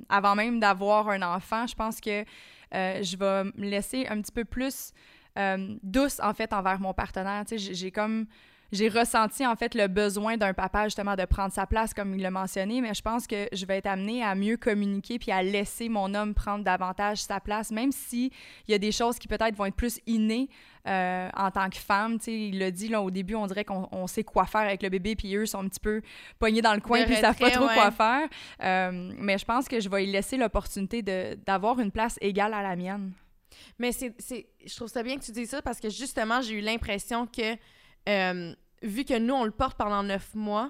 avant 0.09 0.35
même 0.35 0.59
d'avoir 0.59 1.09
un 1.09 1.21
enfant. 1.21 1.65
Je 1.67 1.75
pense 1.75 2.01
que 2.01 2.25
je 2.73 3.17
vais 3.17 3.43
me 3.55 3.69
laisser 3.69 4.07
un 4.07 4.21
petit 4.21 4.31
peu 4.31 4.45
plus 4.45 4.91
euh, 5.37 5.75
douce, 5.83 6.19
en 6.21 6.33
fait, 6.33 6.53
envers 6.53 6.79
mon 6.79 6.93
partenaire. 6.93 7.43
J'ai 7.55 7.91
comme... 7.91 8.25
J'ai 8.73 8.89
ressenti 8.89 9.45
en 9.45 9.55
fait 9.55 9.75
le 9.75 9.87
besoin 9.87 10.35
d'un 10.35 10.53
papa 10.53 10.85
justement 10.85 11.15
de 11.15 11.23
prendre 11.25 11.53
sa 11.53 11.65
place 11.65 11.93
comme 11.93 12.15
il 12.15 12.21
l'a 12.21 12.31
mentionné, 12.31 12.81
mais 12.81 12.93
je 12.93 13.01
pense 13.01 13.27
que 13.27 13.47
je 13.53 13.65
vais 13.65 13.77
être 13.77 13.87
amenée 13.87 14.23
à 14.23 14.35
mieux 14.35 14.57
communiquer 14.57 15.19
puis 15.19 15.31
à 15.31 15.43
laisser 15.43 15.89
mon 15.89 16.13
homme 16.15 16.33
prendre 16.33 16.63
davantage 16.63 17.19
sa 17.19 17.39
place, 17.39 17.71
même 17.71 17.91
si 17.91 18.31
il 18.67 18.71
y 18.71 18.73
a 18.73 18.79
des 18.79 18.91
choses 18.91 19.19
qui 19.19 19.27
peut-être 19.27 19.55
vont 19.55 19.65
être 19.65 19.75
plus 19.75 19.99
innées 20.07 20.49
euh, 20.87 21.29
en 21.37 21.51
tant 21.51 21.69
que 21.69 21.77
femme. 21.77 22.17
Tu 22.17 22.25
sais, 22.25 22.33
il 22.33 22.59
l'a 22.59 22.71
dit 22.71 22.89
là, 22.89 23.01
au 23.01 23.11
début, 23.11 23.35
on 23.35 23.47
dirait 23.47 23.63
qu'on 23.63 23.87
on 23.91 24.07
sait 24.07 24.23
quoi 24.23 24.45
faire 24.45 24.61
avec 24.61 24.83
le 24.83 24.89
bébé, 24.89 25.15
puis 25.15 25.35
eux 25.35 25.45
sont 25.45 25.59
un 25.59 25.67
petit 25.69 25.79
peu 25.79 26.01
pognés 26.39 26.61
dans 26.61 26.73
le 26.73 26.81
coin, 26.81 27.03
puis 27.03 27.13
ils 27.13 27.21
savent 27.21 27.37
pas 27.37 27.51
trop 27.51 27.67
ouais. 27.67 27.73
quoi 27.75 27.91
faire. 27.91 28.27
Euh, 28.63 29.13
mais 29.17 29.37
je 29.37 29.45
pense 29.45 29.67
que 29.67 29.79
je 29.79 29.87
vais 29.87 30.03
lui 30.03 30.11
laisser 30.11 30.35
l'opportunité 30.35 31.01
d'avoir 31.45 31.79
une 31.79 31.91
place 31.91 32.17
égale 32.21 32.53
à 32.53 32.61
la 32.61 32.75
mienne. 32.75 33.13
Mais 33.77 33.91
c'est, 33.91 34.13
je 34.65 34.75
trouve 34.75 34.87
ça 34.87 35.03
bien 35.03 35.17
que 35.17 35.23
tu 35.23 35.31
dises 35.31 35.49
ça 35.49 35.61
parce 35.61 35.79
que 35.79 35.89
justement, 35.89 36.41
j'ai 36.41 36.55
eu 36.55 36.61
l'impression 36.61 37.27
que, 37.27 37.55
euh, 38.09 38.55
vu 38.83 39.03
que 39.05 39.17
nous, 39.17 39.33
on 39.33 39.45
le 39.45 39.51
porte 39.51 39.77
pendant 39.77 40.03
neuf 40.03 40.33
mois, 40.35 40.69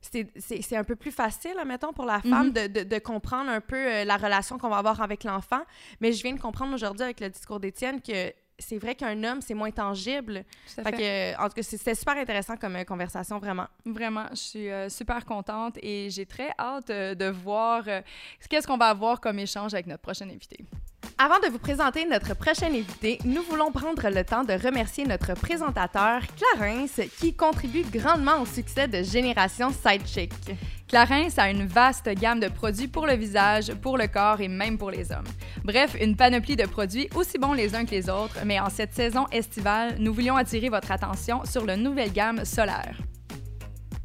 c'est, 0.00 0.76
un 0.76 0.84
peu 0.84 0.96
plus 0.96 1.12
facile, 1.12 1.54
mettons, 1.66 1.92
pour 1.94 2.04
la 2.04 2.20
femme 2.20 2.48
Mhm. 2.48 2.52
de, 2.52 2.66
de, 2.66 2.82
de 2.82 2.98
comprendre 2.98 3.50
un 3.50 3.62
peu 3.62 3.76
euh, 3.76 4.04
la 4.04 4.18
relation 4.18 4.58
qu'on 4.58 4.68
va 4.68 4.76
avoir 4.76 5.00
avec 5.00 5.24
l'enfant. 5.24 5.62
Mais 6.00 6.12
je 6.12 6.22
viens 6.22 6.34
de 6.34 6.40
comprendre 6.40 6.74
aujourd'hui 6.74 7.04
avec 7.04 7.20
le 7.20 7.30
discours 7.30 7.58
d'Étienne 7.58 8.02
que 8.02 8.32
c'est 8.58 8.78
vrai 8.78 8.94
qu'un 8.94 9.24
homme, 9.24 9.40
c'est 9.40 9.54
moins 9.54 9.70
tangible. 9.70 10.44
Tout 10.74 10.80
à 10.80 10.84
Fait 10.84 10.92
que, 10.92 11.42
en 11.42 11.48
tout 11.48 11.54
cas, 11.54 11.62
c'est- 11.62 11.78
c'était 11.78 11.94
super 11.94 12.16
intéressant 12.18 12.56
comme 12.58 12.76
euh, 12.76 12.84
conversation, 12.84 13.38
vraiment. 13.38 13.66
Vraiment, 13.86 14.26
je 14.30 14.36
suis 14.36 14.68
euh, 14.70 14.88
super 14.90 15.24
contente 15.24 15.78
et 15.82 16.08
j'ai 16.10 16.26
très 16.26 16.50
hâte 16.58 16.88
de 16.88 17.28
voir 17.30 17.84
qu'est-ce 18.50 18.66
qu'on 18.66 18.76
va 18.76 18.88
avoir 18.90 19.20
comme 19.20 19.38
échange 19.38 19.72
avec 19.74 19.86
notre 19.86 20.02
prochaine 20.02 20.30
invité. 20.30 20.58
Avant 21.16 21.38
de 21.38 21.46
vous 21.46 21.60
présenter 21.60 22.04
notre 22.06 22.34
prochain 22.34 22.66
invité, 22.66 23.18
nous 23.24 23.42
voulons 23.42 23.70
prendre 23.70 24.08
le 24.10 24.24
temps 24.24 24.42
de 24.42 24.52
remercier 24.52 25.06
notre 25.06 25.34
présentateur, 25.34 26.22
Clarence, 26.36 27.00
qui 27.20 27.32
contribue 27.34 27.84
grandement 27.84 28.42
au 28.42 28.46
succès 28.46 28.88
de 28.88 29.00
Génération 29.04 29.70
Sidechick. 29.70 30.32
Clarins 30.88 31.28
a 31.36 31.50
une 31.50 31.66
vaste 31.66 32.08
gamme 32.08 32.40
de 32.40 32.48
produits 32.48 32.88
pour 32.88 33.06
le 33.06 33.14
visage, 33.14 33.72
pour 33.74 33.96
le 33.96 34.08
corps 34.08 34.40
et 34.40 34.48
même 34.48 34.76
pour 34.76 34.90
les 34.90 35.12
hommes. 35.12 35.24
Bref, 35.62 35.96
une 36.00 36.16
panoplie 36.16 36.56
de 36.56 36.66
produits 36.66 37.08
aussi 37.14 37.38
bons 37.38 37.52
les 37.52 37.76
uns 37.76 37.84
que 37.84 37.92
les 37.92 38.10
autres, 38.10 38.38
mais 38.44 38.58
en 38.58 38.68
cette 38.68 38.92
saison 38.92 39.26
estivale, 39.30 39.94
nous 40.00 40.12
voulions 40.12 40.36
attirer 40.36 40.68
votre 40.68 40.90
attention 40.90 41.44
sur 41.44 41.64
la 41.64 41.76
nouvelle 41.76 42.12
gamme 42.12 42.44
solaire. 42.44 42.96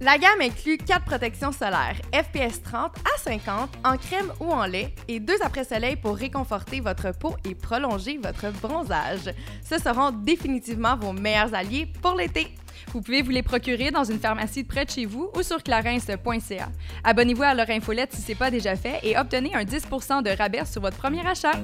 La 0.02 0.18
gamme 0.18 0.40
inclut 0.42 0.78
4 0.78 1.04
protections 1.04 1.52
solaires, 1.52 1.98
FPS 2.14 2.62
30 2.64 2.96
à 3.00 3.20
50, 3.20 3.70
en 3.84 3.98
crème 3.98 4.32
ou 4.40 4.50
en 4.50 4.66
lait, 4.66 4.94
et 5.10 5.20
deux 5.20 5.36
après-soleil 5.44 5.98
pour 5.98 6.16
réconforter 6.16 6.80
votre 6.80 7.12
peau 7.12 7.36
et 7.44 7.54
prolonger 7.54 8.18
votre 8.18 8.50
bronzage. 8.62 9.34
Ce 9.62 9.78
seront 9.78 10.12
définitivement 10.12 10.96
vos 10.96 11.12
meilleurs 11.12 11.54
alliés 11.54 11.92
pour 12.02 12.16
l'été. 12.16 12.48
Vous 12.94 13.02
pouvez 13.02 13.22
vous 13.22 13.32
les 13.32 13.44
procurer 13.44 13.92
dans 13.92 14.06
une 14.06 14.20
pharmacie 14.20 14.64
près 14.64 14.86
de 14.86 14.90
chez 14.90 15.06
vous 15.06 15.30
ou 15.36 15.44
sur 15.44 15.62
clarins.ca. 15.62 16.70
Abonnez-vous 17.04 17.44
à 17.44 17.54
leur 17.54 17.70
infolette 17.70 18.14
si 18.14 18.22
ce 18.22 18.30
n'est 18.30 18.36
pas 18.36 18.52
déjà 18.52 18.78
fait 18.78 19.02
et 19.04 19.18
obtenez 19.18 19.54
un 19.54 19.64
10% 19.64 20.24
de 20.24 20.30
rabais 20.30 20.64
sur 20.64 20.82
votre 20.82 20.96
premier 20.98 21.28
achat. 21.28 21.60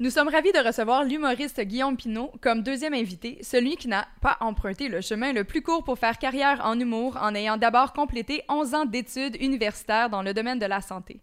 Nous 0.00 0.10
sommes 0.10 0.28
ravis 0.28 0.52
de 0.52 0.64
recevoir 0.64 1.02
l'humoriste 1.02 1.60
Guillaume 1.60 1.96
Pinault 1.96 2.30
comme 2.40 2.62
deuxième 2.62 2.94
invité, 2.94 3.38
celui 3.42 3.74
qui 3.74 3.88
n'a 3.88 4.06
pas 4.22 4.36
emprunté 4.38 4.86
le 4.86 5.00
chemin 5.00 5.32
le 5.32 5.42
plus 5.42 5.60
court 5.60 5.82
pour 5.82 5.98
faire 5.98 6.18
carrière 6.18 6.60
en 6.62 6.78
humour 6.78 7.18
en 7.20 7.34
ayant 7.34 7.56
d'abord 7.56 7.92
complété 7.92 8.44
11 8.48 8.74
ans 8.74 8.84
d'études 8.84 9.36
universitaires 9.40 10.08
dans 10.08 10.22
le 10.22 10.32
domaine 10.32 10.60
de 10.60 10.66
la 10.66 10.82
santé. 10.82 11.20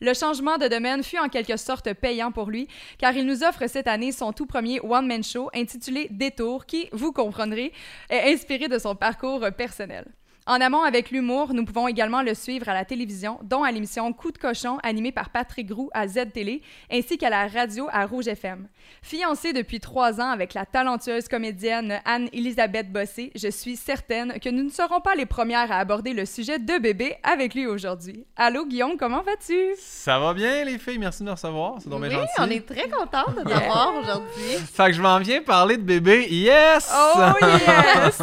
Le 0.00 0.12
changement 0.12 0.58
de 0.58 0.66
domaine 0.66 1.04
fut 1.04 1.20
en 1.20 1.28
quelque 1.28 1.56
sorte 1.56 1.92
payant 1.94 2.32
pour 2.32 2.50
lui, 2.50 2.66
car 2.98 3.16
il 3.16 3.26
nous 3.26 3.44
offre 3.44 3.68
cette 3.68 3.86
année 3.86 4.10
son 4.10 4.32
tout 4.32 4.46
premier 4.46 4.80
one-man 4.80 5.22
show 5.22 5.48
intitulé 5.54 6.08
Détour, 6.10 6.66
qui, 6.66 6.88
vous 6.90 7.12
comprendrez, 7.12 7.72
est 8.10 8.32
inspiré 8.32 8.66
de 8.66 8.80
son 8.80 8.96
parcours 8.96 9.46
personnel. 9.56 10.04
En 10.48 10.60
amont 10.60 10.84
avec 10.84 11.10
l'humour, 11.10 11.52
nous 11.54 11.64
pouvons 11.64 11.88
également 11.88 12.22
le 12.22 12.32
suivre 12.32 12.68
à 12.68 12.72
la 12.72 12.84
télévision, 12.84 13.40
dont 13.42 13.64
à 13.64 13.72
l'émission 13.72 14.12
Coup 14.12 14.30
de 14.30 14.38
cochon 14.38 14.78
animée 14.84 15.10
par 15.10 15.30
Patrick 15.30 15.66
Groux 15.66 15.90
à 15.92 16.06
Z-Télé, 16.06 16.62
ainsi 16.88 17.18
qu'à 17.18 17.30
la 17.30 17.48
radio 17.48 17.88
à 17.90 18.06
Rouge 18.06 18.28
FM. 18.28 18.68
Fiancée 19.02 19.52
depuis 19.52 19.80
trois 19.80 20.20
ans 20.20 20.30
avec 20.30 20.54
la 20.54 20.64
talentueuse 20.64 21.26
comédienne 21.26 22.00
Anne-Elisabeth 22.04 22.92
Bossé, 22.92 23.32
je 23.34 23.48
suis 23.48 23.74
certaine 23.74 24.38
que 24.38 24.48
nous 24.48 24.62
ne 24.62 24.70
serons 24.70 25.00
pas 25.00 25.16
les 25.16 25.26
premières 25.26 25.72
à 25.72 25.78
aborder 25.78 26.12
le 26.12 26.24
sujet 26.24 26.60
de 26.60 26.78
bébé 26.78 27.16
avec 27.24 27.52
lui 27.52 27.66
aujourd'hui. 27.66 28.24
Allô 28.36 28.66
Guillaume, 28.66 28.96
comment 28.96 29.22
vas-tu? 29.22 29.74
Ça 29.78 30.20
va 30.20 30.32
bien, 30.32 30.62
les 30.62 30.78
filles? 30.78 30.98
Merci 30.98 31.24
de 31.24 31.26
me 31.26 31.32
recevoir. 31.32 31.78
C'est 31.80 31.88
donc 31.88 32.02
bien 32.02 32.10
oui, 32.10 32.14
gentil. 32.14 32.32
on 32.38 32.50
est 32.50 32.64
très 32.64 32.88
contents 32.88 33.32
de 33.32 33.42
t'avoir 33.42 33.94
aujourd'hui. 34.00 34.58
Fait 34.72 34.86
que 34.86 34.92
je 34.92 35.02
m'en 35.02 35.18
viens 35.18 35.42
parler 35.42 35.76
de 35.76 35.82
bébé. 35.82 36.28
Yes! 36.30 36.88
Oh 36.94 37.18
yes! 37.42 38.18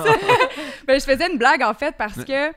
ben, 0.87 0.97
je 0.97 1.03
faisais 1.05 1.29
une 1.29 1.37
blague 1.37 1.63
en 1.63 1.73
fait 1.73 1.95
parce 1.97 2.12
que 2.17 2.53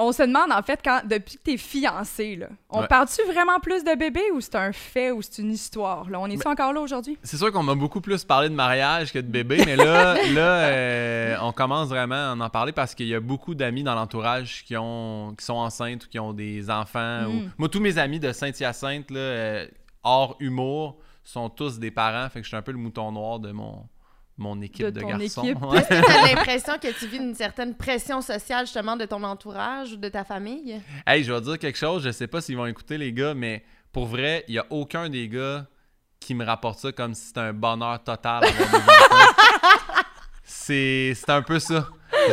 on 0.00 0.12
se 0.12 0.22
demande 0.22 0.52
en 0.52 0.62
fait 0.62 0.80
quand 0.82 1.00
depuis 1.04 1.36
que 1.36 1.42
t'es 1.42 1.56
fiancé 1.56 2.36
là, 2.36 2.46
on 2.70 2.82
Ouais. 2.82 2.86
parle-tu 2.86 3.20
vraiment 3.24 3.58
plus 3.60 3.82
de 3.82 3.96
bébé 3.96 4.22
ou 4.32 4.40
c'est 4.40 4.54
un 4.54 4.72
fait 4.72 5.10
ou 5.10 5.22
c'est 5.22 5.42
une 5.42 5.50
histoire 5.50 6.08
là? 6.08 6.20
On 6.20 6.26
est-tu 6.28 6.46
encore 6.46 6.72
là 6.72 6.80
aujourd'hui? 6.80 7.18
C'est 7.24 7.36
sûr 7.36 7.50
qu'on 7.50 7.64
m'a 7.64 7.74
beaucoup 7.74 8.00
plus 8.00 8.22
parlé 8.24 8.48
de 8.48 8.54
mariage 8.54 9.12
que 9.12 9.18
de 9.18 9.26
bébé, 9.26 9.60
mais 9.66 9.74
là, 9.74 10.14
là 10.32 10.58
euh, 10.68 11.36
on 11.42 11.52
commence 11.52 11.88
vraiment 11.88 12.32
à 12.32 12.36
en 12.36 12.50
parler 12.50 12.72
parce 12.72 12.94
qu'il 12.94 13.08
y 13.08 13.14
a 13.14 13.20
beaucoup 13.20 13.56
d'amis 13.56 13.82
dans 13.82 13.96
l'entourage 13.96 14.64
qui, 14.64 14.76
ont, 14.76 15.34
qui 15.36 15.44
sont 15.44 15.54
enceintes 15.54 16.04
ou 16.04 16.08
qui 16.08 16.20
ont 16.20 16.32
des 16.32 16.70
enfants. 16.70 17.24
Ou... 17.26 17.32
Mm. 17.32 17.52
Moi, 17.58 17.68
tous 17.68 17.80
mes 17.80 17.98
amis 17.98 18.20
de 18.20 18.30
Saint-Hyacinthe, 18.30 19.10
là, 19.10 19.18
euh, 19.18 19.66
hors 20.04 20.36
humour, 20.38 20.98
sont 21.24 21.50
tous 21.50 21.78
des 21.78 21.90
parents. 21.90 22.28
Fait 22.30 22.38
que 22.38 22.44
je 22.44 22.48
suis 22.48 22.56
un 22.56 22.62
peu 22.62 22.72
le 22.72 22.78
mouton 22.78 23.10
noir 23.12 23.40
de 23.40 23.50
mon, 23.50 23.84
mon 24.38 24.60
équipe 24.62 24.86
De 24.86 25.00
garçons. 25.00 25.42
Est-ce 25.44 25.88
que 25.88 26.06
tu 26.06 26.12
as 26.12 26.26
l'impression 26.34 26.72
que 26.80 26.96
tu 26.98 27.06
vis 27.08 27.16
une 27.18 27.34
certaine 27.34 27.74
pression 27.74 28.20
sociale 28.22 28.64
justement 28.66 28.96
de 28.96 29.04
ton 29.04 29.22
entourage 29.24 29.92
ou 29.92 29.96
de 29.96 30.08
ta 30.08 30.24
famille? 30.24 30.80
Hey, 31.06 31.24
je 31.24 31.32
vais 31.32 31.40
dire 31.40 31.58
quelque 31.58 31.76
chose, 31.78 32.02
je 32.04 32.10
sais 32.10 32.26
pas 32.28 32.40
s'ils 32.40 32.56
vont 32.56 32.66
écouter 32.66 32.96
les 32.98 33.12
gars, 33.12 33.34
mais 33.34 33.64
pour 33.92 34.06
vrai, 34.06 34.44
il 34.48 34.54
y 34.54 34.58
a 34.58 34.66
aucun 34.70 35.08
des 35.08 35.28
gars 35.28 35.66
qui 36.20 36.34
me 36.34 36.44
rapporte 36.44 36.78
ça 36.78 36.92
comme 36.92 37.14
si 37.14 37.26
c'était 37.26 37.40
un 37.40 37.52
bonheur 37.52 38.02
total. 38.02 38.44
c'est 40.44 41.12
c'est 41.14 41.30
un 41.30 41.42
peu 41.42 41.58
ça. 41.58 41.86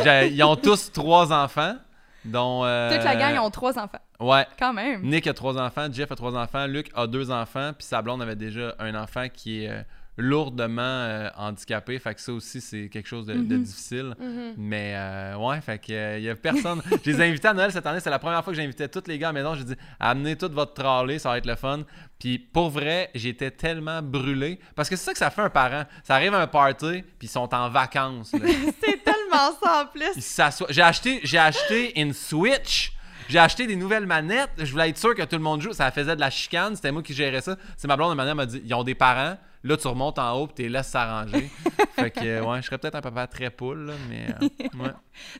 J'ai- 0.04 0.28
Ils 0.28 0.42
ont 0.42 0.56
tous 0.56 0.90
trois 0.92 1.32
enfants, 1.32 1.76
dont... 2.24 2.64
euh, 2.64 2.94
Toute 2.94 3.04
la 3.04 3.16
gang 3.16 3.38
ont 3.44 3.50
trois 3.50 3.78
enfants. 3.78 3.98
Ouais. 4.18 4.46
Quand 4.58 4.72
même. 4.72 5.02
Nick 5.02 5.26
a 5.26 5.34
trois 5.34 5.58
enfants, 5.60 5.86
Jeff 5.92 6.10
a 6.10 6.16
trois 6.16 6.34
enfants, 6.36 6.66
Luc 6.66 6.90
a 6.94 7.06
deux 7.06 7.30
enfants, 7.30 7.72
puis 7.76 7.86
sa 7.86 8.00
blonde 8.02 8.22
avait 8.22 8.36
déjà 8.36 8.74
un 8.78 8.94
enfant 8.94 9.26
qui 9.32 9.64
est 9.64 9.68
euh, 9.70 9.82
lourdement 10.16 10.80
euh, 10.82 11.28
handicapé. 11.36 11.98
Fait 11.98 12.14
que 12.14 12.20
ça 12.20 12.32
aussi, 12.32 12.60
c'est 12.60 12.88
quelque 12.88 13.06
chose 13.08 13.26
de, 13.26 13.34
de 13.34 13.56
Mhm. 13.56 13.62
difficile. 13.62 14.14
Mhm. 14.18 14.54
Mais 14.56 14.94
euh, 14.96 15.36
ouais, 15.36 15.60
fait 15.60 15.78
que 15.78 15.92
euh, 15.92 16.18
y 16.18 16.28
a 16.30 16.34
personne. 16.36 16.82
je 17.04 17.10
les 17.10 17.20
ai 17.20 17.28
invités 17.28 17.48
à 17.48 17.54
Noël 17.54 17.70
cette 17.72 17.86
année. 17.86 18.00
C'est 18.00 18.10
la 18.10 18.18
première 18.18 18.42
fois 18.42 18.52
que 18.52 18.58
j'invitais 18.58 18.88
tous 18.88 19.02
les 19.06 19.18
gars 19.18 19.28
à 19.28 19.32
la 19.32 19.40
maison. 19.42 19.54
J'ai 19.54 19.64
dit 19.64 19.76
amenez 20.00 20.36
toute 20.36 20.52
votre 20.52 20.74
trolley, 20.74 21.18
ça 21.18 21.30
va 21.30 21.38
être 21.38 21.46
le 21.46 21.56
fun. 21.56 21.80
Puis 22.18 22.38
pour 22.38 22.70
vrai, 22.70 23.10
j'étais 23.14 23.50
tellement 23.50 24.00
brûlé. 24.02 24.58
Parce 24.74 24.88
que 24.88 24.96
c'est 24.96 25.04
ça 25.04 25.12
que 25.12 25.18
ça 25.18 25.30
fait 25.30 25.42
un 25.42 25.50
parent. 25.50 25.84
Ça 26.02 26.14
arrive 26.14 26.32
à 26.34 26.40
un 26.40 26.46
party, 26.46 27.02
puis 27.18 27.26
ils 27.26 27.28
sont 27.28 27.52
en 27.54 27.68
vacances. 27.68 28.30
C'est 28.82 29.04
tellement 29.04 29.50
ça 29.62 29.82
en 29.82 29.86
plus. 29.86 30.12
Ils 30.16 30.22
s'assoient. 30.22 30.66
J'ai 30.70 30.80
acheté, 30.82 31.20
j'ai 31.24 31.38
acheté 31.38 32.00
une 32.00 32.12
Switch. 32.14 32.92
J'ai 33.28 33.38
acheté 33.40 33.66
des 33.66 33.76
nouvelles 33.76 34.06
manettes. 34.06 34.50
Je 34.58 34.70
voulais 34.70 34.88
être 34.88 34.98
sûr 34.98 35.14
que 35.14 35.22
tout 35.22 35.36
le 35.36 35.42
monde 35.42 35.60
joue. 35.60 35.72
Ça 35.72 35.90
faisait 35.90 36.14
de 36.14 36.20
la 36.20 36.30
chicane. 36.30 36.74
C'était 36.76 36.92
moi 36.92 37.02
qui 37.02 37.12
gérais 37.12 37.40
ça. 37.40 37.56
C'est 37.76 37.88
ma 37.88 37.96
blonde, 37.96 38.12
une 38.12 38.16
manière, 38.16 38.34
m'a 38.36 38.46
dit 38.46 38.62
ils 38.64 38.72
ont 38.74 38.84
des 38.84 38.94
parents. 38.94 39.36
Là, 39.66 39.76
tu 39.76 39.88
remontes 39.88 40.18
en 40.18 40.32
haut 40.40 40.46
puis 40.46 40.54
tu 40.56 40.62
les 40.62 40.68
laisses 40.68 40.88
s'arranger. 40.88 41.50
fait 41.96 42.10
que, 42.10 42.20
euh, 42.24 42.42
ouais, 42.44 42.60
je 42.62 42.66
serais 42.66 42.78
peut-être 42.78 42.94
un 42.94 43.00
papa 43.00 43.26
très 43.26 43.50
poule, 43.50 43.86
là, 43.86 43.92
mais. 44.08 44.26
euh, 44.42 44.48
ouais. 44.82 44.90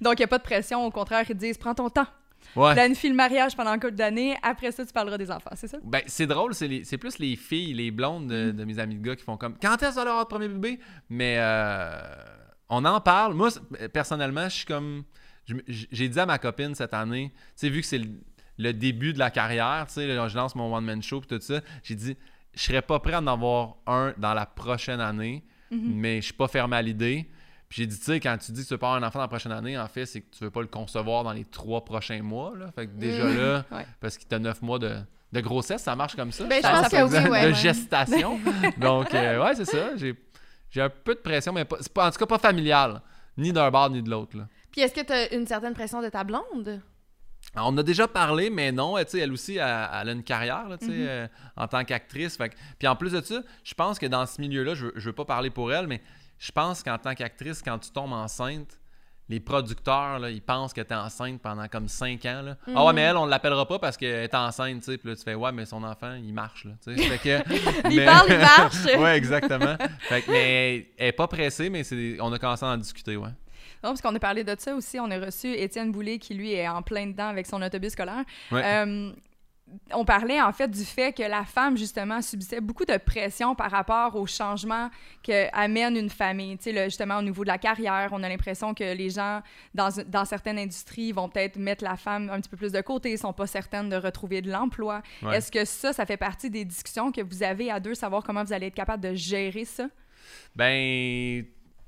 Donc, 0.01 0.15
il 0.15 0.21
n'y 0.21 0.25
a 0.25 0.29
pas 0.29 0.39
de 0.39 0.43
pression. 0.43 0.85
Au 0.85 0.91
contraire, 0.91 1.25
ils 1.29 1.35
disent 1.37 1.59
prends 1.59 1.75
ton 1.75 1.89
temps. 1.89 2.07
Ouais. 2.55 2.73
Planifie 2.75 3.09
le 3.09 3.15
mariage 3.15 3.57
pendant 3.57 3.71
un 3.71 3.79
couple 3.79 3.95
d'années. 3.97 4.37
Après 4.43 4.71
ça, 4.73 4.85
tu 4.87 4.93
parleras 4.93 5.19
des 5.19 5.31
enfants, 5.31 5.51
c'est 5.55 5.69
ça? 5.69 5.79
Ben, 5.83 6.03
c'est 6.07 6.27
drôle, 6.27 6.55
c'est, 6.55 6.99
plus 6.99 7.19
les 7.19 7.35
filles, 7.37 7.75
les 7.75 7.91
blondes 7.91 8.29
de, 8.29 8.51
de 8.53 8.65
mes 8.65 8.79
amis 8.79 8.95
de 8.97 9.03
gars 9.05 9.17
qui 9.17 9.25
font 9.25 9.37
comme 9.37 9.57
quand 9.61 9.75
est-ce 9.83 9.91
qu'on 9.97 10.05
va 10.05 10.11
avoir 10.11 10.21
le 10.21 10.29
premier 10.29 10.49
bébé? 10.49 10.79
Mais 11.11 11.37
euh, 11.39 11.91
on 12.69 12.85
en 12.85 13.01
parle. 13.01 13.35
Moi, 13.35 13.51
c'est- 13.51 13.89
personnellement, 13.89 14.45
je 14.49 14.55
suis 14.57 14.67
comme. 14.67 15.05
J'ai 15.69 16.09
dit 16.09 16.19
à 16.19 16.27
ma 16.27 16.39
copine 16.39 16.75
cette 16.75 16.95
année, 16.95 17.33
tu 17.35 17.43
sais, 17.55 17.69
vu 17.69 17.81
que 17.81 17.87
c'est 17.87 17.99
le, 17.99 18.09
le 18.59 18.73
début 18.73 19.13
de 19.13 19.19
la 19.19 19.31
carrière, 19.31 19.85
tu 19.89 19.95
sais, 19.95 20.29
je 20.29 20.37
lance 20.37 20.55
mon 20.57 20.75
one-man 20.75 21.03
show 21.03 21.21
et 21.23 21.27
tout 21.27 21.41
ça, 21.41 21.61
j'ai 21.85 21.95
dit, 21.95 22.17
je 22.57 22.63
serais 22.63 22.83
pas 22.83 22.99
prêt 22.99 23.13
à 23.15 23.21
en 23.21 23.27
avoir 23.29 23.77
un 23.87 24.13
dans 24.19 24.35
la 24.35 24.47
prochaine 24.47 25.01
année, 25.01 25.45
mais 25.71 26.17
je 26.21 26.27
suis 26.27 26.35
pas 26.35 26.49
fermé 26.49 26.77
à 26.77 26.83
l'idée. 26.83 27.29
Puis 27.69 27.83
j'ai 27.83 27.87
dit, 27.87 27.99
tu 27.99 28.05
sais, 28.05 28.21
quand 28.21 28.37
tu 28.39 28.53
dis 28.53 28.63
que 28.63 28.69
tu 28.69 28.75
veux 28.75 28.79
pas 28.79 28.87
avoir 28.89 29.03
un 29.03 29.07
enfant 29.07 29.19
dans 29.19 29.25
la 29.25 29.29
prochaine 29.29 29.51
année, 29.53 29.77
en 29.79 29.89
fait, 29.89 30.07
c'est 30.07 30.21
que 30.21 30.37
tu 30.37 30.45
veux 30.45 30.51
pas 30.51 30.61
le 30.61 30.69
concevoir 30.69 31.25
dans 31.25 31.33
les 31.33 31.45
trois 31.45 31.85
prochains 31.85 32.23
mois. 32.23 32.53
Là. 32.57 32.71
Fait 32.73 32.87
que 32.87 32.93
déjà 32.93 33.25
Mhm. 33.25 33.37
là, 33.39 33.65
Ouais. 33.73 33.87
parce 34.01 34.17
qu'il 34.17 34.29
t'a 34.29 34.39
neuf 34.39 34.63
mois 34.63 34.79
de, 34.79 34.97
de 35.33 35.41
grossesse, 35.41 35.83
ça 35.83 35.97
marche 35.97 36.15
comme 36.15 36.31
ça. 36.31 36.45
Ben, 36.45 36.63
je 36.63 36.69
pense 36.69 36.89
ça 36.89 36.91
que 36.91 36.97
oui, 36.97 37.03
exact- 37.17 37.29
ouais. 37.31 37.49
de 37.49 37.53
gestation. 37.55 38.39
Donc, 38.79 39.13
euh, 39.15 39.43
ouais, 39.45 39.55
c'est 39.57 39.65
ça. 39.65 39.97
J'ai, 39.97 40.17
un 40.81 40.89
peu 40.91 41.15
de 41.17 41.21
pression, 41.21 41.53
mais 41.53 41.65
pas, 41.65 41.77
en 42.07 42.11
tout 42.11 42.19
cas 42.19 42.27
pas 42.27 42.39
familiale. 42.39 43.01
Ni 43.37 43.53
d'un 43.53 43.71
bord, 43.71 43.91
ni 43.91 44.01
de 44.03 44.11
l'autre. 44.11 44.37
là. 44.37 44.47
Puis 44.71 44.81
est-ce 44.83 44.95
que 44.95 45.01
tu 45.05 45.13
as 45.13 45.35
une 45.35 45.47
certaine 45.47 45.75
pression 45.75 46.01
de 46.01 46.09
ta 46.09 46.23
blonde? 46.23 46.81
Alors, 47.57 47.71
on 47.73 47.77
a 47.79 47.83
déjà 47.83 48.07
parlé, 48.07 48.51
mais 48.51 48.71
non, 48.71 48.97
sais, 49.07 49.19
elle 49.21 49.33
aussi, 49.33 49.57
elle, 49.57 49.89
elle 50.03 50.09
a 50.11 50.13
une 50.13 50.23
carrière, 50.23 50.69
là, 50.69 50.77
Mhm. 50.81 50.89
euh, 50.91 51.27
en 51.57 51.67
tant 51.67 51.85
qu'actrice. 51.85 52.39
Puis 52.79 52.87
en 52.87 52.95
plus 52.97 53.13
de 53.13 53.21
ça, 53.23 53.41
je 53.65 53.75
pense 53.75 53.99
que 53.99 54.07
dans 54.07 54.27
ce 54.27 54.41
milieu-là, 54.41 54.75
je, 54.75 54.87
veux- 54.87 54.93
je 54.97 55.07
veux 55.07 55.15
pas 55.15 55.25
parler 55.25 55.49
pour 55.51 55.73
elle, 55.73 55.87
mais 55.87 56.03
je 56.39 56.53
pense 56.53 56.83
qu'en 56.83 56.99
tant 56.99 57.15
qu'actrice, 57.15 57.63
quand 57.63 57.79
tu 57.79 57.91
tombes 57.91 58.13
enceinte, 58.13 58.79
les 59.29 59.41
producteurs, 59.41 60.21
là, 60.21 60.31
ils 60.31 60.43
pensent 60.43 60.73
que 60.73 60.83
tu 60.83 60.93
es 60.93 60.95
enceinte 60.95 61.41
pendant 61.43 61.67
comme 61.67 61.89
5 61.89 62.25
ans. 62.27 62.43
Là. 62.43 62.57
Ah 62.69 62.85
ouais, 62.85 62.91
Mhm. 62.91 62.95
mais 62.95 63.01
elle, 63.03 63.17
on 63.17 63.27
l'appellera 63.27 63.67
pas 63.67 63.79
parce 63.81 63.97
qu'elle 63.97 64.23
est 64.23 64.35
enceinte, 64.37 64.81
tu 64.81 64.93
sais. 64.93 64.99
Puis 64.99 65.09
là, 65.09 65.17
tu 65.17 65.23
fais, 65.25 65.35
ouais, 65.35 65.51
mais 65.51 65.65
son 65.65 65.83
enfant, 65.83 66.15
il 66.15 66.33
marche, 66.33 66.65
là. 66.67 66.73
Fait 66.85 67.19
que- 67.19 67.43
Il 67.91 67.97
mais- 67.97 68.05
parle, 68.05 68.27
il 68.31 68.39
marche. 68.39 68.85
ouais, 68.99 69.17
exactement. 69.17 69.77
Fait 70.01 70.23
que, 70.23 70.31
mais 70.31 70.87
elle 70.99 71.07
est 71.09 71.13
pas 71.13 71.27
pressée, 71.27 71.71
mais 71.71 71.83
c'est, 71.83 72.19
on 72.21 72.33
a 72.33 72.39
commencé 72.39 72.65
à 72.65 72.69
en 72.69 72.77
discuter, 72.77 73.17
ouais. 73.17 73.31
Non, 73.87 73.93
parce 73.93 74.03
qu'on 74.03 74.17
a 74.17 74.19
parlé 74.19 74.43
de 74.43 74.57
ça 74.59 74.75
aussi. 74.75 74.99
On 74.99 75.09
a 75.13 75.19
reçu 75.21 75.47
Étienne 75.47 75.93
Boulay 75.93 76.19
qui, 76.19 76.35
lui, 76.35 76.55
est 76.55 76.67
en 76.67 76.83
plein 76.83 77.07
dedans 77.07 77.29
avec 77.29 77.47
son 77.47 77.63
autobus 77.63 77.93
scolaire. 77.93 78.25
Ouais. 78.51 78.63
Euh, 78.65 79.13
on 79.93 80.05
parlait 80.05 80.41
en 80.41 80.53
fait 80.53 80.69
du 80.69 80.85
fait 80.85 81.13
que 81.13 81.23
la 81.23 81.45
femme, 81.45 81.77
justement, 81.77 82.21
subissait 82.21 82.61
beaucoup 82.61 82.85
de 82.85 82.97
pression 82.97 83.55
par 83.55 83.71
rapport 83.71 84.17
aux 84.17 84.27
changements 84.27 84.91
qu'amène 85.23 85.97
une 85.97 86.11
famille. 86.11 86.59
Tu 86.59 86.73
sais, 86.73 86.85
justement, 86.87 87.19
au 87.19 87.23
niveau 87.23 87.45
de 87.45 87.49
la 87.49 87.59
carrière, 87.59 88.09
on 88.11 88.25
a 88.25 88.29
l'impression 88.29 88.75
que 88.75 88.93
les 88.93 89.11
gens, 89.11 89.41
dans, 89.73 89.91
dans 90.09 90.25
certaines 90.25 90.59
industries, 90.59 91.13
vont 91.13 91.29
peut-être 91.29 91.55
mettre 91.55 91.85
la 91.85 91.97
femme 91.97 92.29
un 92.29 92.41
petit 92.41 92.49
peu 92.49 92.57
plus 92.57 92.73
de 92.73 92.81
côté, 92.81 93.13
ils 93.13 93.19
sont 93.19 93.33
pas 93.33 93.47
certaines 93.47 93.89
de 93.89 93.97
retrouver 93.97 94.43
de 94.43 94.51
l'emploi. 94.51 95.01
Ouais. 95.23 95.37
Est-ce 95.37 95.53
que 95.53 95.65
ça, 95.65 95.93
ça 95.93 96.07
fait 96.07 96.17
partie 96.17 96.51
des 96.51 96.65
discussions 96.65 97.13
que 97.13 97.21
vous 97.21 97.45
avez 97.45 97.71
à 97.71 97.79
deux, 97.79 97.95
savoir 97.95 98.25
comment 98.25 98.43
vous 98.43 98.53
allez 98.53 98.67
être 98.67 98.75
capable 98.75 99.05
de 99.05 99.15
gérer 99.15 99.65
ça? 99.65 99.87
Ben, 100.57 101.45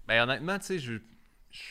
ben 0.06 0.22
honnêtement, 0.22 0.60
tu 0.60 0.66
sais, 0.66 0.78
je, 0.78 0.98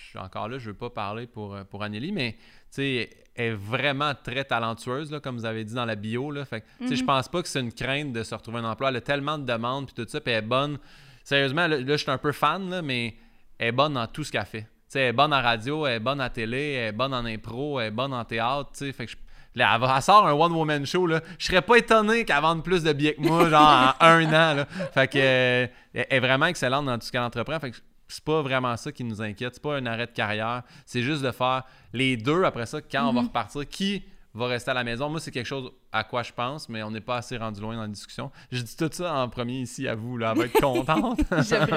je 0.04 0.10
suis 0.10 0.20
encore 0.20 0.48
là, 0.50 0.58
je 0.58 0.68
veux 0.70 0.76
pas 0.76 0.90
parler 0.90 1.28
pour, 1.28 1.56
euh, 1.56 1.64
pour 1.64 1.84
Anneli, 1.84 2.12
mais 2.12 2.34
tu 2.34 2.38
sais, 2.72 3.10
elle 3.36 3.46
est 3.46 3.52
vraiment 3.54 4.14
très 4.16 4.44
talentueuse, 4.44 5.12
là, 5.12 5.20
comme 5.20 5.36
vous 5.38 5.46
avez 5.46 5.64
dit 5.64 5.74
dans 5.74 5.86
la 5.86 5.96
bio. 5.96 6.32
Là, 6.32 6.44
fait 6.46 6.62
que, 6.62 6.66
tu 6.80 6.88
sais, 6.90 6.96
je 6.96 7.04
pense 7.04 7.28
pas 7.28 7.42
que 7.42 7.48
c'est 7.48 7.60
une 7.60 7.72
crainte 7.74 8.12
de 8.14 8.24
se 8.24 8.34
retrouver 8.36 8.60
un 8.60 8.66
emploi. 8.66 8.90
Elle 8.90 8.96
a 8.98 9.02
tellement 9.02 9.38
de 9.38 9.46
demandes, 9.46 9.86
puis 9.86 9.96
tout 9.96 10.10
ça, 10.10 10.20
puis 10.22 10.34
elle 10.34 10.44
est 10.44 10.48
bonne. 10.48 10.78
Sérieusement, 11.24 11.68
là, 11.68 11.78
là, 11.78 11.84
je 11.86 11.98
suis 11.98 12.12
un 12.12 12.18
peu 12.18 12.32
fan, 12.32 12.70
là, 12.70 12.82
mais 12.82 13.16
elle 13.60 13.68
est 13.68 13.72
bonne 13.72 13.94
dans 13.94 14.08
tout 14.08 14.24
ce 14.24 14.32
qu'elle 14.32 14.46
fait. 14.46 14.62
Tu 14.62 14.68
sais, 14.90 15.00
elle 15.02 15.08
est 15.10 15.14
bonne 15.14 15.34
en 15.34 15.42
radio, 15.42 15.86
elle 15.86 15.96
est 15.96 16.00
bonne 16.00 16.22
à 16.22 16.30
télé, 16.30 16.72
elle 16.74 16.88
est 16.90 16.92
bonne 16.94 17.14
en 17.14 17.26
impro, 17.26 17.80
elle 17.80 17.88
est 17.88 17.92
bonne 17.92 18.14
en 18.14 18.24
théâtre, 18.26 18.72
tu 18.72 18.86
sais, 18.86 18.92
fait 18.94 19.06
que 19.06 19.12
je- 19.12 19.18
Là, 19.56 19.72
elle, 19.74 19.82
va- 19.82 19.96
elle 19.96 20.04
sort 20.04 20.28
un 20.28 20.34
one-woman 20.34 20.86
show, 20.86 21.08
là. 21.08 21.20
Je 21.40 21.46
serais 21.48 21.64
pas 21.64 21.78
étonné 21.78 22.26
qu'elle 22.26 22.42
vende 22.42 22.64
plus 22.64 22.84
de 22.84 22.94
billets 22.94 23.16
que 23.16 23.22
moi, 23.22 23.50
genre 23.50 23.96
en 24.00 24.06
un 24.06 24.26
an, 24.28 24.54
là. 24.54 24.66
Fait 24.94 25.08
que, 25.08 25.18
euh, 25.18 25.68
elle 25.96 26.06
est 26.12 26.20
vraiment 26.20 26.46
excellente 26.46 26.86
dans 26.86 26.96
tout 27.00 27.08
ce 27.08 27.12
qu'elle 27.12 27.22
entreprend. 27.22 27.60
Fait 27.60 27.72
que 27.72 27.78
c'est 28.08 28.24
pas 28.24 28.42
vraiment 28.42 28.76
ça 28.78 28.92
qui 28.92 29.04
nous 29.04 29.22
inquiète. 29.22 29.56
C'est 29.56 29.62
pas 29.62 29.78
un 29.78 29.86
arrêt 29.86 30.08
de 30.08 30.12
carrière. 30.12 30.64
C'est 30.86 31.02
juste 31.02 31.22
de 31.22 31.32
faire 31.32 31.64
les 31.94 32.18
deux 32.18 32.44
après 32.44 32.66
ça, 32.66 32.82
quand 32.82 33.10
on 33.10 33.14
va 33.14 33.22
repartir, 33.22 33.68
qui 33.68 34.04
va 34.34 34.48
rester 34.48 34.72
à 34.72 34.74
la 34.74 34.84
maison. 34.84 35.10
Moi, 35.10 35.20
c'est 35.20 35.32
quelque 35.32 35.46
chose 35.46 35.72
à 35.98 36.04
quoi 36.04 36.24
je 36.24 36.32
pense, 36.34 36.70
mais 36.70 36.84
on 36.84 36.92
n'est 36.92 37.02
pas 37.02 37.18
assez 37.18 37.38
rendu 37.38 37.60
loin 37.62 37.76
dans 37.76 37.82
la 37.82 37.88
discussion. 37.88 38.32
Je 38.52 38.62
dis 38.62 38.76
tout 38.76 38.90
ça 38.92 39.14
en 39.16 39.30
premier 39.30 39.60
ici 39.62 39.88
à 39.88 39.96
vous, 39.96 40.18
là. 40.18 40.32
Elle 40.34 40.38
va 40.40 40.46
être 40.46 40.62
contente. 40.62 41.20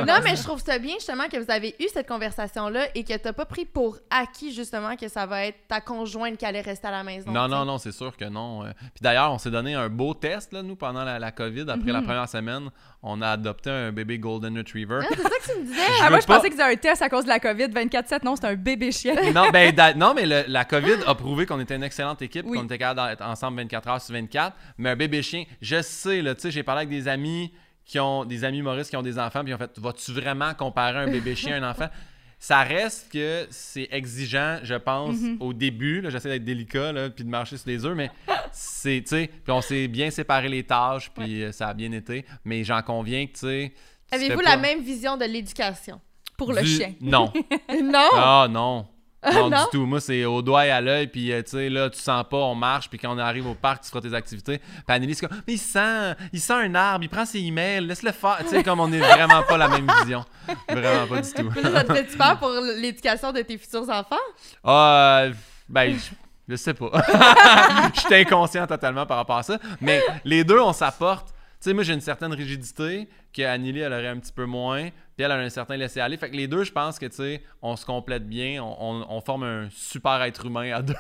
Non, 0.07 0.15
mais 0.25 0.37
je 0.37 0.43
trouve 0.43 0.61
ça 0.61 0.79
bien 0.79 0.95
justement 0.95 1.29
que 1.29 1.37
vous 1.39 1.51
avez 1.51 1.75
eu 1.81 1.87
cette 1.93 2.09
conversation-là 2.09 2.87
et 2.95 3.05
que 3.05 3.17
t'as 3.17 3.33
pas 3.33 3.45
pris 3.45 3.65
pour 3.65 3.99
acquis 4.11 4.53
justement 4.53 4.97
que 4.97 5.09
ça 5.09 5.27
va 5.27 5.45
être 5.47 5.59
ta 5.69 5.81
conjointe 5.81 6.37
qui 6.37 6.45
allait 6.47 6.61
rester 6.61 6.89
à 6.89 6.91
la 6.91 7.03
maison. 7.03 7.31
Non, 7.31 7.49
non, 7.49 7.65
non, 7.65 7.79
c'est 7.79 7.93
sûr 7.93 8.17
que 8.17 8.25
non. 8.27 8.65
Euh, 8.65 8.71
Puis 8.79 9.01
d'ailleurs, 9.03 9.33
on 9.33 9.39
s'est 9.39 9.51
donné 9.51 9.75
un 9.75 9.89
beau 9.89 10.15
test, 10.15 10.53
là, 10.53 10.63
nous, 10.63 10.77
pendant 10.77 11.05
la, 11.05 11.19
la 11.19 11.33
COVID. 11.33 11.67
Après 11.69 11.93
la 11.93 12.03
première 12.03 12.29
semaine, 12.29 12.71
on 13.03 13.21
a 13.23 13.29
adopté 13.31 13.71
un 13.71 13.93
bébé 13.93 14.19
Golden 14.19 14.57
Retriever. 14.59 15.01
Ah, 15.03 15.07
c'est 15.11 15.23
ça 15.23 15.29
que 15.29 15.53
tu 15.53 15.59
me 15.61 15.65
disais? 15.65 15.81
Ah, 16.03 16.11
moi, 16.11 16.21
je 16.21 16.27
pas- 16.27 16.37
pensais 16.37 16.49
que 16.51 16.55
c'était 16.57 16.73
un 16.73 16.77
test 16.77 17.03
à 17.03 17.09
cause 17.09 17.25
de 17.25 17.29
la 17.29 17.41
COVID 17.41 17.69
24-7. 17.69 18.25
Non, 18.25 18.37
c'est 18.37 18.47
un 18.47 18.55
bébé 18.55 18.93
chien. 18.93 19.15
non, 19.33 19.51
ben, 19.51 19.75
da- 19.75 19.95
non, 19.95 20.13
mais 20.15 20.27
le- 20.27 20.45
la 20.49 20.65
COVID 20.65 20.97
a 21.07 21.15
prouvé 21.15 21.47
qu'on 21.47 21.61
était 21.61 21.77
une 21.77 21.83
excellente 21.83 22.21
équipe, 22.23 22.45
Oui. 22.47 22.59
qu'on 22.59 22.65
était 22.65 22.79
capable 22.79 23.11
d'être 23.11 23.25
ensemble 23.25 23.59
24 23.59 23.89
heures 23.89 24.01
sur 24.11 24.15
24. 24.15 24.57
Mais 24.79 24.91
un 24.91 24.97
bébé 24.97 25.23
chien, 25.23 25.45
je 25.61 25.81
sais, 25.83 26.23
là, 26.23 26.35
tu 26.35 26.43
sais, 26.43 26.51
j'ai 26.51 26.63
parlé 26.63 26.81
avec 26.81 26.91
des 26.91 27.09
amis 27.09 27.53
qui 27.85 27.99
ont 27.99 28.25
des 28.25 28.45
amis 28.45 28.59
humoristes 28.59 28.91
qui 28.91 28.97
ont 28.97 29.03
des 29.03 29.19
enfants, 29.19 29.43
puis 29.43 29.53
ont 29.53 29.59
fait 29.59 29.79
Vas-tu 29.79 30.13
vraiment 30.13 30.55
comparer 30.55 30.99
un 30.99 31.11
bébé 31.11 31.35
chien 31.35 31.61
à 31.61 31.67
un 31.67 31.71
enfant? 31.71 31.89
Ça 32.43 32.63
reste 32.63 33.13
que 33.13 33.47
c'est 33.51 33.89
exigeant, 33.91 34.61
je 34.63 34.75
pense, 34.75 35.17
au 35.41 35.53
début. 35.53 36.01
là, 36.01 36.09
J'essaie 36.09 36.31
d'être 36.31 36.45
délicat, 36.45 36.91
là, 36.91 37.11
puis 37.11 37.23
de 37.23 37.29
marcher 37.29 37.59
sur 37.59 37.69
les 37.69 37.85
œufs, 37.85 37.95
mais 37.95 38.11
c'est, 38.51 39.03
tu 39.03 39.09
sais, 39.09 39.31
puis 39.45 39.53
on 39.53 39.61
s'est 39.61 39.89
bien 39.89 40.11
séparé 40.11 40.49
les 40.49 40.63
tâches, 40.63 41.11
puis 41.11 41.45
euh, 41.45 41.53
ça 41.53 41.69
a 41.69 41.75
bien 41.75 41.93
été. 41.93 42.25
Mais 42.47 42.65
j'en 42.65 42.81
conviens 42.81 43.27
que, 43.27 43.33
tu 43.33 43.41
sais. 43.41 43.75
Avez-vous 44.11 44.41
la 44.41 44.53
pas 44.53 44.57
même 44.57 44.81
vision 44.81 45.19
de 45.19 45.27
l'éducation? 45.27 46.01
Pour 46.39 46.55
le 46.55 46.65
chien? 46.65 46.95
Non. 47.03 47.31
non! 47.83 48.09
Ah 48.15 48.47
non. 48.49 48.87
Non, 49.23 49.51
non? 49.51 49.65
du 49.65 49.71
tout. 49.71 49.87
Moi, 49.87 50.01
c'est 50.01 50.25
au 50.25 50.41
doigt 50.41 50.67
et 50.67 50.71
à 50.71 50.81
l'œil, 50.81 51.07
puis 51.07 51.31
euh, 51.33 51.43
tu 51.43 51.51
sais, 51.51 51.69
là, 51.69 51.91
tu 51.91 51.99
sens 51.99 52.25
pas, 52.29 52.39
on 52.39 52.55
marche, 52.55 52.89
puis 52.89 52.99
quand 52.99 53.15
on 53.15 53.19
arrive 53.19 53.47
au 53.47 53.55
parc, 53.55 53.83
tu 53.83 53.91
feras 53.91 54.01
tes 54.01 54.15
activités. 54.15 54.59
Puis 54.59 54.85
Anneli, 54.89 55.15
c'est 55.15 55.27
comme, 55.27 55.37
mais 55.47 55.55
il 55.55 55.59
sent, 55.59 56.15
il 56.33 56.41
sent 56.41 56.55
un 56.55 56.75
arbre, 56.75 57.05
il 57.05 57.09
prend 57.09 57.27
ses 57.27 57.41
emails, 57.41 57.87
laisse-le 57.87 58.13
faire. 58.13 58.39
Tu 58.41 58.49
sais, 58.49 58.63
comme 58.63 58.81
on 58.81 58.91
est 58.93 58.99
vraiment 58.99 59.43
pas 59.43 59.59
la 59.59 59.69
même 59.69 59.87
vision. 60.01 60.25
Vraiment 60.69 61.07
pas 61.07 61.21
du 61.21 61.33
tout. 61.33 61.51
Ça 61.63 61.85
te 61.85 61.93
fait-tu 61.93 62.17
peur 62.17 62.39
pour 62.39 62.51
l'éducation 62.79 63.33
de 63.33 63.43
tes 63.43 63.59
futurs 63.59 63.89
enfants? 63.91 64.17
Ah, 64.65 65.21
euh, 65.25 65.33
ben, 65.69 65.93
je, 65.93 66.11
je 66.49 66.57
sais 66.57 66.75
pas. 66.75 66.91
Je 67.95 68.01
suis 68.01 68.15
inconscient 68.15 68.67
totalement 68.67 69.07
par 69.07 69.19
rapport 69.19 69.37
à 69.39 69.43
ça. 69.43 69.59
Mais 69.81 70.03
les 70.25 70.45
deux, 70.45 70.61
on 70.61 70.73
s'apporte. 70.73 71.29
Tu 71.29 71.35
sais, 71.69 71.75
moi, 71.75 71.83
j'ai 71.83 71.93
une 71.93 72.01
certaine 72.01 72.33
rigidité 72.33 73.07
que 73.37 73.43
Anneli, 73.43 73.81
elle 73.81 73.93
aurait 73.93 74.09
un 74.09 74.19
petit 74.19 74.33
peu 74.33 74.47
moins. 74.47 74.89
Puis 75.21 75.25
elle 75.27 75.33
a 75.33 75.35
un 75.37 75.51
certain 75.51 75.77
laisser-aller. 75.77 76.17
Fait 76.17 76.31
que 76.31 76.35
les 76.37 76.49
deux, 76.49 76.65
je 76.65 76.73
pense 76.73 76.99
que, 76.99 77.05
tu 77.05 77.17
sais, 77.17 77.43
on 77.61 77.77
se 77.77 77.85
complète 77.85 78.27
bien. 78.27 78.63
On, 78.65 78.75
on- 79.03 79.07
on 79.11 79.21
forme 79.21 79.43
un 79.43 79.69
super 79.71 80.23
être 80.23 80.47
humain 80.47 80.73
à 80.73 80.81
deux. 80.83 80.95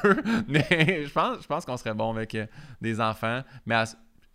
Mais 0.46 1.06
je 1.06 1.10
pense, 1.10 1.40
je 1.42 1.46
pense 1.46 1.64
qu'on 1.64 1.78
serait 1.78 1.94
bon 1.94 2.10
avec 2.14 2.34
euh, 2.34 2.44
des 2.82 3.00
enfants. 3.00 3.42
Mais 3.64 3.76
elle, 3.76 3.86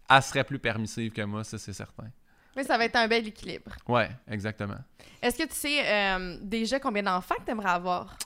elle 0.09 0.21
serait 0.23 0.43
plus 0.43 0.57
permissive 0.57 1.11
que 1.11 1.21
moi, 1.21 1.43
ça, 1.43 1.59
c'est 1.59 1.71
certain. 1.73 2.07
Mais 2.55 2.63
ça 2.63 2.79
va 2.79 2.85
être 2.85 2.95
un 2.95 3.07
bel 3.07 3.27
équilibre. 3.27 3.73
Ouais, 3.87 4.09
exactement. 4.27 4.79
Est-ce 5.21 5.37
que 5.37 5.47
tu 5.47 5.53
sais 5.53 5.81
euh, 5.85 6.37
déjà 6.41 6.79
combien 6.79 7.03
d'enfants 7.03 7.35
que 7.35 7.45
tu 7.45 7.51
aimerais 7.51 7.69
avoir? 7.69 8.17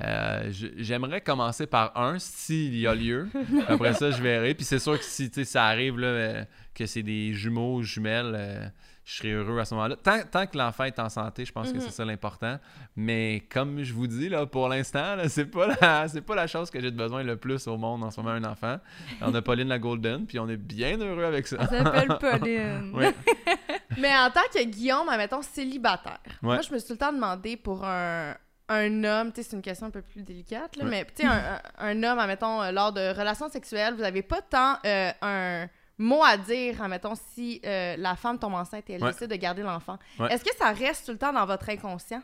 Euh, 0.00 0.52
J'aimerais 0.76 1.20
commencer 1.20 1.66
par 1.66 1.96
un, 1.98 2.20
s'il 2.20 2.76
y 2.78 2.86
a 2.86 2.94
lieu. 2.94 3.28
Après 3.66 3.92
ça, 3.94 4.12
je 4.12 4.22
verrai. 4.22 4.54
Puis 4.54 4.64
c'est 4.64 4.78
sûr 4.78 4.96
que 4.96 5.04
si 5.04 5.28
ça 5.44 5.64
arrive 5.64 5.98
là, 5.98 6.06
euh, 6.06 6.44
que 6.74 6.86
c'est 6.86 7.02
des 7.02 7.34
jumeaux, 7.34 7.82
jumelles, 7.82 8.34
euh, 8.36 8.68
je 9.10 9.14
serais 9.16 9.30
heureux 9.30 9.58
à 9.58 9.64
ce 9.64 9.74
moment-là. 9.74 9.96
Tant, 9.96 10.18
tant 10.30 10.46
que 10.46 10.58
l'enfant 10.58 10.84
est 10.84 10.98
en 10.98 11.08
santé, 11.08 11.46
je 11.46 11.50
pense 11.52 11.72
que 11.72 11.76
Mhm. 11.78 11.80
c'est 11.84 11.92
ça 11.92 12.04
l'important. 12.04 12.58
Mais 12.94 13.42
comme 13.50 13.82
je 13.82 13.94
vous 13.94 14.06
dis, 14.06 14.28
là, 14.28 14.44
pour 14.44 14.68
l'instant, 14.68 15.16
c'est 15.28 15.46
pas 15.46 15.68
la, 15.80 16.08
c'est 16.08 16.20
pas 16.20 16.34
la 16.34 16.46
chose 16.46 16.70
que 16.70 16.78
j'ai 16.78 16.90
besoin 16.90 17.22
le 17.22 17.36
plus 17.36 17.66
au 17.68 17.78
monde 17.78 18.04
en 18.04 18.10
ce 18.10 18.20
moment, 18.20 18.34
un 18.34 18.44
enfant. 18.44 18.76
On 19.22 19.34
a 19.34 19.40
Pauline 19.40 19.68
la 19.68 19.78
Golden, 19.78 20.26
puis 20.26 20.38
on 20.38 20.46
est 20.48 20.58
bien 20.58 20.98
heureux 20.98 21.24
avec 21.24 21.46
ça. 21.46 21.56
Elle 21.60 21.68
s'appelle 21.68 22.08
Pauline. 22.20 22.92
Oui. 22.94 23.06
Mais 23.98 24.14
en 24.14 24.30
tant 24.30 24.42
que 24.52 24.62
Guillaume, 24.64 25.08
admettons, 25.08 25.40
célibataire, 25.40 26.18
Ouais. 26.26 26.54
moi, 26.56 26.60
je 26.60 26.70
me 26.72 26.78
suis 26.78 26.86
tout 26.88 26.92
le 26.92 26.98
temps 26.98 27.12
demandé 27.12 27.56
pour 27.56 27.84
un, 27.86 28.34
un 28.68 29.04
homme, 29.04 29.32
tu 29.32 29.42
sais, 29.42 29.48
c'est 29.48 29.56
une 29.56 29.62
question 29.62 29.86
un 29.86 29.90
peu 29.90 30.02
plus 30.02 30.22
délicate, 30.22 30.76
là, 30.76 30.84
Ouais. 30.84 30.90
mais 30.90 31.04
tu 31.16 31.22
sais, 31.22 31.26
un, 31.26 31.60
un- 31.78 32.02
homme, 32.02 32.18
admettons, 32.18 32.60
euh, 32.62 32.70
lors 32.72 32.92
de 32.92 33.00
relations 33.18 33.48
sexuelles, 33.48 33.94
vous 33.94 34.02
avez 34.02 34.20
pas 34.22 34.42
tant 34.42 34.76
euh, 34.84 35.10
un 35.22 35.66
mot 35.98 36.22
à 36.24 36.36
dire, 36.36 36.80
admettons, 36.82 37.14
si 37.34 37.60
euh, 37.64 37.96
la 37.98 38.16
femme 38.16 38.38
tombe 38.38 38.54
enceinte 38.54 38.88
et 38.88 38.94
elle 38.94 39.02
Ouais. 39.04 39.12
décide 39.12 39.30
de 39.30 39.36
garder 39.36 39.62
l'enfant. 39.62 39.98
Ouais. 40.18 40.32
Est-ce 40.32 40.44
que 40.44 40.54
ça 40.56 40.72
reste 40.72 41.06
tout 41.06 41.12
le 41.12 41.18
temps 41.18 41.32
dans 41.32 41.44
votre 41.46 41.68
inconscient? 41.68 42.22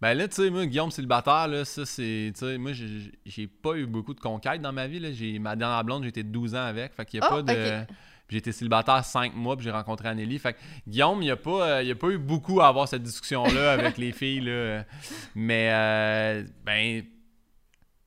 Ben 0.00 0.12
là, 0.12 0.28
tu 0.28 0.34
sais, 0.34 0.50
moi, 0.50 0.66
Guillaume 0.66 0.90
célibataire, 0.90 1.48
là, 1.48 1.64
ça, 1.64 1.86
c'est. 1.86 2.30
Tu 2.34 2.40
sais, 2.40 2.58
moi, 2.58 2.72
j'ai 3.24 3.46
pas 3.46 3.74
eu 3.76 3.86
beaucoup 3.86 4.12
de 4.12 4.20
conquêtes 4.20 4.60
dans 4.60 4.72
ma 4.72 4.86
vie. 4.86 4.98
Là. 5.00 5.10
J'ai- 5.12 5.38
Ma 5.38 5.56
dernière 5.56 5.82
blonde, 5.84 6.04
été 6.04 6.22
12 6.22 6.54
ans 6.54 6.64
avec. 6.66 6.92
Fait 6.94 7.06
qu'il 7.06 7.18
y 7.18 7.22
a 7.22 7.26
Oh, 7.30 7.36
pas 7.36 7.42
de. 7.42 7.52
ok. 7.82 7.86
Puis 8.28 8.34
J'ai 8.34 8.38
été 8.38 8.52
célibataire 8.52 9.04
5 9.04 9.34
mois, 9.36 9.56
puis 9.56 9.64
j'ai 9.64 9.70
rencontré 9.70 10.08
Anneli. 10.08 10.38
Fait 10.38 10.52
que 10.54 10.58
Guillaume, 10.86 11.22
il 11.22 11.26
n'y 11.26 11.30
a, 11.30 11.36
pas, 11.36 11.76
euh, 11.76 11.82
il 11.82 11.90
a 11.90 11.94
pas 11.94 12.08
eu 12.08 12.18
beaucoup 12.18 12.60
à 12.60 12.66
avoir 12.68 12.88
cette 12.88 13.04
discussion-là 13.04 13.72
avec 13.72 13.96
les 13.98 14.12
filles. 14.12 14.40
Là. 14.40 14.84
Mais, 15.34 15.70
euh, 15.72 16.44
ben, 16.64 17.04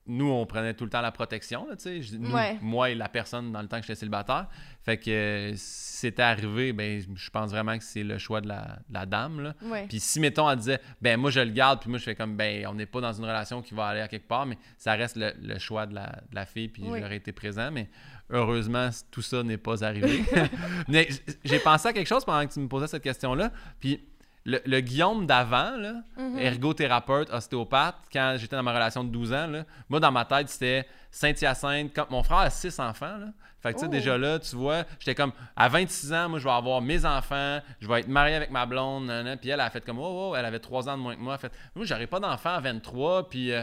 nous, 0.06 0.28
on 0.28 0.44
prenait 0.46 0.74
tout 0.74 0.84
le 0.84 0.90
temps 0.90 1.00
la 1.02 1.12
protection, 1.12 1.68
là, 1.68 1.76
tu 1.76 1.82
sais. 1.82 2.02
Je- 2.02 2.16
nous, 2.16 2.30
Ouais. 2.32 2.56
Moi 2.60 2.90
et 2.90 2.94
la 2.94 3.08
personne 3.08 3.52
dans 3.52 3.62
le 3.62 3.68
temps 3.68 3.76
que 3.78 3.82
j'étais 3.86 3.94
célibataire. 3.98 4.48
Fait 4.82 4.96
que 4.96 5.10
euh, 5.10 5.52
si 5.54 5.96
c'était 5.98 6.22
arrivé, 6.22 6.72
ben, 6.72 7.00
je 7.14 7.30
pense 7.30 7.50
vraiment 7.50 7.76
que 7.78 7.84
c'est 7.84 8.02
le 8.02 8.16
choix 8.18 8.40
de 8.40 8.48
la, 8.48 8.78
de 8.88 8.94
la 8.94 9.06
dame, 9.06 9.40
là. 9.40 9.54
Ouais. 9.62 9.86
Puis 9.88 10.00
si, 10.00 10.18
mettons, 10.18 10.50
elle 10.50 10.58
disait, 10.58 10.80
ben 11.02 11.18
moi, 11.20 11.30
je 11.30 11.40
le 11.40 11.50
garde, 11.50 11.80
puis 11.80 11.90
moi, 11.90 11.98
je 11.98 12.04
fais 12.04 12.14
comme, 12.14 12.36
ben, 12.36 12.66
on 12.66 12.74
n'est 12.74 12.86
pas 12.86 13.00
dans 13.00 13.12
une 13.12 13.24
relation 13.24 13.60
qui 13.62 13.74
va 13.74 13.86
aller 13.86 14.00
à 14.00 14.08
quelque 14.08 14.26
part, 14.26 14.46
mais 14.46 14.56
ça 14.78 14.94
reste 14.94 15.16
le, 15.16 15.32
le 15.40 15.58
choix 15.58 15.86
de 15.86 15.94
la, 15.94 16.06
de 16.30 16.34
la 16.34 16.46
fille, 16.46 16.68
puis 16.68 16.82
j'aurais 16.84 17.16
été 17.16 17.30
présent, 17.32 17.70
mais 17.70 17.88
heureusement, 18.30 18.88
tout 19.10 19.22
ça 19.22 19.42
n'est 19.42 19.58
pas 19.58 19.84
arrivé. 19.84 20.24
mais 20.88 21.08
j'ai 21.44 21.58
pensé 21.58 21.88
à 21.88 21.92
quelque 21.92 22.06
chose 22.08 22.24
pendant 22.24 22.46
que 22.46 22.52
tu 22.52 22.60
me 22.60 22.68
posais 22.68 22.86
cette 22.86 23.02
question-là, 23.02 23.52
puis 23.78 24.00
le, 24.44 24.58
le 24.64 24.80
Guillaume 24.80 25.26
d'avant, 25.26 25.72
Mhm. 26.16 26.38
ergothérapeute, 26.38 27.30
ostéopathe, 27.30 27.96
quand 28.12 28.36
j'étais 28.38 28.56
dans 28.56 28.62
ma 28.62 28.72
relation 28.72 29.04
de 29.04 29.10
12 29.10 29.32
ans, 29.32 29.46
là, 29.46 29.64
moi, 29.88 30.00
dans 30.00 30.12
ma 30.12 30.24
tête, 30.24 30.48
c'était 30.48 30.86
Saint-Hyacinthe. 31.10 31.92
Comme, 31.94 32.06
mon 32.10 32.22
frère 32.22 32.38
a 32.38 32.50
six 32.50 32.78
enfants. 32.80 33.16
Là. 33.18 33.26
Fait 33.62 33.70
que, 33.74 33.78
tu 33.78 33.80
sais, 33.80 33.86
Oh. 33.86 33.90
déjà 33.90 34.16
là, 34.16 34.38
tu 34.38 34.56
vois, 34.56 34.84
j'étais 34.98 35.14
comme, 35.14 35.32
à 35.54 35.68
26 35.68 36.12
ans, 36.14 36.28
moi, 36.30 36.38
je 36.38 36.44
vais 36.44 36.50
avoir 36.50 36.80
mes 36.80 37.04
enfants, 37.04 37.60
je 37.80 37.86
vais 37.86 38.00
être 38.00 38.08
marié 38.08 38.34
avec 38.36 38.50
ma 38.50 38.64
blonde, 38.64 39.04
nanana. 39.06 39.36
puis 39.36 39.50
elle 39.50 39.60
a 39.60 39.68
fait 39.68 39.84
comme, 39.84 39.98
oh, 39.98 40.30
oh, 40.32 40.36
elle 40.36 40.44
avait 40.46 40.60
trois 40.60 40.88
ans 40.88 40.96
de 40.96 41.02
moins 41.02 41.14
que 41.14 41.20
moi. 41.20 41.34
Elle 41.34 41.40
fait, 41.40 41.52
moi, 41.74 41.84
j'aurais 41.84 42.06
pas 42.06 42.20
d'enfant 42.20 42.54
à 42.54 42.60
23, 42.60 43.28
puis, 43.28 43.52
euh, 43.52 43.62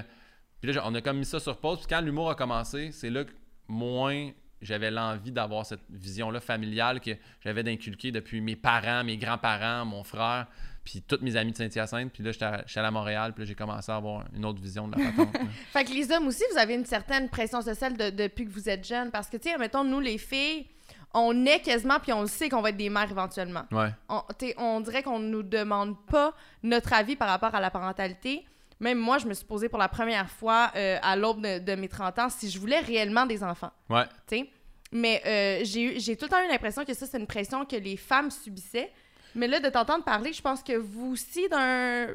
puis 0.62 0.72
là, 0.72 0.84
on 0.86 0.94
a 0.94 1.02
comme 1.02 1.18
mis 1.18 1.26
ça 1.26 1.40
sur 1.40 1.58
pause. 1.58 1.80
Puis 1.80 1.88
quand 1.90 2.02
l'humour 2.02 2.30
a 2.30 2.36
commencé, 2.36 2.92
c'est 2.92 3.10
là 3.10 3.24
que 3.24 3.32
moins 3.68 4.30
j'avais 4.62 4.90
l'envie 4.92 5.32
d'avoir 5.32 5.66
cette 5.66 5.82
vision-là 5.90 6.40
familiale 6.40 7.00
que 7.00 7.12
j'avais 7.42 7.64
d'inculquer 7.64 8.12
depuis 8.12 8.42
mes 8.42 8.56
parents, 8.56 9.04
mes 9.04 9.18
grands-parents, 9.18 9.86
mon 9.86 10.04
frère, 10.04 10.48
puis 10.84 11.02
toutes 11.02 11.22
mes 11.22 11.36
amis 11.36 11.52
de 11.52 11.58
Saint-Hyacinthe. 11.58 12.12
Puis 12.14 12.24
là, 12.24 12.32
j'étais 12.32 12.46
à- 12.46 12.64
j'étais 12.66 12.80
à 12.80 12.90
Montréal, 12.92 13.34
puis 13.34 13.44
là, 13.44 13.48
j'ai 13.48 13.56
commencé 13.56 13.92
à 13.92 13.96
avoir 13.98 14.24
une 14.36 14.46
autre 14.46 14.62
vision 14.62 14.88
de 14.88 14.98
la 14.98 15.12
patente. 15.12 15.36
Fait 15.74 15.84
que 15.84 15.92
les 15.92 16.12
hommes 16.12 16.28
aussi, 16.28 16.44
vous 16.52 16.58
avez 16.58 16.76
une 16.76 16.86
certaine 16.86 17.30
pression 17.30 17.62
sociale 17.62 17.96
de- 17.98 18.10
depuis 18.10 18.46
que 18.46 18.52
vous 18.52 18.68
êtes 18.70 18.88
jeune. 18.88 19.12
Parce 19.12 19.30
que, 19.30 19.38
tu 19.38 19.50
sais, 19.50 19.58
mettons, 19.58 19.84
nous, 19.84 20.00
les 20.00 20.18
filles, 20.18 20.66
on 21.14 21.46
est 21.46 21.60
quasiment, 21.62 22.00
puis 22.00 22.14
on 22.14 22.22
le 22.22 22.28
sait 22.28 22.50
qu'on 22.50 22.62
va 22.62 22.70
être 22.70 22.78
des 22.78 22.90
mères 22.90 23.10
éventuellement. 23.12 23.64
Ouais. 23.72 23.90
On, 24.10 24.22
on 24.58 24.82
dirait 24.82 25.04
qu'on 25.04 25.20
nous 25.20 25.44
demande 25.44 25.96
pas 26.08 26.34
notre 26.64 26.94
avis 26.94 27.16
par 27.16 27.28
rapport 27.30 27.54
à 27.54 27.60
la 27.60 27.70
parentalité. 27.70 28.46
Même 28.80 29.00
moi, 29.00 29.18
je 29.18 29.26
me 29.28 29.34
suis 29.34 29.46
posé 29.46 29.70
pour 29.70 29.80
la 29.80 29.88
première 29.90 30.30
fois 30.30 30.72
euh, 30.76 30.98
à 31.02 31.16
l'aube 31.16 31.42
de, 31.42 31.60
de 31.60 31.76
mes 31.76 31.88
30 31.88 32.20
ans 32.20 32.30
si 32.30 32.50
je 32.50 32.60
voulais 32.60 32.80
réellement 32.80 33.26
des 33.26 33.44
enfants. 33.44 33.72
Ouais. 33.90 34.04
t'sais. 34.28 34.50
Mais 34.92 35.22
euh, 35.26 35.62
j'ai 35.66 36.16
tout 36.16 36.26
le 36.26 36.30
temps 36.30 36.44
eu 36.44 36.48
l'impression 36.48 36.86
que 36.86 36.94
ça, 36.94 37.06
c'est 37.06 37.18
une 37.20 37.28
pression 37.28 37.66
que 37.66 37.76
les 37.76 37.98
femmes 37.98 38.30
subissaient. 38.32 38.92
Mais 39.36 39.48
là, 39.48 39.60
de 39.60 39.70
t'entendre 39.70 40.04
parler, 40.06 40.32
je 40.32 40.42
pense 40.42 40.64
que 40.64 40.78
vous 40.78 41.12
aussi, 41.14 41.48
d'un. 41.50 42.08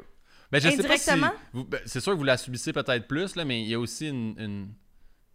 Ben, 0.50 0.60
je 0.60 0.68
sais 0.70 0.76
pas 0.82 0.96
si 0.96 1.10
Indirectement? 1.10 1.32
vous- 1.52 1.64
ben, 1.64 1.80
c'est 1.84 2.00
sûr 2.00 2.12
que 2.12 2.18
vous 2.18 2.24
la 2.24 2.36
subissez 2.36 2.72
peut-être 2.72 3.06
plus, 3.06 3.36
là, 3.36 3.44
mais 3.44 3.60
il 3.60 3.68
y 3.68 3.74
a 3.74 3.78
aussi 3.80 4.08
une. 4.08 4.34
une- 4.38 4.68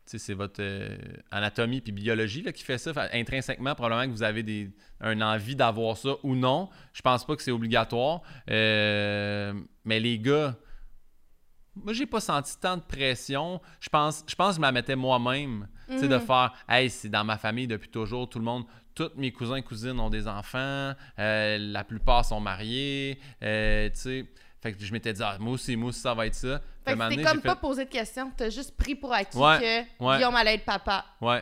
tu 0.06 0.12
sais, 0.12 0.20
c'est 0.20 0.34
votre 0.34 0.62
euh, 0.62 0.96
anatomie 1.32 1.82
puis 1.82 1.92
biologie 1.92 2.42
là, 2.42 2.52
qui 2.54 2.64
fait 2.64 2.78
ça. 2.78 2.94
Fait, 2.94 3.10
intrinsèquement, 3.20 3.76
probablement 3.76 4.10
que 4.10 4.16
vous 4.16 4.24
avez 4.24 4.42
des, 4.42 4.72
un 5.02 5.20
envie 5.22 5.56
d'avoir 5.56 5.98
ça 5.98 6.12
ou 6.24 6.34
non. 6.34 6.70
Je 6.94 7.02
pense 7.02 7.26
pas 7.26 7.36
que 7.36 7.42
c'est 7.44 7.52
obligatoire. 7.52 8.22
Euh, 8.50 9.54
mais 9.86 10.00
les 10.00 10.18
gars, 10.20 10.56
moi, 11.84 11.94
j'ai 11.94 12.06
pas 12.06 12.20
senti 12.20 12.58
tant 12.60 12.78
de 12.78 12.82
pression. 12.82 13.62
Je 13.80 13.90
pense, 13.90 14.24
je 14.28 14.36
pense 14.36 14.50
que 14.50 14.56
je 14.56 14.60
me 14.60 14.66
la 14.66 14.72
mettais 14.72 14.96
moi-même. 14.96 15.68
Tu 15.90 16.00
sais, 16.00 16.08
de 16.10 16.20
faire, 16.20 16.54
hey, 16.68 16.90
c'est 16.90 17.08
dans 17.10 17.24
ma 17.24 17.38
famille 17.38 17.66
depuis 17.68 17.90
toujours, 17.90 18.28
tout 18.30 18.40
le 18.40 18.46
monde, 18.46 18.66
tous 18.94 19.10
mes 19.16 19.32
cousins 19.32 19.56
et 19.56 19.62
cousines 19.62 19.98
ont 20.00 20.10
des 20.10 20.28
enfants, 20.28 20.94
euh, 21.18 21.58
la 21.60 21.84
plupart 21.86 22.26
sont 22.26 22.42
mariés, 22.42 23.20
euh, 23.42 23.90
tu 23.90 23.96
sais. 23.96 24.26
Fait 24.60 24.74
que 24.74 24.84
je 24.84 24.92
m'étais 24.92 25.14
dit, 25.14 25.22
ah, 25.24 25.38
moi 25.40 25.54
aussi, 25.54 25.76
moi 25.78 25.90
aussi, 25.90 26.00
ça 26.02 26.14
va 26.14 26.26
être 26.26 26.34
ça. 26.36 26.60
Fait 26.84 26.94
que 26.94 26.98
donné, 27.00 27.24
comme 27.24 27.42
pas 27.42 27.54
fait- 27.56 27.62
posé 27.62 27.86
de 27.86 27.90
questions. 27.90 28.32
T'as 28.36 28.50
juste 28.50 28.76
pris 28.76 28.96
pour 28.96 29.14
acquis 29.14 29.38
Ouais, 29.38 29.60
que 30.00 30.04
ouais. 30.04 30.18
Guillaume 30.18 30.36
allait 30.36 30.56
être 30.56 30.66
papa. 30.66 31.06
Ouais. 31.22 31.42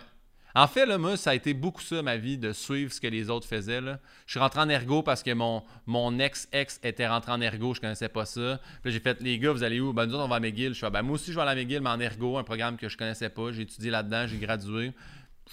En 0.58 0.68
fait, 0.68 0.86
là, 0.86 0.98
moi, 0.98 1.18
ça 1.18 1.32
a 1.32 1.36
été 1.36 1.54
beaucoup 1.54 1.82
ça, 1.82 2.02
ma 2.02 2.16
vie, 2.16 2.38
de 2.38 2.54
suivre 2.54 2.92
ce 2.94 3.02
que 3.02 3.08
les 3.08 3.30
autres 3.30 3.46
faisaient. 3.46 3.82
Je 3.82 4.32
suis 4.32 4.40
rentré 4.40 4.62
en 4.62 4.70
ergo 4.70 5.04
parce 5.04 5.22
que 5.22 5.34
mon, 5.34 5.64
mon 5.86 6.18
ex-ex 6.18 6.80
était 6.82 7.08
rentré 7.08 7.34
en 7.34 7.42
ergo, 7.42 7.74
je 7.74 7.82
connaissais 7.82 8.08
pas 8.08 8.24
ça. 8.24 8.62
Puis 8.82 8.94
j'ai 8.94 9.02
fait, 9.02 9.20
les 9.22 9.38
gars, 9.38 9.52
vous 9.52 9.64
allez 9.64 9.82
où? 9.82 9.92
Ben, 9.92 10.06
nous 10.06 10.14
autres, 10.14 10.24
on 10.24 10.30
va 10.30 10.38
à 10.38 10.40
McGill. 10.40 10.70
Je 10.70 10.78
suis 10.78 10.90
ben, 10.90 11.02
moi 11.02 11.16
aussi, 11.16 11.34
je 11.34 11.36
vais 11.36 11.42
à 11.42 11.46
la 11.46 11.56
McGill, 11.56 11.82
mais 11.82 11.90
en 11.90 12.00
ergo, 12.00 12.38
un 12.38 12.44
programme 12.44 12.78
que 12.78 12.88
je 12.88 12.96
connaissais 12.96 13.28
pas. 13.28 13.52
J'ai 13.52 13.64
étudié 13.64 13.92
là-dedans, 13.92 14.28
j'ai 14.28 14.38
gradué. 14.38 14.94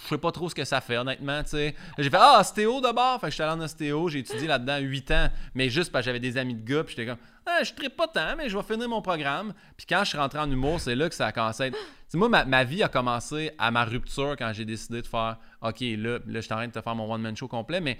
Je 0.01 0.07
sais 0.07 0.17
pas 0.17 0.31
trop 0.31 0.49
ce 0.49 0.55
que 0.55 0.65
ça 0.65 0.81
fait, 0.81 0.97
honnêtement, 0.97 1.43
tu 1.43 1.49
sais. 1.49 1.75
J'ai 1.99 2.09
fait, 2.09 2.17
ah, 2.19 2.39
ostéo 2.39 2.81
d'abord. 2.81 3.21
Fait 3.21 3.27
que 3.27 3.31
j'étais 3.31 3.43
allé 3.43 3.61
en 3.61 3.63
ostéo, 3.63 4.09
j'ai 4.09 4.19
étudié 4.19 4.47
là-dedans 4.47 4.79
8 4.79 5.11
ans, 5.11 5.29
mais 5.53 5.69
juste 5.69 5.91
parce 5.91 6.03
que 6.03 6.05
j'avais 6.07 6.19
des 6.19 6.37
amis 6.37 6.55
de 6.55 6.67
gars, 6.67 6.83
puis 6.83 6.95
j'étais 6.95 7.07
comme, 7.07 7.19
ah, 7.45 7.59
je 7.63 7.71
ne 7.83 7.89
pas 7.89 8.07
tant, 8.07 8.35
mais 8.35 8.49
je 8.49 8.57
vais 8.57 8.63
finir 8.63 8.89
mon 8.89 9.01
programme. 9.01 9.53
Puis 9.77 9.85
quand 9.87 10.03
je 10.03 10.09
suis 10.09 10.17
rentré 10.17 10.39
en 10.39 10.49
humour, 10.49 10.79
c'est 10.79 10.95
là 10.95 11.09
que 11.09 11.15
ça 11.15 11.27
a 11.27 11.31
commencé 11.31 11.63
à 11.63 11.67
être. 11.67 11.77
Tu 11.77 11.83
sais, 12.07 12.17
moi, 12.17 12.29
ma, 12.29 12.45
ma 12.45 12.63
vie 12.63 12.81
a 12.81 12.87
commencé 12.87 13.51
à 13.57 13.69
ma 13.69 13.85
rupture 13.85 14.35
quand 14.37 14.51
j'ai 14.53 14.65
décidé 14.65 15.01
de 15.01 15.07
faire, 15.07 15.37
OK, 15.61 15.79
là, 15.81 16.19
là 16.19 16.19
je 16.27 16.39
suis 16.39 16.53
en 16.53 16.57
train 16.57 16.67
de 16.67 16.71
te 16.71 16.81
faire 16.81 16.95
mon 16.95 17.11
one-man 17.11 17.35
show 17.35 17.47
complet, 17.47 17.81
mais 17.81 17.97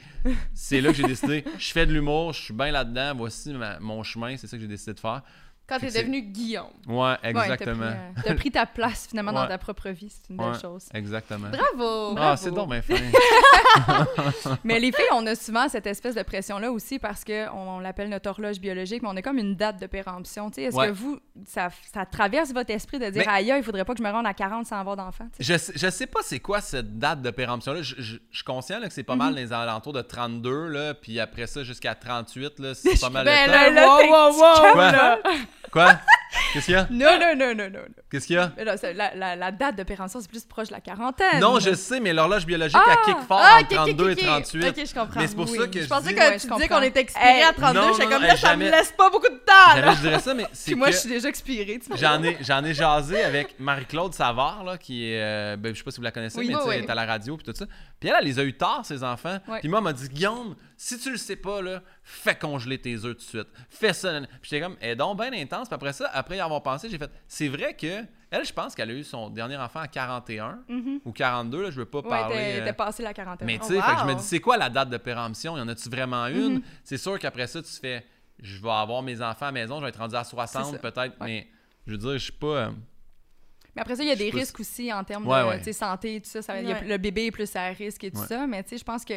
c'est 0.54 0.82
là 0.82 0.90
que 0.90 0.96
j'ai 0.96 1.04
décidé, 1.04 1.44
je 1.58 1.72
fais 1.72 1.86
de 1.86 1.94
l'humour, 1.94 2.34
je 2.34 2.42
suis 2.42 2.54
bien 2.54 2.72
là-dedans, 2.72 3.14
voici 3.16 3.54
mon 3.82 4.02
chemin, 4.04 4.38
c'est 4.38 4.48
ça 4.48 4.58
que 4.58 4.62
j'ai 4.62 4.68
décidé 4.68 4.94
de 4.94 5.00
faire. 5.00 5.22
Quand 5.68 5.80
t'es 5.80 5.88
devenu 5.92 6.22
Guillaume. 6.22 6.66
Ouais, 6.88 6.96
Ouais, 6.96 7.18
t'as 7.22 7.30
exactement. 7.30 7.78
pris, 7.86 7.86
euh, 7.96 8.22
t'as 8.26 8.36
pris 8.36 8.52
ta 8.52 8.66
place 8.66 9.08
finalement 9.10 9.32
dans 9.32 9.44
Ouais. 9.44 9.48
ta 9.48 9.58
propre 9.58 9.90
vie. 9.90 10.10
C'est 10.10 10.30
une 10.30 10.38
belle 10.38 10.48
Ouais. 10.52 10.60
chose. 10.60 10.86
Exactement. 10.94 11.48
Bravo! 11.50 12.16
Ah, 12.20 12.36
c'est 12.38 12.52
donc 12.52 12.70
bien. 12.70 12.82
Mais 14.64 14.80
les 14.80 14.92
filles, 14.92 15.06
on 15.14 15.26
a 15.26 15.36
souvent 15.36 15.68
cette 15.70 15.88
espèce 15.88 16.16
de 16.16 16.22
pression-là 16.24 16.72
aussi 16.72 17.00
parce 17.00 17.24
qu'on 17.24 17.50
on, 17.54 17.80
l'appelle 17.80 18.10
notre 18.10 18.30
horloge 18.30 18.60
biologique, 18.60 19.02
mais 19.02 19.10
on 19.12 19.16
a 19.16 19.22
comme 19.22 19.38
une 19.38 19.56
date 19.56 19.80
de 19.80 19.88
péremption. 19.88 20.50
Est-ce 20.56 20.76
Ouais. 20.76 20.88
que 20.88 20.92
vous, 20.92 21.20
ça, 21.46 21.70
ça 21.94 22.06
traverse 22.06 22.52
votre 22.54 22.72
esprit 22.72 23.00
de 23.00 23.10
dire 23.10 23.28
aïe, 23.28 23.54
il 23.58 23.64
faudrait 23.64 23.86
pas 23.86 23.94
que 23.94 24.00
je 24.00 24.04
me 24.04 24.12
rende 24.12 24.28
à 24.28 24.34
40 24.34 24.66
sans 24.66 24.78
avoir 24.80 24.96
d'enfant? 24.98 25.28
Je 25.40 25.58
sais, 25.58 25.74
je 25.76 25.90
sais 25.90 26.08
pas 26.08 26.20
c'est 26.24 26.40
quoi 26.40 26.62
cette 26.62 27.00
date 27.00 27.22
de 27.22 27.32
péremption-là. 27.32 27.82
Je, 27.82 27.96
je- 27.98 28.02
je 28.30 28.36
suis 28.36 28.44
conscient 28.44 28.80
là, 28.80 28.88
que 28.88 28.94
c'est 28.94 29.04
pas 29.04 29.16
mal 29.16 29.34
dans 29.34 29.40
les 29.40 29.54
alentours 29.54 29.94
de 29.94 30.02
32, 30.02 30.68
là, 30.68 30.94
puis 30.94 31.20
après 31.20 31.48
ça 31.48 31.64
jusqu'à 31.64 31.96
38, 31.96 32.60
là, 32.60 32.74
c'est 32.76 33.00
pas 33.02 33.10
mal 33.10 33.26
Ben 33.26 33.48
le 33.48 33.52
là, 33.52 33.66
temps. 33.70 33.74
là, 33.74 33.98
t'es- 34.02 34.10
wow, 34.10 34.34
wow, 34.34 34.74
Quoi? 34.74 35.20
Quoi? 35.72 36.00
Qu'est-ce 36.54 36.66
qu'il 36.66 36.76
y 36.76 36.78
a? 36.78 36.88
Non, 36.92 37.20
non, 37.20 37.36
non, 37.36 37.56
non, 37.56 37.70
non. 37.72 37.80
Qu'est-ce 38.12 38.28
qu'il 38.28 38.36
y 38.36 38.40
a? 38.40 38.52
Mais 38.56 38.64
là, 38.64 38.78
c'est- 38.78 38.94
la, 38.94 39.16
la- 39.16 39.36
la 39.36 39.52
date 39.52 39.76
de 39.76 39.84
péremption, 39.84 40.22
c'est 40.22 40.30
plus 40.30 40.44
proche 40.46 40.68
de 40.70 40.74
la 40.74 40.82
quarantaine. 40.82 41.40
Non, 41.40 41.60
je 41.60 41.74
sais, 41.74 42.00
mais 42.00 42.14
l'horloge 42.14 42.46
biologique, 42.46 42.78
Ah! 42.80 42.96
elle 43.08 43.14
kick 43.14 43.24
fort 43.28 43.42
Ah, 43.42 43.60
entre 43.62 43.66
ok, 43.66 43.72
ok, 43.72 43.76
32 43.96 44.12
ok, 44.12 44.18
et 44.20 44.26
38. 44.26 44.68
Ok, 44.70 44.76
je 44.88 44.94
comprends. 44.94 45.20
Mais 45.20 45.28
c'est 45.28 45.36
pour 45.36 45.50
Oui. 45.50 45.58
ça 45.58 45.68
que 45.68 45.80
Je 45.80 45.84
je, 45.84 45.90
pensais 45.90 46.08
dis... 46.10 46.16
que 46.16 46.20
Ouais, 46.20 46.32
tu 46.32 46.38
disais 46.38 46.48
comprends. 46.50 46.68
qu'on 46.78 46.82
était 46.84 47.00
expiré 47.02 47.26
Hey, 47.28 47.44
à 47.44 47.54
32. 47.54 47.80
non, 47.80 47.92
J'étais 47.94 48.04
non, 48.06 48.10
comme 48.12 48.22
non, 48.22 48.28
là, 48.28 48.38
ça 48.38 48.48
jamais. 48.50 48.66
me 48.66 48.72
laisse 48.72 48.92
pas 48.92 49.10
beaucoup 49.10 49.30
de 49.30 49.38
temps. 49.46 49.74
Jamais 49.76 49.82
Là. 49.88 49.94
je 49.96 50.02
dirais 50.02 50.20
ça, 50.20 50.34
mais 50.34 50.46
c'est 50.54 50.66
Puis 50.72 50.76
moi, 50.76 50.88
que 50.90 50.94
je 50.94 51.00
suis 51.00 51.10
déjà 51.10 51.30
expirée. 51.30 51.80
tu 51.80 51.88
vois. 51.90 51.98
j'en 51.98 52.24
ai, 52.24 52.38
j'en 52.42 52.64
ai 52.64 52.74
jasé 52.74 53.24
avec 53.24 53.60
Marie-Claude 53.60 54.14
Savard, 54.14 54.64
là, 54.64 54.78
qui 54.78 55.06
est... 55.12 55.22
euh, 55.22 55.58
ben, 55.58 55.74
je 55.74 55.80
sais 55.80 55.84
pas 55.84 55.92
si 55.92 55.98
vous 55.98 56.04
la 56.04 56.12
connaissez, 56.12 56.38
Oui, 56.38 56.48
mais 56.50 56.54
oui, 56.56 56.60
tu 56.60 56.64
sais, 56.64 56.70
oui. 56.70 56.76
elle 56.80 56.86
est 56.86 56.92
à 56.92 56.96
la 56.96 57.06
radio 57.06 57.36
puis 57.36 57.46
tout 57.46 57.58
ça. 57.58 57.66
Puis 58.00 58.10
elle, 58.10 58.16
elle 58.20 58.26
les 58.26 58.40
a 58.40 58.44
eu 58.44 58.54
tard, 58.54 58.86
ses 58.86 59.04
enfants. 59.04 59.40
Ouais. 59.48 59.60
Puis 59.60 59.70
moi, 59.70 59.80
elle 59.80 59.84
m'a 59.86 59.94
dit, 59.94 60.08
Guillaume, 60.10 60.56
si 60.78 61.00
tu 61.00 61.10
le 61.12 61.18
sais 61.18 61.36
pas, 61.38 61.62
là, 61.62 61.82
fais 62.04 62.36
congeler 62.36 62.78
tes 62.78 62.96
œufs 62.96 63.02
tout 63.14 63.14
de 63.14 63.22
suite. 63.22 63.48
Fais 63.70 63.94
ça. 63.94 64.12
Puis 64.42 64.50
j'étais 64.52 64.62
comme, 64.62 64.76
elle 64.82 64.92
est 64.92 64.96
donc 64.96 65.18
bien 65.20 65.32
intense. 65.34 65.68
Puis 65.70 65.76
après 65.76 65.94
ça, 65.94 66.10
après 66.14 66.36
avoir 66.44 66.62
pensé, 66.64 66.90
j'ai 66.90 66.98
fait, 66.98 67.10
c'est 67.28 67.48
vrai 67.48 67.76
que 67.76 68.04
elle, 68.32 68.46
je 68.46 68.54
pense 68.54 68.74
qu'elle 68.74 68.90
a 68.90 68.94
eu 68.94 69.04
son 69.04 69.30
dernier 69.30 69.58
enfant 69.58 69.80
à 69.82 69.88
41 69.88 70.60
Mhm. 70.68 71.00
ou 71.06 71.12
42, 71.12 71.64
là, 71.64 71.72
je 71.72 71.78
veux 71.78 71.86
pas 71.86 72.00
Ouais, 72.00 72.10
parler... 72.10 72.36
t'es 72.36 72.62
euh, 72.62 72.66
t'es 72.66 72.74
passé 72.74 73.04
la 73.04 73.14
quarantaine. 73.14 73.46
mais 73.46 73.58
tu 73.58 73.66
Oh, 73.66 73.68
sais, 73.68 73.82
fait 73.82 73.94
que 73.94 74.00
je 74.02 74.06
me 74.06 74.16
dis, 74.16 74.24
c'est 74.24 74.40
quoi 74.40 74.58
la 74.58 74.70
date 74.70 74.90
de 74.90 74.98
péremption? 74.98 75.56
Y 75.58 75.62
en 75.62 75.68
a-tu 75.68 75.88
vraiment 75.90 76.26
une? 76.28 76.56
Mhm. 76.56 76.62
C'est 76.84 76.98
sûr 76.98 77.20
qu'après 77.20 77.46
ça, 77.48 77.62
tu 77.62 77.70
fais, 77.72 78.06
je 78.42 78.60
vais 78.62 78.70
avoir 78.72 79.02
mes 79.04 79.22
enfants 79.22 79.46
à 79.46 79.50
la 79.50 79.52
maison, 79.52 79.78
je 79.78 79.84
vais 79.84 79.90
être 79.90 80.00
rendu 80.00 80.16
à 80.16 80.24
C'est 80.24 80.32
60 80.32 80.72
ça. 80.74 80.78
peut-être, 80.80 81.20
Ouais. 81.22 81.28
mais 81.28 81.48
je 81.86 81.92
veux 81.92 81.98
dire, 81.98 82.14
je 82.14 82.18
suis 82.18 82.32
pas. 82.32 82.48
euh, 82.48 82.72
Mais 83.76 83.82
après 83.82 83.96
ça, 83.96 84.04
il 84.04 84.08
y 84.10 84.12
a 84.12 84.16
sais 84.16 84.24
des 84.26 84.32
pas 84.32 84.38
risques 84.38 84.60
aussi 84.60 84.92
en 84.94 85.04
termes 85.04 85.28
Ouais, 85.28 85.42
de 85.42 85.48
ouais. 85.48 85.58
tu 85.60 85.64
sais, 85.66 85.74
santé, 85.74 86.22
tout 86.22 86.30
ça. 86.42 86.62
y 86.62 86.72
a- 86.72 86.82
le 86.82 86.98
bébé 86.98 87.26
est 87.28 87.32
plus 87.32 87.56
à 87.56 87.68
risque 87.70 88.04
et 88.04 88.12
tout 88.12 88.20
Ouais. 88.20 88.28
ça. 88.28 88.46
Mais 88.48 88.62
tu 88.64 88.70
sais, 88.70 88.78
je 88.78 88.84
pense 88.84 89.04
que 89.06 89.14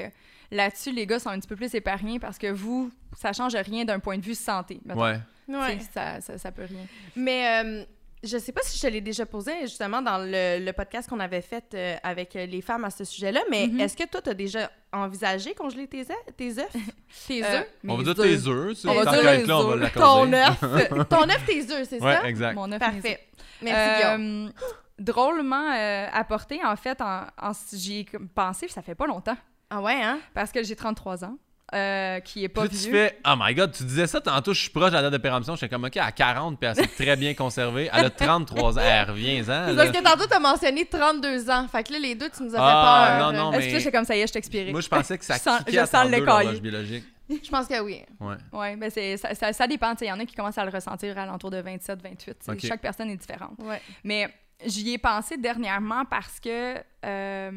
là-dessus, 0.51 0.93
les 0.93 1.07
gars 1.07 1.19
sont 1.19 1.29
un 1.31 1.39
petit 1.39 1.49
peu 1.49 1.57
plus 1.57 1.75
épargnés 1.75 2.19
parce 2.19 2.39
que 2.39 2.51
vous, 2.51 2.91
ça 3.17 3.33
change 3.35 3.55
rien 3.55 3.85
d'un 3.85 3.99
point 3.99 4.17
de 4.19 4.23
vue 4.25 4.35
santé. 4.35 4.81
mettons. 4.85 5.03
Ouais. 5.03 5.21
Ouais. 5.49 5.79
Ça, 5.95 6.21
ça, 6.21 6.39
ça 6.39 6.53
peut 6.53 6.65
rien. 6.69 6.87
Mais 7.15 7.63
euh, 7.65 7.85
je 8.25 8.39
sais 8.39 8.53
pas 8.53 8.63
si 8.65 8.77
je 8.77 8.83
te 8.83 8.87
l'ai 8.89 9.01
déjà 9.01 9.27
posé 9.27 9.53
justement 9.63 10.03
dans 10.03 10.19
le, 10.19 10.65
le 10.65 10.73
podcast 10.73 11.09
qu'on 11.09 11.21
avait 11.21 11.43
fait 11.43 11.65
euh, 11.75 11.97
avec 12.03 12.35
les 12.35 12.61
femmes 12.63 12.85
à 12.85 12.91
ce 12.91 13.05
sujet-là, 13.05 13.41
mais 13.51 13.67
Mhm. 13.69 13.81
est-ce 13.81 13.97
que 13.97 14.05
toi, 14.09 14.21
tu 14.23 14.31
as 14.31 14.35
déjà 14.35 14.71
envisagé 14.93 15.55
congeler 15.55 15.87
tes 15.87 16.01
œufs? 16.01 16.37
Tes 16.37 16.59
œufs? 16.59 16.73
Tes 17.29 17.45
Euh, 17.45 17.61
œufs? 17.61 17.67
On 17.87 17.97
va 17.97 18.03
dire 18.03 18.15
tes 18.15 18.49
œufs, 18.49 18.77
On 18.87 18.95
va 18.95 19.13
dire 19.13 19.23
là, 19.47 19.59
on 19.59 19.77
va. 19.77 19.91
Ton 19.91 20.33
œuf! 20.33 20.61
Ton 21.09 21.29
œuf, 21.29 21.47
tes 21.47 21.71
œufs, 21.73 21.87
c'est 21.89 21.99
ça? 22.01 22.05
Ouais, 22.23 22.29
exact. 22.29 22.55
Mon 22.55 22.73
œuf. 22.73 22.79
Parfait. 22.79 23.21
Merci, 23.63 24.03
Guillaume. 24.03 24.47
Euh, 24.47 24.51
drôlement 24.99 25.73
euh, 25.75 26.07
apporté, 26.13 26.61
en 26.65 26.75
fait, 26.77 27.01
en, 27.01 27.23
en- 27.41 27.53
j'y 27.73 28.01
ai 28.01 28.07
pensé, 28.35 28.67
ça 28.69 28.83
fait 28.83 28.95
pas 28.95 29.07
longtemps, 29.07 29.37
Ah 29.71 29.81
ouais, 29.83 30.03
hein? 30.03 30.19
parce 30.35 30.51
que 30.53 30.63
j'ai 30.63 30.75
33 30.75 31.25
ans, 31.25 31.37
euh, 31.75 32.21
qui 32.21 32.45
est 32.45 32.49
pas 32.49 32.67
Puis 32.69 32.77
tu 32.79 32.91
fais 32.91 33.19
Oh 33.27 33.35
my 33.37 33.55
god, 33.55 33.73
tu 33.73 33.83
disais 33.85 34.07
ça 34.07 34.21
tantôt, 34.21 34.55
je 34.55 34.61
suis 34.61 34.71
proche 34.71 34.91
de 34.91 34.95
la 34.97 35.03
date 35.03 35.13
de 35.13 35.19
péremption. 35.19 35.57
J'étais 35.57 35.69
comme 35.69 35.85
OK, 35.85 35.97
à 35.97 36.13
40, 36.13 36.59
puis 36.61 36.69
elle 36.69 36.77
s'est 36.77 36.87
très 36.87 37.17
bien 37.17 37.35
conservée. 37.35 37.91
Elle 37.93 38.05
a 38.05 38.11
33 38.11 38.79
ans. 38.79 38.83
Elle 38.83 39.11
revient-en. 39.11 39.45
C'est 39.45 39.73
là. 39.73 39.75
parce 39.85 39.91
que 39.91 40.03
tantôt, 40.03 40.27
t'as 40.29 40.39
mentionné 40.39 40.87
32 40.87 41.51
ans. 41.51 41.67
Fait 41.69 41.83
que 41.83 41.93
là, 41.93 41.99
les 41.99 42.15
deux, 42.15 42.31
tu 42.31 42.43
nous 42.45 42.55
as 42.55 42.59
Ah, 42.61 43.07
fait 43.17 43.19
peur. 43.19 43.33
non, 43.33 43.39
non, 43.51 43.53
Est-ce 43.59 43.67
mais- 43.67 43.73
que 43.73 43.81
c'est 43.81 43.93
comme 43.93 44.05
ça 44.05 44.17
y 44.17 44.21
est, 44.21 44.27
je 44.29 44.33
t'expirais? 44.33 44.71
Moi, 44.71 44.81
je 44.81 44.89
pensais 44.89 45.19
que 45.19 45.25
ça 45.25 45.35
Je 45.39 45.41
sens- 45.41 45.59
kickait 45.61 45.73
je 45.73 45.79
à 45.81 45.87
sens 45.87 46.05
le 46.05 46.11
32 46.11 46.21
l'écaille. 46.21 46.45
l'horloge 46.45 46.61
biologique. 46.63 47.05
Je 47.29 47.51
pense 47.51 47.67
que 47.67 47.81
oui. 47.81 48.03
Ouais. 48.21 48.37
Oui, 48.53 48.77
ben 48.77 48.89
c'est, 48.89 49.17
ça, 49.17 49.35
ça, 49.35 49.53
ça 49.53 49.67
dépend. 49.67 49.91
tu 49.95 49.99
sais, 50.01 50.05
Il 50.05 50.09
y 50.11 50.13
en 50.13 50.21
a 50.21 50.25
qui 50.25 50.37
commencent 50.37 50.59
à 50.59 50.65
le 50.65 50.71
ressentir 50.71 51.19
à 51.19 51.27
l'entour 51.27 51.51
de 51.51 51.57
27, 51.59 52.01
28. 52.01 52.25
tu 52.39 52.45
sais. 52.45 52.53
Ok. 52.53 52.61
Chaque 52.65 52.81
personne 52.81 53.11
est 53.11 53.17
différente. 53.17 53.55
Ouais. 53.59 53.83
Mais 54.05 54.33
j'y 54.65 54.93
ai 54.93 54.99
pensé 54.99 55.37
dernièrement 55.37 56.05
parce 56.05 56.39
que 56.39 56.77
euh, 57.05 57.51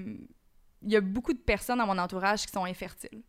il 0.82 0.92
y 0.92 0.96
a 0.96 1.02
beaucoup 1.02 1.34
de 1.34 1.38
personnes 1.38 1.78
dans 1.78 1.86
mon 1.86 2.00
entourage 2.00 2.48
qui 2.48 2.52
sont 2.52 2.66
infertiles. 2.66 3.22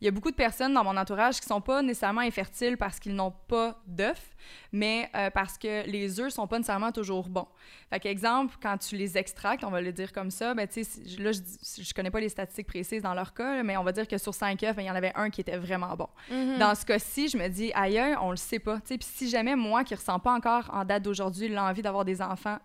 Il 0.00 0.04
y 0.04 0.08
a 0.08 0.10
beaucoup 0.10 0.30
de 0.30 0.36
personnes 0.36 0.74
dans 0.74 0.84
mon 0.84 0.96
entourage 0.96 1.40
qui 1.40 1.46
sont 1.46 1.60
pas 1.60 1.82
nécessairement 1.82 2.20
infertiles 2.20 2.76
parce 2.76 3.00
qu'ils 3.00 3.14
n'ont 3.14 3.32
pas 3.48 3.82
d'œufs, 3.86 4.30
mais 4.72 5.10
euh, 5.16 5.30
parce 5.30 5.58
que 5.58 5.88
les 5.90 6.20
œufs 6.20 6.32
sont 6.32 6.46
pas 6.46 6.58
nécessairement 6.58 6.92
toujours 6.92 7.28
bons. 7.28 7.48
Fait 7.90 7.98
qu'exemple, 7.98 8.56
quand 8.62 8.78
tu 8.78 8.96
les 8.96 9.18
extractes, 9.18 9.64
on 9.64 9.70
va 9.70 9.80
le 9.80 9.92
dire 9.92 10.12
comme 10.12 10.30
ça, 10.30 10.54
ben 10.54 10.68
tu 10.68 10.84
sais, 10.84 11.00
là 11.20 11.32
je, 11.32 11.82
je 11.82 11.94
connais 11.94 12.10
pas 12.10 12.20
les 12.20 12.28
statistiques 12.28 12.68
précises 12.68 13.02
dans 13.02 13.14
leur 13.14 13.34
cas, 13.34 13.56
là, 13.56 13.62
mais 13.62 13.76
on 13.76 13.84
va 13.84 13.92
dire 13.92 14.06
que 14.06 14.18
sur 14.18 14.34
5 14.34 14.62
œufs, 14.62 14.76
ben, 14.76 14.82
il 14.82 14.86
y 14.86 14.90
en 14.90 14.94
avait 14.94 15.12
un 15.16 15.30
qui 15.30 15.40
était 15.40 15.56
vraiment 15.56 15.94
bon. 15.96 16.08
Mhm. 16.30 16.58
Dans 16.58 16.74
ce 16.74 16.84
cas-ci, 16.84 17.28
je 17.28 17.36
me 17.36 17.48
dis, 17.48 17.72
ailleurs, 17.74 18.22
on 18.22 18.30
le 18.30 18.36
sait 18.36 18.60
pas. 18.60 18.78
Puis 18.80 18.98
si 19.00 19.28
jamais 19.28 19.56
moi, 19.56 19.84
qui 19.84 19.94
ressens 19.94 20.20
pas 20.20 20.32
encore 20.32 20.70
en 20.72 20.84
date 20.84 21.02
d'aujourd'hui 21.02 21.48
l'envie 21.48 21.82
d'avoir 21.82 22.04
des 22.04 22.22
enfants 22.22 22.58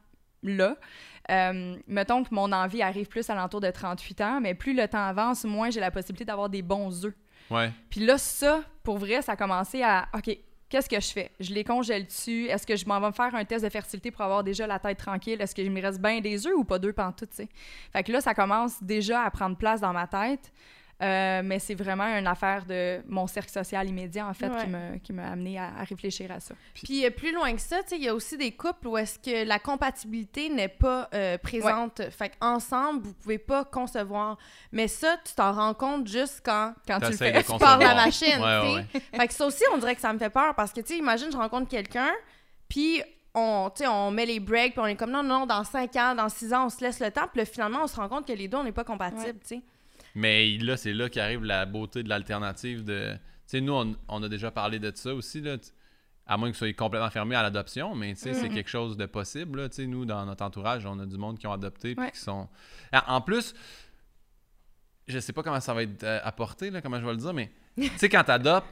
là, 0.43 0.76
euh, 1.31 1.76
mettons 1.88 2.23
que 2.23 2.34
mon 2.34 2.51
envie 2.51 2.81
arrive 2.81 3.07
plus 3.07 3.30
à 3.30 3.35
l'entour 3.35 3.61
de 3.61 3.72
38 3.72 4.22
ans, 4.22 4.41
mais 4.41 4.53
plus 4.53 4.73
le 4.73 4.88
temps 4.88 5.05
avance, 5.05 5.45
moins 5.45 5.69
j'ai 5.69 5.80
la 5.80 5.91
possibilité 5.91 6.26
d'avoir 6.26 6.49
des 6.49 6.61
bons 6.61 7.05
œufs. 7.05 7.14
Puis 7.89 8.05
là, 8.05 8.17
ça, 8.17 8.61
pour 8.84 8.97
vrai, 8.97 9.21
ça 9.21 9.34
a 9.34 9.35
commencé 9.35 9.81
à, 9.84 10.07
OK, 10.13 10.38
qu'est-ce 10.69 10.89
que 10.89 10.99
je 10.99 11.11
fais? 11.11 11.31
Je 11.39 11.53
les 11.53 11.63
congèle 11.63 12.05
dessus? 12.05 12.47
Est-ce 12.47 12.65
que 12.65 12.75
je 12.75 12.85
m'en 12.85 12.99
vais 12.99 13.07
me 13.07 13.13
faire 13.13 13.34
un 13.35 13.45
test 13.45 13.63
de 13.63 13.69
fertilité 13.69 14.09
pour 14.11 14.21
avoir 14.21 14.43
déjà 14.43 14.65
la 14.65 14.80
tête 14.80 14.97
tranquille? 14.97 15.39
Est-ce 15.39 15.53
qu'il 15.53 15.71
me 15.71 15.81
reste 15.81 16.01
bien 16.01 16.19
des 16.19 16.47
œufs 16.47 16.55
ou 16.55 16.63
pas 16.63 16.80
deux 16.80 16.93
pantoutes, 16.93 17.30
tu? 17.35 17.47
Fait 17.91 18.03
que 18.03 18.11
là, 18.11 18.21
ça 18.21 18.34
commence 18.34 18.81
déjà 18.81 19.21
à 19.21 19.30
prendre 19.30 19.55
place 19.55 19.81
dans 19.81 19.93
ma 19.93 20.07
tête. 20.07 20.51
Euh, 21.03 21.41
mais 21.43 21.59
c'est 21.59 21.75
vraiment 21.75 22.05
une 22.17 22.27
affaire 22.27 22.65
de 22.65 23.01
mon 23.09 23.27
cercle 23.27 23.51
social 23.51 23.85
immédiat, 23.89 24.25
en 24.25 24.34
fait, 24.34 24.47
Ouais. 24.47 24.63
qui 24.63 24.69
me- 24.69 24.97
qui 24.99 25.11
m'a 25.11 25.31
amené 25.31 25.59
à, 25.59 25.65
à 25.77 25.84
réfléchir 25.84 26.31
à 26.31 26.39
ça. 26.39 26.55
Puis 26.75 27.05
euh, 27.05 27.09
plus 27.09 27.34
loin 27.34 27.53
que 27.53 27.59
ça, 27.59 27.84
tu 27.84 27.89
sais, 27.89 27.95
il 27.97 28.03
y 28.03 28.07
a 28.07 28.15
aussi 28.15 28.38
des 28.38 28.51
couples 28.53 28.88
où 28.88 28.97
est-ce 28.97 29.19
que 29.19 29.45
la 29.45 29.59
compatibilité 29.59 30.47
n'est 30.49 30.69
pas 30.69 31.09
euh, 31.13 31.38
présente. 31.38 32.01
Fait 32.09 32.31
qu'ensemble, 32.39 33.01
vous 33.03 33.13
pouvez 33.15 33.38
pas 33.38 33.65
concevoir. 33.65 34.38
Mais 34.71 34.88
ça, 34.88 35.17
tu 35.25 35.34
t'en 35.34 35.51
rends 35.51 35.73
compte 35.73 36.07
juste 36.07 36.41
quand 36.45 36.73
Quand 36.88 36.99
tu 37.01 37.11
le 37.11 37.17
fais. 37.17 37.43
tu 37.43 37.57
pars 37.57 37.80
la 37.80 37.95
machine, 37.95 38.41
Ouais, 38.41 38.61
tu 38.61 38.75
ouais, 38.75 38.85
sais. 38.93 39.17
Fait 39.19 39.27
que 39.27 39.34
ça 39.34 39.45
aussi, 39.45 39.63
on 39.73 39.77
dirait 39.80 39.95
que 39.95 40.01
ça 40.01 40.13
me 40.13 40.19
fait 40.19 40.30
peur 40.30 40.55
parce 40.55 40.71
que, 40.71 40.80
tu 40.80 40.93
sais, 40.93 40.97
imagine, 40.99 41.31
je 41.31 41.38
rencontre 41.38 41.67
quelqu'un, 41.67 42.11
puis 42.69 43.01
on, 43.35 43.69
tu 43.75 43.84
sais, 43.84 43.88
on 43.89 44.11
met 44.11 44.25
les 44.25 44.39
breaks, 44.39 44.73
puis 44.73 44.81
on 44.81 44.85
est 44.85 44.95
comme, 44.95 45.11
non, 45.11 45.23
non, 45.23 45.45
dans 45.45 45.63
5 45.63 45.95
ans, 45.97 46.15
dans 46.15 46.30
6 46.30 46.53
ans, 46.53 46.67
on 46.67 46.69
se 46.69 46.81
laisse 46.81 46.99
le 46.99 47.11
temps, 47.11 47.27
puis 47.31 47.39
là, 47.39 47.45
finalement, 47.45 47.80
on 47.84 47.88
se 47.88 47.95
rend 47.95 48.07
compte 48.07 48.27
que 48.27 48.34
les 48.34 48.47
deux, 48.47 48.57
on 48.57 48.63
n'est 48.63 48.71
pas 48.71 48.84
compatibles, 48.84 49.39
tu 49.41 49.47
sais. 49.55 49.61
Mais 50.15 50.57
là, 50.60 50.77
c'est 50.77 50.94
là 50.94 51.10
qu'arrive 51.10 51.44
la 51.44 51.65
beauté 51.65 52.03
de 52.03 52.10
l'alternative 52.10 52.84
de. 52.84 53.14
Tu 53.14 53.19
sais, 53.48 53.61
nous, 53.61 53.73
on, 53.73 53.95
on 54.07 54.23
a 54.23 54.30
déjà 54.30 54.52
parlé 54.52 54.80
de 54.80 54.91
ça 54.95 55.14
aussi, 55.14 55.41
là. 55.41 55.57
À 56.26 56.38
moins 56.38 56.49
que 56.52 56.56
soyez 56.57 56.73
complètement 56.73 57.10
fermé 57.10 57.35
à 57.35 57.41
l'adoption, 57.44 57.95
mais 57.95 58.14
tu 58.14 58.22
sais, 58.22 58.34
c'est 58.34 58.48
Mhm. 58.48 58.53
quelque 58.56 58.69
chose 58.69 58.95
de 58.95 59.06
possible. 59.06 59.60
Là. 59.61 59.69
Tu 59.69 59.76
sais, 59.76 59.88
Nous, 59.88 60.06
dans 60.06 60.26
notre 60.26 60.45
entourage, 60.45 60.85
on 60.85 60.98
a 60.99 61.06
du 61.06 61.18
monde 61.18 61.38
qui 61.38 61.48
ont 61.48 61.52
adopté 61.52 61.95
puis 61.95 62.06
Ouais. 62.06 62.11
qui 62.11 62.19
sont. 62.19 62.48
Ah, 62.94 63.15
En 63.15 63.19
plus, 63.22 63.53
je 65.07 65.19
sais 65.19 65.34
pas 65.34 65.44
comment 65.44 65.60
ça 65.60 65.73
va 65.73 65.84
être 65.84 66.03
euh, 66.03 66.19
apporté, 66.23 66.69
là, 66.69 66.81
comment 66.81 66.99
je 66.99 67.06
vais 67.06 67.11
le 67.11 67.18
dire, 67.18 67.34
mais 67.34 67.52
tu 67.77 67.90
sais, 67.98 68.07
quand 68.10 68.23
tu 68.23 68.31
adoptes, 68.31 68.68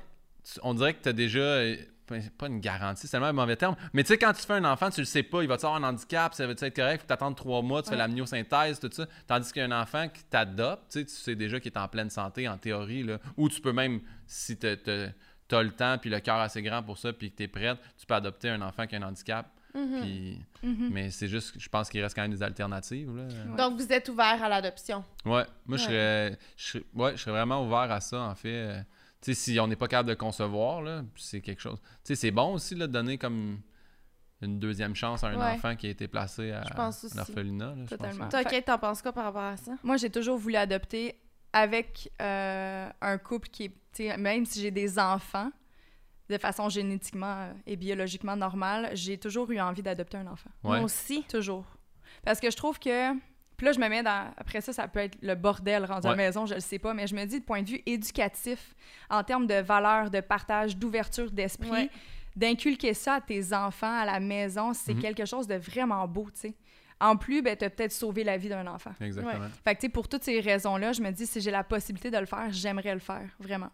on 0.63 0.73
dirait 0.73 0.93
que 0.93 1.03
tu 1.03 1.09
as 1.09 1.13
déjà. 1.13 1.63
Pas- 2.05 2.47
une 2.47 2.59
garantie, 2.59 3.01
c'est 3.07 3.11
tellement 3.11 3.27
un 3.27 3.33
mauvais 3.33 3.55
terme. 3.55 3.75
Mais 3.93 4.03
tu 4.03 4.09
sais, 4.09 4.17
quand 4.17 4.33
tu 4.33 4.41
fais 4.41 4.53
un 4.53 4.65
enfant, 4.65 4.89
tu 4.89 5.01
le 5.01 5.05
sais 5.05 5.23
pas, 5.23 5.41
il 5.41 5.47
va-tu 5.47 5.65
avoir 5.65 5.81
un 5.83 5.87
handicap, 5.87 6.33
ça 6.33 6.45
va-tu 6.47 6.65
être 6.65 6.75
correct, 6.75 7.01
faut 7.01 7.07
t'attendre 7.07 7.35
trois 7.35 7.61
mois, 7.61 7.81
tu 7.81 7.89
fais 7.89 7.95
Ouais. 7.95 7.99
la 7.99 8.07
myosynthèse, 8.07 8.79
tout 8.79 8.89
ça. 8.91 9.05
Tandis 9.27 9.51
qu'un 9.53 9.71
enfant 9.71 10.07
qui 10.09 10.23
t'adopte, 10.25 10.91
tu 10.91 11.05
sais, 11.07 11.35
déjà 11.35 11.59
qu'il 11.59 11.71
est 11.71 11.77
en 11.77 11.87
pleine 11.87 12.09
santé, 12.09 12.47
en 12.47 12.57
théorie, 12.57 13.03
là. 13.03 13.17
Ou 13.37 13.47
tu 13.49 13.61
peux 13.61 13.73
même, 13.73 14.01
si 14.27 14.57
tu 14.57 14.67
as 14.67 15.63
le 15.63 15.71
temps 15.71 15.97
puis 15.99 16.09
le 16.09 16.19
cœur 16.19 16.37
assez 16.37 16.61
grand 16.61 16.81
pour 16.83 16.97
ça, 16.97 17.13
puis 17.13 17.31
que 17.31 17.37
tu 17.37 17.43
es 17.43 17.47
prête, 17.47 17.77
tu 17.97 18.05
peux 18.05 18.13
adopter 18.15 18.49
un 18.49 18.61
enfant 18.61 18.87
qui 18.87 18.95
a 18.95 18.99
un 18.99 19.03
handicap. 19.03 19.47
Mhm. 19.73 20.01
Puis- 20.01 20.41
Mhm. 20.63 20.89
Mais 20.91 21.09
c'est 21.11 21.29
juste, 21.29 21.53
je 21.57 21.69
pense 21.69 21.89
qu'il 21.89 22.01
reste 22.03 22.13
quand 22.13 22.23
même 22.23 22.31
des 22.31 22.43
alternatives. 22.43 23.15
Là. 23.15 23.23
Ouais. 23.23 23.55
Donc, 23.57 23.79
vous 23.79 23.91
êtes 23.91 24.09
ouvert 24.09 24.43
à 24.43 24.49
l'adoption? 24.49 25.03
Ouais, 25.25 25.45
moi, 25.65 25.77
je 25.77 25.83
serais, 25.83 26.37
je 26.57 26.63
serais- 26.65 26.83
ouais, 26.93 27.11
je 27.15 27.21
serais 27.21 27.31
vraiment 27.31 27.65
ouvert 27.65 27.89
à 27.89 28.01
ça, 28.01 28.19
en 28.19 28.35
fait. 28.35 28.83
Tu 29.21 29.33
sais, 29.33 29.39
si 29.39 29.59
on 29.59 29.67
n'est 29.67 29.75
pas 29.75 29.87
capable 29.87 30.09
de 30.09 30.15
concevoir, 30.15 30.81
là, 30.81 31.03
c'est 31.15 31.41
quelque 31.41 31.61
chose. 31.61 31.79
Tu 31.81 31.89
sais, 32.03 32.15
c'est 32.15 32.31
bon 32.31 32.53
aussi 32.53 32.75
là, 32.75 32.87
de 32.87 32.91
donner 32.91 33.17
comme 33.17 33.59
une 34.41 34.59
deuxième 34.59 34.95
chance 34.95 35.23
à 35.23 35.27
un 35.27 35.37
Ouais. 35.37 35.53
enfant 35.53 35.75
qui 35.75 35.87
a 35.87 35.89
été 35.91 36.07
placé 36.07 36.51
à, 36.51 36.63
l'orphelinat. 37.15 37.65
là, 37.67 37.75
je 37.75 37.79
pense, 37.81 37.89
Totalement. 37.89 38.29
Toi, 38.29 38.43
Kate, 38.43 38.65
t'en 38.65 38.79
penses 38.79 39.01
quoi 39.01 39.13
par 39.13 39.25
rapport 39.25 39.43
à 39.43 39.57
ça? 39.57 39.73
Moi, 39.83 39.97
j'ai 39.97 40.09
toujours 40.09 40.37
voulu 40.37 40.55
adopter 40.55 41.15
avec 41.53 42.11
euh, 42.21 42.89
un 43.01 43.17
couple 43.19 43.49
qui 43.49 43.65
est, 43.65 43.69
tu 43.93 44.07
sais, 44.07 44.17
même 44.17 44.45
si 44.45 44.61
j'ai 44.61 44.71
des 44.71 44.97
enfants, 44.97 45.51
de 46.29 46.37
façon 46.37 46.69
génétiquement 46.69 47.35
euh, 47.41 47.53
et 47.67 47.75
biologiquement 47.75 48.35
normale, 48.35 48.89
j'ai 48.93 49.17
toujours 49.17 49.51
eu 49.51 49.59
envie 49.59 49.83
d'adopter 49.83 50.17
un 50.17 50.27
enfant. 50.27 50.49
Ouais. 50.63 50.77
Moi 50.77 50.85
aussi. 50.85 51.23
Toujours. 51.29 51.65
Parce 52.23 52.39
que 52.39 52.49
je 52.49 52.57
trouve 52.57 52.79
que. 52.79 53.13
Puis 53.61 53.67
là, 53.67 53.73
je 53.73 53.79
me 53.79 53.87
mets 53.89 54.01
dans. 54.01 54.33
Après 54.37 54.59
ça, 54.59 54.73
ça 54.73 54.87
peut 54.87 54.97
être 55.01 55.19
le 55.21 55.35
bordel 55.35 55.85
rendu 55.85 56.07
à 56.07 56.09
la 56.09 56.15
Ouais. 56.17 56.23
maison, 56.25 56.47
je 56.47 56.55
le 56.55 56.59
sais 56.61 56.79
pas, 56.79 56.95
mais 56.95 57.05
je 57.05 57.13
me 57.13 57.23
dis, 57.25 57.39
de 57.41 57.45
point 57.45 57.61
de 57.61 57.69
vue 57.69 57.81
éducatif, 57.85 58.73
en 59.07 59.23
termes 59.23 59.45
de 59.45 59.53
valeur, 59.61 60.09
de 60.09 60.19
partage, 60.19 60.75
d'ouverture 60.75 61.29
d'esprit, 61.29 61.69
Ouais. 61.69 61.89
d'inculquer 62.35 62.95
ça 62.95 63.13
à 63.17 63.21
tes 63.21 63.53
enfants 63.53 63.99
à 63.99 64.03
la 64.05 64.19
maison, 64.19 64.73
c'est 64.73 64.95
Mhm. 64.95 65.01
quelque 65.01 65.25
chose 65.25 65.45
de 65.45 65.53
vraiment 65.53 66.07
beau, 66.07 66.25
tu 66.33 66.39
sais. 66.39 66.55
En 66.99 67.15
plus, 67.17 67.43
ben, 67.43 67.55
tu 67.55 67.63
as 67.65 67.69
peut-être 67.69 67.91
sauvé 67.91 68.23
la 68.23 68.35
vie 68.35 68.49
d'un 68.49 68.65
enfant. 68.65 68.93
Exactement. 68.99 69.47
Fait 69.63 69.75
que, 69.75 69.79
tu 69.81 69.85
sais, 69.85 69.89
pour 69.89 70.07
toutes 70.07 70.23
ces 70.23 70.39
raisons-là, 70.39 70.91
je 70.93 71.01
me 71.03 71.11
dis, 71.11 71.27
si 71.27 71.39
j'ai 71.39 71.51
la 71.51 71.63
possibilité 71.63 72.09
de 72.09 72.17
le 72.17 72.25
faire, 72.25 72.47
j'aimerais 72.51 72.95
le 72.95 72.99
faire, 72.99 73.29
vraiment. 73.39 73.69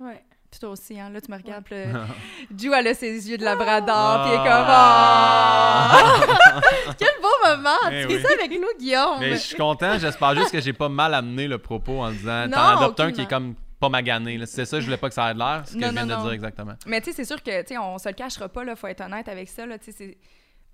Ouais. 0.00 0.22
Puis 0.50 0.58
toi 0.58 0.70
aussi, 0.70 0.98
hein, 0.98 1.10
là, 1.10 1.20
tu 1.20 1.30
me 1.30 1.36
regardes, 1.36 1.62
puis 1.64 1.76
là, 1.76 2.06
Ju, 2.58 2.72
elle 2.74 2.88
a 2.88 2.94
ses 2.94 3.30
yeux 3.30 3.38
de 3.38 3.44
labrador, 3.44 4.22
puis 4.22 4.30
elle 4.32 4.40
est 4.40 4.42
comme... 4.42 4.64
Ah! 4.66 5.90
Ah! 5.92 6.60
Quel 6.98 7.08
beau 7.22 7.28
moment! 7.56 7.76
Eh 7.92 8.06
tu 8.06 8.14
oui. 8.16 8.22
ça 8.22 8.28
avec 8.34 8.50
nous, 8.50 8.66
Guillaume! 8.78 9.20
Mais 9.20 9.32
je 9.32 9.36
suis 9.36 9.56
content, 9.56 9.96
j'espère 9.98 10.34
juste 10.34 10.50
que 10.50 10.60
j'ai 10.60 10.72
pas 10.72 10.88
mal 10.88 11.14
amené 11.14 11.46
le 11.46 11.58
propos 11.58 12.00
en 12.00 12.10
disant 12.10 12.48
t'en 12.50 12.76
adoptes 12.78 12.98
un 13.00 13.12
qui 13.12 13.20
est 13.22 13.28
comme 13.30 13.54
pas 13.78 13.88
magané. 13.88 14.36
là. 14.38 14.46
C'est 14.46 14.64
ça, 14.64 14.78
je 14.80 14.84
voulais 14.84 14.96
pas 14.98 15.08
que 15.08 15.14
ça 15.14 15.30
ait 15.30 15.34
l'air, 15.34 15.62
ce 15.66 15.72
que 15.74 15.78
Non, 15.78 15.86
je 15.88 15.92
viens 15.92 16.04
non, 16.04 16.08
de 16.08 16.18
non. 16.18 16.22
dire 16.24 16.32
exactement. 16.32 16.74
Mais 16.86 17.00
tu 17.00 17.10
sais, 17.10 17.16
c'est 17.16 17.24
sûr 17.24 17.42
que, 17.42 17.60
tu 17.62 17.68
sais, 17.68 17.78
on 17.78 17.96
se 17.98 18.08
le 18.08 18.14
cachera 18.14 18.48
pas, 18.48 18.64
là, 18.64 18.74
faut 18.76 18.88
être 18.88 19.00
honnête 19.02 19.28
avec 19.28 19.48
ça, 19.48 19.64
là, 19.66 19.78
tu 19.78 19.86
sais, 19.86 19.92
c'est 19.96 20.18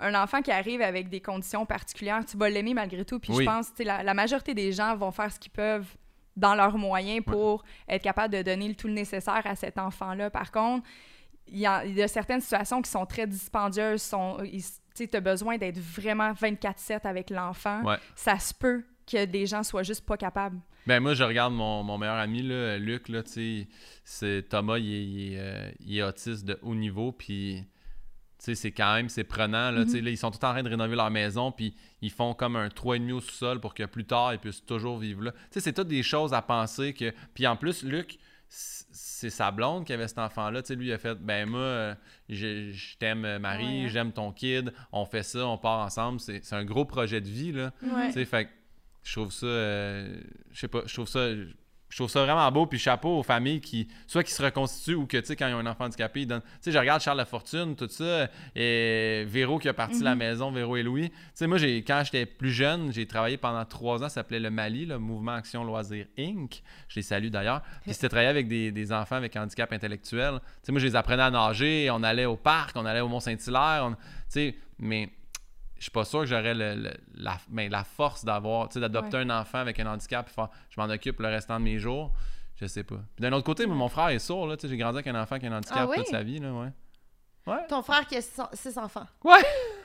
un 0.01 0.15
enfant 0.15 0.43
qui 0.43 0.51
arrive 0.51 0.81
avec 0.83 1.09
des 1.09 1.21
conditions 1.21 1.67
particulières, 1.67 2.23
tu 2.29 2.37
vas 2.37 2.49
l'aimer 2.49 2.75
malgré 2.75 3.05
tout, 3.05 3.19
puis 3.21 3.33
Oui. 3.33 3.45
je 3.45 3.51
pense, 3.51 3.67
tu 3.69 3.77
sais, 3.79 3.85
la, 3.85 4.03
la 4.03 4.15
majorité 4.15 4.55
des 4.55 4.73
gens 4.73 4.97
vont 4.97 5.11
faire 5.13 5.31
ce 5.31 5.39
qu'ils 5.39 5.53
peuvent 5.53 5.87
dans 6.37 6.55
leurs 6.55 6.77
moyens 6.77 7.25
pour 7.25 7.65
être 7.89 8.03
capable 8.03 8.35
de 8.35 8.43
donner 8.43 8.69
le 8.69 8.75
tout 8.75 8.89
le 8.89 8.95
nécessaire 8.95 9.43
à 9.45 9.57
cet 9.57 9.79
enfant-là. 9.79 10.31
Par 10.31 10.53
contre, 10.53 10.87
il 11.49 11.59
y, 11.59 11.67
a, 11.67 11.85
il 11.85 11.95
y 11.95 12.03
a 12.03 12.09
certaines 12.09 12.41
situations 12.41 12.83
qui 12.83 12.91
sont 12.91 13.07
très 13.07 13.27
dispendieuses, 13.27 14.03
sont, 14.03 14.39
tu 14.95 15.09
as 15.13 15.21
besoin 15.21 15.59
d'être 15.59 15.79
vraiment 15.79 16.33
24-7 16.33 17.07
avec 17.07 17.31
l'enfant. 17.31 17.83
Ouais. 17.85 17.97
Ça 18.15 18.39
se 18.39 18.53
peut 18.53 18.85
que 19.11 19.25
des 19.25 19.47
gens 19.47 19.63
soient 19.63 19.85
juste 19.85 20.05
pas 20.05 20.17
capables. 20.17 20.59
Ben 20.87 21.01
moi, 21.01 21.15
je 21.15 21.25
regarde 21.25 21.53
mon, 21.53 21.83
mon 21.83 21.99
meilleur 21.99 22.17
ami, 22.17 22.43
là, 22.43 22.79
Luc, 22.79 23.09
là, 23.09 23.23
c'est 24.05 24.49
Thomas, 24.49 24.79
il 24.79 24.93
est, 24.93 25.05
il 25.05 25.33
est, 25.33 25.39
euh, 25.39 25.71
il 25.81 25.99
est 25.99 26.03
autiste 26.03 26.45
de 26.45 26.59
haut 26.63 26.75
niveau, 26.75 27.13
puis 27.13 27.65
c'est 28.55 28.71
quand 28.73 28.95
même, 28.95 29.09
c'est 29.09 29.25
prenant, 29.25 29.71
là, 29.71 29.87
sais, 29.87 30.01
là, 30.01 30.11
ils 30.11 30.17
sont 30.17 30.31
tout 30.31 30.37
en 30.45 30.53
train 30.53 30.63
de 30.63 30.69
rénover 30.69 30.95
leur 30.97 31.11
maison, 31.11 31.51
puis 31.53 31.75
ils 32.03 32.11
font 32.11 32.35
comme 32.35 32.57
un 32.57 32.69
3,5 32.69 33.13
au 33.13 33.21
sous-sol 33.21 33.61
pour 33.61 33.75
que 33.75 33.85
plus 33.85 34.05
tard, 34.05 34.33
ils 34.35 34.39
puissent 34.39 34.65
toujours 34.65 34.99
vivre 34.99 35.23
là. 35.25 35.33
C'est 35.51 35.73
toutes 35.73 35.89
des 35.89 36.03
choses 36.03 36.33
à 36.35 36.43
penser 36.43 36.93
que... 36.95 37.13
Puis 37.35 37.47
en 37.47 37.57
plus, 37.57 37.83
Luc, 37.83 38.19
c'est 38.49 39.31
sa 39.31 39.51
blonde 39.51 39.85
qui 39.85 39.93
avait 39.93 40.07
cet 40.09 40.19
enfant-là. 40.19 40.63
Tu 40.63 40.69
sais, 40.69 40.75
lui, 40.77 40.87
il 40.89 40.93
a 40.93 40.99
fait 40.99 41.17
Ben, 41.19 41.49
moi, 41.49 41.61
euh, 41.61 41.95
je, 42.29 42.71
je 42.73 42.97
t'aime, 42.99 43.25
euh, 43.25 43.39
Marie, 43.39 43.85
Ouais. 43.85 43.89
j'aime 43.89 44.13
ton 44.13 44.31
kid, 44.33 44.73
on 44.93 45.05
fait 45.05 45.23
ça, 45.23 45.47
on 45.47 45.59
part 45.59 45.81
ensemble. 45.85 46.21
C'est 46.21 46.53
un 46.53 46.65
gros 46.65 46.85
projet 46.85 47.21
de 47.21 47.29
vie, 47.29 47.53
là. 47.53 47.73
Ouais. 47.83 48.07
Tu 48.09 48.13
sais, 48.15 48.25
fait 48.25 48.49
je 49.03 49.13
trouve 49.13 49.33
ça, 49.33 49.47
euh, 49.47 50.21
je 50.53 50.59
sais 50.61 50.69
pas, 50.69 50.83
je 50.87 50.93
trouve 50.95 51.07
ça, 51.09 51.29
je 51.89 51.97
trouve 51.97 52.11
ça 52.11 52.23
vraiment 52.25 52.51
beau. 52.51 52.67
Puis 52.67 52.79
chapeau 52.79 53.19
aux 53.19 53.23
familles 53.23 53.61
qui, 53.61 53.89
soit 54.07 54.23
qui 54.25 54.33
se 54.33 54.43
reconstituent 54.43 54.95
ou 54.97 55.07
que, 55.07 55.17
tu 55.19 55.27
sais, 55.27 55.37
quand 55.37 55.47
ils 55.49 55.55
ont 55.55 55.59
un 55.59 55.67
enfant 55.67 55.85
handicapé, 55.85 56.23
ils 56.23 56.27
donnent. 56.27 56.41
Tu 56.43 56.49
sais, 56.63 56.73
je 56.73 56.79
regarde 56.79 57.01
Charles 57.01 57.19
Lafortune, 57.19 57.77
tout 57.77 57.89
ça, 57.89 58.29
et 58.55 59.25
Véro 59.27 59.59
qui 59.59 59.69
a 59.69 59.75
parti 59.75 60.03
la 60.03 60.15
maison, 60.15 60.51
Véro 60.51 60.77
et 60.77 60.83
Louis. 60.83 61.11
Tu 61.11 61.17
sais, 61.35 61.47
moi, 61.47 61.59
quand 61.87 62.03
j'étais 62.05 62.27
plus 62.27 62.51
jeune, 62.53 62.93
j'ai 62.93 63.07
travaillé 63.07 63.37
pendant 63.37 63.65
trois 63.65 63.97
ans, 64.03 64.09
ça 64.09 64.17
s'appelait 64.17 64.41
le 64.41 64.51
Mali, 64.51 64.87
le 64.87 64.99
Mouvement 64.99 65.33
Action 65.35 65.65
Loisirs 65.65 66.07
Inc. 66.19 66.63
Je 66.89 66.97
les 66.97 67.03
salue 67.03 67.29
d'ailleurs. 67.29 67.63
Puis 67.83 67.95
c'était 67.95 68.09
travailler 68.09 68.29
avec 68.31 68.49
des, 68.49 68.73
des 68.73 68.93
enfants 68.93 69.17
avec 69.17 69.37
handicap 69.37 69.73
intellectuel. 69.73 70.41
Tu 70.41 70.47
sais, 70.65 70.73
moi, 70.73 70.81
je 70.81 70.87
les 70.87 70.97
apprenais 70.97 71.23
à 71.23 71.31
nager, 71.31 71.89
on 71.93 72.03
allait 72.03 72.27
au 72.27 72.37
parc, 72.37 72.77
on 72.77 72.85
allait 72.85 73.01
au 73.01 73.09
Mont-Saint-Hilaire, 73.09 73.85
on- 73.87 73.93
tu 73.93 73.97
sais, 74.29 74.55
mais 74.79 75.09
je 75.79 75.83
suis 75.85 75.91
pas 75.91 76.05
sûr 76.05 76.21
que 76.21 76.27
j'aurais 76.27 76.55
le- 76.55 76.75
le- 76.75 76.95
la, 77.15 77.37
ben, 77.49 77.71
la 77.71 77.85
force 77.85 78.25
d'avoir, 78.25 78.69
tu 78.69 78.75
sais, 78.75 78.81
d'adopter 78.81 79.19
un 79.19 79.31
enfant 79.31 79.59
avec 79.59 79.79
un 79.81 79.87
handicap 79.87 80.29
et 80.29 80.33
faire 80.33 80.49
je 80.71 80.81
m'en 80.81 80.89
occupe 80.89 81.21
le 81.21 81.29
restant 81.29 81.59
de 81.59 81.65
mes 81.65 81.79
jours. 81.79 82.13
Je 82.61 82.67
sais 82.67 82.85
pas. 82.85 82.97
Puis 83.15 83.23
d'un 83.23 83.33
autre 83.33 83.45
côté, 83.45 83.67
mon 83.67 83.89
frère 83.89 84.09
est 84.09 84.19
sourd, 84.19 84.47
là, 84.47 84.57
tu 84.57 84.63
sais, 84.63 84.69
j'ai 84.69 84.79
grandi 84.79 84.97
avec 84.97 85.07
un 85.09 85.21
enfant 85.21 85.39
qui 85.39 85.47
a 85.47 85.51
un 85.53 85.59
handicap 85.59 85.77
Ah 85.81 85.87
oui? 85.89 85.97
toute 85.99 86.07
sa 86.07 86.23
vie, 86.23 86.39
là, 86.39 86.51
ouais. 86.53 86.69
Ouais. 87.47 87.59
Ton 87.69 87.81
frère 87.81 88.05
qui 88.09 88.17
a 88.17 88.21
six, 88.23 88.41
six 88.55 88.77
enfants. 88.77 89.07
Ouais. 89.23 89.39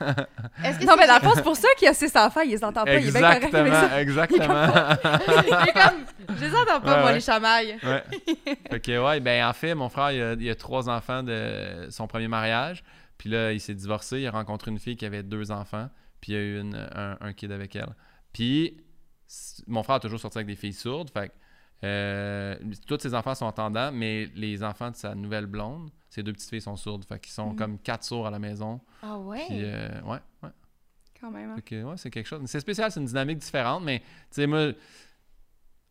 Est-ce 0.64 0.80
que 0.80 0.84
Non, 0.84 0.94
mais 0.98 1.06
dans 1.06 1.14
le 1.14 1.20
fond, 1.20 1.30
c'est 1.34 1.42
pour 1.44 1.54
ça 1.56 1.68
qu'il 1.78 1.86
a 1.86 1.94
ses 1.94 2.16
enfants, 2.16 2.40
il 2.40 2.50
les 2.50 2.64
entend 2.64 2.84
pas, 2.84 2.94
il 2.96 3.06
est 3.08 3.12
bien 3.12 3.20
correct 3.20 3.54
avec 3.54 3.72
ça. 3.72 4.00
Exactement, 4.00 4.64
exactement. 4.64 5.18
Il 5.62 5.68
est 5.68 5.72
comme, 5.72 6.36
je 6.36 6.44
les 6.44 6.54
entends 6.56 6.80
pas, 6.80 6.90
Ouais, 6.90 6.96
moi, 6.98 7.04
ouais. 7.04 7.14
les 7.14 7.20
chamailles. 7.20 7.78
Ouais. 7.84 8.80
que, 8.80 9.04
ouais, 9.06 9.20
ben, 9.20 9.46
en 9.46 9.52
fait, 9.52 9.74
mon 9.76 9.88
frère, 9.88 10.10
il 10.10 10.22
a, 10.22 10.32
il 10.32 10.50
a 10.50 10.54
trois 10.56 10.88
enfants 10.88 11.22
de 11.22 11.86
son 11.90 12.08
premier 12.08 12.26
mariage. 12.26 12.82
Puis 13.22 13.30
là, 13.30 13.52
il 13.52 13.60
s'est 13.60 13.76
divorcé. 13.76 14.20
Il 14.20 14.26
a 14.26 14.32
rencontré 14.32 14.72
une 14.72 14.80
fille 14.80 14.96
qui 14.96 15.06
avait 15.06 15.22
deux 15.22 15.52
enfants. 15.52 15.88
Puis 16.20 16.32
il 16.32 16.34
a 16.34 16.40
eu 16.40 16.60
une- 16.60 16.74
un, 16.92 17.16
un 17.20 17.32
kid 17.32 17.52
avec 17.52 17.76
elle. 17.76 17.94
Puis 18.32 18.78
mon 19.68 19.84
frère 19.84 19.94
a 19.96 20.00
toujours 20.00 20.18
sorti 20.18 20.38
avec 20.38 20.48
des 20.48 20.56
filles 20.56 20.72
sourdes. 20.72 21.08
Fait 21.08 21.28
que, 21.28 21.34
euh, 21.84 22.56
tous 22.84 22.98
ses 22.98 23.14
enfants 23.14 23.36
sont 23.36 23.46
entendants, 23.46 23.92
mais 23.92 24.28
les 24.34 24.64
enfants 24.64 24.90
de 24.90 24.96
sa 24.96 25.14
nouvelle 25.14 25.46
blonde, 25.46 25.90
ses 26.10 26.24
deux 26.24 26.32
petites 26.32 26.50
filles 26.50 26.60
sont 26.60 26.74
sourdes. 26.74 27.04
Fait 27.04 27.20
qu'ils 27.20 27.32
sont 27.32 27.54
comme 27.54 27.78
quatre 27.78 28.02
sourds 28.02 28.26
à 28.26 28.30
la 28.32 28.40
maison. 28.40 28.80
Ah 29.02 29.16
ouais? 29.20 29.44
Puis, 29.46 29.60
euh, 29.62 30.00
ouais, 30.02 30.18
ouais. 30.42 30.50
Quand 31.20 31.30
même. 31.30 31.50
hein. 31.50 31.60
Que, 31.64 31.84
ouais, 31.84 31.96
c'est 31.98 32.10
quelque 32.10 32.26
chose. 32.26 32.40
C'est 32.46 32.58
spécial, 32.58 32.90
c'est 32.90 32.98
une 32.98 33.06
dynamique 33.06 33.38
différente, 33.38 33.84
mais 33.84 34.00
tu 34.00 34.06
sais, 34.32 34.46
moi, 34.48 34.72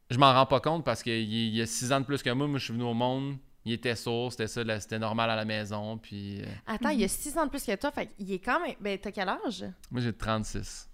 je 0.09 0.17
m'en 0.17 0.33
rends 0.33 0.45
pas 0.47 0.59
compte 0.59 0.83
parce 0.83 1.01
qu'il 1.01 1.13
il 1.13 1.55
y 1.55 1.61
a 1.61 1.65
six 1.65 1.93
ans 1.93 2.01
de 2.01 2.05
plus 2.05 2.21
que 2.21 2.29
moi. 2.31 2.45
Moi, 2.47 2.59
je 2.59 2.65
suis 2.65 2.73
venu 2.73 2.83
au 2.83 2.93
monde, 2.93 3.37
il 3.65 3.73
était 3.73 3.95
sourd, 3.95 4.31
c'était 4.31 4.47
ça, 4.47 4.79
c'était 4.79 4.99
normal 4.99 5.29
à 5.29 5.35
la 5.35 5.45
maison. 5.45 5.97
Puis, 5.97 6.41
euh, 6.41 6.45
Attends, 6.67 6.89
il 6.89 7.01
y 7.01 7.03
a 7.03 7.07
six 7.07 7.38
ans 7.38 7.45
de 7.45 7.49
plus 7.49 7.63
que 7.63 7.75
toi, 7.75 7.91
fait 7.91 8.07
qu'il 8.07 8.31
est 8.31 8.39
quand 8.39 8.59
même... 8.59 8.75
Ben, 8.79 8.97
t'as 8.97 9.11
quel 9.11 9.29
âge? 9.29 9.65
moi, 9.91 10.01
j'ai 10.01 10.13
36. 10.13 10.88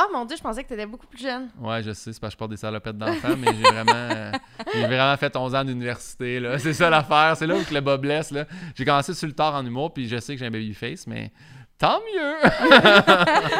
Oh 0.00 0.06
mon 0.12 0.24
Dieu, 0.24 0.36
je 0.36 0.42
pensais 0.42 0.62
que 0.62 0.68
t'étais 0.68 0.86
beaucoup 0.86 1.08
plus 1.08 1.20
jeune. 1.20 1.48
Ouais, 1.58 1.82
je 1.82 1.92
sais, 1.92 2.12
c'est 2.12 2.20
parce 2.20 2.32
que 2.32 2.36
je 2.36 2.38
porte 2.38 2.50
des 2.52 2.56
salopettes 2.56 2.96
d'enfants, 2.98 3.36
mais 3.36 3.48
j'ai 3.52 3.62
vraiment, 3.62 3.92
euh, 3.94 4.32
j'ai 4.72 4.86
vraiment 4.86 5.16
fait 5.16 5.34
11 5.36 5.54
ans 5.56 5.64
d'université, 5.64 6.38
là. 6.38 6.56
C'est 6.58 6.72
ça 6.72 6.88
l'affaire, 6.88 7.36
c'est 7.36 7.48
là 7.48 7.56
où 7.56 7.64
que 7.64 7.74
le 7.74 7.80
bas 7.80 7.96
blesse, 7.96 8.30
là. 8.30 8.44
J'ai 8.76 8.84
commencé 8.84 9.12
sur 9.12 9.26
le 9.26 9.32
tard 9.32 9.56
en 9.56 9.66
humour, 9.66 9.92
puis 9.92 10.06
je 10.06 10.18
sais 10.18 10.34
que 10.34 10.38
j'ai 10.38 10.46
un 10.46 10.52
baby 10.52 10.72
face, 10.72 11.06
mais 11.08 11.32
tant 11.78 12.00
mieux! 12.00 12.34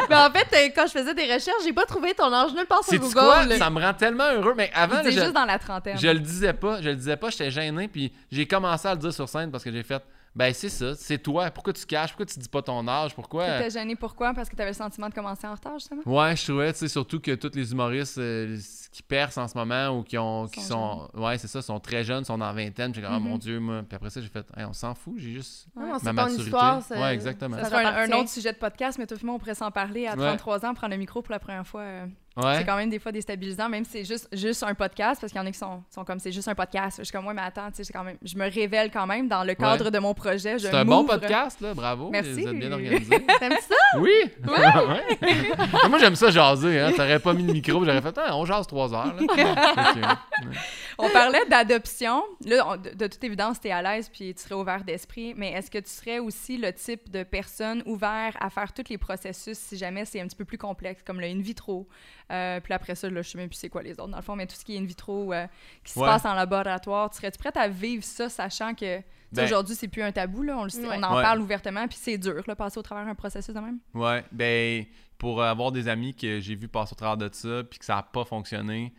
Mais 0.09 0.15
en 0.15 0.31
fait, 0.31 0.47
euh, 0.53 0.69
quand 0.75 0.85
je 0.87 0.91
faisais 0.91 1.13
des 1.13 1.23
recherches, 1.23 1.63
j'ai 1.63 1.73
pas 1.73 1.85
trouvé 1.85 2.13
ton 2.13 2.31
âge 2.33 2.53
nulle 2.53 2.65
part 2.65 2.83
sur 2.83 2.99
Google. 2.99 3.13
quoi? 3.13 3.57
Ça 3.57 3.69
me 3.69 3.79
rend 3.81 3.93
tellement 3.93 4.31
heureux, 4.33 4.53
mais 4.55 4.69
avant, 4.73 4.95
là, 4.95 5.03
je- 5.05 5.11
juste 5.11 5.33
dans 5.33 5.45
la 5.45 5.57
trentaine. 5.59 5.97
Je 5.97 6.07
le 6.07 6.19
disais 6.19 6.53
pas, 6.53 6.81
je 6.81 6.89
le 6.89 6.95
disais 6.95 7.17
pas, 7.17 7.29
j'étais 7.29 7.51
gêné, 7.51 7.87
puis 7.87 8.11
j'ai 8.31 8.45
commencé 8.47 8.87
à 8.87 8.93
le 8.93 8.99
dire 8.99 9.13
sur 9.13 9.27
scène 9.29 9.51
parce 9.51 9.63
que 9.63 9.71
j'ai 9.71 9.83
fait, 9.83 10.03
ben 10.35 10.53
c'est 10.53 10.69
ça, 10.69 10.93
c'est 10.95 11.17
toi, 11.17 11.49
pourquoi 11.49 11.73
tu 11.73 11.85
caches, 11.85 12.09
pourquoi 12.11 12.25
tu 12.27 12.37
dis 12.39 12.49
pas 12.49 12.61
ton 12.61 12.87
âge, 12.87 13.15
pourquoi... 13.15 13.45
T'étais 13.45 13.71
gêné 13.71 13.95
pourquoi? 13.95 14.33
Parce 14.33 14.47
que 14.49 14.55
t'avais 14.55 14.69
le 14.71 14.75
sentiment 14.75 15.09
de 15.09 15.13
commencer 15.13 15.47
en 15.47 15.53
retard, 15.53 15.73
justement? 15.79 16.01
Ouais, 16.05 16.35
je 16.35 16.43
trouvais, 16.45 16.71
tu 16.73 16.79
sais, 16.79 16.87
surtout 16.87 17.19
que 17.19 17.33
tous 17.35 17.51
les 17.55 17.71
humoristes 17.71 18.17
euh, 18.19 18.55
qui 18.91 19.03
percent 19.03 19.37
en 19.43 19.47
ce 19.47 19.55
moment 19.57 19.89
ou 19.97 20.03
qui 20.03 20.17
ont, 20.17 20.47
qui 20.47 20.61
Sont 20.61 21.07
sont, 21.13 21.19
ouais, 21.21 21.37
c'est 21.37 21.47
ça, 21.47 21.61
sont 21.61 21.79
très 21.79 22.03
jeunes, 22.03 22.25
sont 22.25 22.41
en 22.41 22.53
vingtaine, 22.53 22.93
j'ai 22.93 23.01
dit, 23.01 23.07
ah 23.09 23.19
Mhm. 23.19 23.23
mon 23.23 23.37
dieu, 23.37 23.59
moi, 23.59 23.83
puis 23.87 23.95
après 23.95 24.09
ça, 24.09 24.19
j'ai 24.19 24.27
fait, 24.29 24.45
Hey, 24.57 24.65
on 24.65 24.73
s'en 24.73 24.95
fout, 24.95 25.13
j'ai 25.17 25.31
juste 25.31 25.67
Non, 25.75 25.83
non, 25.83 25.91
ma 25.93 25.99
c'est 25.99 26.13
maturité. 26.13 26.43
histoire. 26.43 26.81
c'est- 26.81 26.99
Ouais, 26.99 27.13
exactement. 27.13 27.57
Ça 27.57 27.65
Ça 27.65 27.69
serait 27.69 27.85
un, 27.85 28.11
autre 28.17 28.29
sujet 28.29 28.51
de 28.51 28.57
podcast, 28.57 28.97
mais 28.97 29.05
tout 29.05 29.15
le 29.21 29.25
monde 29.27 29.35
on 29.35 29.39
pourrait 29.39 29.53
s'en 29.55 29.69
parler 29.69 30.07
à 30.07 30.15
Ouais. 30.15 30.25
33 30.27 30.65
ans, 30.65 30.73
prendre 30.73 30.91
le 30.93 30.97
micro 30.99 31.21
pour 31.21 31.31
la 31.31 31.39
première 31.39 31.67
fois. 31.67 31.81
euh, 31.81 32.05
Ouais. 32.37 32.59
C'est 32.59 32.63
quand 32.65 32.77
même 32.77 32.89
des 32.89 32.99
fois 32.99 33.11
déstabilisant, 33.11 33.67
même 33.67 33.83
si 33.83 33.91
c'est 33.91 34.05
juste, 34.05 34.29
juste 34.31 34.63
un 34.63 34.73
podcast, 34.73 35.19
parce 35.19 35.33
qu'il 35.33 35.41
y 35.41 35.43
en 35.43 35.47
a 35.47 35.51
qui 35.51 35.57
sont, 35.57 35.83
sont 35.93 36.05
comme 36.05 36.19
c'est 36.19 36.31
juste 36.31 36.47
un 36.47 36.55
podcast. 36.55 36.97
Je 36.99 37.03
suis 37.03 37.11
comme, 37.11 37.27
ouais, 37.27 37.33
mais 37.33 37.41
attends, 37.41 37.67
tu 37.69 37.77
sais, 37.77 37.83
c'est 37.83 37.91
quand 37.91 38.03
même, 38.03 38.15
je 38.23 38.37
me 38.37 38.49
révèle 38.49 38.91
quand 38.91 39.05
même 39.05 39.27
dans 39.27 39.43
le 39.43 39.55
cadre 39.55 39.89
de 39.89 39.99
mon 39.99 40.13
projet. 40.13 40.57
je 40.57 40.67
C'est 40.67 40.73
un 40.75 40.85
bon 40.85 41.03
podcast, 41.03 41.59
là, 41.59 41.73
bravo. 41.73 42.09
Merci. 42.11 42.31
Vous 42.43 42.47
êtes 42.47 42.59
bien 42.59 42.71
organisé. 42.71 43.25
T'aimes 43.39 43.57
ça? 43.67 43.99
Oui! 43.99 44.11
Ouais. 44.47 45.89
Moi, 45.89 45.99
j'aime 45.99 46.15
ça 46.15 46.29
jaser, 46.29 46.79
hein. 46.79 46.91
T'aurais 46.95 47.19
pas 47.19 47.33
mis 47.33 47.43
le 47.43 47.51
micro, 47.51 47.83
j'aurais 47.83 48.01
fait, 48.01 48.17
ah, 48.17 48.37
on 48.37 48.45
jase 48.45 48.67
trois 48.67 48.78
heures, 48.93 49.15
là. 49.15 50.19
On 50.97 51.09
parlait 51.09 51.45
d'adoption. 51.49 52.23
Là, 52.45 52.67
on- 52.67 52.77
de, 52.77 52.89
de 52.89 53.07
toute 53.07 53.23
évidence, 53.23 53.59
tu 53.61 53.67
es 53.67 53.71
à 53.71 53.81
l'aise 53.81 54.09
puis 54.09 54.33
tu 54.33 54.41
serais 54.43 54.55
ouvert 54.55 54.83
d'esprit, 54.83 55.33
mais 55.35 55.51
est-ce 55.53 55.71
que 55.71 55.77
tu 55.77 55.89
serais 55.89 56.19
aussi 56.19 56.57
le 56.57 56.73
type 56.73 57.09
de 57.09 57.23
personne 57.23 57.81
ouvert 57.85 58.35
à 58.39 58.49
faire 58.49 58.73
tous 58.73 58.89
les 58.89 58.97
processus 58.97 59.57
si 59.57 59.77
jamais 59.77 60.05
c'est 60.05 60.19
un 60.19 60.27
petit 60.27 60.35
peu 60.35 60.45
plus 60.45 60.57
complexe, 60.57 61.01
comme 61.03 61.19
le 61.21 61.27
in 61.27 61.39
vitro? 61.39 61.87
Euh, 62.31 62.59
puis 62.59 62.73
après 62.73 62.95
ça, 62.95 63.09
là, 63.09 63.21
je 63.21 63.29
sais 63.29 63.37
même 63.37 63.49
plus 63.49 63.57
c'est 63.57 63.69
quoi 63.69 63.81
les 63.83 63.93
autres, 63.93 64.09
dans 64.09 64.17
le 64.17 64.23
fond, 64.23 64.35
mais 64.35 64.45
tout 64.45 64.55
ce 64.55 64.65
qui 64.65 64.75
est 64.75 64.79
in 64.79 64.85
vitro, 64.85 65.31
euh, 65.33 65.47
qui 65.83 65.93
se 65.93 65.99
Ouais. 65.99 66.05
passe 66.05 66.25
en 66.25 66.33
laboratoire, 66.33 67.09
tu 67.09 67.17
serais-tu 67.17 67.37
prête 67.37 67.57
à 67.57 67.67
vivre 67.67 68.03
ça, 68.03 68.27
sachant 68.29 68.73
que 68.73 68.99
Ben- 69.31 69.45
aujourd'hui, 69.45 69.75
c'est 69.75 69.87
plus 69.87 70.01
un 70.03 70.11
tabou, 70.11 70.41
là, 70.43 70.57
on, 70.57 70.63
le 70.63 70.69
sait- 70.69 70.85
Ouais. 70.85 70.95
on 70.99 71.03
en 71.03 71.15
Ouais. 71.15 71.21
parle 71.23 71.39
ouvertement, 71.39 71.87
puis 71.87 71.97
c'est 71.99 72.17
dur, 72.17 72.43
là, 72.47 72.55
passer 72.55 72.77
au 72.77 72.81
travers 72.83 73.07
un 73.07 73.15
processus 73.15 73.53
de 73.53 73.59
même? 73.59 73.79
Ouais, 73.93 74.23
ben 74.31 74.85
pour 75.19 75.43
avoir 75.43 75.71
des 75.71 75.87
amis 75.87 76.15
que 76.15 76.39
j'ai 76.39 76.55
vu 76.55 76.67
passer 76.67 76.93
au 76.93 76.95
travers 76.95 77.17
de 77.17 77.29
ça 77.31 77.63
puis 77.69 77.77
que 77.77 77.85
ça 77.85 77.99
a 77.99 78.03
pas 78.03 78.25
fonctionné, 78.25 78.93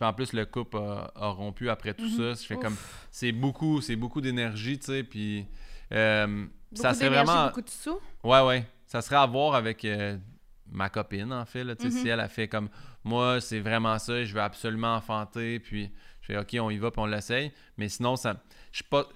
en 0.00 0.12
plus 0.14 0.32
le 0.32 0.46
couple 0.46 0.78
a, 0.78 1.12
a 1.14 1.28
rompu 1.28 1.68
après 1.68 1.92
tout 1.92 2.08
ça, 2.08 2.32
je 2.40 2.46
fais 2.46 2.56
comme 2.56 2.76
c'est 3.10 3.32
beaucoup, 3.32 3.82
c'est 3.82 3.96
beaucoup 3.96 4.22
d'énergie, 4.22 4.78
tu 4.78 4.86
sais, 4.86 5.02
puis 5.02 5.46
euh, 5.92 6.46
ça 6.72 6.94
serait 6.94 7.10
vraiment 7.10 7.48
beaucoup 7.48 7.60
de 7.60 7.68
sous? 7.68 7.98
Ouais, 8.24 8.40
ouais. 8.40 8.66
Ça 8.86 9.02
serait 9.02 9.16
à 9.16 9.26
voir 9.26 9.54
avec 9.54 9.84
euh, 9.84 10.16
ma 10.70 10.88
copine, 10.88 11.32
en 11.32 11.44
fait. 11.44 11.64
Là, 11.64 11.74
Si 11.78 12.08
elle 12.08 12.20
a 12.20 12.28
fait 12.28 12.48
comme 12.48 12.68
moi, 13.04 13.40
c'est 13.40 13.60
vraiment 13.60 13.98
ça, 13.98 14.24
je 14.24 14.32
veux 14.32 14.40
absolument 14.40 14.94
enfanter, 14.94 15.58
puis 15.60 15.90
je 16.20 16.26
fais 16.26 16.38
OK, 16.38 16.56
on 16.60 16.70
y 16.70 16.78
va, 16.78 16.90
puis 16.90 17.00
on 17.00 17.06
l'essaye. 17.06 17.52
Mais 17.76 17.88
sinon, 17.88 18.16
ça, 18.16 18.42
je 18.70 18.76
suis 18.76 18.84
pas, 18.84 19.06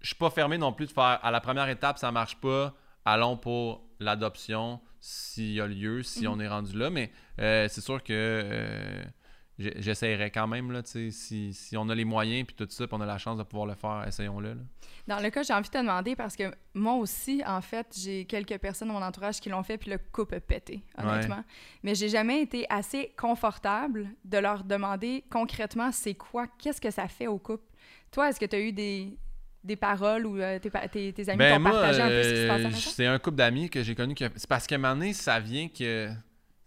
je 0.00 0.08
suis 0.08 0.16
pas 0.16 0.30
fermé 0.30 0.58
non 0.58 0.72
plus 0.72 0.86
de 0.86 0.92
faire 0.92 1.20
à 1.22 1.30
la 1.30 1.40
première 1.40 1.68
étape, 1.68 1.98
ça 1.98 2.10
marche 2.12 2.36
pas, 2.36 2.74
allons 3.04 3.36
pour 3.36 3.85
l'adoption 4.00 4.80
s'il 5.00 5.52
y 5.52 5.60
a 5.60 5.66
lieu, 5.66 6.02
si 6.02 6.26
on 6.26 6.38
est 6.40 6.48
rendu 6.48 6.76
là. 6.76 6.90
Mais 6.90 7.10
euh, 7.40 7.68
c'est 7.68 7.80
sûr 7.80 8.02
que 8.02 8.12
euh, 8.12 9.04
j'essayerais 9.58 10.30
quand 10.30 10.46
même, 10.46 10.72
là, 10.72 10.82
si, 10.84 11.12
si 11.52 11.76
on 11.76 11.88
a 11.88 11.94
les 11.94 12.04
moyens, 12.04 12.46
puis 12.46 12.56
tout 12.56 12.66
ça, 12.68 12.86
puis 12.86 12.96
on 12.96 13.00
a 13.00 13.06
la 13.06 13.18
chance 13.18 13.38
de 13.38 13.42
pouvoir 13.42 13.66
le 13.66 13.74
faire, 13.74 14.04
essayons-le. 14.06 14.56
Dans 15.06 15.20
le 15.20 15.30
cas, 15.30 15.42
j'ai 15.42 15.52
envie 15.52 15.68
de 15.68 15.72
te 15.72 15.78
demander 15.78 16.16
parce 16.16 16.36
que 16.36 16.52
moi 16.74 16.94
aussi, 16.94 17.42
en 17.46 17.60
fait, 17.60 17.86
j'ai 17.96 18.24
quelques 18.24 18.58
personnes 18.58 18.88
dans 18.88 18.94
mon 18.94 19.02
entourage 19.02 19.40
qui 19.40 19.48
l'ont 19.48 19.62
fait 19.62 19.78
puis 19.78 19.90
le 19.90 19.98
couple 19.98 20.34
a 20.34 20.40
pété, 20.40 20.82
honnêtement. 20.98 21.44
Mais 21.82 21.94
j'ai 21.94 22.08
jamais 22.08 22.42
été 22.42 22.66
assez 22.68 23.14
confortable 23.16 24.08
de 24.24 24.38
leur 24.38 24.64
demander 24.64 25.24
concrètement 25.30 25.92
c'est 25.92 26.14
quoi, 26.14 26.46
qu'est-ce 26.58 26.80
que 26.80 26.90
ça 26.90 27.06
fait 27.06 27.28
au 27.28 27.38
couple? 27.38 27.64
Toi, 28.10 28.28
est-ce 28.28 28.40
que 28.40 28.46
tu 28.46 28.56
as 28.56 28.60
eu 28.60 28.72
des, 28.72 29.16
des 29.66 29.76
paroles 29.76 30.24
ou 30.26 30.38
euh, 30.40 30.58
tes, 30.58 30.70
pa- 30.70 30.88
tes- 30.88 31.12
tes 31.12 31.28
amis 31.28 31.38
Ben 31.38 31.56
t'ont 31.58 31.70
partagé 31.70 32.00
un 32.00 32.08
peu 32.08 32.22
ce 32.22 32.28
qui 32.30 32.36
se 32.36 32.66
euh, 32.66 32.70
c'est 32.94 33.06
un 33.06 33.18
couple 33.18 33.36
d'amis 33.36 33.68
que 33.68 33.82
j'ai 33.82 33.94
connu. 33.94 34.14
Que... 34.14 34.24
C'est 34.36 34.48
parce 34.48 34.66
qu'à 34.66 34.76
un 34.76 34.78
moment 34.78 34.94
donné, 34.94 35.12
ça 35.12 35.38
vient 35.40 35.68
que 35.68 36.08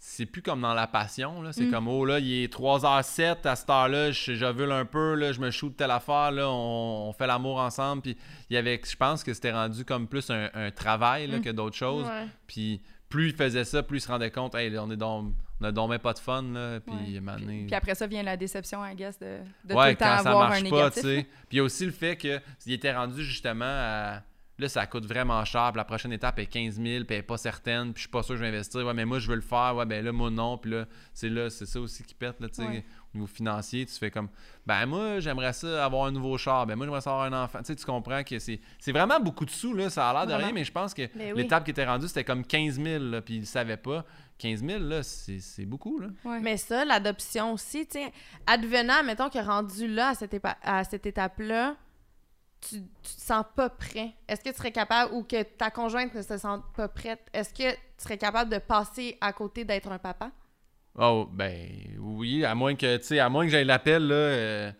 c'est 0.01 0.25
plus 0.25 0.41
comme 0.41 0.61
dans 0.61 0.73
la 0.73 0.87
passion. 0.87 1.41
Là. 1.41 1.51
C'est 1.51 1.65
Mm. 1.65 1.71
comme, 1.71 1.87
oh 1.87 2.05
là, 2.05 2.19
il 2.19 2.43
est 2.43 2.53
3h07, 2.53 3.45
à 3.47 3.55
cette 3.55 3.69
heure-là, 3.69 4.11
je 4.11 4.33
j'ovule 4.33 4.71
un 4.71 4.85
peu, 4.85 5.13
là, 5.15 5.31
je 5.33 5.39
me 5.41 5.51
shoot 5.51 5.75
telle 5.75 5.91
affaire, 5.91 6.31
là, 6.31 6.49
on, 6.49 7.09
on 7.09 7.13
fait 7.13 7.27
l'amour 7.27 7.59
ensemble. 7.59 8.01
Puis 8.01 8.17
il 8.49 8.53
y 8.53 8.57
avait, 8.57 8.79
je 8.87 8.95
pense 8.95 9.23
que 9.23 9.33
c'était 9.33 9.51
rendu 9.51 9.83
comme 9.85 10.07
plus 10.07 10.29
un, 10.29 10.49
un 10.53 10.71
travail 10.71 11.27
là, 11.27 11.37
Mm. 11.39 11.41
que 11.41 11.49
d'autres 11.49 11.75
choses. 11.75 12.05
Ouais. 12.05 12.27
Puis 12.47 12.81
plus 13.09 13.29
il 13.29 13.35
faisait 13.35 13.65
ça, 13.65 13.81
plus 13.83 13.97
il 13.97 14.01
se 14.01 14.07
rendait 14.07 14.31
compte, 14.31 14.55
hey, 14.55 14.77
on 14.77 14.89
est 14.91 14.95
donc, 14.97 15.33
on 15.61 15.65
a 15.65 15.71
donc 15.71 15.97
pas 15.97 16.13
de 16.13 16.19
fun. 16.19 16.43
Là. 16.43 16.79
Puis 16.79 17.19
Ouais. 17.19 17.19
donné- 17.19 17.65
Puis 17.65 17.75
après 17.75 17.95
ça 17.95 18.07
vient 18.07 18.23
la 18.23 18.37
déception, 18.37 18.85
I 18.85 18.95
guess, 18.95 19.19
de, 19.19 19.39
de 19.65 19.73
ouais, 19.73 19.83
tout 19.83 19.89
le 19.89 19.95
temps 19.95 20.05
quand 20.17 20.23
ça 20.23 20.29
avoir 20.29 20.49
marche 20.49 20.59
un 20.63 20.69
pas, 20.69 20.75
négatif. 20.75 21.03
Puis 21.03 21.25
il 21.51 21.57
y 21.57 21.59
a 21.59 21.63
aussi 21.63 21.85
le 21.85 21.91
fait 21.91 22.17
qu'il 22.17 22.73
était 22.73 22.93
rendu 22.93 23.23
justement 23.23 23.65
à 23.65 24.21
Là, 24.59 24.67
ça 24.67 24.85
coûte 24.85 25.05
vraiment 25.05 25.43
cher. 25.45 25.69
Puis 25.71 25.77
la 25.77 25.85
prochaine 25.85 26.11
étape 26.11 26.37
est 26.39 26.45
15 26.45 26.75
000, 26.75 26.83
puis 26.83 26.91
elle 26.91 27.05
n'est 27.19 27.21
pas 27.21 27.37
certaine. 27.37 27.93
Puis 27.93 27.95
je 27.95 27.99
suis 28.01 28.09
pas 28.09 28.23
sûr 28.23 28.35
que 28.35 28.39
je 28.39 28.41
vais 28.41 28.49
investir. 28.49 28.85
Ouais, 28.85 28.93
mais 28.93 29.05
moi, 29.05 29.17
je 29.19 29.29
veux 29.29 29.35
le 29.35 29.41
faire. 29.41 29.73
Ouais, 29.77 29.85
ben 29.85 30.03
là, 30.03 30.11
moi, 30.11 30.29
non. 30.29 30.57
Puis 30.57 30.71
là, 30.71 30.85
c'est 31.13 31.29
là, 31.29 31.49
c'est 31.49 31.65
ça 31.65 31.79
aussi 31.79 32.03
qui 32.03 32.13
pète, 32.13 32.41
là, 32.41 32.49
tu 32.49 32.55
sais. 32.55 32.67
Ouais. 32.67 32.85
Au 33.13 33.17
niveau 33.17 33.27
financier, 33.27 33.85
tu 33.85 33.93
fais 33.93 34.11
comme, 34.11 34.27
ben 34.67 34.85
moi, 34.85 35.19
j'aimerais 35.21 35.53
ça 35.53 35.85
avoir 35.85 36.05
un 36.07 36.11
nouveau 36.11 36.37
char. 36.37 36.67
Ben 36.67 36.75
moi, 36.75 36.85
j'aimerais 36.85 37.01
ça 37.01 37.11
avoir 37.11 37.25
un 37.25 37.43
enfant. 37.43 37.59
Tu 37.59 37.65
sais, 37.67 37.75
tu 37.77 37.85
comprends 37.85 38.21
que 38.23 38.37
c'est, 38.37 38.59
c'est 38.79 38.91
vraiment 38.91 39.19
beaucoup 39.21 39.45
de 39.45 39.49
sous, 39.49 39.73
là. 39.73 39.89
Ça 39.89 40.09
a 40.09 40.13
l'air 40.13 40.27
de 40.27 40.33
rien, 40.43 40.51
mais 40.53 40.65
je 40.65 40.71
pense 40.73 40.93
que 40.93 41.03
oui. 41.03 41.31
l'étape 41.35 41.63
qui 41.63 41.71
était 41.71 41.85
rendue, 41.85 42.07
c'était 42.09 42.25
comme 42.25 42.45
15 42.45 42.81
000, 42.81 43.03
là, 43.05 43.21
puis 43.21 43.35
ils 43.35 43.41
ne 43.41 43.45
savaient 43.45 43.77
pas. 43.77 44.05
15 44.39 44.63
000, 44.65 44.79
là, 44.83 45.03
c'est, 45.03 45.39
c'est 45.39 45.65
beaucoup, 45.65 45.99
là. 45.99 46.07
Ouais. 46.25 46.39
Mais 46.39 46.57
ça, 46.57 46.85
l'adoption 46.85 47.53
aussi, 47.53 47.85
tu 47.85 47.99
sais, 47.99 48.11
advenant, 48.47 49.03
mettons 49.03 49.29
que 49.29 49.37
rendu 49.37 49.87
là, 49.87 50.09
à 50.09 50.15
cette, 50.15 50.33
épa- 50.33 50.57
à 50.63 50.83
cette 50.83 51.05
étape-là, 51.05 51.75
tu, 52.61 52.77
tu 52.81 53.15
te 53.15 53.21
sens 53.21 53.45
pas 53.55 53.69
prêt. 53.69 54.13
Est-ce 54.27 54.41
que 54.41 54.49
tu 54.49 54.55
serais 54.55 54.71
capable, 54.71 55.13
ou 55.13 55.23
que 55.23 55.43
ta 55.43 55.69
conjointe 55.69 56.13
ne 56.15 56.21
se 56.21 56.37
sente 56.37 56.63
pas 56.75 56.87
prête, 56.87 57.21
est-ce 57.33 57.53
que 57.53 57.71
tu 57.71 57.77
serais 57.97 58.17
capable 58.17 58.51
de 58.51 58.57
passer 58.57 59.17
à 59.21 59.31
côté 59.33 59.63
d'être 59.65 59.91
un 59.91 59.99
papa? 59.99 60.31
Oh, 60.97 61.29
ben 61.31 61.69
oui, 61.99 62.43
à 62.43 62.55
moins 62.55 62.75
que, 62.75 62.97
tu 62.97 63.03
sais, 63.03 63.19
à 63.19 63.29
moins 63.29 63.45
que 63.45 63.51
j'aille 63.51 63.65
l'appel, 63.65 64.07
là, 64.07 64.15
euh, 64.15 64.71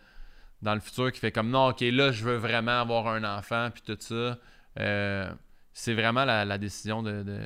dans 0.61 0.73
le 0.73 0.81
futur, 0.81 1.11
qui 1.11 1.19
fait 1.19 1.31
comme, 1.31 1.49
non, 1.49 1.68
OK, 1.68 1.81
là, 1.81 2.11
je 2.11 2.23
veux 2.23 2.36
vraiment 2.36 2.81
avoir 2.81 3.07
un 3.07 3.23
enfant, 3.23 3.69
puis 3.73 3.84
tout 3.86 3.98
ça. 3.99 4.38
Euh, 4.80 5.31
c'est 5.73 5.94
vraiment 5.94 6.26
la, 6.26 6.44
la 6.44 6.57
décision 6.57 7.02
de, 7.03 7.23
de, 7.23 7.40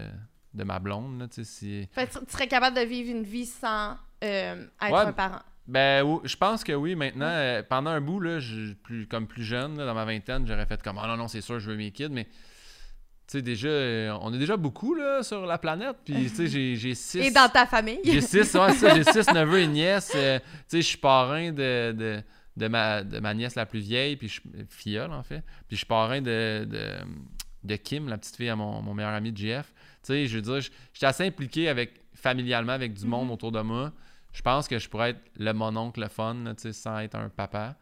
de 0.53 0.63
ma 0.63 0.79
blonde, 0.79 1.19
là, 1.19 1.27
si... 1.43 1.87
Fait 1.91 2.07
tu 2.07 2.19
serais 2.29 2.47
capable 2.47 2.75
de 2.77 2.81
vivre 2.83 3.09
une 3.11 3.23
vie 3.23 3.45
sans 3.45 3.97
euh, 4.23 4.65
être 4.81 4.91
Ouais. 4.91 4.99
un 4.99 5.11
parent. 5.13 5.41
Ben, 5.67 6.19
je 6.25 6.35
pense 6.35 6.63
que 6.63 6.73
oui, 6.73 6.95
maintenant, 6.95 7.25
euh, 7.29 7.63
pendant 7.67 7.89
un 7.91 8.01
bout, 8.01 8.19
là, 8.19 8.39
je- 8.39 8.73
plus, 8.73 9.07
comme 9.07 9.27
plus 9.27 9.43
jeune, 9.43 9.77
là, 9.77 9.85
dans 9.85 9.93
ma 9.93 10.03
vingtaine, 10.05 10.45
j'aurais 10.45 10.65
fait 10.65 10.81
comme, 10.83 10.99
oh 11.01 11.07
non, 11.07 11.15
non, 11.17 11.27
c'est 11.27 11.41
sûr, 11.41 11.59
je 11.59 11.69
veux 11.71 11.77
mes 11.77 11.91
kids, 11.91 12.09
mais... 12.09 12.25
Tu 13.25 13.37
sais, 13.37 13.41
déjà, 13.41 13.69
euh, 13.69 14.17
on 14.21 14.33
est 14.33 14.37
déjà 14.37 14.57
beaucoup, 14.57 14.93
là, 14.95 15.23
sur 15.23 15.45
la 15.45 15.57
planète, 15.57 15.95
puis, 16.03 16.29
tu 16.29 16.47
sais, 16.49 16.75
j'ai- 16.75 16.93
six... 16.95 17.15
Et 17.19 17.31
dans 17.31 17.47
ta 17.49 17.65
famille. 17.65 18.01
J'ai 18.03 18.19
six, 18.19 18.53
ouais, 18.55 18.73
ça, 18.73 18.93
j'ai 18.93 19.05
six 19.05 19.25
neveux 19.33 19.59
et 19.61 19.67
nièces. 19.67 20.09
tu 20.11 20.17
sais, 20.17 20.41
je 20.71 20.79
suis 20.81 20.97
parrain 20.97 21.53
de, 21.53 21.93
de, 21.93 22.21
de, 22.57 22.67
ma, 22.67 23.01
de 23.01 23.19
ma 23.19 23.33
nièce 23.33 23.55
la 23.55 23.65
plus 23.65 23.79
vieille, 23.79 24.17
puis 24.17 24.27
je, 24.27 24.41
filleule, 24.69 25.11
en 25.13 25.23
fait. 25.23 25.41
Puis 25.69 25.71
je 25.71 25.75
suis 25.77 25.85
parrain 25.85 26.19
de, 26.21 26.65
de, 26.69 26.89
de 27.63 27.75
Kim, 27.77 28.09
la 28.09 28.17
petite 28.17 28.35
fille 28.35 28.49
à 28.49 28.57
mon, 28.57 28.81
mon 28.81 28.93
meilleur 28.93 29.13
ami 29.13 29.31
de 29.31 29.37
JF. 29.37 29.73
Tu 30.03 30.07
sais, 30.13 30.27
je 30.27 30.35
veux 30.35 30.41
dire, 30.41 30.61
je- 30.61 30.69
j'étais 30.93 31.05
assez 31.05 31.25
impliqué 31.25 31.69
avec, 31.69 32.01
familialement 32.13 32.73
avec 32.73 32.93
du 32.93 33.05
monde 33.05 33.31
autour 33.31 33.51
de 33.51 33.61
moi. 33.61 33.91
Je 34.33 34.41
pense 34.41 34.67
que 34.67 34.79
je 34.79 34.89
pourrais 34.89 35.11
être 35.11 35.21
le 35.37 35.53
mononcle, 35.53 35.99
le 36.01 36.07
fun, 36.07 36.33
là, 36.43 36.53
tu 36.55 36.63
sais, 36.63 36.73
sans 36.73 36.99
être 36.99 37.15
un 37.15 37.29
papa. 37.29 37.75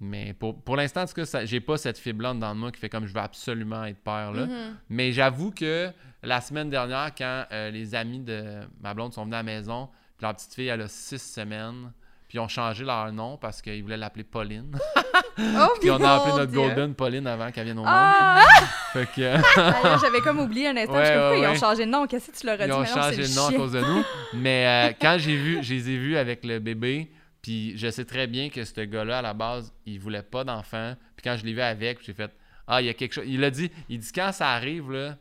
Mais 0.00 0.32
pour, 0.32 0.62
pour 0.62 0.76
l'instant, 0.76 1.02
en 1.02 1.06
tout 1.06 1.14
cas, 1.14 1.44
j'ai 1.44 1.60
pas 1.60 1.76
cette 1.76 1.98
fibre-là 1.98 2.32
dans 2.34 2.54
moi 2.54 2.70
qui 2.70 2.78
fait 2.80 2.88
comme 2.88 3.06
je 3.06 3.12
veux 3.12 3.20
absolument 3.20 3.84
être 3.84 3.98
père. 4.02 4.32
Là. 4.32 4.46
Mhm. 4.46 4.76
Mais 4.90 5.12
j'avoue 5.12 5.50
que 5.50 5.90
la 6.22 6.40
semaine 6.40 6.70
dernière, 6.70 7.12
quand 7.16 7.44
euh, 7.52 7.70
les 7.70 7.94
amis 7.96 8.20
de 8.20 8.60
ma 8.80 8.94
blonde 8.94 9.12
sont 9.12 9.22
venus 9.24 9.34
à 9.34 9.38
la 9.38 9.42
maison, 9.42 9.88
puis 10.16 10.22
leur 10.24 10.34
petite 10.34 10.54
fille, 10.54 10.68
elle 10.68 10.82
a 10.82 10.88
six 10.88 11.18
semaines, 11.20 11.92
puis 12.28 12.36
ils 12.36 12.40
ont 12.40 12.48
changé 12.48 12.84
leur 12.84 13.10
nom 13.12 13.36
parce 13.38 13.62
qu'ils 13.62 13.82
voulaient 13.82 13.96
l'appeler 13.96 14.24
Pauline. 14.24 14.76
Oh, 15.40 15.68
puis 15.80 15.90
on 15.90 16.02
a 16.02 16.14
appelé 16.14 16.32
notre 16.32 16.50
Dieu. 16.50 16.60
Golden 16.60 16.94
Pauline 16.94 17.26
avant 17.26 17.50
qu'elle 17.52 17.64
vienne 17.64 17.78
au 17.78 17.82
monde. 17.82 17.92
Ah! 17.92 18.44
Fait 18.92 19.06
que, 19.06 19.20
D'ailleurs, 19.56 19.98
J'avais 20.00 20.20
comme 20.20 20.40
oublié 20.40 20.68
un 20.68 20.76
instant. 20.76 20.94
Ouais, 20.94 21.06
je 21.06 21.30
ouais, 21.30 21.40
ils 21.40 21.46
ont 21.46 21.54
changé 21.54 21.86
de 21.86 21.90
nom? 21.90 22.06
Qu'est-ce 22.06 22.30
que 22.30 22.36
tu 22.36 22.46
leur 22.46 22.60
as 22.60 22.64
ils 22.64 22.70
dit? 22.70 22.72
ont 22.72 22.80
non, 22.80 22.86
c'est 22.86 22.92
changé 22.94 23.22
de 23.22 23.34
nom 23.36 23.46
à 23.46 23.52
cause 23.52 23.72
de 23.72 23.80
nous. 23.80 24.04
Mais 24.34 24.66
euh, 24.66 24.92
quand 25.00 25.16
j'ai 25.18 25.36
vu, 25.36 25.62
je 25.62 25.74
les 25.74 25.90
ai 25.90 25.96
vus 25.96 26.16
avec 26.16 26.44
le 26.44 26.58
bébé, 26.58 27.10
puis 27.40 27.76
je 27.78 27.88
sais 27.90 28.04
très 28.04 28.26
bien 28.26 28.50
que 28.50 28.64
ce 28.64 28.80
gars-là, 28.80 29.18
à 29.18 29.22
la 29.22 29.34
base, 29.34 29.72
il 29.86 30.00
voulait 30.00 30.22
pas 30.22 30.42
d'enfant. 30.42 30.94
Puis 31.16 31.22
quand 31.22 31.36
je 31.36 31.44
l'ai 31.44 31.52
vu 31.52 31.60
avec, 31.60 31.98
j'ai 32.04 32.14
fait 32.14 32.32
Ah, 32.66 32.82
il 32.82 32.86
y 32.86 32.90
a 32.90 32.94
quelque 32.94 33.12
chose. 33.12 33.24
Il 33.26 33.44
a 33.44 33.50
dit, 33.50 33.70
il 33.88 33.98
dit 33.98 34.10
quand 34.12 34.32
ça 34.32 34.50
arrive, 34.50 34.90
là, 34.90 35.16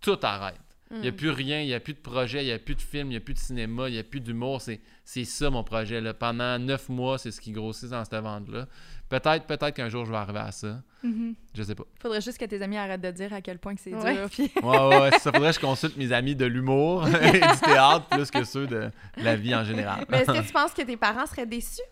tout 0.00 0.18
arrête. 0.22 0.54
Il 0.90 1.00
n'y 1.00 1.08
a 1.08 1.12
plus 1.12 1.28
rien, 1.30 1.60
il 1.60 1.66
n'y 1.66 1.74
a 1.74 1.80
plus 1.80 1.92
de 1.92 1.98
projet, 1.98 2.42
il 2.42 2.46
n'y 2.46 2.52
a 2.52 2.58
plus 2.58 2.74
de 2.74 2.80
film, 2.80 3.08
il 3.08 3.10
n'y 3.10 3.16
a 3.16 3.20
plus 3.20 3.34
de 3.34 3.38
cinéma, 3.38 3.88
il 3.88 3.92
n'y 3.92 3.98
a 3.98 4.04
plus 4.04 4.20
d'humour. 4.20 4.62
C'est, 4.62 4.80
c'est 5.04 5.24
ça 5.24 5.50
mon 5.50 5.62
projet. 5.62 6.00
Là. 6.00 6.14
Pendant 6.14 6.58
neuf 6.58 6.88
mois, 6.88 7.18
c'est 7.18 7.30
ce 7.30 7.40
qui 7.42 7.52
grossit 7.52 7.90
dans 7.90 8.02
cette 8.04 8.14
vente-là. 8.22 8.66
Peut-être, 9.10 9.46
peut-être 9.46 9.70
qu'un 9.74 9.90
jour 9.90 10.06
je 10.06 10.10
vais 10.10 10.16
arriver 10.16 10.38
à 10.38 10.50
ça. 10.50 10.82
Mhm. 11.02 11.34
Je 11.54 11.62
sais 11.62 11.74
pas. 11.74 11.84
Faudrait 12.00 12.20
juste 12.22 12.38
que 12.38 12.44
tes 12.46 12.62
amis 12.62 12.78
arrêtent 12.78 13.02
de 13.02 13.10
dire 13.10 13.32
à 13.34 13.42
quel 13.42 13.58
point 13.58 13.74
que 13.74 13.80
c'est 13.82 13.94
Ouais. 13.94 14.14
dur. 14.14 14.28
Puis... 14.30 14.50
Ouais, 14.62 14.78
ouais, 14.78 15.00
ouais, 15.00 15.10
ça 15.18 15.30
faudrait 15.32 15.50
que 15.50 15.56
je 15.56 15.60
consulte 15.60 15.96
mes 15.98 16.10
amis 16.12 16.34
de 16.34 16.46
l'humour 16.46 17.06
et 17.22 17.32
du 17.32 17.60
théâtre 17.62 18.06
plus 18.10 18.30
que 18.30 18.44
ceux 18.44 18.66
de 18.66 18.90
la 19.18 19.36
vie 19.36 19.54
en 19.54 19.64
général. 19.64 20.06
Mais 20.08 20.20
est-ce 20.20 20.32
que 20.32 20.42
tu 20.46 20.52
penses 20.52 20.72
que 20.72 20.82
tes 20.82 20.96
parents 20.96 21.26
seraient 21.26 21.46
déçus? 21.46 21.82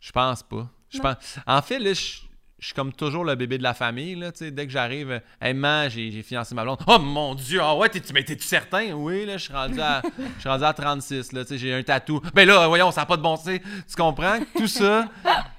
Je 0.00 0.12
pense 0.12 0.42
pas. 0.44 0.68
Je 0.90 0.98
pense... 1.00 1.16
En 1.46 1.60
fait, 1.62 1.78
là, 1.80 1.92
je 1.92 2.18
je 2.58 2.66
suis 2.66 2.74
comme 2.74 2.92
toujours 2.92 3.24
le 3.24 3.34
bébé 3.34 3.58
de 3.58 3.62
la 3.62 3.74
famille. 3.74 4.14
Là, 4.14 4.30
dès 4.32 4.66
que 4.66 4.72
j'arrive, 4.72 5.20
hey, 5.40 5.52
man, 5.52 5.90
j'ai 5.90 6.22
financé 6.22 6.54
ma 6.54 6.62
blonde. 6.62 6.78
Oh 6.86 6.98
mon 6.98 7.34
Dieu, 7.34 7.60
ah 7.62 7.76
ouais, 7.76 7.88
t'es-tu 7.88 8.12
mais 8.12 8.24
certain? 8.40 8.92
Oui, 8.92 9.26
là, 9.26 9.36
je 9.36 9.44
suis 9.44 9.52
rendu 9.52 9.80
à, 9.80 10.02
je 10.36 10.40
suis 10.40 10.48
rendu 10.48 10.64
à 10.64 10.72
36. 10.72 11.32
Là, 11.32 11.44
tu 11.44 11.48
sais, 11.50 11.58
j'ai 11.58 11.74
un 11.74 11.82
tatou. 11.82 12.20
Ben 12.34 12.46
là, 12.46 12.66
voyons, 12.66 12.90
ça 12.90 13.02
n'a 13.02 13.06
pas 13.06 13.16
de 13.16 13.22
bon 13.22 13.36
sens. 13.36 13.58
Tu 13.88 13.96
comprends? 13.96 14.38
Tout 14.56 14.68
ça, 14.68 15.06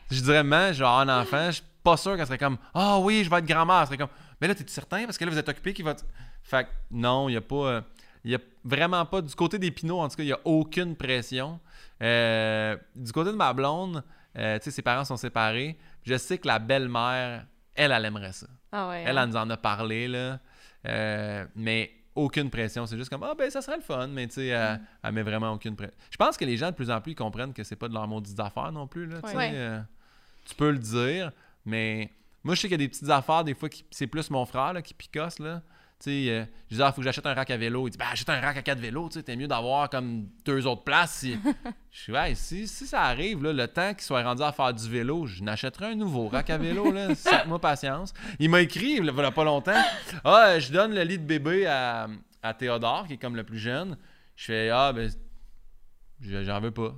je 0.10 0.22
dirais, 0.22 0.44
man, 0.44 0.74
genre 0.74 1.00
un 1.00 1.22
enfant, 1.22 1.48
je 1.48 1.56
suis 1.58 1.64
pas 1.84 1.98
sûr 1.98 2.16
qu'elle 2.18 2.26
serait 2.26 2.38
comme, 2.38 2.58
ah 2.74 2.98
oui, 3.00 3.24
je 3.24 3.30
vais 3.30 3.38
être 3.38 3.46
grand-mère. 3.46 3.86
Serait 3.86 3.98
comme, 3.98 4.10
mais 4.42 4.48
là, 4.48 4.56
t'es-tu 4.56 4.74
certain? 4.74 5.06
Parce 5.06 5.18
que 5.18 5.26
là, 5.26 5.32
vous 5.32 5.38
êtes 5.38 5.50
occupé 5.50 5.74
qui 5.74 5.84
va. 5.84 5.96
Fait 6.42 6.64
que 6.64 6.70
non, 6.92 7.30
il 7.30 7.34
n'y 7.34 7.38
a 7.38 7.42
pas. 7.42 7.56
euh, 7.56 7.82
il 8.24 8.32
y 8.32 8.36
a 8.36 8.40
vraiment 8.64 9.06
pas. 9.06 9.22
Du 9.22 9.34
côté 9.36 9.60
des 9.60 9.72
Pinots, 9.72 10.00
en 10.00 10.10
tout 10.10 10.18
cas, 10.18 10.24
il 10.24 10.28
n'y 10.28 10.34
a 10.34 10.40
aucune 10.46 10.96
pression. 10.96 11.60
Euh, 12.02 12.76
du 12.96 13.12
côté 13.12 13.32
de 13.32 13.36
ma 13.36 13.54
blonde, 13.54 14.04
euh, 14.38 14.58
tu 14.60 14.66
sais, 14.66 14.72
ses 14.72 14.82
parents 14.82 15.06
sont 15.06 15.18
séparés. 15.18 15.78
Je 16.08 16.16
sais 16.18 16.38
que 16.38 16.48
la 16.48 16.58
belle-mère, 16.58 17.46
elle, 17.76 17.92
elle 17.92 18.06
aimerait 18.06 18.32
ça. 18.32 18.48
Ah 18.72 18.88
ouais. 18.88 19.04
Elle, 19.06 19.18
elle 19.18 19.28
nous 19.28 19.36
en 19.36 19.50
a 19.50 19.58
parlé, 19.58 20.08
là. 20.08 20.40
Euh, 20.88 21.46
mais 21.54 21.92
aucune 22.16 22.50
pression. 22.50 22.86
C'est 22.86 22.96
juste 22.96 23.10
comme, 23.10 23.24
ah, 23.24 23.34
ben, 23.38 23.50
ça 23.52 23.62
serait 23.62 23.76
le 23.76 23.84
fun. 23.84 24.08
Mais, 24.08 24.26
tu 24.28 24.36
sais, 24.36 24.48
elle, 24.48 24.80
elle 25.04 25.12
met 25.12 25.24
vraiment 25.24 25.52
aucune 25.52 25.76
pression. 25.76 25.98
Je 26.10 26.16
pense 26.16 26.38
que 26.38 26.46
les 26.46 26.56
gens, 26.56 26.70
de 26.70 26.76
plus 26.76 26.90
en 26.90 27.02
plus, 27.02 27.12
ils 27.12 27.16
comprennent 27.16 27.54
que 27.54 27.62
c'est 27.66 27.76
pas 27.76 27.90
de 27.90 27.94
leur 27.94 28.08
maudites 28.08 28.40
affaires 28.40 28.72
non 28.72 28.88
plus, 28.88 29.06
là. 29.06 29.18
Ouais. 29.22 29.52
Euh, 29.54 29.82
tu 30.46 30.56
peux 30.56 30.72
le 30.72 30.80
dire, 30.80 31.34
mais 31.66 32.10
moi, 32.42 32.56
je 32.56 32.62
sais 32.62 32.70
qu'il 32.70 32.80
y 32.80 32.84
a 32.84 32.86
des 32.86 32.90
petites 32.90 33.10
affaires, 33.10 33.44
des 33.44 33.54
fois, 33.54 33.68
qui 33.68 33.84
c'est 33.92 34.08
plus 34.08 34.30
mon 34.30 34.46
frère, 34.46 34.72
là, 34.72 34.82
qui 34.82 34.94
picosse, 34.94 35.40
là. 35.40 35.62
Tu 36.00 36.12
sais, 36.12 36.30
euh, 36.30 36.46
je 36.70 36.76
dis, 36.76 36.82
ah, 36.84 36.92
faut 36.92 36.98
que 37.02 37.06
j'achète 37.06 37.26
un 37.26 37.34
rack 37.34 37.50
à 37.50 37.58
vélo. 37.58 37.88
Il 37.88 37.92
dit, 37.92 37.98
ben, 37.98 38.06
achète 38.12 38.30
un 38.30 38.40
rack 38.40 38.56
à 38.58 38.62
quatre 38.62 38.80
vélos, 38.80 39.10
tu 39.10 39.16
sais, 39.16 39.24
t'es 39.24 39.36
mieux 39.36 39.48
d'avoir 39.48 39.90
comme 39.90 40.28
deux 40.46 40.68
autres 40.68 40.84
places. 40.84 41.12
Si... 41.14 41.40
je 41.92 42.00
suis, 42.00 42.14
ouais, 42.14 42.36
si, 42.36 42.68
si 42.68 42.86
ça 42.86 43.02
arrive, 43.02 43.42
là, 43.42 43.52
le 43.52 43.68
temps 43.68 43.94
qu'il 43.96 44.04
soit 44.04 44.22
rendu 44.22 44.44
à 44.44 44.52
faire 44.52 44.72
du 44.74 44.88
vélo, 44.88 45.26
je 45.26 45.42
n'achèterai 45.42 45.88
un 45.88 45.96
nouveau 45.96 46.28
rack 46.28 46.52
à 46.52 46.58
vélo, 46.60 46.92
là. 46.92 47.16
Faites-moi 47.16 47.60
patience. 47.60 48.14
Il 48.38 48.52
m'a 48.52 48.62
écrit, 48.62 49.00
il 49.02 49.10
a 49.10 49.32
pas 49.32 49.44
longtemps, 49.44 49.82
ah, 50.24 50.50
euh, 50.50 50.60
je 50.60 50.72
donne 50.72 50.94
le 50.94 51.02
lit 51.02 51.18
de 51.18 51.26
bébé 51.26 51.66
à, 51.66 52.08
à 52.44 52.54
Théodore, 52.54 53.08
qui 53.08 53.14
est 53.14 53.18
comme 53.18 53.36
le 53.36 53.44
plus 53.44 53.58
jeune. 53.60 53.98
Je 54.36 54.46
fais, 54.46 54.70
ah, 54.70 54.94
ben, 54.94 55.10
je- 56.22 56.44
j'en 56.44 56.60
veux 56.60 56.72
pas. 56.72 56.94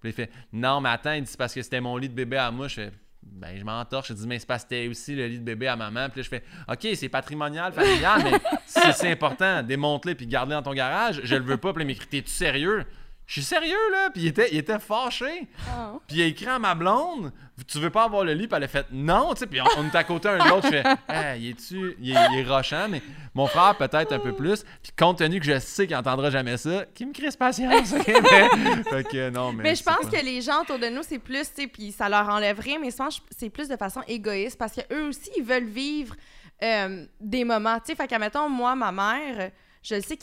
Puis 0.00 0.10
il 0.10 0.12
fait, 0.12 0.30
non, 0.52 0.80
mais 0.80 0.90
attends, 0.90 1.14
il 1.14 1.22
dit, 1.24 1.30
c'est 1.30 1.36
parce 1.38 1.52
que 1.52 1.62
c'était 1.62 1.80
mon 1.80 1.96
lit 1.96 2.08
de 2.08 2.14
bébé 2.14 2.36
à 2.36 2.52
moi. 2.52 2.68
Je 2.68 2.74
fais, 2.74 2.92
ben, 3.32 3.56
je 3.58 3.64
m'entorche. 3.64 4.08
Je 4.08 4.14
dis, 4.14 4.26
mais 4.26 4.38
c'est 4.38 4.46
parce 4.46 4.64
que 4.64 4.88
aussi 4.88 5.14
le 5.14 5.26
lit 5.26 5.38
de 5.38 5.44
bébé 5.44 5.68
à 5.68 5.76
maman. 5.76 6.08
Puis 6.08 6.22
je 6.22 6.28
fais, 6.28 6.42
OK, 6.68 6.86
c'est 6.94 7.08
patrimonial, 7.08 7.72
familial, 7.72 8.22
mais 8.24 8.38
si 8.66 8.92
c'est 8.94 9.10
important, 9.10 9.62
démonte-le 9.62 10.14
puis 10.14 10.26
garde-le 10.26 10.54
dans 10.54 10.62
ton 10.62 10.74
garage. 10.74 11.20
Je 11.24 11.36
le 11.36 11.44
veux 11.44 11.56
pas. 11.56 11.72
Puis 11.72 11.82
là, 11.82 11.86
m'écrit, 11.86 12.06
t'es-tu 12.06 12.30
sérieux? 12.30 12.84
Je 13.26 13.32
suis 13.34 13.42
sérieux, 13.42 13.90
là. 13.92 14.10
Puis 14.10 14.22
il 14.22 14.26
était, 14.28 14.48
il 14.52 14.58
était 14.58 14.78
fâché. 14.78 15.48
Ah. 15.68 15.94
Puis 16.06 16.18
il 16.18 16.22
a 16.22 16.26
écrit 16.26 16.46
à 16.46 16.60
ma 16.60 16.76
blonde, 16.76 17.32
tu 17.66 17.78
veux 17.80 17.90
pas 17.90 18.04
avoir 18.04 18.22
le 18.24 18.34
lit? 18.34 18.46
Puis 18.46 18.56
elle 18.56 18.62
a 18.62 18.68
fait, 18.68 18.86
non, 18.92 19.34
tu 19.34 19.40
sais. 19.40 19.46
Puis 19.46 19.60
on, 19.60 19.64
on 19.78 19.86
est 19.86 19.94
à 19.96 20.04
côté 20.04 20.28
un 20.28 20.38
de 20.38 20.48
l'autre. 20.48 20.66
Je 20.66 20.70
fais, 20.70 20.84
hey, 21.08 21.40
il 21.42 21.50
est-tu, 21.50 21.96
il 22.00 22.10
est, 22.16 22.26
il 22.32 22.38
est 22.38 22.44
rochant, 22.44 22.86
mais 22.88 23.02
mon 23.34 23.48
frère 23.48 23.76
peut-être 23.76 24.12
un 24.12 24.20
peu 24.20 24.32
plus. 24.32 24.62
Puis 24.80 24.92
compte 24.96 25.18
tenu 25.18 25.40
que 25.40 25.46
je 25.46 25.58
sais 25.58 25.88
qu'il 25.88 25.96
entendra 25.96 26.30
jamais 26.30 26.56
ça, 26.56 26.84
qu'il 26.94 27.08
me 27.08 27.12
crisse 27.12 27.36
patience. 27.36 27.92
mais, 27.92 28.04
fait 28.84 29.04
que 29.08 29.30
non, 29.30 29.52
mais. 29.52 29.62
Mais 29.64 29.74
je 29.74 29.82
pense 29.82 30.08
pas- 30.08 30.18
que 30.18 30.24
les 30.24 30.40
gens 30.40 30.62
autour 30.62 30.78
de 30.78 30.86
nous, 30.86 31.02
c'est 31.02 31.18
plus, 31.18 31.48
tu 31.52 31.62
sais, 31.62 31.66
puis 31.66 31.90
ça 31.90 32.08
leur 32.08 32.28
enlève 32.28 32.60
rien, 32.60 32.78
mais 32.80 32.92
souvent, 32.92 33.08
c'est 33.36 33.50
plus 33.50 33.68
de 33.68 33.76
façon 33.76 34.02
égoïste 34.06 34.56
parce 34.56 34.74
qu'eux 34.74 35.08
aussi, 35.08 35.30
ils 35.36 35.44
veulent 35.44 35.64
vivre 35.64 36.14
euh, 36.62 37.04
des 37.20 37.42
moments. 37.44 37.78
Tu 37.80 37.86
sais, 37.86 37.94
fait 37.96 38.06
qu'à 38.06 38.20
mettons, 38.20 38.48
moi, 38.48 38.76
ma 38.76 38.92
mère, 38.92 39.50
je 39.82 40.00
sais 40.00 40.16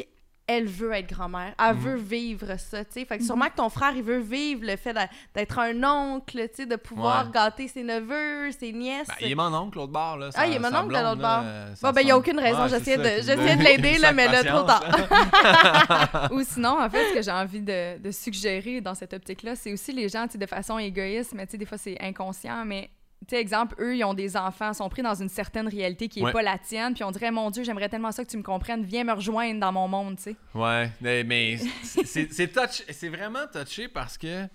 qu'elle 0.47 0.65
veut 0.67 0.91
être 0.93 1.09
grand-mère. 1.09 1.53
Elle 1.59 1.75
Mhm. 1.75 1.81
veut 1.81 1.95
vivre 1.95 2.59
ça, 2.59 2.83
tu 2.85 2.91
sais. 2.93 3.05
Fait 3.05 3.17
que 3.17 3.23
sûrement 3.23 3.45
que 3.47 3.55
ton 3.55 3.69
frère, 3.69 3.93
il 3.95 4.03
veut 4.03 4.19
vivre 4.19 4.61
le 4.65 4.75
fait 4.75 4.93
d'être 5.33 5.59
un 5.59 5.83
oncle, 5.83 6.37
tu 6.49 6.55
sais, 6.55 6.65
de 6.65 6.75
pouvoir 6.75 7.25
Ouais. 7.27 7.31
gâter 7.33 7.67
ses 7.67 7.83
neveux, 7.83 8.51
ses 8.51 8.71
nièces. 8.73 9.07
Ben, 9.07 9.13
il 9.21 9.31
est 9.31 9.35
mon 9.35 9.53
oncle, 9.53 9.77
l'autre 9.77 9.91
bord. 9.93 10.17
Là, 10.17 10.29
Ah, 10.35 10.45
il 10.47 10.53
est 10.53 10.59
mon 10.59 10.73
oncle 10.75 10.93
de 10.93 10.99
l'autre 11.01 11.21
bord. 11.21 11.43
Bon, 11.81 11.91
ben, 11.91 12.01
il 12.01 12.05
n'y 12.05 12.11
a 12.11 12.17
aucune 12.17 12.39
raison. 12.39 12.63
Ouais, 12.63 12.69
J'essayais 12.69 12.97
de, 12.97 13.03
de 13.03 13.63
l'aider, 13.63 13.97
là, 13.99 14.11
mais 14.11 14.27
là, 14.27 14.43
trop 14.43 14.63
tard. 14.63 16.29
Ou 16.31 16.41
sinon, 16.43 16.79
en 16.81 16.89
fait, 16.89 17.09
ce 17.09 17.13
que 17.13 17.21
j'ai 17.21 17.31
envie 17.31 17.61
de, 17.61 17.97
de 17.99 18.11
suggérer 18.11 18.81
dans 18.81 18.95
cette 18.95 19.13
optique-là, 19.13 19.55
c'est 19.55 19.71
aussi 19.73 19.91
les 19.93 20.09
gens, 20.09 20.25
tu 20.27 20.33
sais, 20.33 20.37
de 20.37 20.45
façon 20.45 20.77
égoïste, 20.77 21.33
mais 21.35 21.45
tu 21.45 21.51
sais, 21.51 21.57
des 21.57 21.65
fois, 21.65 21.77
c'est 21.77 21.97
inconscient, 22.01 22.65
mais 22.65 22.89
tu 23.27 23.35
sais, 23.35 23.41
exemple, 23.41 23.75
eux, 23.79 23.95
ils 23.95 24.03
ont 24.03 24.13
des 24.13 24.35
enfants, 24.37 24.73
sont 24.73 24.89
pris 24.89 25.01
dans 25.01 25.15
une 25.15 25.29
certaine 25.29 25.67
réalité 25.67 26.07
qui 26.09 26.19
n'est 26.19 26.25
Ouais. 26.27 26.31
pas 26.31 26.41
la 26.41 26.57
tienne, 26.57 26.93
puis 26.93 27.03
on 27.03 27.11
dirait, 27.11 27.31
mon 27.31 27.49
Dieu, 27.51 27.63
j'aimerais 27.63 27.89
tellement 27.89 28.11
ça 28.11 28.23
que 28.23 28.29
tu 28.29 28.37
me 28.37 28.43
comprennes, 28.43 28.83
viens 28.83 29.03
me 29.03 29.13
rejoindre 29.13 29.59
dans 29.59 29.71
mon 29.71 29.87
monde, 29.87 30.17
tu 30.17 30.23
sais. 30.23 30.35
Ouais, 30.53 30.91
mais, 31.01 31.57
c'est 31.83 32.31
c'est 32.31 32.47
touch- 32.47 32.83
c'est 32.89 33.09
vraiment 33.09 33.45
touché 33.51 33.87
parce 33.87 34.17
que 34.17 34.47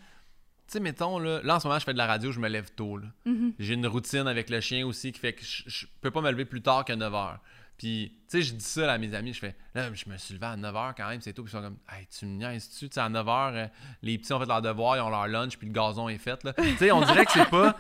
sais, 0.67 0.81
mettons, 0.81 1.19
là, 1.19 1.41
là, 1.43 1.57
en 1.57 1.61
ce 1.61 1.67
moment, 1.67 1.79
je 1.79 1.85
fais 1.87 1.95
de 1.95 1.99
la 1.99 2.07
radio, 2.07 2.31
je 2.31 2.41
me 2.41 2.49
lève 2.49 2.71
tôt. 2.77 2.99
Mhm. 3.25 3.55
J'ai 3.59 3.73
une 3.75 3.87
routine 3.87 4.27
avec 4.29 4.51
le 4.51 4.61
chien 4.61 4.87
aussi 4.87 5.13
qui 5.13 5.19
fait 5.19 5.33
que 5.33 5.43
je, 5.43 5.63
je 5.67 5.87
peux 6.03 6.11
pas 6.11 6.21
me 6.21 6.31
lever 6.31 6.45
plus 6.45 6.61
tard 6.61 6.85
que 6.85 6.93
9 6.93 7.11
h. 7.13 7.37
Puis, 7.79 8.13
tu 8.29 8.39
sais, 8.39 8.43
je 8.43 8.55
dis 8.55 8.65
ça 8.65 8.93
à 8.93 8.99
mes 8.99 9.15
amis, 9.15 9.33
je 9.33 9.39
fais, 9.39 9.55
là, 9.73 9.89
je 9.95 10.11
me 10.11 10.17
suis 10.17 10.35
levé 10.35 10.47
à 10.47 10.57
9 10.57 10.75
h 10.75 10.95
quand 10.97 11.09
même, 11.09 11.21
c'est 11.21 11.33
tôt. 11.33 11.45
Puis 11.45 11.53
ils 11.53 11.57
sont 11.57 11.63
comme, 11.63 11.79
hey, 11.97 12.07
tu 12.07 12.27
me 12.27 12.37
niaises-tu? 12.37 12.89
Tu 12.89 12.95
sais, 12.95 13.01
à 13.01 13.09
9 13.09 13.25
h, 13.25 13.71
les 14.03 14.19
petits 14.19 14.33
ont 14.33 14.41
fait 14.41 14.47
leur 14.47 14.61
devoir, 14.61 14.97
ils 14.97 15.01
ont 15.01 15.09
leur 15.09 15.29
lunch, 15.29 15.57
puis 15.57 15.69
le 15.69 15.73
gazon 15.73 16.09
est 16.09 16.19
fait, 16.19 16.43
là. 16.43 16.53
Tu 16.55 16.77
sais, 16.77 16.91
on 16.91 17.01
dirait 17.01 17.25
que 17.25 17.33
c'est 17.33 17.49
pas, 17.49 17.77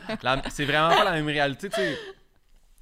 c'est 0.51 0.65
vraiment 0.65 0.91
pas 0.91 1.05
la 1.05 1.13
même 1.13 1.27
réalité, 1.27 1.69
tu 1.69 1.77
sais. 1.77 1.99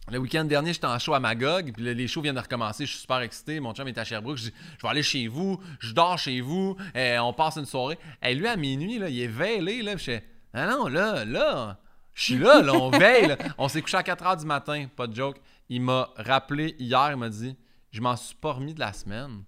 Le 0.09 0.19
week-end 0.19 0.45
dernier, 0.45 0.73
j'étais 0.73 0.87
en 0.87 0.99
show 1.01 1.15
à 1.15 1.21
Magog, 1.21 1.73
puis 1.73 1.83
les 1.83 2.07
shows 2.07 2.21
viennent 2.21 2.37
de 2.37 2.41
recommencer. 2.41 2.87
Je 2.87 2.93
suis 2.93 3.01
super 3.01 3.19
excité. 3.19 3.59
Mon 3.59 3.75
chum 3.75 3.89
est 3.89 3.99
à 3.99 4.05
Sherbrooke. 4.05 4.37
Je 4.37 4.45
dis, 4.45 4.53
je 4.79 4.83
vais 4.83 4.89
aller 4.89 5.03
chez 5.03 5.27
vous, 5.27 5.59
je 5.81 5.93
dors 5.93 6.17
chez 6.17 6.41
vous, 6.41 6.77
euh, 6.95 7.19
on 7.19 7.33
passe 7.33 7.57
une 7.57 7.67
soirée. 7.67 7.99
Et 8.23 8.33
lui, 8.35 8.47
à 8.47 8.55
minuit, 8.55 9.01
là, 9.01 9.09
il 9.09 9.21
est 9.21 9.27
veillé. 9.27 9.83
Là, 9.83 9.97
je 9.97 10.05
fais, 10.05 10.25
ah 10.55 10.69
non, 10.69 10.87
là, 10.87 11.25
là, 11.25 11.81
je 12.15 12.23
suis 12.23 12.39
là, 12.39 12.63
là, 12.63 12.73
on 12.75 12.91
veille. 12.91 13.37
On 13.59 13.69
s'est 13.69 13.83
couché 13.83 13.97
à 13.97 14.05
4 14.05 14.25
h 14.25 14.39
du 14.39 14.47
matin, 14.47 14.87
pas 14.95 15.09
de 15.09 15.15
joke. 15.15 15.39
Il 15.69 15.83
m'a 15.83 16.11
rappelé 16.17 16.77
hier, 16.79 17.11
il 17.13 17.17
m'a 17.17 17.29
dit, 17.29 17.57
je 17.91 18.01
m'en 18.01 18.17
suis 18.17 18.37
pas 18.37 18.53
remis 18.53 18.75
de 18.75 18.81
la 18.81 18.93
semaine. 18.93 19.43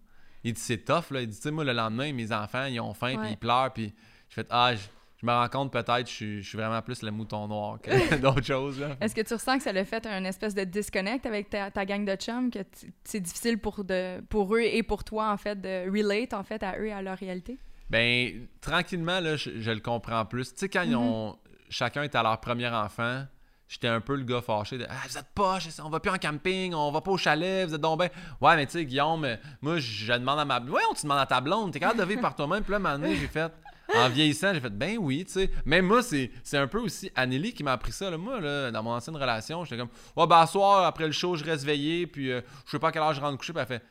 Il 0.45 0.53
dit, 0.53 0.61
c'est 0.61 0.85
tough, 0.85 1.11
là. 1.11 1.21
Il 1.21 1.29
dit, 1.29 1.37
tu 1.37 1.43
sais, 1.43 1.51
moi, 1.51 1.65
le 1.65 1.73
lendemain, 1.73 2.13
mes 2.13 2.33
enfants, 2.33 2.65
ils 2.65 2.81
ont 2.81 2.95
faim, 2.95 3.17
puis 3.21 3.31
ils 3.33 3.37
pleurent, 3.37 3.73
puis 3.73 3.93
je 4.29 4.35
fais, 4.35 4.47
ah, 4.51 4.75
je, 4.75 4.81
je 5.21 5.27
me 5.27 5.33
rends 5.33 5.49
compte 5.49 5.73
peut-être, 5.73 6.09
je 6.09 6.13
suis, 6.13 6.43
je 6.43 6.49
suis 6.49 6.59
vraiment 6.59 6.81
plus 6.81 7.03
le 7.03 7.11
mouton 7.11 7.49
noir 7.49 7.81
que 7.81 8.17
d'autres 8.21 8.45
choses. 8.45 8.85
Est-ce 9.01 9.15
que 9.15 9.21
tu 9.21 9.35
ressens 9.35 9.59
que 9.59 9.65
ça 9.65 9.73
l'a 9.73 9.85
fait 9.85 10.07
un 10.07 10.25
espèce 10.25 10.55
de 10.55 10.65
disconnect 10.65 11.27
avec 11.27 11.51
ta, 11.51 11.71
ta 11.71 11.85
gang 11.85 12.05
de 12.05 12.15
chums, 12.15 12.51
que 12.51 12.61
c'est 13.05 13.21
difficile 13.21 13.59
pour, 13.59 13.85
de, 13.85 14.21
pour 14.29 14.55
eux 14.55 14.63
et 14.63 14.83
pour 14.83 15.05
toi, 15.05 15.33
en 15.33 15.37
fait, 15.37 15.61
de 15.61 15.91
relate, 15.91 16.35
en 16.35 16.45
fait, 16.45 16.63
à 16.63 16.79
eux 16.79 16.87
et 16.87 16.93
à 16.93 17.03
leur 17.03 17.19
réalité? 17.19 17.59
Ben, 17.91 18.47
tranquillement, 18.61 19.21
là, 19.21 19.37
je, 19.37 19.59
je 19.59 19.71
le 19.71 19.81
comprends 19.81 20.25
plus. 20.25 20.53
Tu 20.53 20.61
sais, 20.61 20.69
quand 20.69 20.83
ils 20.83 20.95
ont, 20.95 21.37
chacun 21.69 22.03
est 22.03 22.15
à 22.15 22.23
leur 22.23 22.41
premier 22.41 22.69
enfant, 22.69 23.25
j'étais 23.69 23.89
un 23.89 24.01
peu 24.01 24.17
le 24.17 24.25
gars 24.25 24.41
fâché 24.41 24.79
de 24.79 24.87
Ah, 24.89 24.95
vous 25.07 25.19
êtes 25.19 25.29
poche, 25.35 25.69
on 25.85 25.91
va 25.91 26.01
plus 26.01 26.11
en 26.11 26.19
camping, 26.19 26.75
on 26.75 26.91
va 26.91 27.01
pas 27.01 27.11
au 27.11 27.19
chalet, 27.19 27.69
vous 27.69 27.75
êtes 27.75 27.81
donc 27.81 27.99
ben. 27.99 28.11
Ouais, 28.41 28.57
mais 28.57 28.67
tu 28.67 28.73
sais, 28.73 28.85
Guillaume, 28.85 29.25
euh, 29.25 29.37
moi, 29.61 29.79
je 29.79 30.13
demande 30.13 30.41
à 30.41 30.45
ma. 30.45 30.61
Ouais, 30.61 30.83
on 30.91 30.95
te 30.95 31.03
demande 31.03 31.19
à 31.19 31.27
ta 31.27 31.41
blonde, 31.41 31.73
t'es 31.73 31.81
capable 31.81 32.01
de 32.01 32.05
vivre 32.05 32.23
par 32.23 32.35
toi-même. 32.35 32.63
Puis 32.65 32.73
là, 32.73 32.79
donné, 32.79 33.17
j'ai 33.17 33.29
fait. 33.29 33.53
En 33.95 34.09
vieillissant, 34.11 34.53
j'ai 34.53 34.61
fait 34.61 34.71
ben 34.71 34.99
oui, 34.99 35.25
tu 35.25 35.33
sais. 35.33 35.51
Même 35.65 35.87
moi, 35.87 36.03
c'est 36.03 36.31
c'est 36.45 36.59
un 36.59 36.67
peu 36.67 36.79
aussi 36.79 37.11
Anneli 37.15 37.55
qui 37.55 37.65
m'a 37.65 37.73
appris 37.73 37.93
ça. 37.93 38.11
Là. 38.11 38.19
Moi, 38.19 38.39
là, 38.41 38.71
dans 38.71 38.83
mon 38.83 38.91
ancienne 38.91 39.17
relation, 39.17 39.65
j'étais 39.65 39.79
comme 39.79 39.89
Ouais, 40.15 40.27
ben, 40.27 40.41
à 40.41 40.47
soir, 40.47 40.85
après 40.85 41.07
le 41.07 41.13
show, 41.13 41.37
je 41.37 41.45
reste 41.45 41.65
veillé, 41.65 42.07
puis 42.07 42.31
euh, 42.31 42.43
je 42.67 42.73
sais 42.73 42.79
pas 42.79 42.89
à 42.89 42.93
quelle 42.93 43.03
heure 43.03 43.15
je 43.15 43.21
rentre 43.21 43.39
coucher. 43.39 43.55
Puis 43.55 43.63
elle 43.63 43.67
fait 43.67 43.81
Tu 43.81 43.87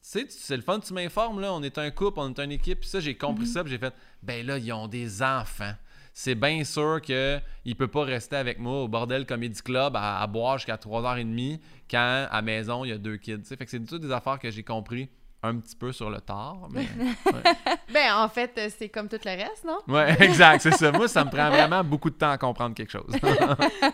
sais, 0.00 0.26
c'est 0.28 0.56
le 0.56 0.62
fun, 0.62 0.80
tu 0.80 0.92
m'informes, 0.92 1.40
là. 1.40 1.52
On 1.52 1.62
est 1.62 1.78
un 1.78 1.90
couple, 1.92 2.18
on 2.18 2.30
est 2.30 2.40
une 2.40 2.50
équipe. 2.50 2.80
Puis 2.80 2.88
ça, 2.88 2.98
j'ai 2.98 3.16
compris 3.16 3.46
ça, 3.46 3.62
puis 3.62 3.70
j'ai 3.70 3.78
fait 3.78 3.94
Ben 4.22 4.44
là, 4.44 4.58
ils 4.58 4.72
ont 4.72 4.88
des 4.88 5.22
enfants. 5.22 5.74
C'est 6.20 6.34
bien 6.34 6.64
sûr 6.64 7.00
qu'il 7.00 7.40
ne 7.64 7.74
peut 7.74 7.86
pas 7.86 8.02
rester 8.02 8.34
avec 8.34 8.58
moi 8.58 8.82
au 8.82 8.88
Bordel 8.88 9.24
Comedy 9.24 9.62
Club 9.62 9.94
à, 9.94 10.20
à 10.20 10.26
boire 10.26 10.58
jusqu'à 10.58 10.74
3h30 10.74 11.60
quand 11.88 12.26
à 12.28 12.42
maison, 12.42 12.84
il 12.84 12.88
y 12.88 12.92
a 12.92 12.98
deux 12.98 13.18
kids. 13.18 13.44
Fait 13.44 13.56
que 13.64 13.70
c'est 13.70 13.78
toutes 13.84 14.02
des 14.02 14.10
affaires 14.10 14.40
que 14.40 14.50
j'ai 14.50 14.64
compris 14.64 15.08
un 15.44 15.56
petit 15.60 15.76
peu 15.76 15.92
sur 15.92 16.10
le 16.10 16.20
tard. 16.20 16.66
Mais... 16.72 16.88
Ben, 17.94 18.16
en 18.16 18.28
fait, 18.28 18.50
euh, 18.58 18.68
c'est 18.76 18.88
comme 18.88 19.08
tout 19.08 19.20
le 19.24 19.30
reste, 19.30 19.64
non? 19.64 19.78
Ouais, 19.86 20.16
exact, 20.20 20.60
c'est 20.60 20.74
ça. 20.74 20.90
Moi, 20.90 21.06
ça 21.06 21.24
me 21.24 21.30
prend 21.30 21.50
vraiment 21.50 21.84
beaucoup 21.84 22.10
de 22.10 22.16
temps 22.16 22.32
à 22.32 22.36
comprendre 22.36 22.74
quelque 22.74 22.90
chose. 22.90 23.14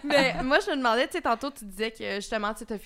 Mais 0.03 0.35
moi, 0.43 0.61
je 0.65 0.71
me 0.71 0.77
demandais, 0.79 1.07
tu 1.07 1.19
sais, 1.19 1.21
tantôt, 1.21 1.51
tu 1.51 1.67
disais 1.67 1.91
que 1.91 2.15
justement, 2.15 2.55
tu 2.55 2.65
as, 2.73 2.79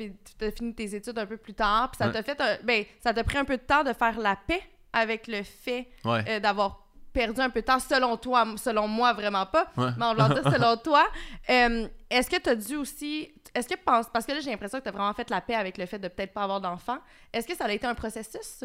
fini 0.50 0.74
tes 0.74 0.96
études 0.96 1.16
un 1.16 1.26
peu 1.26 1.36
plus 1.36 1.54
tard, 1.54 1.92
puis 1.92 1.98
ça 1.98 2.06
Ouais. 2.08 2.12
t'a 2.12 2.24
fait, 2.24 2.40
un- 2.40 2.58
ben, 2.64 2.84
ça 2.98 3.14
t'a 3.14 3.22
pris 3.22 3.38
un 3.38 3.44
peu 3.44 3.56
de 3.56 3.62
temps 3.62 3.84
de 3.84 3.92
faire 3.92 4.18
la 4.18 4.34
paix 4.34 4.62
avec 4.92 5.28
le 5.28 5.44
fait 5.44 5.86
Ouais. 6.04 6.24
euh, 6.28 6.40
d'avoir 6.40 6.87
perdu 7.12 7.40
un 7.40 7.50
peu 7.50 7.60
de 7.60 7.66
temps, 7.66 7.78
selon 7.80 8.16
toi, 8.16 8.46
selon 8.56 8.86
moi, 8.88 9.12
vraiment 9.12 9.46
pas, 9.46 9.70
Ouais. 9.76 9.90
mais 9.96 10.04
on 10.04 10.14
va 10.14 10.28
dire 10.28 10.42
selon 10.52 10.76
toi. 10.76 11.06
Euh, 11.50 11.88
est-ce 12.10 12.30
que 12.30 12.40
tu 12.40 12.48
as 12.50 12.54
dû 12.54 12.76
aussi, 12.76 13.32
est-ce 13.54 13.68
que 13.68 13.74
pense, 13.76 14.06
parce 14.12 14.24
que 14.26 14.32
là, 14.32 14.40
j'ai 14.40 14.50
l'impression 14.50 14.78
que 14.78 14.84
tu 14.84 14.88
as 14.88 14.92
vraiment 14.92 15.14
fait 15.14 15.28
la 15.30 15.40
paix 15.40 15.54
avec 15.54 15.78
le 15.78 15.86
fait 15.86 15.98
de 15.98 16.08
peut-être 16.08 16.32
pas 16.32 16.42
avoir 16.42 16.60
d'enfant, 16.60 16.98
est-ce 17.32 17.46
que 17.46 17.54
ça 17.56 17.64
a 17.64 17.72
été 17.72 17.86
un 17.86 17.94
processus? 17.94 18.64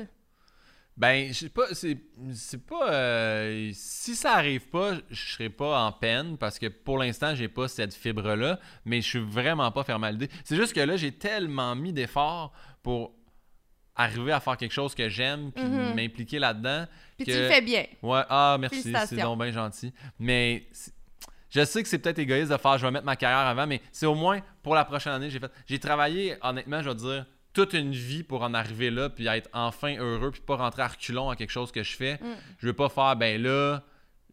Ben, 0.96 1.30
je 1.30 1.34
sais 1.34 1.50
pas, 1.50 1.66
c'est 1.72 1.98
c'est 2.36 2.64
pas. 2.64 2.88
euh, 2.92 3.72
si 3.74 4.16
ça 4.16 4.34
arrive 4.34 4.68
pas, 4.70 4.92
je 5.10 5.32
serai 5.34 5.50
pas 5.50 5.80
en 5.88 5.92
peine 5.92 6.38
parce 6.38 6.60
que 6.60 6.68
pour 6.68 7.00
l'instant, 7.00 7.34
j'ai 7.34 7.48
pas 7.48 7.68
cette 7.68 7.96
fibre-là, 7.96 8.60
mais 8.86 9.02
je 9.02 9.08
suis 9.08 9.20
vraiment 9.20 9.72
pas 9.72 9.84
fermé 9.84 10.06
à 10.08 10.12
l'idée. 10.12 10.30
C'est 10.44 10.56
juste 10.56 10.74
que 10.74 10.82
là, 10.82 10.96
j'ai 10.96 11.12
tellement 11.12 11.76
mis 11.76 11.94
d'efforts 11.94 12.54
pour 12.84 13.16
arriver 13.96 14.32
à 14.34 14.40
faire 14.40 14.56
quelque 14.56 14.72
chose 14.72 14.94
que 14.94 15.10
j'aime 15.10 15.52
puis 15.52 15.64
Mhm. 15.64 15.96
m'impliquer 15.96 16.38
là-dedans. 16.38 16.86
Puis 17.24 17.32
que- 17.34 17.38
tu 17.38 17.40
le 17.44 17.50
fais 17.50 17.62
bien. 17.62 17.86
Ouais, 18.02 18.22
ah, 18.30 18.58
merci, 18.60 18.94
c'est 19.08 19.16
donc 19.18 19.40
bien 19.42 19.52
gentil. 19.52 19.94
Mais 20.20 20.68
je 21.50 21.64
sais 21.66 21.84
que 21.84 21.90
c'est 21.90 22.00
peut-être 22.00 22.20
égoïste 22.20 22.52
de 22.52 22.58
faire 22.58 22.78
je 22.78 22.86
vais 22.86 22.92
mettre 22.92 23.06
ma 23.06 23.16
carrière 23.16 23.48
avant, 23.48 23.68
mais 23.68 23.82
c'est 23.92 24.06
au 24.06 24.16
moins 24.16 24.42
pour 24.62 24.76
la 24.76 24.86
prochaine 24.86 25.14
année, 25.14 25.30
j'ai 25.30 25.40
fait. 25.40 25.52
J'ai 25.68 25.80
travaillé, 25.80 26.36
honnêtement, 26.42 26.82
je 26.82 26.90
vais 26.90 26.96
dire, 26.96 27.26
toute 27.54 27.74
une 27.74 27.92
vie 27.92 28.24
pour 28.24 28.42
en 28.42 28.54
arriver 28.54 28.90
là, 28.90 29.10
puis 29.10 29.28
être 29.28 29.50
enfin 29.54 29.96
heureux, 29.98 30.32
puis 30.32 30.42
pas 30.42 30.56
rentrer 30.56 30.82
à 30.82 30.88
reculons 30.88 31.30
à 31.30 31.36
quelque 31.36 31.52
chose 31.52 31.72
que 31.72 31.84
je 31.84 31.96
fais. 31.96 32.16
Mm. 32.16 32.36
Je 32.60 32.68
veux 32.68 32.74
pas 32.74 32.90
faire, 32.90 33.16
ben 33.16 33.42
là, 33.42 33.84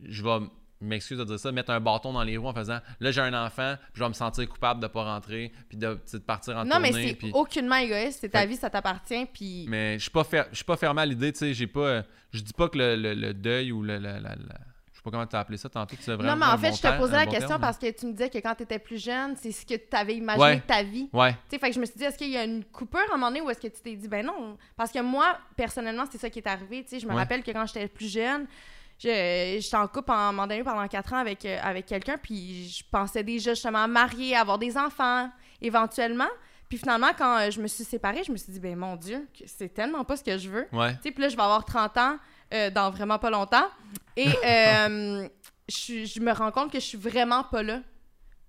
je 0.02 0.22
vais 0.22 0.38
m'excuse 0.80 1.18
de 1.18 1.24
dire 1.24 1.38
ça, 1.38 1.52
mettre 1.52 1.70
un 1.70 1.80
bâton 1.80 2.12
dans 2.12 2.22
les 2.22 2.36
roues 2.36 2.48
en 2.48 2.54
faisant 2.54 2.78
là 3.00 3.10
j'ai 3.10 3.20
un 3.20 3.34
enfant, 3.34 3.74
puis 3.92 3.92
je 3.98 4.02
vais 4.02 4.08
me 4.08 4.14
sentir 4.14 4.48
coupable 4.48 4.80
de 4.80 4.86
pas 4.86 5.04
rentrer, 5.04 5.52
puis 5.68 5.76
de, 5.78 5.98
de 6.12 6.18
partir 6.18 6.56
en 6.56 6.64
Non, 6.64 6.78
mais 6.80 6.90
tournée. 6.90 7.08
c'est 7.08 7.14
puis- 7.14 7.30
aucunement 7.34 7.76
égoïste, 7.76 8.18
c'est 8.22 8.28
ta 8.30 8.40
Fait- 8.40 8.46
vie, 8.46 8.56
ça 8.56 8.70
t'appartient, 8.70 9.26
puis... 9.32 9.66
mais 9.68 9.94
je 9.98 10.02
suis 10.02 10.10
pas 10.10 10.24
fer- 10.24 10.46
je 10.50 10.56
suis 10.56 10.64
pas 10.64 10.76
fermé 10.76 11.02
à 11.02 11.06
l'idée, 11.06 11.32
tu 11.32 11.38
sais, 11.40 11.54
j'ai 11.54 11.66
pas 11.66 11.80
euh, 11.80 12.02
je 12.32 12.40
dis 12.40 12.52
pas 12.52 12.68
que 12.68 12.78
le, 12.78 12.96
le- 12.96 13.14
le 13.14 13.34
deuil 13.34 13.72
ou 13.72 13.82
le, 13.82 13.96
le- 13.98 14.02
la- 14.02 14.20
la- 14.20 14.36
je 14.92 14.98
sais 14.98 15.02
pas 15.04 15.10
comment 15.12 15.26
tu 15.26 15.34
as 15.36 15.40
appelé 15.40 15.56
ça 15.56 15.68
tantôt, 15.70 15.96
tu 15.96 16.02
vraiment 16.12 16.22
Non, 16.32 16.36
mais 16.36 16.44
en 16.52 16.58
fait, 16.58 16.74
je 16.76 16.82
te 16.82 16.98
posais 16.98 17.12
la 17.16 17.24
bon 17.24 17.30
question 17.30 17.48
terme, 17.48 17.60
parce 17.62 17.78
que 17.78 17.90
tu 17.90 18.04
me 18.06 18.12
disais 18.12 18.28
que 18.28 18.36
quand 18.36 18.54
tu 18.54 18.64
étais 18.64 18.78
plus 18.78 19.02
jeune, 19.02 19.34
c'est 19.36 19.50
ce 19.50 19.64
que 19.64 19.72
tu 19.74 19.96
avais 19.96 20.14
imaginé 20.16 20.44
Ouais. 20.44 20.56
de 20.56 20.60
ta 20.60 20.82
vie. 20.82 21.08
mais- 21.12 21.18
Ouais, 21.18 21.32
Tu 21.32 21.38
sais, 21.52 21.58
fait 21.58 21.68
que 21.70 21.74
je 21.74 21.80
me 21.80 21.86
suis 21.86 21.96
dit, 21.96 22.04
est-ce 22.04 22.18
qu'il 22.18 22.28
y 22.30 22.36
a 22.36 22.44
une 22.44 22.64
coupure 22.64 23.00
à 23.10 23.14
un 23.14 23.16
moment 23.16 23.28
donné 23.28 23.40
ou 23.40 23.48
est-ce 23.48 23.60
que 23.60 23.68
tu 23.68 23.80
t'es 23.82 23.96
dit, 23.96 24.08
ben 24.08 24.24
non? 24.26 24.58
Parce 24.76 24.92
que 24.92 24.98
moi, 25.00 25.38
personnellement, 25.56 26.04
c'est 26.10 26.18
ça 26.18 26.28
qui 26.28 26.40
est 26.40 26.46
arrivé. 26.46 26.82
Tu 26.84 26.90
sais, 26.90 27.00
je 27.00 27.06
me 27.06 27.12
Ouais. 27.12 27.16
rappelle 27.18 27.42
que 27.42 27.50
quand 27.50 27.64
j'étais 27.66 27.88
plus 27.88 28.12
jeune, 28.12 28.44
je- 28.46 28.79
j'étais 29.00 29.76
en 29.76 29.88
couple 29.88 30.12
en 30.12 30.32
donné 30.34 30.62
pendant 30.62 30.86
quatre 30.88 31.12
ans 31.12 31.18
avec, 31.18 31.44
euh, 31.44 31.58
avec 31.62 31.86
quelqu'un, 31.86 32.16
puis 32.18 32.68
je 32.68 32.84
pensais 32.90 33.22
déjà 33.24 33.54
justement 33.54 33.84
à 33.84 33.86
marier, 33.86 34.36
avoir 34.36 34.58
des 34.58 34.76
enfants, 34.76 35.30
éventuellement. 35.60 36.28
Puis 36.68 36.78
finalement, 36.78 37.10
quand 37.18 37.38
euh, 37.40 37.50
je 37.50 37.60
me 37.60 37.66
suis 37.66 37.82
séparée, 37.84 38.22
je 38.24 38.30
me 38.30 38.36
suis 38.36 38.52
dit, 38.52 38.60
ben 38.60 38.76
mon 38.76 38.94
Dieu, 38.96 39.26
c'est 39.46 39.72
tellement 39.74 40.04
pas 40.04 40.16
ce 40.16 40.22
que 40.24 40.38
je 40.38 40.48
veux. 40.48 40.68
ouais. 40.72 40.92
Tu 40.96 41.02
sais, 41.04 41.10
puis 41.10 41.22
là, 41.22 41.28
je 41.28 41.36
vais 41.36 41.42
avoir 41.42 41.64
30 41.64 41.96
ans 41.98 42.16
euh, 42.54 42.70
dans 42.70 42.90
vraiment 42.90 43.18
pas 43.18 43.30
longtemps. 43.30 43.66
Et 44.16 44.28
euh, 44.44 45.28
je, 45.68 46.04
je 46.04 46.20
me 46.20 46.30
rends 46.32 46.52
compte 46.52 46.70
que 46.72 46.78
je 46.78 46.84
suis 46.84 46.98
vraiment 46.98 47.42
pas 47.44 47.62
là. 47.64 47.80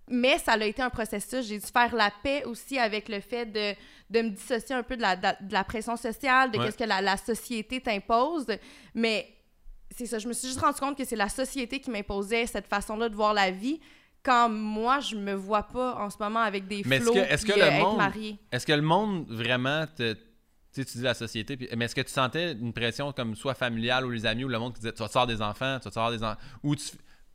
Mais 0.07 0.37
ça 0.39 0.53
a 0.53 0.57
été 0.65 0.81
un 0.81 0.89
processus. 0.89 1.47
J'ai 1.47 1.57
dû 1.57 1.65
faire 1.65 1.95
la 1.95 2.11
paix 2.21 2.43
aussi 2.43 2.77
avec 2.77 3.07
le 3.09 3.21
fait 3.21 3.45
de, 3.45 3.73
de 4.09 4.21
me 4.23 4.29
dissocier 4.31 4.75
un 4.75 4.83
peu 4.83 4.97
de 4.97 5.01
la, 5.01 5.15
de 5.15 5.23
la- 5.23 5.37
de 5.41 5.53
la 5.53 5.63
pression 5.63 5.95
sociale, 5.95 6.51
de 6.51 6.59
Ouais. 6.59 6.69
ce 6.71 6.77
que 6.77 6.83
la, 6.83 7.01
la 7.01 7.15
société 7.17 7.79
t'impose. 7.81 8.45
Mais 8.93 9.27
c'est 9.95 10.05
ça, 10.05 10.19
je 10.19 10.27
me 10.27 10.33
suis 10.33 10.47
juste 10.47 10.59
rendu 10.59 10.79
compte 10.79 10.97
que 10.97 11.05
c'est 11.05 11.15
la 11.15 11.29
société 11.29 11.79
qui 11.79 11.91
m'imposait 11.91 12.45
cette 12.47 12.67
façon-là 12.67 13.09
de 13.09 13.15
voir 13.15 13.33
la 13.33 13.51
vie. 13.51 13.79
Quand 14.23 14.49
moi, 14.49 14.99
je 14.99 15.15
me 15.15 15.33
vois 15.33 15.63
pas 15.63 15.95
en 15.95 16.09
ce 16.09 16.17
moment 16.19 16.41
avec 16.41 16.67
des 16.67 16.83
Mais 16.85 16.97
est-ce 16.97 17.03
flots 17.05 17.13
que- 17.13 17.19
est-ce 17.19 17.45
que 17.45 17.51
puis, 17.53 17.61
le 17.61 17.67
euh, 17.67 17.79
monde- 17.81 17.97
mariée. 17.97 18.37
Est-ce 18.51 18.65
que 18.67 18.73
le 18.73 18.81
monde 18.81 19.25
vraiment 19.29 19.85
te 19.87 20.13
tu 20.73 20.83
sais, 20.83 20.85
tu 20.85 20.97
dis 20.99 21.03
la 21.03 21.13
société, 21.13 21.57
puis- 21.57 21.67
mais 21.75 21.83
est-ce 21.85 21.95
que 21.95 21.99
tu 22.01 22.11
sentais 22.13 22.53
une 22.53 22.71
pression 22.71 23.11
comme 23.11 23.35
soit 23.35 23.55
familiale 23.55 24.05
ou 24.05 24.09
les 24.09 24.25
amis 24.25 24.45
ou 24.45 24.47
le 24.47 24.57
monde 24.57 24.73
qui 24.73 24.79
disait 24.79 24.93
tu 24.93 24.99
vas 24.99 25.07
te 25.09 25.11
faire 25.11 25.27
des 25.27 25.41
enfants, 25.41 25.77
tu 25.79 25.83
vas 25.85 25.89
te 25.89 25.93
faire 25.99 26.11
des 26.11 26.23
enfants 26.23 26.39
ou 26.63 26.75
tu 26.77 26.85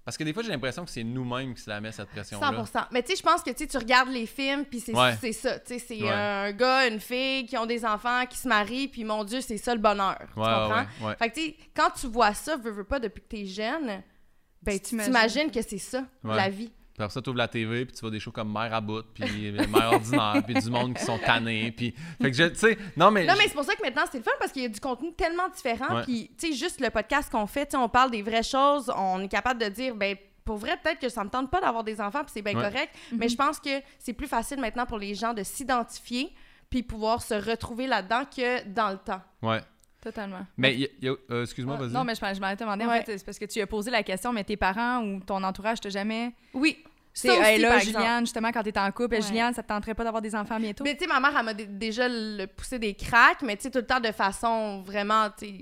parce 0.07 0.17
que 0.17 0.25
des 0.25 0.33
fois 0.33 0.43
j'ai 0.43 0.49
l'impression 0.51 0.83
que 0.87 0.91
c'est 0.91 1.05
nous-mêmes 1.05 1.53
qui 1.55 1.61
se 1.61 1.69
la 1.69 1.79
met 1.83 1.93
cette 1.93 2.09
pression 2.09 2.41
là. 2.41 2.51
100%. 2.51 2.87
Mais 2.93 3.03
tu 3.03 3.11
sais, 3.11 3.17
je 3.17 3.23
pense 3.23 3.43
que 3.43 3.51
tu 3.51 3.59
sais, 3.59 3.67
tu 3.67 3.77
regardes 3.77 4.09
les 4.09 4.25
films, 4.25 4.65
puis 4.65 4.81
c'est 4.81 4.95
Ouais. 4.97 5.15
c'est 5.21 5.33
ça. 5.33 5.59
Tu 5.59 5.75
sais, 5.75 5.79
c'est 5.79 6.03
Ouais. 6.03 6.09
un 6.11 6.53
gars, 6.53 6.87
une 6.89 7.01
fille 7.01 7.45
qui 7.45 7.59
ont 7.59 7.67
des 7.67 7.85
enfants, 7.85 8.25
qui 8.25 8.39
se 8.39 8.49
marient, 8.49 8.89
puis 8.89 9.05
mon 9.05 9.23
Dieu, 9.25 9.43
c'est 9.43 9.59
ça 9.59 9.75
le 9.75 9.81
bonheur. 9.83 10.17
tu 10.21 10.27
comprends? 10.35 10.69
ouais, 11.03 11.07
ouais. 11.09 11.17
Fait 11.19 11.29
que 11.29 11.35
tu 11.35 11.41
sais, 11.43 11.57
quand 11.75 11.91
tu 11.91 12.07
vois 12.07 12.33
ça, 12.33 12.57
veux, 12.57 12.71
veux 12.71 12.85
pas, 12.85 12.99
depuis 13.01 13.21
que 13.21 13.27
t'es 13.29 13.45
jeune, 13.45 14.01
ben 14.63 14.79
Tu 14.81 14.97
t'imagines. 14.97 15.51
que 15.51 15.61
c'est 15.61 15.77
ça, 15.79 16.05
Ouais. 16.25 16.35
la 16.37 16.49
vie. 16.49 16.73
Puis 16.97 17.05
après 17.05 17.13
ça, 17.13 17.21
tu 17.21 17.29
ouvres 17.29 17.37
la 17.37 17.47
TV, 17.49 17.85
puis 17.85 17.95
tu 17.95 18.01
vois 18.01 18.11
des 18.11 18.19
shows 18.19 18.33
comme 18.33 18.51
Mère 18.51 18.73
à 18.73 18.81
bout, 18.81 19.05
puis 19.13 19.53
Mère 19.53 19.93
ordinaire, 19.93 20.43
puis 20.47 20.55
du 20.55 20.71
monde 20.71 20.95
qui 20.95 21.05
sont 21.05 21.19
tannés, 21.19 21.71
puis... 21.71 21.95
Fait 22.23 22.31
que 22.31 22.37
je, 22.37 22.45
tu 22.45 22.57
sais, 22.57 22.79
non 22.97 23.11
mais... 23.11 23.27
Non, 23.27 23.35
mais 23.37 23.45
c'est 23.49 23.55
pour 23.55 23.65
ça 23.65 23.75
que 23.75 23.83
maintenant, 23.83 24.05
c'est 24.11 24.17
le 24.17 24.25
fun 24.25 24.31
parce 24.39 24.51
qu'il 24.51 24.63
y 24.63 24.65
a 24.65 24.71
du 24.71 24.81
contenu 24.81 25.13
tellement 25.13 25.49
différent. 25.51 25.97
Ouais. 25.97 26.03
Puis, 26.05 26.31
tu 26.39 26.49
sais, 26.49 26.53
juste 26.55 26.81
le 26.81 26.89
podcast 26.89 27.31
qu'on 27.31 27.47
fait, 27.47 27.67
tu 27.67 27.73
sais, 27.73 27.77
on 27.77 27.91
parle 27.91 28.11
des 28.11 28.23
vraies 28.23 28.43
choses. 28.43 28.91
On 28.97 29.21
est 29.21 29.29
capable 29.29 29.61
de 29.61 29.69
dire, 29.69 29.95
ben, 29.95 30.17
pour 30.45 30.57
vrai, 30.57 30.79
peut-être 30.83 30.99
que 31.01 31.11
ça 31.11 31.23
me 31.23 31.29
tente 31.29 31.51
pas 31.51 31.61
d'avoir 31.61 31.85
des 31.85 32.01
enfants, 32.01 32.21
puis 32.25 32.31
c'est 32.33 32.41
bien 32.43 32.57
Ouais. 32.57 32.63
correct. 32.71 32.95
Mais 33.13 33.29
je 33.29 33.37
pense 33.37 33.61
que 33.61 33.83
c'est 33.99 34.15
plus 34.15 34.29
facile 34.29 34.59
maintenant 34.59 34.87
pour 34.87 34.97
les 34.99 35.15
gens 35.15 35.35
de 35.35 35.43
s'identifier 35.43 36.33
puis 36.71 36.83
pouvoir 36.83 37.23
se 37.23 37.35
retrouver 37.35 37.87
là-dedans 37.87 38.23
que 38.25 38.67
dans 38.69 38.91
le 38.91 38.97
temps. 38.99 39.21
Ouais. 39.43 39.61
Totalement. 40.03 40.47
Mais, 40.57 40.89
euh, 41.05 41.43
excuse-moi, 41.43 41.77
Ah, 41.79 41.83
vas-y. 41.83 41.93
non, 41.93 42.05
mais 42.05 42.15
je, 42.15 42.21
je 42.35 42.41
m'en 42.41 42.49
ai 42.51 42.57
demandé, 42.57 42.85
en 42.85 42.89
Ouais. 42.89 43.03
fait, 43.03 43.19
c'est 43.19 43.25
parce 43.25 43.39
que 43.39 43.45
tu 43.47 43.61
as 43.61 43.67
posé 43.67 43.91
la 43.91 44.03
question, 44.03 44.33
mais 44.33 44.45
tes 44.45 44.57
parents 44.57 45.03
ou 45.03 45.21
ton 45.21 45.43
entourage 45.43 45.81
t'as 45.81 45.89
jamais... 45.91 46.33
Oui. 46.55 46.79
C'est 47.19 47.29
hey, 47.29 47.59
là, 47.59 47.69
par 47.71 47.79
exemple. 47.79 47.97
Juliane, 47.99 48.27
justement, 48.27 48.53
quand 48.53 48.63
t'es 48.63 48.79
en 48.79 48.93
couple, 48.93 49.15
Ouais. 49.15 49.23
Juliane, 49.23 49.55
ça 49.55 49.63
te 49.63 49.69
tenterait 49.69 49.95
pas 49.95 50.05
d'avoir 50.05 50.21
des 50.21 50.35
enfants 50.37 50.61
bientôt? 50.61 50.85
Mais 50.85 50.95
tu 50.95 51.05
sais, 51.05 51.07
ma 51.07 51.19
mère, 51.19 51.35
elle 51.39 51.45
m'a 51.47 51.55
dé- 51.55 51.65
déjà 51.65 52.07
le- 52.11 52.45
poussé 52.45 52.79
des 52.79 52.93
cracks, 52.93 53.41
mais 53.41 53.57
tu 53.57 53.63
sais, 53.63 53.71
tout 53.71 53.79
le 53.79 53.87
temps 53.87 54.01
de 54.01 54.13
façon 54.13 54.83
vraiment, 54.83 55.31
tu 55.31 55.47
sais, 55.47 55.55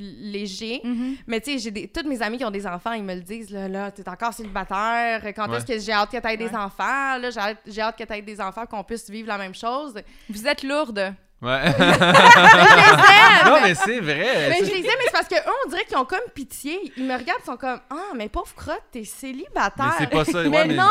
léger. 0.00 0.80
Mhm. 0.84 1.16
Mais 1.26 1.40
tu 1.40 1.50
sais, 1.52 1.58
j'ai 1.58 1.70
des... 1.72 1.88
toutes 1.88 2.06
mes 2.06 2.22
amies 2.22 2.38
qui 2.38 2.44
ont 2.44 2.50
des 2.52 2.64
enfants, 2.64 2.92
ils 2.92 3.02
me 3.02 3.14
le 3.16 3.22
disent, 3.22 3.50
là, 3.50 3.66
là, 3.68 3.90
t'es 3.90 4.08
encore 4.08 4.32
célibataire, 4.32 5.20
quand 5.34 5.48
Ouais. 5.50 5.56
est-ce 5.56 5.66
que 5.66 5.78
j'ai 5.80 5.90
hâte 5.92 6.12
que 6.12 6.16
t'aies 6.18 6.36
des 6.36 6.44
Ouais. 6.46 6.56
enfants, 6.56 7.18
là, 7.18 7.28
j'ai 7.30 7.40
hâte, 7.40 7.58
hâte 7.78 7.98
que 7.98 8.04
t'aies 8.04 8.22
des 8.22 8.40
enfants, 8.40 8.66
qu'on 8.66 8.84
puisse 8.84 9.10
vivre 9.10 9.26
la 9.28 9.38
même 9.38 9.54
chose. 9.54 9.94
Vous 10.28 10.46
êtes 10.46 10.62
lourde. 10.62 11.12
Ouais. 11.42 11.64
non, 13.46 13.60
mais 13.62 13.74
c'est 13.74 14.00
vrai. 14.00 14.50
Mais 14.50 14.58
je 14.58 14.70
les 14.70 14.80
aime, 14.80 14.96
mais 14.98 15.04
c'est 15.06 15.12
parce 15.12 15.28
que 15.28 15.36
eux, 15.36 15.52
on 15.64 15.70
dirait 15.70 15.84
qu'ils 15.86 15.96
ont 15.96 16.04
comme 16.04 16.18
pitié. 16.34 16.92
Ils 16.98 17.04
me 17.04 17.14
regardent, 17.14 17.40
ils 17.42 17.46
sont 17.46 17.56
comme, 17.56 17.80
ah, 17.88 18.12
mais 18.14 18.28
pauvre 18.28 18.54
crotte, 18.54 18.82
t'es 18.92 19.04
célibataire. 19.04 19.94
Mais 19.98 20.06
c'est 20.06 20.10
pas 20.10 20.24
ça, 20.24 20.42
ouais, 20.42 20.48
mais, 20.50 20.66
mais- 20.66 20.74
non, 20.74 20.90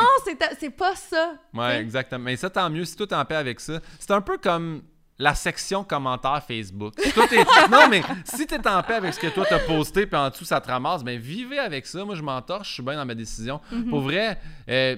c'est 0.59 0.69
pas 0.71 0.95
ça. 0.95 1.33
Ouais, 1.53 1.79
exactement. 1.79 2.23
Mais 2.23 2.35
ça, 2.35 2.49
tant 2.49 2.69
mieux. 2.69 2.85
Si 2.85 2.95
toi, 2.95 3.05
t'es 3.05 3.15
en 3.15 3.25
paix 3.25 3.35
avec 3.35 3.59
ça. 3.59 3.79
C'est 3.99 4.11
un 4.11 4.21
peu 4.21 4.37
comme 4.39 4.81
la 5.19 5.35
section 5.35 5.83
commentaires 5.83 6.41
Facebook. 6.47 6.93
Si 6.97 7.11
toi, 7.11 7.25
non, 7.71 7.87
mais 7.89 8.01
si 8.23 8.47
t'es 8.47 8.67
en 8.67 8.81
paix 8.81 8.95
avec 8.95 9.13
ce 9.13 9.19
que 9.19 9.27
toi 9.27 9.45
t'as 9.47 9.59
posté, 9.59 10.07
puis 10.07 10.17
en 10.17 10.29
dessous, 10.29 10.45
ça 10.45 10.61
te 10.61 10.69
ramasse, 10.69 11.03
ben 11.03 11.19
vivez 11.19 11.59
avec 11.59 11.85
ça. 11.85 12.03
Moi, 12.05 12.15
je 12.15 12.21
m'entorche, 12.23 12.69
je 12.69 12.73
suis 12.75 12.83
bien 12.83 12.95
dans 12.95 13.05
ma 13.05 13.15
décision. 13.15 13.59
Pour 13.89 14.01
vrai, 14.01 14.39
euh, 14.69 14.95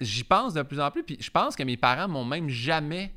j'y 0.00 0.24
pense 0.24 0.54
de 0.54 0.62
plus 0.62 0.80
en 0.80 0.90
plus, 0.90 1.02
puis 1.02 1.18
je 1.20 1.30
pense 1.30 1.56
que 1.56 1.62
mes 1.62 1.76
parents 1.76 2.08
m'ont 2.08 2.24
même 2.24 2.48
jamais 2.48 3.12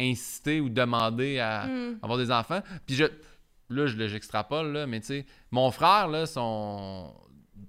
incité 0.00 0.60
ou 0.60 0.68
demandé 0.68 1.38
à 1.38 1.66
Mm. 1.66 1.98
avoir 2.02 2.18
des 2.18 2.30
enfants. 2.30 2.60
Puis 2.86 2.94
je, 2.96 3.04
là, 3.04 3.86
je 3.86 3.96
le- 3.96 4.08
j'extrapole, 4.08 4.72
là, 4.72 4.86
mais 4.86 5.00
tu 5.00 5.06
sais, 5.06 5.26
mon 5.50 5.70
frère, 5.70 6.08
là, 6.08 6.26
son 6.26 7.12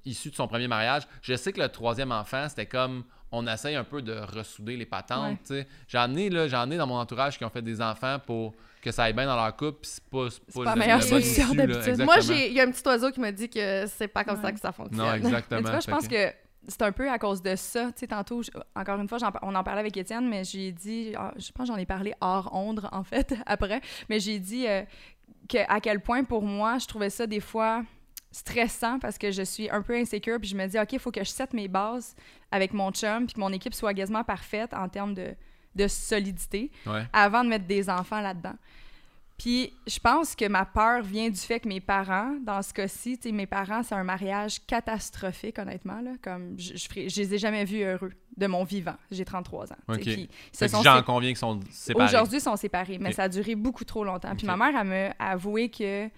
issu 0.06 0.30
de 0.30 0.36
son 0.36 0.48
premier 0.48 0.68
mariage, 0.68 1.04
je 1.22 1.34
sais 1.36 1.52
que 1.52 1.60
le 1.60 1.70
troisième 1.70 2.12
enfant, 2.12 2.48
c'était 2.48 2.66
comme 2.68 3.04
on 3.32 3.46
essaye 3.48 3.76
un 3.76 3.84
peu 3.84 4.02
de 4.02 4.14
ressouder 4.14 4.76
les 4.78 4.86
patentes. 4.86 5.38
Ouais. 5.50 5.68
J'en 5.88 6.14
ai, 6.16 6.30
là, 6.30 6.48
j'en 6.48 6.70
ai 6.72 6.78
dans 6.78 6.88
mon 6.88 6.98
entourage 6.98 7.38
qui 7.38 7.46
ont 7.46 7.50
fait 7.50 7.62
des 7.62 7.82
enfants 7.82 8.18
pour 8.26 8.54
que 8.82 8.92
ça 8.92 9.04
aille 9.04 9.14
bien 9.14 9.26
dans 9.26 9.36
leur 9.36 9.56
couple, 9.56 9.80
puis 9.82 9.92
c'est 9.92 10.04
pas, 10.06 10.28
c'est 10.30 10.54
pas 10.64 10.64
la 10.64 10.76
meilleure 10.76 11.04
solution 11.04 11.54
d'habitude. 11.54 12.02
Moi, 12.04 12.20
j'ai- 12.22 12.48
il 12.48 12.54
y 12.54 12.60
a 12.62 12.64
un 12.64 12.72
petit 12.72 12.88
oiseau 12.88 13.12
qui 13.12 13.20
m'a 13.20 13.32
dit 13.32 13.50
que 13.50 13.86
c'est 13.88 14.08
pas 14.08 14.24
comme 14.24 14.42
ça 14.42 14.52
que 14.52 14.60
ça 14.60 14.72
fonctionne. 14.72 14.98
Non, 15.06 15.12
Mais 15.12 15.18
exactement. 15.18 15.62
tu 15.64 15.70
vois, 15.70 15.80
je 15.80 15.88
pense 15.88 16.08
que- 16.08 16.30
que 16.30 16.34
c'est 16.68 16.82
un 16.82 16.92
peu 16.92 17.10
à 17.10 17.18
cause 17.18 17.42
de 17.42 17.56
ça. 17.56 17.86
Tu 17.94 18.00
sais, 18.02 18.08
tantôt, 18.08 18.44
je- 18.44 18.52
encore 18.76 19.00
une 19.00 19.08
fois, 19.08 19.18
on 19.42 19.56
en 19.56 19.64
parlait 19.64 19.80
avec 19.82 19.96
Étienne, 19.98 20.28
mais 20.30 20.44
j'ai 20.44 20.72
dit, 20.72 21.14
ah, 21.18 21.34
je 21.38 21.52
pense 21.52 21.68
que 21.68 21.74
j'en 21.74 21.80
ai 21.80 21.86
parlé 21.86 22.14
hors 22.22 22.50
onde, 22.54 22.88
en 22.92 23.04
fait, 23.04 23.34
après, 23.46 23.82
mais 24.10 24.20
j'ai 24.20 24.40
dit 24.40 24.68
euh, 24.68 24.84
que, 25.48 25.58
à 25.68 25.80
quel 25.80 26.00
point, 26.02 26.24
pour 26.24 26.44
moi, 26.44 26.78
je 26.78 26.86
trouvais 26.88 27.10
ça 27.10 27.26
des 27.28 27.40
fois 27.40 27.84
stressant 28.32 29.00
parce 29.00 29.18
que 29.18 29.32
je 29.32 29.42
suis 29.42 29.70
un 29.72 29.82
peu 29.82 29.96
insécure, 29.96 30.40
puis 30.40 30.50
je 30.50 30.56
me 30.56 30.68
dis, 30.68 30.78
OK, 30.80 30.94
il 30.94 31.00
faut 31.00 31.12
que 31.12 31.24
je 31.24 31.30
sette 31.30 31.54
mes 31.54 31.68
bases 31.68 32.16
avec 32.52 32.74
mon 32.74 32.92
chum, 32.92 33.26
puis 33.26 33.34
que 33.34 33.40
mon 33.40 33.52
équipe 33.52 33.74
soit 33.74 33.94
quasiment 33.94 34.24
parfaite 34.24 34.74
en 34.74 34.88
termes 34.88 35.16
de, 35.16 35.34
de 35.76 35.88
solidité 35.88 36.72
Ouais. 36.86 37.06
avant 37.14 37.44
de 37.44 37.50
mettre 37.50 37.66
des 37.66 37.90
enfants 37.90 38.22
là-dedans. 38.22 38.54
Puis 39.40 39.74
je 39.88 39.98
pense 40.00 40.36
que 40.36 40.46
ma 40.50 40.66
peur 40.66 41.02
vient 41.02 41.30
du 41.30 41.40
fait 41.40 41.62
que 41.62 41.68
mes 41.70 41.80
parents, 41.80 42.36
dans 42.44 42.62
ce 42.62 42.74
cas-ci, 42.74 43.18
tu 43.18 43.30
sais, 43.30 43.32
mes 43.34 43.48
parents, 43.48 43.82
c'est 43.84 43.96
un 43.96 44.04
mariage 44.04 44.64
catastrophique, 44.68 45.58
honnêtement. 45.58 46.02
Là, 46.02 46.12
comme 46.22 46.60
je, 46.60 46.76
je, 46.76 46.88
ferai- 46.90 47.08
je 47.10 47.22
les 47.22 47.36
ai 47.36 47.38
jamais 47.38 47.64
vus 47.64 47.82
heureux 47.84 48.12
de 48.36 48.48
mon 48.48 48.66
vivant. 48.66 48.96
J'ai 49.10 49.24
33 49.24 49.72
ans. 49.72 49.76
tu 49.88 49.94
sais, 49.96 50.00
Ok. 50.00 50.02
puis 50.04 50.12
ils 50.14 50.28
se 50.52 50.58
Fait 50.60 50.66
que 50.66 50.72
sont 50.72 50.84
j'en 50.84 50.98
sé- 50.98 51.04
conviens 51.06 51.30
qu'ils 51.30 51.38
sont 51.38 51.60
séparés. 51.72 52.06
Aujourd'hui, 52.06 52.38
ils 52.38 52.42
sont 52.42 52.56
séparés, 52.58 52.98
mais 53.00 53.14
ça 53.14 53.24
a 53.24 53.30
duré 53.30 53.56
beaucoup 53.56 53.86
trop 53.86 54.04
longtemps. 54.04 54.36
Puis 54.36 54.46
ma 54.46 54.58
mère, 54.58 54.78
elle 54.78 54.88
m'a 54.88 55.16
avoué 55.26 55.70
que 55.70 56.10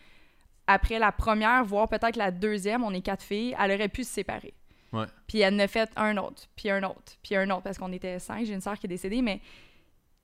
après 0.67 0.97
la 0.99 1.11
première, 1.11 1.63
voire 1.63 1.87
peut-être 1.89 2.15
la 2.15 2.31
deuxième, 2.31 2.83
on 2.83 2.91
est 2.91 3.01
quatre 3.01 3.23
filles, 3.23 3.55
elle 3.59 3.71
aurait 3.71 3.89
pu 3.89 4.03
se 4.03 4.11
séparer. 4.13 4.53
Ouais. 4.93 5.05
Puis 5.27 5.39
elle 5.41 5.53
en 5.55 5.59
a 5.59 5.67
fait 5.67 5.89
un 5.95 6.17
autre, 6.17 6.47
puis 6.55 6.69
un 6.69 6.81
autre, 6.83 7.13
puis 7.23 7.35
un 7.35 7.49
autre, 7.51 7.61
parce 7.63 7.77
qu'on 7.77 7.91
était 7.93 8.19
cinq. 8.19 8.45
J'ai 8.45 8.53
une 8.53 8.61
sœur 8.61 8.77
qui 8.79 8.87
est 8.87 8.89
décédée, 8.89 9.21
mais 9.21 9.39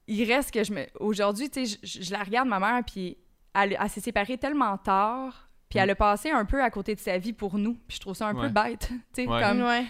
il 0.07 0.23
reste 0.31 0.51
que 0.51 0.63
je 0.63 0.73
me. 0.73 0.85
Aujourd'hui, 0.99 1.49
tu 1.49 1.65
sais, 1.65 1.79
je, 1.83 2.01
je 2.03 2.11
la 2.11 2.23
regarde, 2.23 2.47
ma 2.47 2.59
mère, 2.59 2.81
puis 2.85 3.17
elle, 3.53 3.77
elle 3.79 3.89
s'est 3.89 4.01
séparée 4.01 4.37
tellement 4.37 4.77
tard, 4.77 5.49
puis 5.69 5.79
Mm. 5.79 5.81
elle 5.83 5.89
a 5.91 5.95
passé 5.95 6.31
un 6.31 6.45
peu 6.45 6.61
à 6.63 6.69
côté 6.69 6.95
de 6.95 6.99
sa 6.99 7.17
vie 7.17 7.33
pour 7.33 7.57
nous. 7.57 7.73
Puis 7.87 7.95
je 7.95 7.99
trouve 8.01 8.15
ça 8.15 8.27
un 8.27 8.35
peu 8.35 8.49
bête. 8.49 8.89
Tu 9.13 9.23
sais, 9.23 9.27
Ouais. 9.27 9.41
comme. 9.41 9.61
Ouais. 9.63 9.83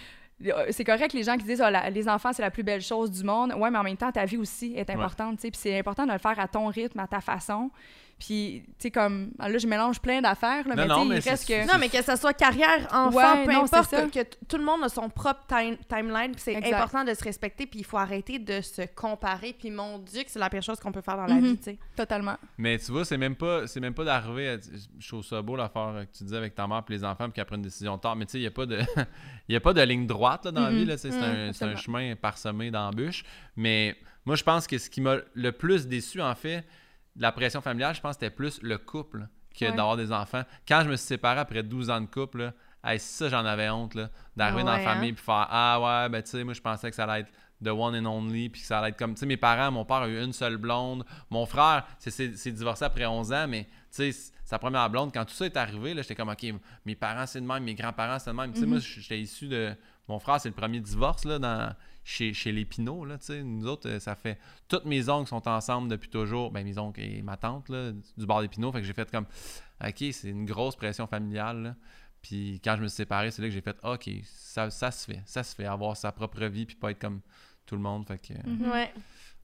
Euh, 0.45 0.67
C'est 0.69 0.83
correct 0.83 1.13
les 1.13 1.23
gens 1.23 1.35
qui 1.37 1.45
disent 1.45 1.61
Ah, 1.61 1.71
la- 1.71 1.89
les 1.89 2.07
enfants 2.07 2.31
c'est 2.31 2.43
la 2.43 2.51
plus 2.51 2.61
belle 2.63 2.81
chose 2.81 3.09
du 3.11 3.23
monde. 3.23 3.53
Ouais, 3.57 3.71
mais 3.71 3.77
en 3.79 3.83
même 3.83 3.97
temps 3.97 4.11
ta 4.11 4.25
vie 4.25 4.37
aussi 4.37 4.73
est 4.75 4.89
importante, 4.89 5.37
tu 5.37 5.41
sais. 5.43 5.51
Puis 5.51 5.59
c'est 5.61 5.79
important 5.79 6.05
de 6.05 6.11
le 6.11 6.19
faire 6.19 6.39
à 6.39 6.47
ton 6.47 6.67
rythme, 6.67 6.99
à 6.99 7.07
ta 7.07 7.21
façon. 7.21 7.71
Puis 8.19 8.63
tu 8.65 8.73
sais 8.79 8.91
comme 8.91 9.29
ah, 9.37 9.47
là 9.47 9.59
je 9.59 9.67
mélange 9.67 9.99
plein 9.99 10.21
d'affaires 10.21 10.67
là, 10.67 10.75
Non, 10.75 10.81
mais 10.81 10.87
non, 10.87 10.95
tu 10.95 11.01
sais, 11.03 11.07
mais 11.09 11.15
il 11.17 11.21
c'est- 11.21 11.29
reste 11.29 11.47
que 11.47 11.67
Non, 11.71 11.77
mais 11.79 11.87
que 11.89 12.01
ce 12.01 12.15
soit 12.15 12.33
carrière, 12.33 12.87
enfant, 12.91 13.11
Ouais, 13.11 13.45
peu 13.45 13.53
non, 13.53 13.63
importe, 13.65 13.91
que, 14.11 14.23
tout 14.47 14.57
le 14.57 14.63
monde 14.63 14.83
a 14.83 14.89
son 14.89 15.07
propre 15.07 15.45
time- 15.47 15.77
timeline, 15.87 16.31
puis 16.31 16.41
c'est 16.41 16.55
important 16.73 17.03
de 17.03 17.13
se 17.13 17.23
respecter, 17.23 17.67
puis 17.67 17.81
il 17.81 17.85
faut 17.85 17.97
arrêter 17.97 18.39
de 18.39 18.61
se 18.61 18.81
comparer, 18.95 19.53
puis 19.53 19.69
mon 19.69 19.99
Dieu, 19.99 20.23
que 20.23 20.31
c'est 20.31 20.39
la 20.39 20.49
pire 20.49 20.63
chose 20.63 20.79
qu'on 20.79 20.91
peut 20.91 21.01
faire 21.01 21.15
dans 21.17 21.27
la 21.27 21.35
Mhm. 21.35 21.43
vie, 21.43 21.57
tu 21.57 21.63
sais. 21.65 21.77
totalement. 21.95 22.37
Mais 22.57 22.79
tu 22.79 22.91
vois, 22.91 23.05
c'est 23.05 23.17
même 23.17 23.35
pas, 23.35 23.67
c'est 23.67 23.79
même 23.79 23.93
pas 23.93 24.03
d'arriver 24.03 24.49
à. 24.49 24.57
Je 24.99 25.07
trouve 25.07 25.23
ça 25.23 25.39
beau 25.43 25.55
l'affaire 25.55 26.05
que 26.11 26.17
tu 26.17 26.23
disais 26.23 26.37
avec 26.37 26.55
ta 26.55 26.65
mère 26.67 26.83
et 26.89 26.93
les 26.93 27.03
enfants, 27.03 27.25
puis 27.25 27.33
qu'elle 27.33 27.45
prenne 27.45 27.59
une 27.59 27.65
décision 27.65 27.97
tard. 27.99 28.15
Mais 28.15 28.25
tu 28.25 28.31
sais, 28.31 28.37
il 28.39 28.41
n'y 28.41 28.47
a 28.47 28.51
pas 28.51 28.65
de, 28.65 28.79
y 29.49 29.55
a 29.55 29.59
pas 29.59 29.73
de 29.73 29.81
ligne 29.81 30.07
droite 30.07 30.45
là, 30.45 30.51
dans 30.51 30.61
la 30.61 30.71
Mhm. 30.71 30.77
vie. 30.77 30.85
Là, 30.85 30.97
sais, 30.97 31.11
c'est, 31.11 31.63
un, 31.63 31.69
un 31.69 31.75
chemin 31.75 32.15
parsemé 32.15 32.71
d'embûches. 32.71 33.23
Mais 33.55 33.95
moi, 34.25 34.35
je 34.35 34.43
pense 34.43 34.65
que 34.65 34.77
ce 34.79 34.89
qui 34.89 35.01
m'a 35.01 35.17
le 35.35 35.51
plus 35.51 35.87
déçu, 35.87 36.19
en 36.21 36.33
fait, 36.35 36.65
la 37.17 37.31
pression 37.31 37.61
familiale, 37.61 37.95
je 37.95 38.01
pense 38.01 38.15
que 38.15 38.25
c'était 38.25 38.35
plus 38.35 38.61
le 38.61 38.77
couple 38.77 39.27
que 39.57 39.65
Ouais. 39.65 39.71
d'avoir 39.75 39.97
des 39.97 40.11
enfants. 40.11 40.43
Quand 40.67 40.81
je 40.83 40.89
me 40.89 40.95
suis 40.95 41.07
séparé 41.07 41.39
après 41.39 41.63
12 41.63 41.89
ans 41.89 41.99
de 42.01 42.05
couple, 42.05 42.37
là, 42.39 42.53
hey, 42.83 42.99
ça, 42.99 43.27
j'en 43.29 43.43
avais 43.45 43.69
honte 43.69 43.95
là, 43.95 44.09
d'arriver 44.35 44.63
dans 44.63 44.71
la 44.71 44.77
ouais, 44.77 44.83
famille 44.83 45.09
hein? 45.09 45.13
puis 45.15 45.23
faire 45.25 45.47
Ah 45.49 45.79
ouais, 45.81 46.09
ben 46.09 46.21
tu 46.21 46.29
sais, 46.29 46.43
moi, 46.43 46.53
je 46.53 46.61
pensais 46.61 46.89
que 46.89 46.95
ça 46.95 47.05
allait 47.05 47.21
être 47.21 47.31
the 47.63 47.69
one 47.69 47.95
and 47.95 48.05
only, 48.07 48.49
puis 48.49 48.61
que 48.61 48.67
ça 48.67 48.77
allait 48.79 48.89
être 48.89 48.99
comme, 48.99 49.15
tu 49.15 49.21
sais, 49.21 49.25
mes 49.25 49.35
parents, 49.37 49.71
mon 49.71 49.83
père 49.83 49.97
a 49.97 50.07
eu 50.07 50.23
une 50.23 50.31
seule 50.33 50.57
blonde, 50.57 51.03
mon 51.31 51.47
frère, 51.47 51.87
c'est 51.97 52.51
divorcé 52.53 52.85
après 52.85 53.07
11 53.07 53.33
ans, 53.33 53.47
mais 53.47 53.63
tu 53.91 54.11
sais, 54.11 54.31
sa 54.45 54.59
première 54.59 54.87
blonde, 54.91 55.11
quand 55.11 55.25
tout 55.25 55.33
ça 55.33 55.47
est 55.47 55.57
arrivé, 55.57 55.95
là, 55.95 56.03
j'étais 56.03 56.13
comme, 56.15 56.29
OK, 56.29 56.45
mes 56.85 56.95
parents, 56.95 57.25
c'est 57.25 57.41
de 57.41 57.45
même, 57.47 57.63
mes 57.63 57.73
grands-parents, 57.73 58.19
c'est 58.19 58.29
de 58.29 58.35
même. 58.35 58.53
Tu 58.53 58.59
sais, 58.59 58.65
moi, 58.67 58.77
j'étais 58.79 59.19
issu 59.19 59.47
de, 59.47 59.75
mon 60.07 60.19
frère, 60.19 60.39
c'est 60.39 60.49
le 60.49 60.55
premier 60.55 60.79
divorce, 60.79 61.25
là, 61.25 61.39
dans, 61.39 61.73
chez, 62.03 62.33
chez 62.33 62.51
les 62.51 62.65
Pinault, 62.65 63.05
là, 63.05 63.17
tu 63.17 63.25
sais, 63.25 63.43
nous 63.43 63.67
autres, 63.67 63.89
euh, 63.89 63.99
ça 63.99 64.15
fait, 64.15 64.39
toutes 64.69 64.85
mes 64.85 65.09
oncles 65.09 65.27
sont 65.29 65.45
ensemble 65.47 65.89
depuis 65.89 66.09
toujours, 66.09 66.51
ben, 66.51 66.63
mes 66.63 66.77
oncles 66.77 67.01
et 67.01 67.21
ma 67.21 67.37
tante, 67.37 67.69
là, 67.69 67.91
du 68.17 68.25
bord 68.25 68.41
des 68.41 68.47
Pinault, 68.47 68.71
fait 68.71 68.81
que 68.81 68.87
j'ai 68.87 68.93
fait 68.93 69.09
comme, 69.11 69.25
OK, 69.85 70.03
c'est 70.11 70.29
une 70.29 70.45
grosse 70.45 70.75
pression 70.75 71.07
familiale, 71.07 71.61
là. 71.63 71.75
Puis 72.21 72.59
quand 72.63 72.75
je 72.77 72.81
me 72.81 72.87
suis 72.87 72.95
séparé, 72.97 73.29
c'est 73.31 73.41
là 73.41 73.47
que 73.47 73.53
j'ai 73.53 73.61
fait 73.61 73.77
OK, 73.83 74.09
ça, 74.25 74.69
ça 74.71 74.91
se 74.91 75.05
fait, 75.05 75.21
ça 75.25 75.43
se 75.43 75.55
fait, 75.55 75.65
avoir 75.65 75.95
sa 75.95 76.11
propre 76.11 76.43
vie 76.45 76.65
puis 76.65 76.75
pas 76.75 76.91
être 76.91 76.99
comme 76.99 77.21
tout 77.65 77.75
le 77.75 77.81
monde. 77.81 78.05
Fait 78.07 78.17
que 78.17 78.33
Mhm. 78.47 78.71
Ouais. 78.71 78.91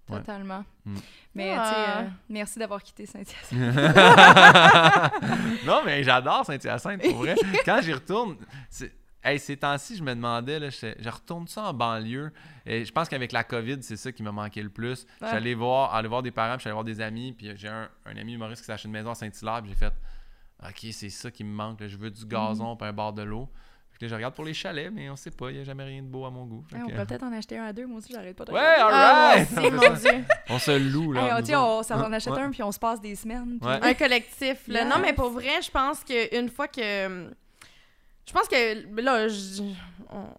Ouais. 0.09 0.17
Totalement. 0.17 0.65
Mm. 0.83 0.95
Mais 1.35 1.55
Ah. 1.57 1.63
tu 1.63 1.69
sais, 1.69 1.97
euh, 2.05 2.09
merci 2.29 2.59
d'avoir 2.59 2.83
quitté 2.83 3.05
Saint-Hyacinthe. 3.05 3.51
non, 5.65 5.81
mais 5.85 6.03
j'adore 6.03 6.45
Saint-Hyacinthe, 6.45 7.01
pour 7.03 7.17
vrai. 7.19 7.35
Quand 7.65 7.79
j'y 7.81 7.93
retourne, 7.93 8.35
c'est- 8.69 8.91
hey, 9.23 9.39
ces 9.39 9.57
temps-ci, 9.57 9.95
je 9.97 10.03
me 10.03 10.13
demandais, 10.15 10.59
là, 10.59 10.69
je, 10.69 10.93
je 10.99 11.09
retourne 11.09 11.47
ça 11.47 11.63
en 11.63 11.73
banlieue. 11.73 12.31
Et 12.65 12.85
je 12.85 12.91
pense 12.91 13.09
qu'avec 13.09 13.31
la 13.31 13.43
COVID, 13.43 13.77
c'est 13.81 13.97
ça 13.97 14.11
qui 14.11 14.23
m'a 14.23 14.31
manqué 14.31 14.61
le 14.61 14.69
plus. 14.69 15.05
Ouais. 15.21 15.27
J'allais 15.31 15.53
voir, 15.53 15.93
aller 15.93 16.07
voir 16.07 16.21
des 16.23 16.31
parents, 16.31 16.55
puis 16.57 16.63
j'allais 16.63 16.73
voir 16.73 16.83
des 16.85 17.01
amis, 17.01 17.33
puis 17.33 17.51
j'ai 17.55 17.67
un, 17.67 17.89
un 18.05 18.15
ami 18.17 18.33
humoriste 18.33 18.61
qui 18.61 18.65
s'est 18.67 18.73
acheté 18.73 18.87
une 18.87 18.93
maison 18.93 19.11
à 19.11 19.15
Saint-Hilaire, 19.15 19.61
puis 19.61 19.69
j'ai 19.71 19.77
fait 19.77 19.93
OK, 20.65 20.91
c'est 20.93 21.09
ça 21.09 21.29
qui 21.29 21.43
me 21.43 21.53
manque, 21.53 21.81
là. 21.81 21.87
je 21.87 21.97
veux 21.97 22.09
du 22.09 22.25
gazon, 22.25 22.75
puis 22.77 22.87
un 22.87 22.93
bord 22.93 23.11
de 23.13 23.23
l'eau. 23.23 23.49
Là, 24.01 24.09
je 24.09 24.15
regarde 24.15 24.33
pour 24.33 24.43
les 24.43 24.53
chalets, 24.53 24.91
mais 24.91 25.09
on 25.09 25.15
sait 25.15 25.31
pas, 25.31 25.49
il 25.49 25.55
n'y 25.55 25.61
a 25.61 25.63
jamais 25.63 25.85
rien 25.85 26.01
de 26.01 26.07
beau 26.07 26.25
à 26.25 26.29
mon 26.29 26.45
goût. 26.45 26.65
On 26.75 26.89
pourrait 26.89 27.05
peut-être 27.05 27.23
en 27.23 27.31
acheter 27.31 27.57
un 27.57 27.63
à 27.65 27.71
deux. 27.73 27.85
Moi 27.87 27.99
aussi, 27.99 28.11
j'arrête 28.11 28.35
pas 28.35 28.43
de 28.43 28.51
Ouais. 28.51 28.59
Ah, 28.61 29.31
alright! 29.35 29.49
aussi, 29.49 29.71
mon 29.71 29.93
Dieu. 29.93 30.25
On 30.49 30.59
se 30.59 30.77
loue, 30.77 31.13
là. 31.13 31.21
Hey, 31.21 31.41
on, 31.41 31.45
sais, 31.45 31.55
on, 31.55 31.77
autres. 31.77 31.85
ça, 31.87 31.97
on 31.97 32.09
Ouais, 32.09 32.15
achète 32.17 32.33
ouais. 32.33 32.41
un, 32.41 32.49
puis 32.51 32.63
on 32.63 32.71
se 32.73 32.79
passe 32.79 32.99
des 32.99 33.15
semaines. 33.15 33.59
puis- 33.61 33.69
Ouais. 33.69 33.79
Un 33.81 33.93
collectif, 33.93 34.67
là. 34.67 34.81
Yes. 34.83 34.89
Non, 34.89 34.99
mais 35.01 35.13
pour 35.13 35.29
vrai, 35.29 35.61
je 35.63 35.71
pense 35.71 36.03
qu'une 36.03 36.49
fois 36.49 36.67
que... 36.67 37.29
Je 38.25 38.31
pense 38.31 38.47
que, 38.47 39.01
là, 39.01 39.27
je- 39.27 39.61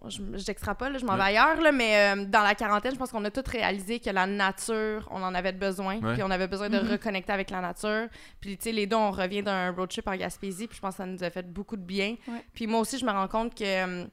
je- 0.09 0.39
j'extrapole, 0.39 0.93
là, 0.93 0.99
je 0.99 1.05
m'en 1.05 1.17
vais 1.17 1.23
ailleurs, 1.25 1.61
là, 1.61 1.71
mais 1.71 2.15
euh, 2.17 2.25
dans 2.25 2.43
la 2.43 2.55
quarantaine, 2.55 2.93
je 2.95 2.99
pense 2.99 3.11
qu'on 3.11 3.25
a 3.25 3.31
tous 3.31 3.49
réalisé 3.51 4.01
que 4.01 4.09
la 4.11 4.27
nature, 4.27 5.07
on 5.11 5.23
en 5.23 5.35
avait 5.35 5.53
besoin, 5.53 5.99
Ouais. 6.01 6.15
puis 6.15 6.23
on 6.23 6.31
avait 6.31 6.47
besoin 6.49 6.71
de 6.71 6.79
Mhm. 6.81 6.93
reconnecter 6.93 7.33
avec 7.33 7.51
la 7.51 7.61
nature. 7.61 8.07
Puis, 8.41 8.57
tu 8.57 8.65
sais, 8.65 8.73
les 8.73 8.87
deux, 8.87 8.97
on 8.97 9.11
revient 9.11 9.43
d'un 9.43 9.71
road 9.73 9.91
trip 9.91 10.09
en 10.09 10.17
Gaspésie, 10.17 10.67
puis 10.67 10.77
je 10.77 10.81
pense 10.81 10.95
que 10.95 10.99
ça 10.99 11.07
nous 11.07 11.23
a 11.23 11.29
fait 11.31 11.47
beaucoup 11.47 11.77
de 11.77 11.83
bien. 11.85 12.17
Ouais. 12.27 12.45
Puis 12.55 12.67
moi 12.67 12.81
aussi, 12.81 12.99
je 12.99 13.05
me 13.05 13.11
rends 13.11 13.29
compte 13.29 13.55
que 13.55 13.65
euh, 13.65 14.05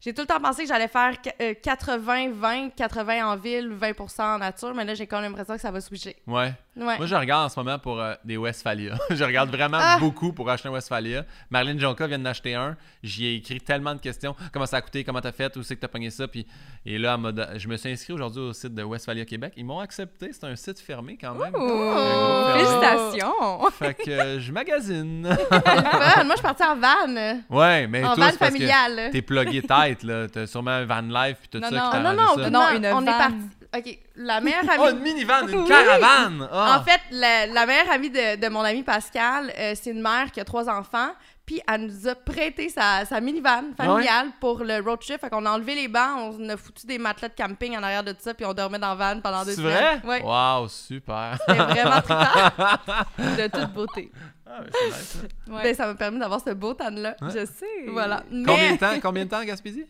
j'ai 0.00 0.14
tout 0.14 0.22
le 0.22 0.26
temps 0.26 0.40
pensé 0.40 0.62
que 0.62 0.68
j'allais 0.68 0.88
faire 0.88 1.12
euh, 1.42 1.54
80-20, 1.62 2.70
80 2.76 3.26
en 3.26 3.36
ville, 3.36 3.68
20% 3.70 4.36
en 4.36 4.38
nature, 4.38 4.74
mais 4.74 4.84
là, 4.84 4.94
j'ai 4.94 5.06
quand 5.06 5.20
même 5.20 5.32
l'impression 5.32 5.54
que 5.56 5.60
ça 5.60 5.70
va 5.70 5.80
switcher. 5.80 6.16
Ouais. 6.26 6.52
Ouais. 6.78 6.96
Moi, 6.96 7.06
je 7.06 7.14
regarde 7.14 7.46
en 7.46 7.48
ce 7.48 7.58
moment 7.58 7.78
pour 7.78 8.00
euh, 8.00 8.14
des 8.24 8.36
Westphalia. 8.36 8.94
je 9.10 9.24
regarde 9.24 9.50
vraiment 9.50 9.78
Ah. 9.80 9.96
beaucoup 9.98 10.32
pour 10.32 10.48
acheter 10.48 10.68
un 10.68 10.72
Westphalia. 10.72 11.24
Marlène 11.50 11.78
Jonca 11.80 12.06
vient 12.06 12.18
d'en 12.18 12.30
acheter 12.30 12.54
un. 12.54 12.76
J'y 13.02 13.26
ai 13.26 13.34
écrit 13.34 13.60
tellement 13.60 13.94
de 13.94 14.00
questions. 14.00 14.34
Comment 14.52 14.66
ça 14.66 14.76
a 14.78 14.80
coûté? 14.80 15.02
Comment 15.04 15.20
t'as 15.20 15.32
fait? 15.32 15.56
Où 15.56 15.62
c'est 15.62 15.76
que 15.76 15.80
t'as 15.80 15.88
pogné 15.88 16.10
ça? 16.10 16.28
Puis, 16.28 16.46
et 16.86 16.98
là, 16.98 17.16
don- 17.16 17.46
je 17.56 17.68
me 17.68 17.76
suis 17.76 17.90
inscrit 17.90 18.12
aujourd'hui 18.12 18.40
au 18.42 18.52
site 18.52 18.74
de 18.74 18.82
Westphalia 18.82 19.24
Québec. 19.24 19.52
Ils 19.56 19.64
m'ont 19.64 19.80
accepté. 19.80 20.30
C'est 20.32 20.44
un 20.44 20.56
site 20.56 20.78
fermé 20.80 21.18
quand 21.20 21.34
même. 21.34 21.54
Ouh, 21.54 22.52
félicitations! 22.52 23.70
Fait 23.72 23.94
que 23.94 24.10
euh, 24.10 24.40
je 24.40 24.52
magasine. 24.52 25.28
C'est 25.28 25.50
le 25.50 25.60
fun. 25.82 26.24
Moi, 26.24 26.24
je 26.28 26.32
suis 26.32 26.42
partie 26.42 26.62
en 26.64 26.76
van. 26.76 27.32
ouais, 27.50 27.86
mais 27.86 28.04
en 28.04 28.08
van 28.08 28.14
c'est 28.14 28.20
parce 28.20 28.36
que 28.36 28.44
familiale. 28.44 29.10
t'es 29.12 29.22
plugué 29.22 29.62
tête, 29.62 30.02
là. 30.02 30.26
T'as 30.28 30.46
sûrement 30.46 30.70
un 30.72 30.84
van 30.84 31.00
life 31.00 31.36
puis 31.40 31.48
tout 31.50 31.58
Non, 31.58 31.68
ça. 31.70 31.74
non. 31.76 31.82
qui 31.86 31.90
t'a 31.90 31.98
Ah, 31.98 32.14
non, 32.14 32.36
non. 32.36 32.50
Non, 32.50 32.68
une 32.76 32.86
On 32.86 33.02
est 33.02 33.06
parti. 33.06 33.34
OK, 33.76 33.98
la 34.16 34.40
meilleure 34.40 34.60
amie... 34.70 34.82
Oh, 34.82 34.90
une 34.90 35.00
minivan, 35.00 35.46
une 35.48 35.58
Oui. 35.62 35.68
caravane! 35.68 36.48
Ah. 36.50 36.78
En 36.80 36.84
fait, 36.84 37.00
la, 37.10 37.46
la 37.46 37.66
meilleure 37.66 37.90
amie 37.90 38.10
de, 38.10 38.36
de 38.40 38.48
mon 38.48 38.60
ami 38.60 38.82
Pascal, 38.82 39.52
euh, 39.58 39.74
c'est 39.74 39.90
une 39.90 40.00
mère 40.02 40.30
qui 40.32 40.40
a 40.40 40.44
trois 40.44 40.68
enfants. 40.70 41.10
Puis 41.44 41.62
elle 41.66 41.86
nous 41.86 42.06
a 42.08 42.14
prêté 42.14 42.68
sa, 42.68 43.06
sa 43.06 43.22
minivan 43.22 43.72
familiale 43.74 44.28
pour 44.38 44.62
le 44.62 44.80
road 44.80 45.00
trip. 45.00 45.18
Fait 45.18 45.30
qu'on 45.30 45.46
a 45.46 45.50
enlevé 45.52 45.74
les 45.74 45.88
bancs, 45.88 46.34
on 46.38 46.46
a 46.50 46.58
foutu 46.58 46.86
des 46.86 46.98
matelas 46.98 47.28
de 47.30 47.34
camping 47.34 47.74
en 47.74 47.82
arrière 47.82 48.04
de 48.04 48.12
tout 48.12 48.18
ça, 48.20 48.34
puis 48.34 48.44
on 48.44 48.52
dormait 48.52 48.78
dans 48.78 48.94
la 48.94 49.14
van 49.14 49.20
pendant 49.22 49.44
deux 49.46 49.52
c'est 49.52 49.56
semaines. 49.62 50.00
vrai? 50.04 50.22
Ouais, 50.22 50.22
Wow, 50.60 50.68
super. 50.68 51.38
c'était 51.48 51.58
vraiment 51.58 52.02
trippant. 52.02 52.94
De 53.18 53.46
toute 53.46 53.72
beauté. 53.72 54.12
Ah, 54.46 54.60
mais 54.62 54.68
c'est 54.72 54.86
nice, 54.88 55.16
ça. 55.46 55.52
Ouais. 55.54 55.62
Ben, 55.62 55.74
ça 55.74 55.86
m'a 55.86 55.94
permis 55.94 56.18
d'avoir 56.18 56.40
ce 56.42 56.50
beau 56.50 56.74
tan-là. 56.74 57.16
Ouais. 57.22 57.28
Je 57.30 57.46
sais. 57.46 57.66
Voilà. 57.88 58.22
Combien 58.28 58.56
Mais- 58.56 58.72
de 58.74 58.78
temps, 58.78 59.00
combien 59.02 59.24
de 59.24 59.30
temps 59.30 59.40
en 59.40 59.44
Gaspésie? 59.44 59.86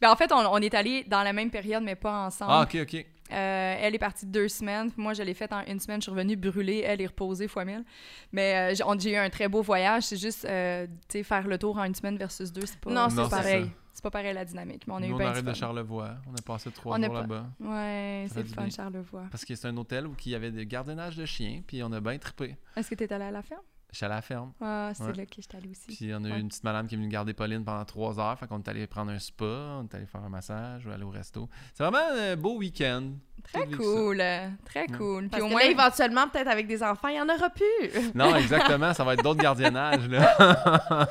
Ben, 0.00 0.10
en 0.10 0.16
fait, 0.16 0.32
on, 0.32 0.36
on 0.50 0.58
est 0.58 0.72
allés 0.74 1.04
dans 1.08 1.22
la 1.22 1.34
même 1.34 1.50
période, 1.50 1.82
mais 1.82 1.94
pas 1.94 2.24
ensemble. 2.26 2.52
Ah, 2.54 2.62
ok, 2.62 2.76
ok. 2.82 3.06
Euh, 3.32 3.76
elle 3.80 3.94
est 3.94 3.98
partie 3.98 4.26
deux 4.26 4.48
semaines. 4.48 4.90
puis 4.90 5.02
Moi, 5.02 5.14
je 5.14 5.22
l'ai 5.22 5.34
faite 5.34 5.52
en 5.52 5.62
une 5.66 5.80
semaine. 5.80 6.00
Je 6.00 6.04
suis 6.04 6.10
revenue 6.10 6.36
brûlée. 6.36 6.82
Elle 6.86 7.00
est 7.00 7.06
reposée 7.06 7.48
fois 7.48 7.64
mille. 7.64 7.84
Mais 8.32 8.72
euh, 8.72 8.74
j'ai 9.00 9.12
eu 9.12 9.16
un 9.16 9.30
très 9.30 9.48
beau 9.48 9.62
voyage. 9.62 10.02
C'est 10.04 10.16
juste, 10.16 10.44
euh, 10.44 10.86
tu 11.08 11.18
sais, 11.18 11.22
faire 11.22 11.46
le 11.48 11.58
tour 11.58 11.78
en 11.78 11.84
une 11.84 11.94
semaine 11.94 12.16
versus 12.18 12.52
deux, 12.52 12.66
c'est 12.66 12.78
pas, 12.78 12.90
Non, 12.90 13.08
c'est 13.08 13.16
c'est 13.16 13.22
pas 13.22 13.28
ça. 13.30 13.36
pareil. 13.38 13.70
C'est 13.94 14.02
pas 14.02 14.10
pareil 14.10 14.32
la 14.34 14.44
dynamique. 14.44 14.86
Mais 14.86 14.94
on 14.94 14.96
a 14.96 15.00
Nous, 15.00 15.06
eu 15.08 15.12
on 15.12 15.16
de. 15.50 15.54
Charlevoix. 15.54 16.10
On 16.26 16.34
a 16.34 16.42
passé 16.42 16.70
trois 16.70 16.96
On 16.98 17.02
jours 17.02 17.12
pas- 17.12 17.20
là-bas. 17.20 17.46
Ouais, 17.60 18.26
c'est 18.30 18.36
le 18.38 18.42
du 18.44 18.54
fun. 18.54 18.68
Charlevoix. 18.70 19.24
Parce 19.30 19.44
que 19.44 19.54
c'est 19.54 19.68
un 19.68 19.76
hôtel 19.76 20.06
où 20.06 20.14
il 20.24 20.32
y 20.32 20.34
avait 20.34 20.50
des 20.50 20.64
gardiennages 20.66 21.16
de 21.16 21.26
chiens, 21.26 21.60
puis 21.66 21.82
on 21.82 21.92
a 21.92 22.00
bien 22.00 22.16
trippé. 22.18 22.56
Est-ce 22.76 22.88
que 22.90 22.94
t'es 22.94 23.12
allée 23.12 23.24
à 23.26 23.30
la 23.30 23.42
ferme? 23.42 23.60
Je 23.92 23.98
suis 23.98 24.06
allé 24.06 24.14
à 24.14 24.16
la 24.16 24.22
ferme. 24.22 24.52
Ah, 24.60 24.90
c'est 24.94 25.04
Ouais. 25.04 25.12
là 25.12 25.26
que 25.26 25.34
j'étais 25.36 25.56
allée 25.58 25.68
aussi. 25.70 25.94
Puis 25.94 26.10
on 26.14 26.24
a 26.24 26.28
eu 26.28 26.32
Ouais. 26.32 26.40
une 26.40 26.48
petite 26.48 26.64
madame 26.64 26.86
qui 26.86 26.94
est 26.94 26.98
venue 26.98 27.08
garder 27.08 27.34
Pauline 27.34 27.62
pendant 27.62 27.84
trois 27.84 28.18
heures. 28.18 28.38
Fait 28.38 28.46
qu'on 28.46 28.58
est 28.58 28.68
allé 28.68 28.86
prendre 28.86 29.10
un 29.12 29.18
spa, 29.18 29.44
on 29.44 29.84
est 29.84 29.94
allé 29.94 30.06
faire 30.06 30.22
un 30.24 30.30
massage 30.30 30.86
ou 30.86 30.90
aller 30.90 31.04
au 31.04 31.10
resto. 31.10 31.46
C'est 31.74 31.82
vraiment 31.84 31.98
un 32.18 32.34
beau 32.36 32.56
week-end. 32.56 33.10
Très 33.52 33.66
cool. 33.66 34.20
euh, 34.20 34.48
Très 34.64 34.80
Ouais. 34.90 34.96
cool. 34.96 35.20
Puis 35.22 35.30
Parce 35.30 35.42
au 35.42 35.46
que 35.46 35.50
moins, 35.52 35.60
là, 35.62 35.70
éventuellement, 35.70 36.28
peut-être 36.28 36.48
avec 36.48 36.66
des 36.68 36.82
enfants, 36.82 37.08
il 37.08 37.16
y 37.16 37.20
en 37.20 37.28
aura 37.28 37.50
plus. 37.50 37.90
Non, 38.14 38.34
exactement. 38.36 38.94
Ça 38.94 39.04
va 39.04 39.12
être 39.14 39.22
d'autres 39.22 39.42
gardiennages, 39.42 40.08
là. 40.08 40.36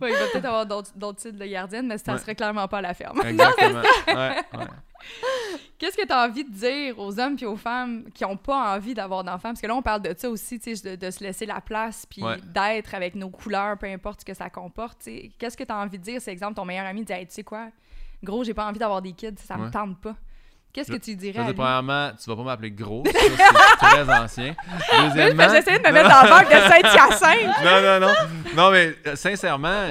ouais, 0.00 0.10
il 0.12 0.16
va 0.18 0.26
peut-être 0.32 0.44
avoir 0.44 0.66
d'autres 0.66 0.90
d'autres 0.96 1.20
types 1.20 1.36
de 1.38 1.46
gardiennes, 1.46 1.86
mais 1.86 1.96
ça 1.98 2.12
Ouais. 2.12 2.18
serait 2.18 2.34
clairement 2.34 2.68
pas 2.68 2.78
à 2.78 2.82
la 2.82 2.92
ferme. 2.94 3.20
Exactement. 3.24 3.80
Ouais, 4.08 4.14
ouais. 4.58 4.66
Qu'est-ce 5.78 5.96
que 5.96 6.06
tu 6.06 6.12
as 6.12 6.24
envie 6.26 6.44
de 6.44 6.50
dire 6.52 6.98
aux 6.98 7.18
hommes 7.18 7.36
puis 7.36 7.46
aux 7.46 7.56
femmes 7.56 8.04
qui 8.14 8.24
n'ont 8.24 8.36
pas 8.36 8.74
envie 8.76 8.94
d'avoir 8.94 9.24
d'enfants? 9.24 9.48
Parce 9.50 9.60
que 9.60 9.66
là, 9.66 9.74
on 9.74 9.82
parle 9.82 10.02
de 10.02 10.14
ça 10.16 10.28
aussi, 10.28 10.58
de, 10.58 10.96
de 10.96 11.10
se 11.10 11.22
laisser 11.24 11.46
la 11.46 11.60
place 11.60 12.04
puis 12.06 12.22
Ouais. 12.22 12.36
d'être 12.44 12.94
avec 12.94 13.14
nos 13.14 13.30
couleurs, 13.30 13.78
peu 13.78 13.86
importe 13.86 14.20
ce 14.20 14.24
que 14.26 14.34
ça 14.34 14.50
comporte. 14.50 15.08
Qu'est-ce 15.38 15.56
que 15.56 15.64
tu 15.64 15.72
as 15.72 15.76
envie 15.78 15.98
de 15.98 16.02
dire? 16.04 16.20
C'est 16.20 16.32
exemple, 16.32 16.54
ton 16.54 16.64
meilleur 16.64 16.86
ami 16.86 17.04
dit 17.04 17.12
Hey, 17.12 17.26
Tu 17.26 17.32
sais 17.34 17.44
quoi? 17.44 17.68
Gros, 18.22 18.44
j'ai 18.44 18.52
pas 18.54 18.66
envie 18.66 18.78
d'avoir 18.78 19.00
des 19.00 19.12
kids, 19.12 19.34
ça 19.42 19.56
me 19.56 19.70
tente 19.70 19.98
pas. 20.00 20.14
Qu'est-ce 20.72 20.92
que 20.92 20.98
tu 20.98 21.16
dirais 21.16 21.42
dire, 21.46 21.54
premièrement, 21.54 22.12
tu 22.22 22.30
vas 22.30 22.36
pas 22.36 22.42
m'appeler 22.44 22.70
gros. 22.70 23.02
C'est 23.04 23.12
très 23.80 24.08
ancien. 24.22 24.54
Deuxièmement. 25.02 25.48
J'essayais 25.50 25.78
de 25.80 25.84
me 25.88 25.92
mettre 25.92 26.08
le 26.08 26.28
banque 26.28 26.46
de 26.48 26.68
Saint-Hyacinthe. 26.68 27.64
non, 27.64 27.80
non, 27.82 28.06
non. 28.06 28.14
Non, 28.54 28.70
mais 28.70 28.94
euh, 29.06 29.16
sincèrement, 29.16 29.88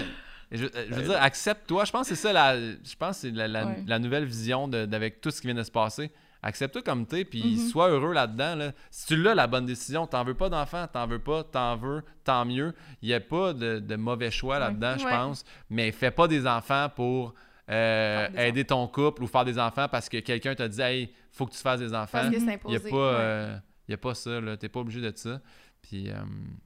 je, 0.52 0.66
euh, 0.66 0.70
je 0.90 0.94
veux 0.96 1.04
dire, 1.04 1.22
accepte-toi. 1.22 1.86
Je 1.86 1.92
pense 1.92 2.10
que 2.10 2.16
c'est 2.16 2.22
ça, 2.22 2.34
la, 2.34 2.58
je 2.60 2.96
pense 2.98 3.18
que 3.18 3.22
c'est 3.28 3.32
la, 3.32 3.48
la- 3.48 3.66
Ouais. 3.68 3.84
la 3.88 4.00
nouvelle 4.00 4.26
vision 4.26 4.68
de- 4.68 4.86
d'avec 4.86 5.22
tout 5.22 5.32
ce 5.32 5.42
qui 5.42 5.48
vient 5.48 5.56
de 5.56 5.64
se 5.64 5.72
passer. 5.72 6.12
Accepte-toi 6.42 6.82
comme 6.84 7.06
t'es, 7.06 7.26
puis 7.26 7.44
Mhm. 7.58 7.70
sois 7.70 7.90
heureux 7.90 8.14
là-dedans. 8.14 8.56
là. 8.56 8.72
Si 8.92 9.08
tu 9.08 9.18
l'as, 9.18 9.36
la 9.36 9.46
bonne 9.48 9.66
décision, 9.66 10.08
t'en 10.08 10.24
veux 10.24 10.36
pas 10.36 10.48
d'enfant, 10.50 10.88
t'en 10.92 11.06
veux 11.06 11.20
pas, 11.20 11.44
t'en 11.44 11.76
veux, 11.76 12.02
tant 12.24 12.46
mieux. 12.46 12.74
Il 13.02 13.10
n'y 13.10 13.14
a 13.14 13.20
pas 13.20 13.52
de, 13.54 13.80
de 13.80 13.96
mauvais 13.98 14.32
choix 14.32 14.58
là-dedans, 14.58 14.96
je 14.98 15.04
Ouais. 15.06 15.12
pense. 15.12 15.44
Mais 15.70 15.92
fais 15.92 16.12
pas 16.12 16.28
des 16.30 16.48
enfants 16.48 16.88
pour 16.96 17.34
euh, 17.72 18.28
aider 18.36 18.66
ton 18.66 18.88
couple 18.88 19.22
ou 19.24 19.28
faire 19.28 19.46
des 19.46 19.60
enfants 19.60 19.88
parce 19.88 20.10
que 20.10 20.18
quelqu'un 20.18 20.56
t'a 20.56 20.68
dit 20.68 20.82
«Hey, 20.82 21.14
faut 21.32 21.46
que 21.46 21.52
tu 21.52 21.60
fasses 21.60 21.80
des 21.82 21.94
enfants. 21.94 22.20
Parce 22.24 22.30
que 22.30 22.40
c'est 22.40 22.42
Il 22.42 22.46
n'y 22.46 22.52
a, 22.52 22.56
imposé. 22.56 22.92
Ouais. 22.92 23.00
euh, 23.00 23.58
y 23.88 23.94
a 23.94 23.98
pas 23.98 24.16
ça, 24.16 24.42
là. 24.42 24.58
T'es 24.58 24.70
pas 24.70 24.80
obligé 24.80 25.02
de 25.02 25.12
ça. 25.16 25.40
Puis, 25.82 26.10
euh, 26.10 26.16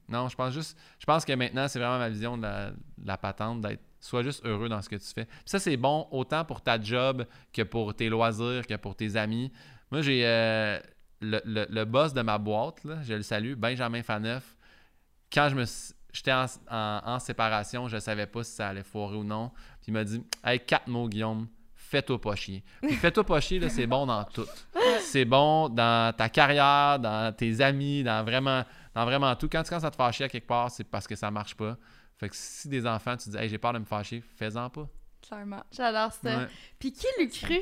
non, 0.08 0.28
je 0.28 0.36
pense 0.36 0.52
juste. 0.52 0.76
Je 0.98 1.06
pense 1.06 1.24
que 1.24 1.32
maintenant, 1.32 1.66
c'est 1.68 1.78
vraiment 1.78 1.98
ma 1.98 2.08
vision 2.10 2.36
de 2.36 2.42
la, 2.42 2.70
la 3.04 3.16
patente 3.16 3.60
d'être. 3.60 3.82
Sois 4.00 4.22
juste 4.22 4.44
heureux 4.44 4.68
dans 4.68 4.82
ce 4.82 4.88
que 4.90 4.96
tu 4.96 5.06
fais. 5.14 5.24
Puis 5.24 5.34
ça, 5.46 5.58
c'est 5.58 5.78
bon 5.78 6.06
autant 6.10 6.44
pour 6.44 6.60
ta 6.60 6.78
job 6.80 7.24
que 7.54 7.62
pour 7.62 7.94
tes 7.94 8.10
loisirs, 8.10 8.66
que 8.66 8.74
pour 8.74 8.94
tes 8.96 9.16
amis. 9.16 9.50
Moi, 9.90 10.02
j'ai 10.02 10.26
euh, 10.26 10.78
le, 11.22 11.40
le- 11.46 11.66
le 11.70 11.84
boss 11.86 12.12
de 12.12 12.20
ma 12.20 12.36
boîte, 12.36 12.84
là, 12.84 12.98
je 13.02 13.14
le 13.14 13.22
salue, 13.22 13.54
Benjamin 13.54 14.02
Faneuf. 14.02 14.56
Quand 15.32 15.48
je 15.48 15.54
me 15.54 15.64
j'étais 16.12 16.32
en, 16.32 16.44
en- 16.70 17.18
séparation, 17.18 17.88
je 17.88 17.96
savais 17.98 18.26
pas 18.26 18.44
si 18.44 18.52
ça 18.52 18.68
allait 18.68 18.82
foirer 18.82 19.16
ou 19.16 19.24
non. 19.24 19.48
Puis 19.80 19.88
il 19.88 19.94
m'a 19.94 20.04
dit 20.04 20.22
Hey, 20.44 20.60
quatre 20.60 20.86
mots, 20.88 21.08
Guillaume, 21.08 21.48
fais-toi 21.74 22.20
pas 22.20 22.34
chier. 22.36 22.62
Puis 22.82 22.96
fais-toi 22.96 23.24
pas 23.24 23.40
chier, 23.40 23.66
c'est 23.70 23.86
bon 23.86 24.04
dans 24.04 24.24
tout. 24.24 24.46
C'est 25.00 25.24
bon 25.24 25.70
dans 25.70 26.14
ta 26.14 26.28
carrière, 26.28 26.98
dans 26.98 27.34
tes 27.34 27.62
amis, 27.62 28.02
dans 28.04 28.22
vraiment, 28.22 28.64
dans 28.94 29.04
vraiment 29.04 29.34
tout. 29.36 29.48
Quand 29.50 29.62
tu 29.62 29.68
commences 29.70 29.84
à 29.84 29.90
te 29.90 29.96
faire 29.96 30.12
chier 30.12 30.26
à 30.26 30.28
quelque 30.28 30.46
part, 30.46 30.70
c'est 30.70 30.84
parce 30.84 31.06
que 31.06 31.16
ça 31.16 31.30
marche 31.30 31.54
pas. 31.54 31.76
Fait 32.16 32.28
que 32.28 32.36
si 32.36 32.68
des 32.68 32.86
enfants, 32.86 33.16
tu 33.16 33.30
dis 33.30 33.36
Hey, 33.36 33.48
j'ai 33.48 33.58
peur 33.58 33.72
de 33.72 33.78
me 33.78 33.84
faire 33.84 34.04
chier, 34.04 34.22
fais-en 34.36 34.70
pas. 34.70 34.88
Clairement. 35.26 35.62
J'adore 35.72 36.12
ça. 36.12 36.38
Ouais. 36.38 36.46
Puis 36.78 36.92
qui 36.92 37.06
l'eût 37.18 37.28
cru? 37.28 37.60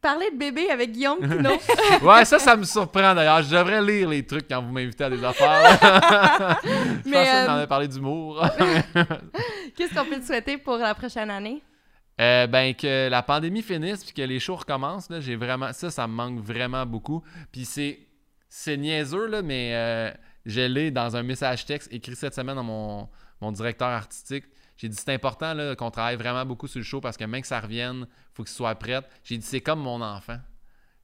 Parler 0.00 0.30
de 0.32 0.36
bébé 0.36 0.68
avec 0.68 0.90
Guillaume 0.90 1.20
Pinot. 1.20 1.58
Ouais, 2.02 2.24
ça, 2.24 2.40
ça 2.40 2.56
me 2.56 2.64
surprend 2.64 3.14
d'ailleurs. 3.14 3.42
Je 3.42 3.54
devrais 3.54 3.80
lire 3.80 4.08
les 4.08 4.26
trucs 4.26 4.48
quand 4.48 4.60
vous 4.60 4.72
m'invitez 4.72 5.04
à 5.04 5.10
des 5.10 5.22
affaires. 5.22 5.78
Je 6.64 7.08
Mais, 7.08 7.18
pensais 7.18 7.30
que 7.30 7.46
t'en 7.46 7.52
euh, 7.52 7.56
avais 7.56 7.66
parlé 7.68 7.86
d'humour. 7.86 8.44
Qu'est-ce 9.76 9.94
qu'on 9.94 10.04
peut 10.04 10.18
te 10.18 10.26
souhaiter 10.26 10.58
pour 10.58 10.78
la 10.78 10.94
prochaine 10.94 11.30
année? 11.30 11.62
Euh, 12.20 12.46
ben 12.46 12.74
que 12.74 13.08
la 13.08 13.22
pandémie 13.22 13.62
finisse 13.62 14.04
puis 14.04 14.12
que 14.12 14.22
les 14.22 14.38
shows 14.38 14.56
recommencent 14.56 15.08
là, 15.08 15.20
j'ai 15.20 15.34
vraiment 15.34 15.72
ça 15.72 15.90
ça 15.90 16.06
me 16.06 16.12
manque 16.12 16.40
vraiment 16.40 16.84
beaucoup. 16.84 17.22
Puis 17.50 17.64
c'est 17.64 18.00
c'est 18.48 18.76
niaiseux 18.76 19.26
là 19.26 19.40
mais 19.40 19.70
euh, 19.72 20.10
je 20.46 20.60
l'ai 20.60 20.90
dans 20.90 21.16
un 21.16 21.22
message 21.22 21.64
texte 21.66 21.92
écrit 21.92 22.16
cette 22.16 22.34
semaine 22.34 22.58
à 22.58 22.62
mon, 22.62 23.08
mon 23.40 23.52
directeur 23.52 23.88
artistique. 23.88 24.44
J'ai 24.76 24.88
dit 24.88 24.96
c'est 24.96 25.12
important 25.12 25.54
là, 25.54 25.76
qu'on 25.76 25.90
travaille 25.90 26.16
vraiment 26.16 26.44
beaucoup 26.44 26.66
sur 26.66 26.78
le 26.78 26.84
show 26.84 27.00
parce 27.00 27.16
que 27.16 27.24
même 27.24 27.42
que 27.42 27.46
ça 27.46 27.60
revienne, 27.60 28.06
faut 28.34 28.42
qu'il 28.42 28.52
soit 28.52 28.74
prêt. 28.74 29.00
J'ai 29.22 29.36
dit 29.38 29.46
c'est 29.46 29.60
comme 29.60 29.80
mon 29.80 30.00
enfant. 30.00 30.38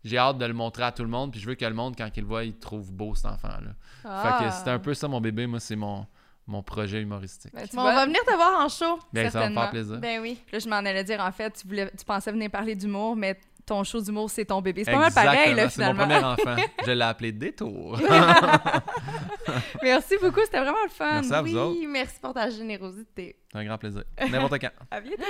J'ai 0.04 0.18
hâte 0.18 0.38
de 0.38 0.44
le 0.46 0.54
montrer 0.54 0.84
à 0.84 0.92
tout 0.92 1.02
le 1.02 1.08
monde 1.08 1.32
puis 1.32 1.40
je 1.40 1.46
veux 1.46 1.54
que 1.54 1.64
le 1.64 1.74
monde 1.74 1.94
quand 1.96 2.08
il 2.16 2.20
le 2.20 2.26
voit, 2.26 2.44
il 2.44 2.56
trouve 2.58 2.92
beau 2.92 3.14
cet 3.14 3.26
enfant 3.26 3.48
là. 3.48 4.40
Fait 4.40 4.44
que 4.44 4.50
c'est 4.52 4.68
un 4.70 4.78
peu 4.78 4.94
ça 4.94 5.06
mon 5.08 5.20
bébé, 5.20 5.46
moi 5.46 5.60
c'est 5.60 5.76
mon 5.76 6.06
mon 6.48 6.62
projet 6.62 7.02
humoristique. 7.02 7.52
Ben, 7.54 7.68
tu 7.68 7.76
Bon, 7.76 7.82
vois, 7.82 7.92
on 7.92 7.94
va 7.96 8.06
venir 8.06 8.24
te 8.24 8.34
voir 8.34 8.64
en 8.64 8.68
show. 8.70 8.98
Ben, 9.12 9.28
ça 9.30 9.40
va 9.40 9.50
me 9.50 9.54
faire 9.54 9.62
certainement. 9.64 9.68
plaisir. 9.68 9.98
Ben 9.98 10.20
oui. 10.22 10.40
Là, 10.50 10.58
je 10.58 10.66
m'en 10.66 10.76
allais 10.76 11.04
dire, 11.04 11.20
en 11.20 11.30
fait, 11.30 11.50
tu, 11.50 11.66
voulais, 11.68 11.90
tu 11.90 12.06
pensais 12.06 12.32
venir 12.32 12.50
parler 12.50 12.74
d'humour, 12.74 13.14
mais 13.16 13.38
ton 13.68 13.84
show 13.84 14.00
d'humour, 14.00 14.30
c'est 14.30 14.46
ton 14.46 14.60
bébé. 14.60 14.84
C'est 14.84 14.92
pas 14.92 14.98
mal 14.98 15.12
pareil, 15.12 15.54
là, 15.54 15.68
finalement. 15.68 16.06
C'est 16.08 16.20
mon 16.20 16.34
premier 16.34 16.56
enfant. 16.56 16.62
Je 16.86 16.90
l'ai 16.90 17.04
appelé 17.04 17.32
Détour. 17.32 17.98
Merci 19.82 20.16
beaucoup, 20.20 20.40
c'était 20.44 20.60
vraiment 20.60 20.82
le 20.84 20.90
fun. 20.90 21.12
Merci 21.12 21.34
à 21.34 21.42
vous 21.42 21.48
oui, 21.48 21.56
autres. 21.56 21.88
merci 21.88 22.20
pour 22.20 22.34
ta 22.34 22.50
générosité. 22.50 23.36
C'est 23.52 23.58
un 23.58 23.64
grand 23.64 23.78
plaisir. 23.78 24.04
N'importe 24.30 24.58
quand. 24.60 24.70
À 24.90 25.00
bientôt. 25.00 25.22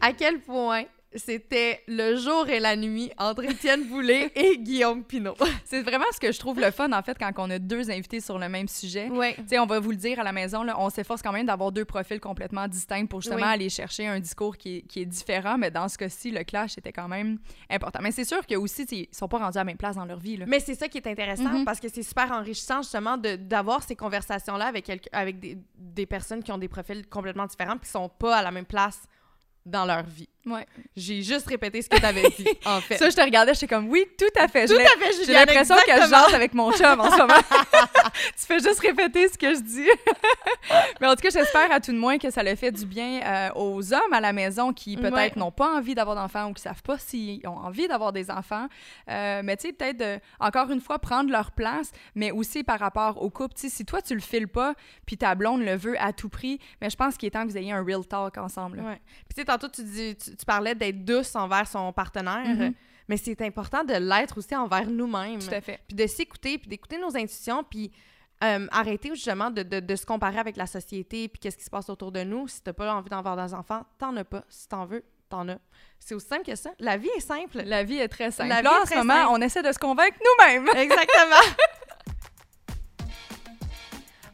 À 0.00 0.12
quel 0.12 0.40
point 0.40 0.84
c'était 1.14 1.82
le 1.88 2.16
jour 2.16 2.48
et 2.48 2.60
la 2.60 2.76
nuit 2.76 3.10
entre 3.16 3.44
Étienne 3.44 3.84
Boulay 3.88 4.30
et 4.36 4.58
Guillaume 4.58 5.02
Pinot. 5.04 5.34
C'est 5.64 5.82
vraiment 5.82 6.04
ce 6.12 6.20
que 6.20 6.30
je 6.32 6.38
trouve 6.38 6.60
le 6.60 6.70
fun, 6.70 6.92
en 6.92 7.02
fait, 7.02 7.16
quand 7.18 7.30
on 7.38 7.48
a 7.50 7.58
deux 7.58 7.90
invités 7.90 8.20
sur 8.20 8.38
le 8.38 8.48
même 8.48 8.68
sujet. 8.68 9.08
Oui. 9.10 9.34
Tu 9.36 9.42
sais, 9.48 9.58
on 9.58 9.66
va 9.66 9.80
vous 9.80 9.90
le 9.90 9.96
dire 9.96 10.20
à 10.20 10.22
la 10.22 10.32
maison, 10.32 10.62
là, 10.62 10.76
on 10.78 10.90
s'efforce 10.90 11.22
quand 11.22 11.32
même 11.32 11.46
d'avoir 11.46 11.72
deux 11.72 11.86
profils 11.86 12.20
complètement 12.20 12.68
distincts 12.68 13.06
pour 13.06 13.22
justement 13.22 13.46
Oui. 13.46 13.52
aller 13.52 13.68
chercher 13.70 14.06
un 14.06 14.20
discours 14.20 14.56
qui 14.58 14.76
est, 14.78 14.82
qui 14.82 15.00
est 15.00 15.06
différent, 15.06 15.56
mais 15.56 15.70
dans 15.70 15.88
ce 15.88 15.96
cas-ci, 15.96 16.30
le 16.30 16.44
clash 16.44 16.76
était 16.76 16.92
quand 16.92 17.08
même 17.08 17.38
important. 17.70 18.00
Mais 18.02 18.10
c'est 18.12 18.24
sûr 18.24 18.46
que 18.46 18.54
aussi, 18.56 18.82
ils 18.90 19.08
sont 19.10 19.28
pas 19.28 19.38
rendus 19.38 19.56
à 19.56 19.60
la 19.60 19.64
même 19.64 19.78
place 19.78 19.96
dans 19.96 20.04
leur 20.04 20.18
vie. 20.18 20.36
Là. 20.36 20.44
Mais 20.46 20.60
c'est 20.60 20.74
ça 20.74 20.88
qui 20.88 20.98
est 20.98 21.06
intéressant 21.06 21.44
Mhm. 21.48 21.64
parce 21.64 21.80
que 21.80 21.88
c'est 21.88 22.02
super 22.02 22.30
enrichissant 22.32 22.82
justement 22.82 23.16
d'avoir 23.16 23.82
ces 23.82 23.96
conversations-là 23.96 24.66
avec, 24.66 24.84
quelqu'un- 24.84 25.10
avec 25.12 25.40
des, 25.40 25.56
des 25.74 26.06
personnes 26.06 26.42
qui 26.42 26.52
ont 26.52 26.58
des 26.58 26.68
profils 26.68 27.06
complètement 27.08 27.46
différents 27.46 27.76
puis 27.76 27.86
qui 27.86 27.90
sont 27.92 28.08
pas 28.10 28.36
à 28.36 28.42
la 28.42 28.50
même 28.50 28.66
place 28.66 29.00
dans 29.66 29.84
leur 29.84 30.04
vie. 30.04 30.28
Ouais. 30.46 30.66
J'ai 30.96 31.20
juste 31.22 31.46
répété 31.46 31.82
ce 31.82 31.88
que 31.90 32.00
t'avais 32.00 32.30
dit, 32.30 32.46
en 32.64 32.80
fait. 32.80 32.96
Ça, 32.96 33.10
je 33.10 33.14
te 33.16 33.20
regardais, 33.20 33.52
j'étais 33.54 33.66
comme, 33.66 33.88
oui, 33.88 34.06
tout 34.18 34.24
à 34.40 34.48
fait. 34.48 34.66
Tout 34.66 34.74
à 34.74 34.98
fait, 34.98 35.24
J'ai 35.26 35.32
l'impression 35.34 35.74
que 35.76 35.92
je 35.92 36.08
jase 36.08 36.32
avec 36.34 36.54
mon 36.54 36.72
chum 36.72 36.98
en 37.00 37.10
ce 37.10 37.18
moment. 37.18 37.34
tu 38.14 38.46
fais 38.46 38.58
juste 38.60 38.80
répéter 38.80 39.28
ce 39.28 39.36
que 39.36 39.54
je 39.54 39.60
dis. 39.60 39.88
Mais 41.00 41.06
en 41.06 41.14
tout 41.14 41.22
cas, 41.22 41.30
j'espère 41.30 41.70
à 41.70 41.80
tout 41.80 41.92
de 41.92 41.98
moins 41.98 42.18
que 42.18 42.30
ça 42.30 42.42
le 42.42 42.54
fait 42.54 42.72
du 42.72 42.86
bien 42.86 43.20
euh, 43.22 43.50
aux 43.56 43.92
hommes 43.92 44.12
à 44.12 44.20
la 44.20 44.32
maison 44.32 44.72
qui 44.72 44.96
peut-être 44.96 45.14
Ouais. 45.14 45.32
n'ont 45.36 45.50
pas 45.52 45.76
envie 45.76 45.94
d'avoir 45.94 46.16
d'enfants 46.16 46.48
ou 46.50 46.52
qui 46.54 46.62
savent 46.62 46.82
pas 46.82 46.98
s'ils 46.98 47.46
ont 47.46 47.56
envie 47.58 47.88
d'avoir 47.88 48.12
des 48.12 48.30
enfants. 48.30 48.68
Euh, 49.10 49.42
mais 49.44 49.56
tu 49.56 49.66
sais, 49.68 49.72
peut-être, 49.72 49.96
de, 49.98 50.18
encore 50.40 50.70
une 50.70 50.80
fois, 50.80 50.98
prendre 50.98 51.30
leur 51.30 51.50
place, 51.52 51.90
mais 52.14 52.30
aussi 52.30 52.62
par 52.64 52.78
rapport 52.78 53.20
au 53.22 53.28
couple. 53.30 53.54
Tu 53.54 53.62
sais, 53.62 53.68
si 53.68 53.84
toi, 53.84 54.00
tu 54.00 54.14
le 54.14 54.20
files 54.20 54.48
pas, 54.48 54.74
puis 55.06 55.16
ta 55.18 55.34
blonde 55.34 55.62
le 55.62 55.76
veut 55.76 56.00
à 56.00 56.12
tout 56.12 56.28
prix, 56.28 56.58
mais 56.80 56.88
je 56.90 56.96
pense 56.96 57.16
qu'il 57.16 57.26
est 57.26 57.30
temps 57.32 57.44
que 57.46 57.50
vous 57.50 57.58
ayez 57.58 57.72
un 57.72 57.84
real 57.84 58.06
talk 58.06 58.38
ensemble. 58.38 58.78
là. 58.78 58.82
Ouais. 58.84 59.00
Puis 59.28 59.34
tu 59.34 59.40
sais, 59.40 59.44
tantôt, 59.44 59.68
tu, 59.68 59.82
dis, 59.82 60.16
tu, 60.16 60.27
tu 60.36 60.44
parlais 60.46 60.74
d'être 60.74 61.04
douce 61.04 61.34
envers 61.36 61.66
son 61.68 61.92
partenaire, 61.92 62.46
Mhm. 62.46 62.74
mais 63.08 63.16
c'est 63.16 63.40
important 63.42 63.84
de 63.84 63.94
l'être 63.94 64.38
aussi 64.38 64.54
envers 64.56 64.86
nous-mêmes. 64.86 65.40
Tout 65.40 65.54
à 65.54 65.60
fait. 65.60 65.80
Puis 65.86 65.96
de 65.96 66.06
s'écouter, 66.06 66.58
puis 66.58 66.68
d'écouter 66.68 66.98
nos 66.98 67.16
intuitions, 67.16 67.64
puis 67.64 67.90
euh, 68.44 68.66
arrêter 68.70 69.08
justement 69.10 69.50
de, 69.50 69.62
de- 69.64 69.80
de 69.80 69.96
se 69.96 70.06
comparer 70.06 70.38
avec 70.38 70.56
la 70.56 70.66
société, 70.66 71.26
puis 71.28 71.40
qu'est-ce 71.40 71.56
qui 71.58 71.64
se 71.64 71.70
passe 71.70 71.88
autour 71.90 72.12
de 72.12 72.22
nous. 72.22 72.46
Si 72.46 72.62
t'as 72.62 72.72
pas 72.72 72.94
envie 72.94 73.10
d'avoir 73.10 73.36
des 73.36 73.52
enfants, 73.52 73.82
t'en 73.98 74.14
as 74.16 74.22
pas. 74.24 74.44
Si 74.48 74.68
t'en 74.68 74.86
veux, 74.86 75.02
t'en 75.28 75.48
as. 75.48 75.58
C'est 75.98 76.14
aussi 76.14 76.28
simple 76.28 76.44
que 76.44 76.54
ça. 76.54 76.70
La 76.78 76.96
vie 76.96 77.10
est 77.16 77.20
simple. 77.20 77.62
La 77.64 77.82
vie 77.82 77.98
est 77.98 78.06
très 78.08 78.30
simple. 78.30 78.48
La 78.50 78.58
vie 78.58 78.62
Là, 78.62 78.78
est 78.78 78.82
en 78.82 78.86
ce 78.86 78.94
moment, 78.94 79.14
simple. 79.14 79.28
on 79.32 79.40
essaie 79.40 79.62
de 79.62 79.72
se 79.72 79.78
convaincre 79.80 80.16
nous-mêmes. 80.24 80.68
Exactement. 80.76 81.54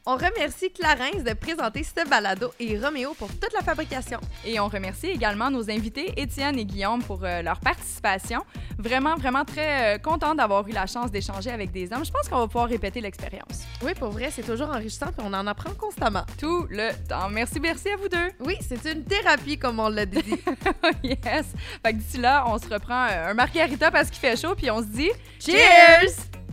On 0.07 0.17
remercie 0.17 0.71
Clarence 0.71 1.25
de 1.25 1.33
présenter 1.33 1.83
ce 1.83 2.07
balado 2.07 2.53
et 2.61 2.79
Roméo 2.79 3.15
pour 3.15 3.29
toute 3.29 3.55
la 3.55 3.63
fabrication. 3.63 4.21
Et 4.45 4.61
on 4.61 4.69
remercie 4.69 5.07
également 5.07 5.51
nos 5.51 5.71
invités, 5.71 6.13
Étienne 6.21 6.59
et 6.59 6.67
Guillaume, 6.67 7.03
pour 7.03 7.25
euh, 7.25 7.41
leur 7.41 7.59
participation. 7.59 8.45
Vraiment, 8.79 9.17
vraiment 9.17 9.47
très 9.47 9.95
euh, 9.95 9.99
content 9.99 10.35
d'avoir 10.35 10.69
eu 10.69 10.73
la 10.73 10.85
chance 10.85 11.11
d'échanger 11.11 11.51
avec 11.51 11.73
des 11.73 11.91
hommes. 11.91 12.05
Je 12.05 12.11
pense 12.11 12.29
qu'on 12.29 12.41
va 12.41 12.47
pouvoir 12.47 12.69
répéter 12.69 13.01
l'expérience 13.01 13.65
Oui, 13.83 13.95
pour 13.95 14.11
vrai, 14.11 14.31
c'est 14.31 14.43
toujours 14.43 14.69
enrichissant 14.69 15.07
puis 15.07 15.27
on 15.27 15.33
en 15.33 15.47
apprend 15.47 15.73
constamment. 15.73 16.27
tout 16.39 16.67
le 16.69 16.91
temps. 17.09 17.31
Merci, 17.31 17.59
merci 17.59 17.89
à 17.89 17.97
vous 17.97 18.11
deux. 18.11 18.31
Oui, 18.41 18.59
c'est 18.61 18.85
une 18.93 19.05
thérapie, 19.05 19.57
comme 19.57 19.81
on 19.81 19.89
l'a 19.89 20.05
dit. 20.05 20.23
yes. 21.03 21.47
Fait 21.83 21.93
que 21.95 21.97
d'ici 21.97 22.19
là, 22.19 22.45
on 22.47 22.59
se 22.59 22.69
reprend 22.69 23.07
euh, 23.11 23.31
un 23.31 23.35
margarita 23.35 23.91
parce 23.91 24.11
qu'il 24.11 24.21
fait 24.21 24.37
chaud, 24.37 24.55
puis 24.55 24.71
on 24.71 24.81
se 24.81 24.89
dit 24.89 25.11
Cheers! 25.41 26.44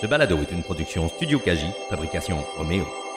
Ce 0.00 0.06
balado 0.06 0.38
est 0.40 0.52
une 0.52 0.62
production 0.62 1.08
Studio 1.08 1.40
Kaji, 1.40 1.66
fabrication 1.90 2.44
Roméo. 2.56 3.07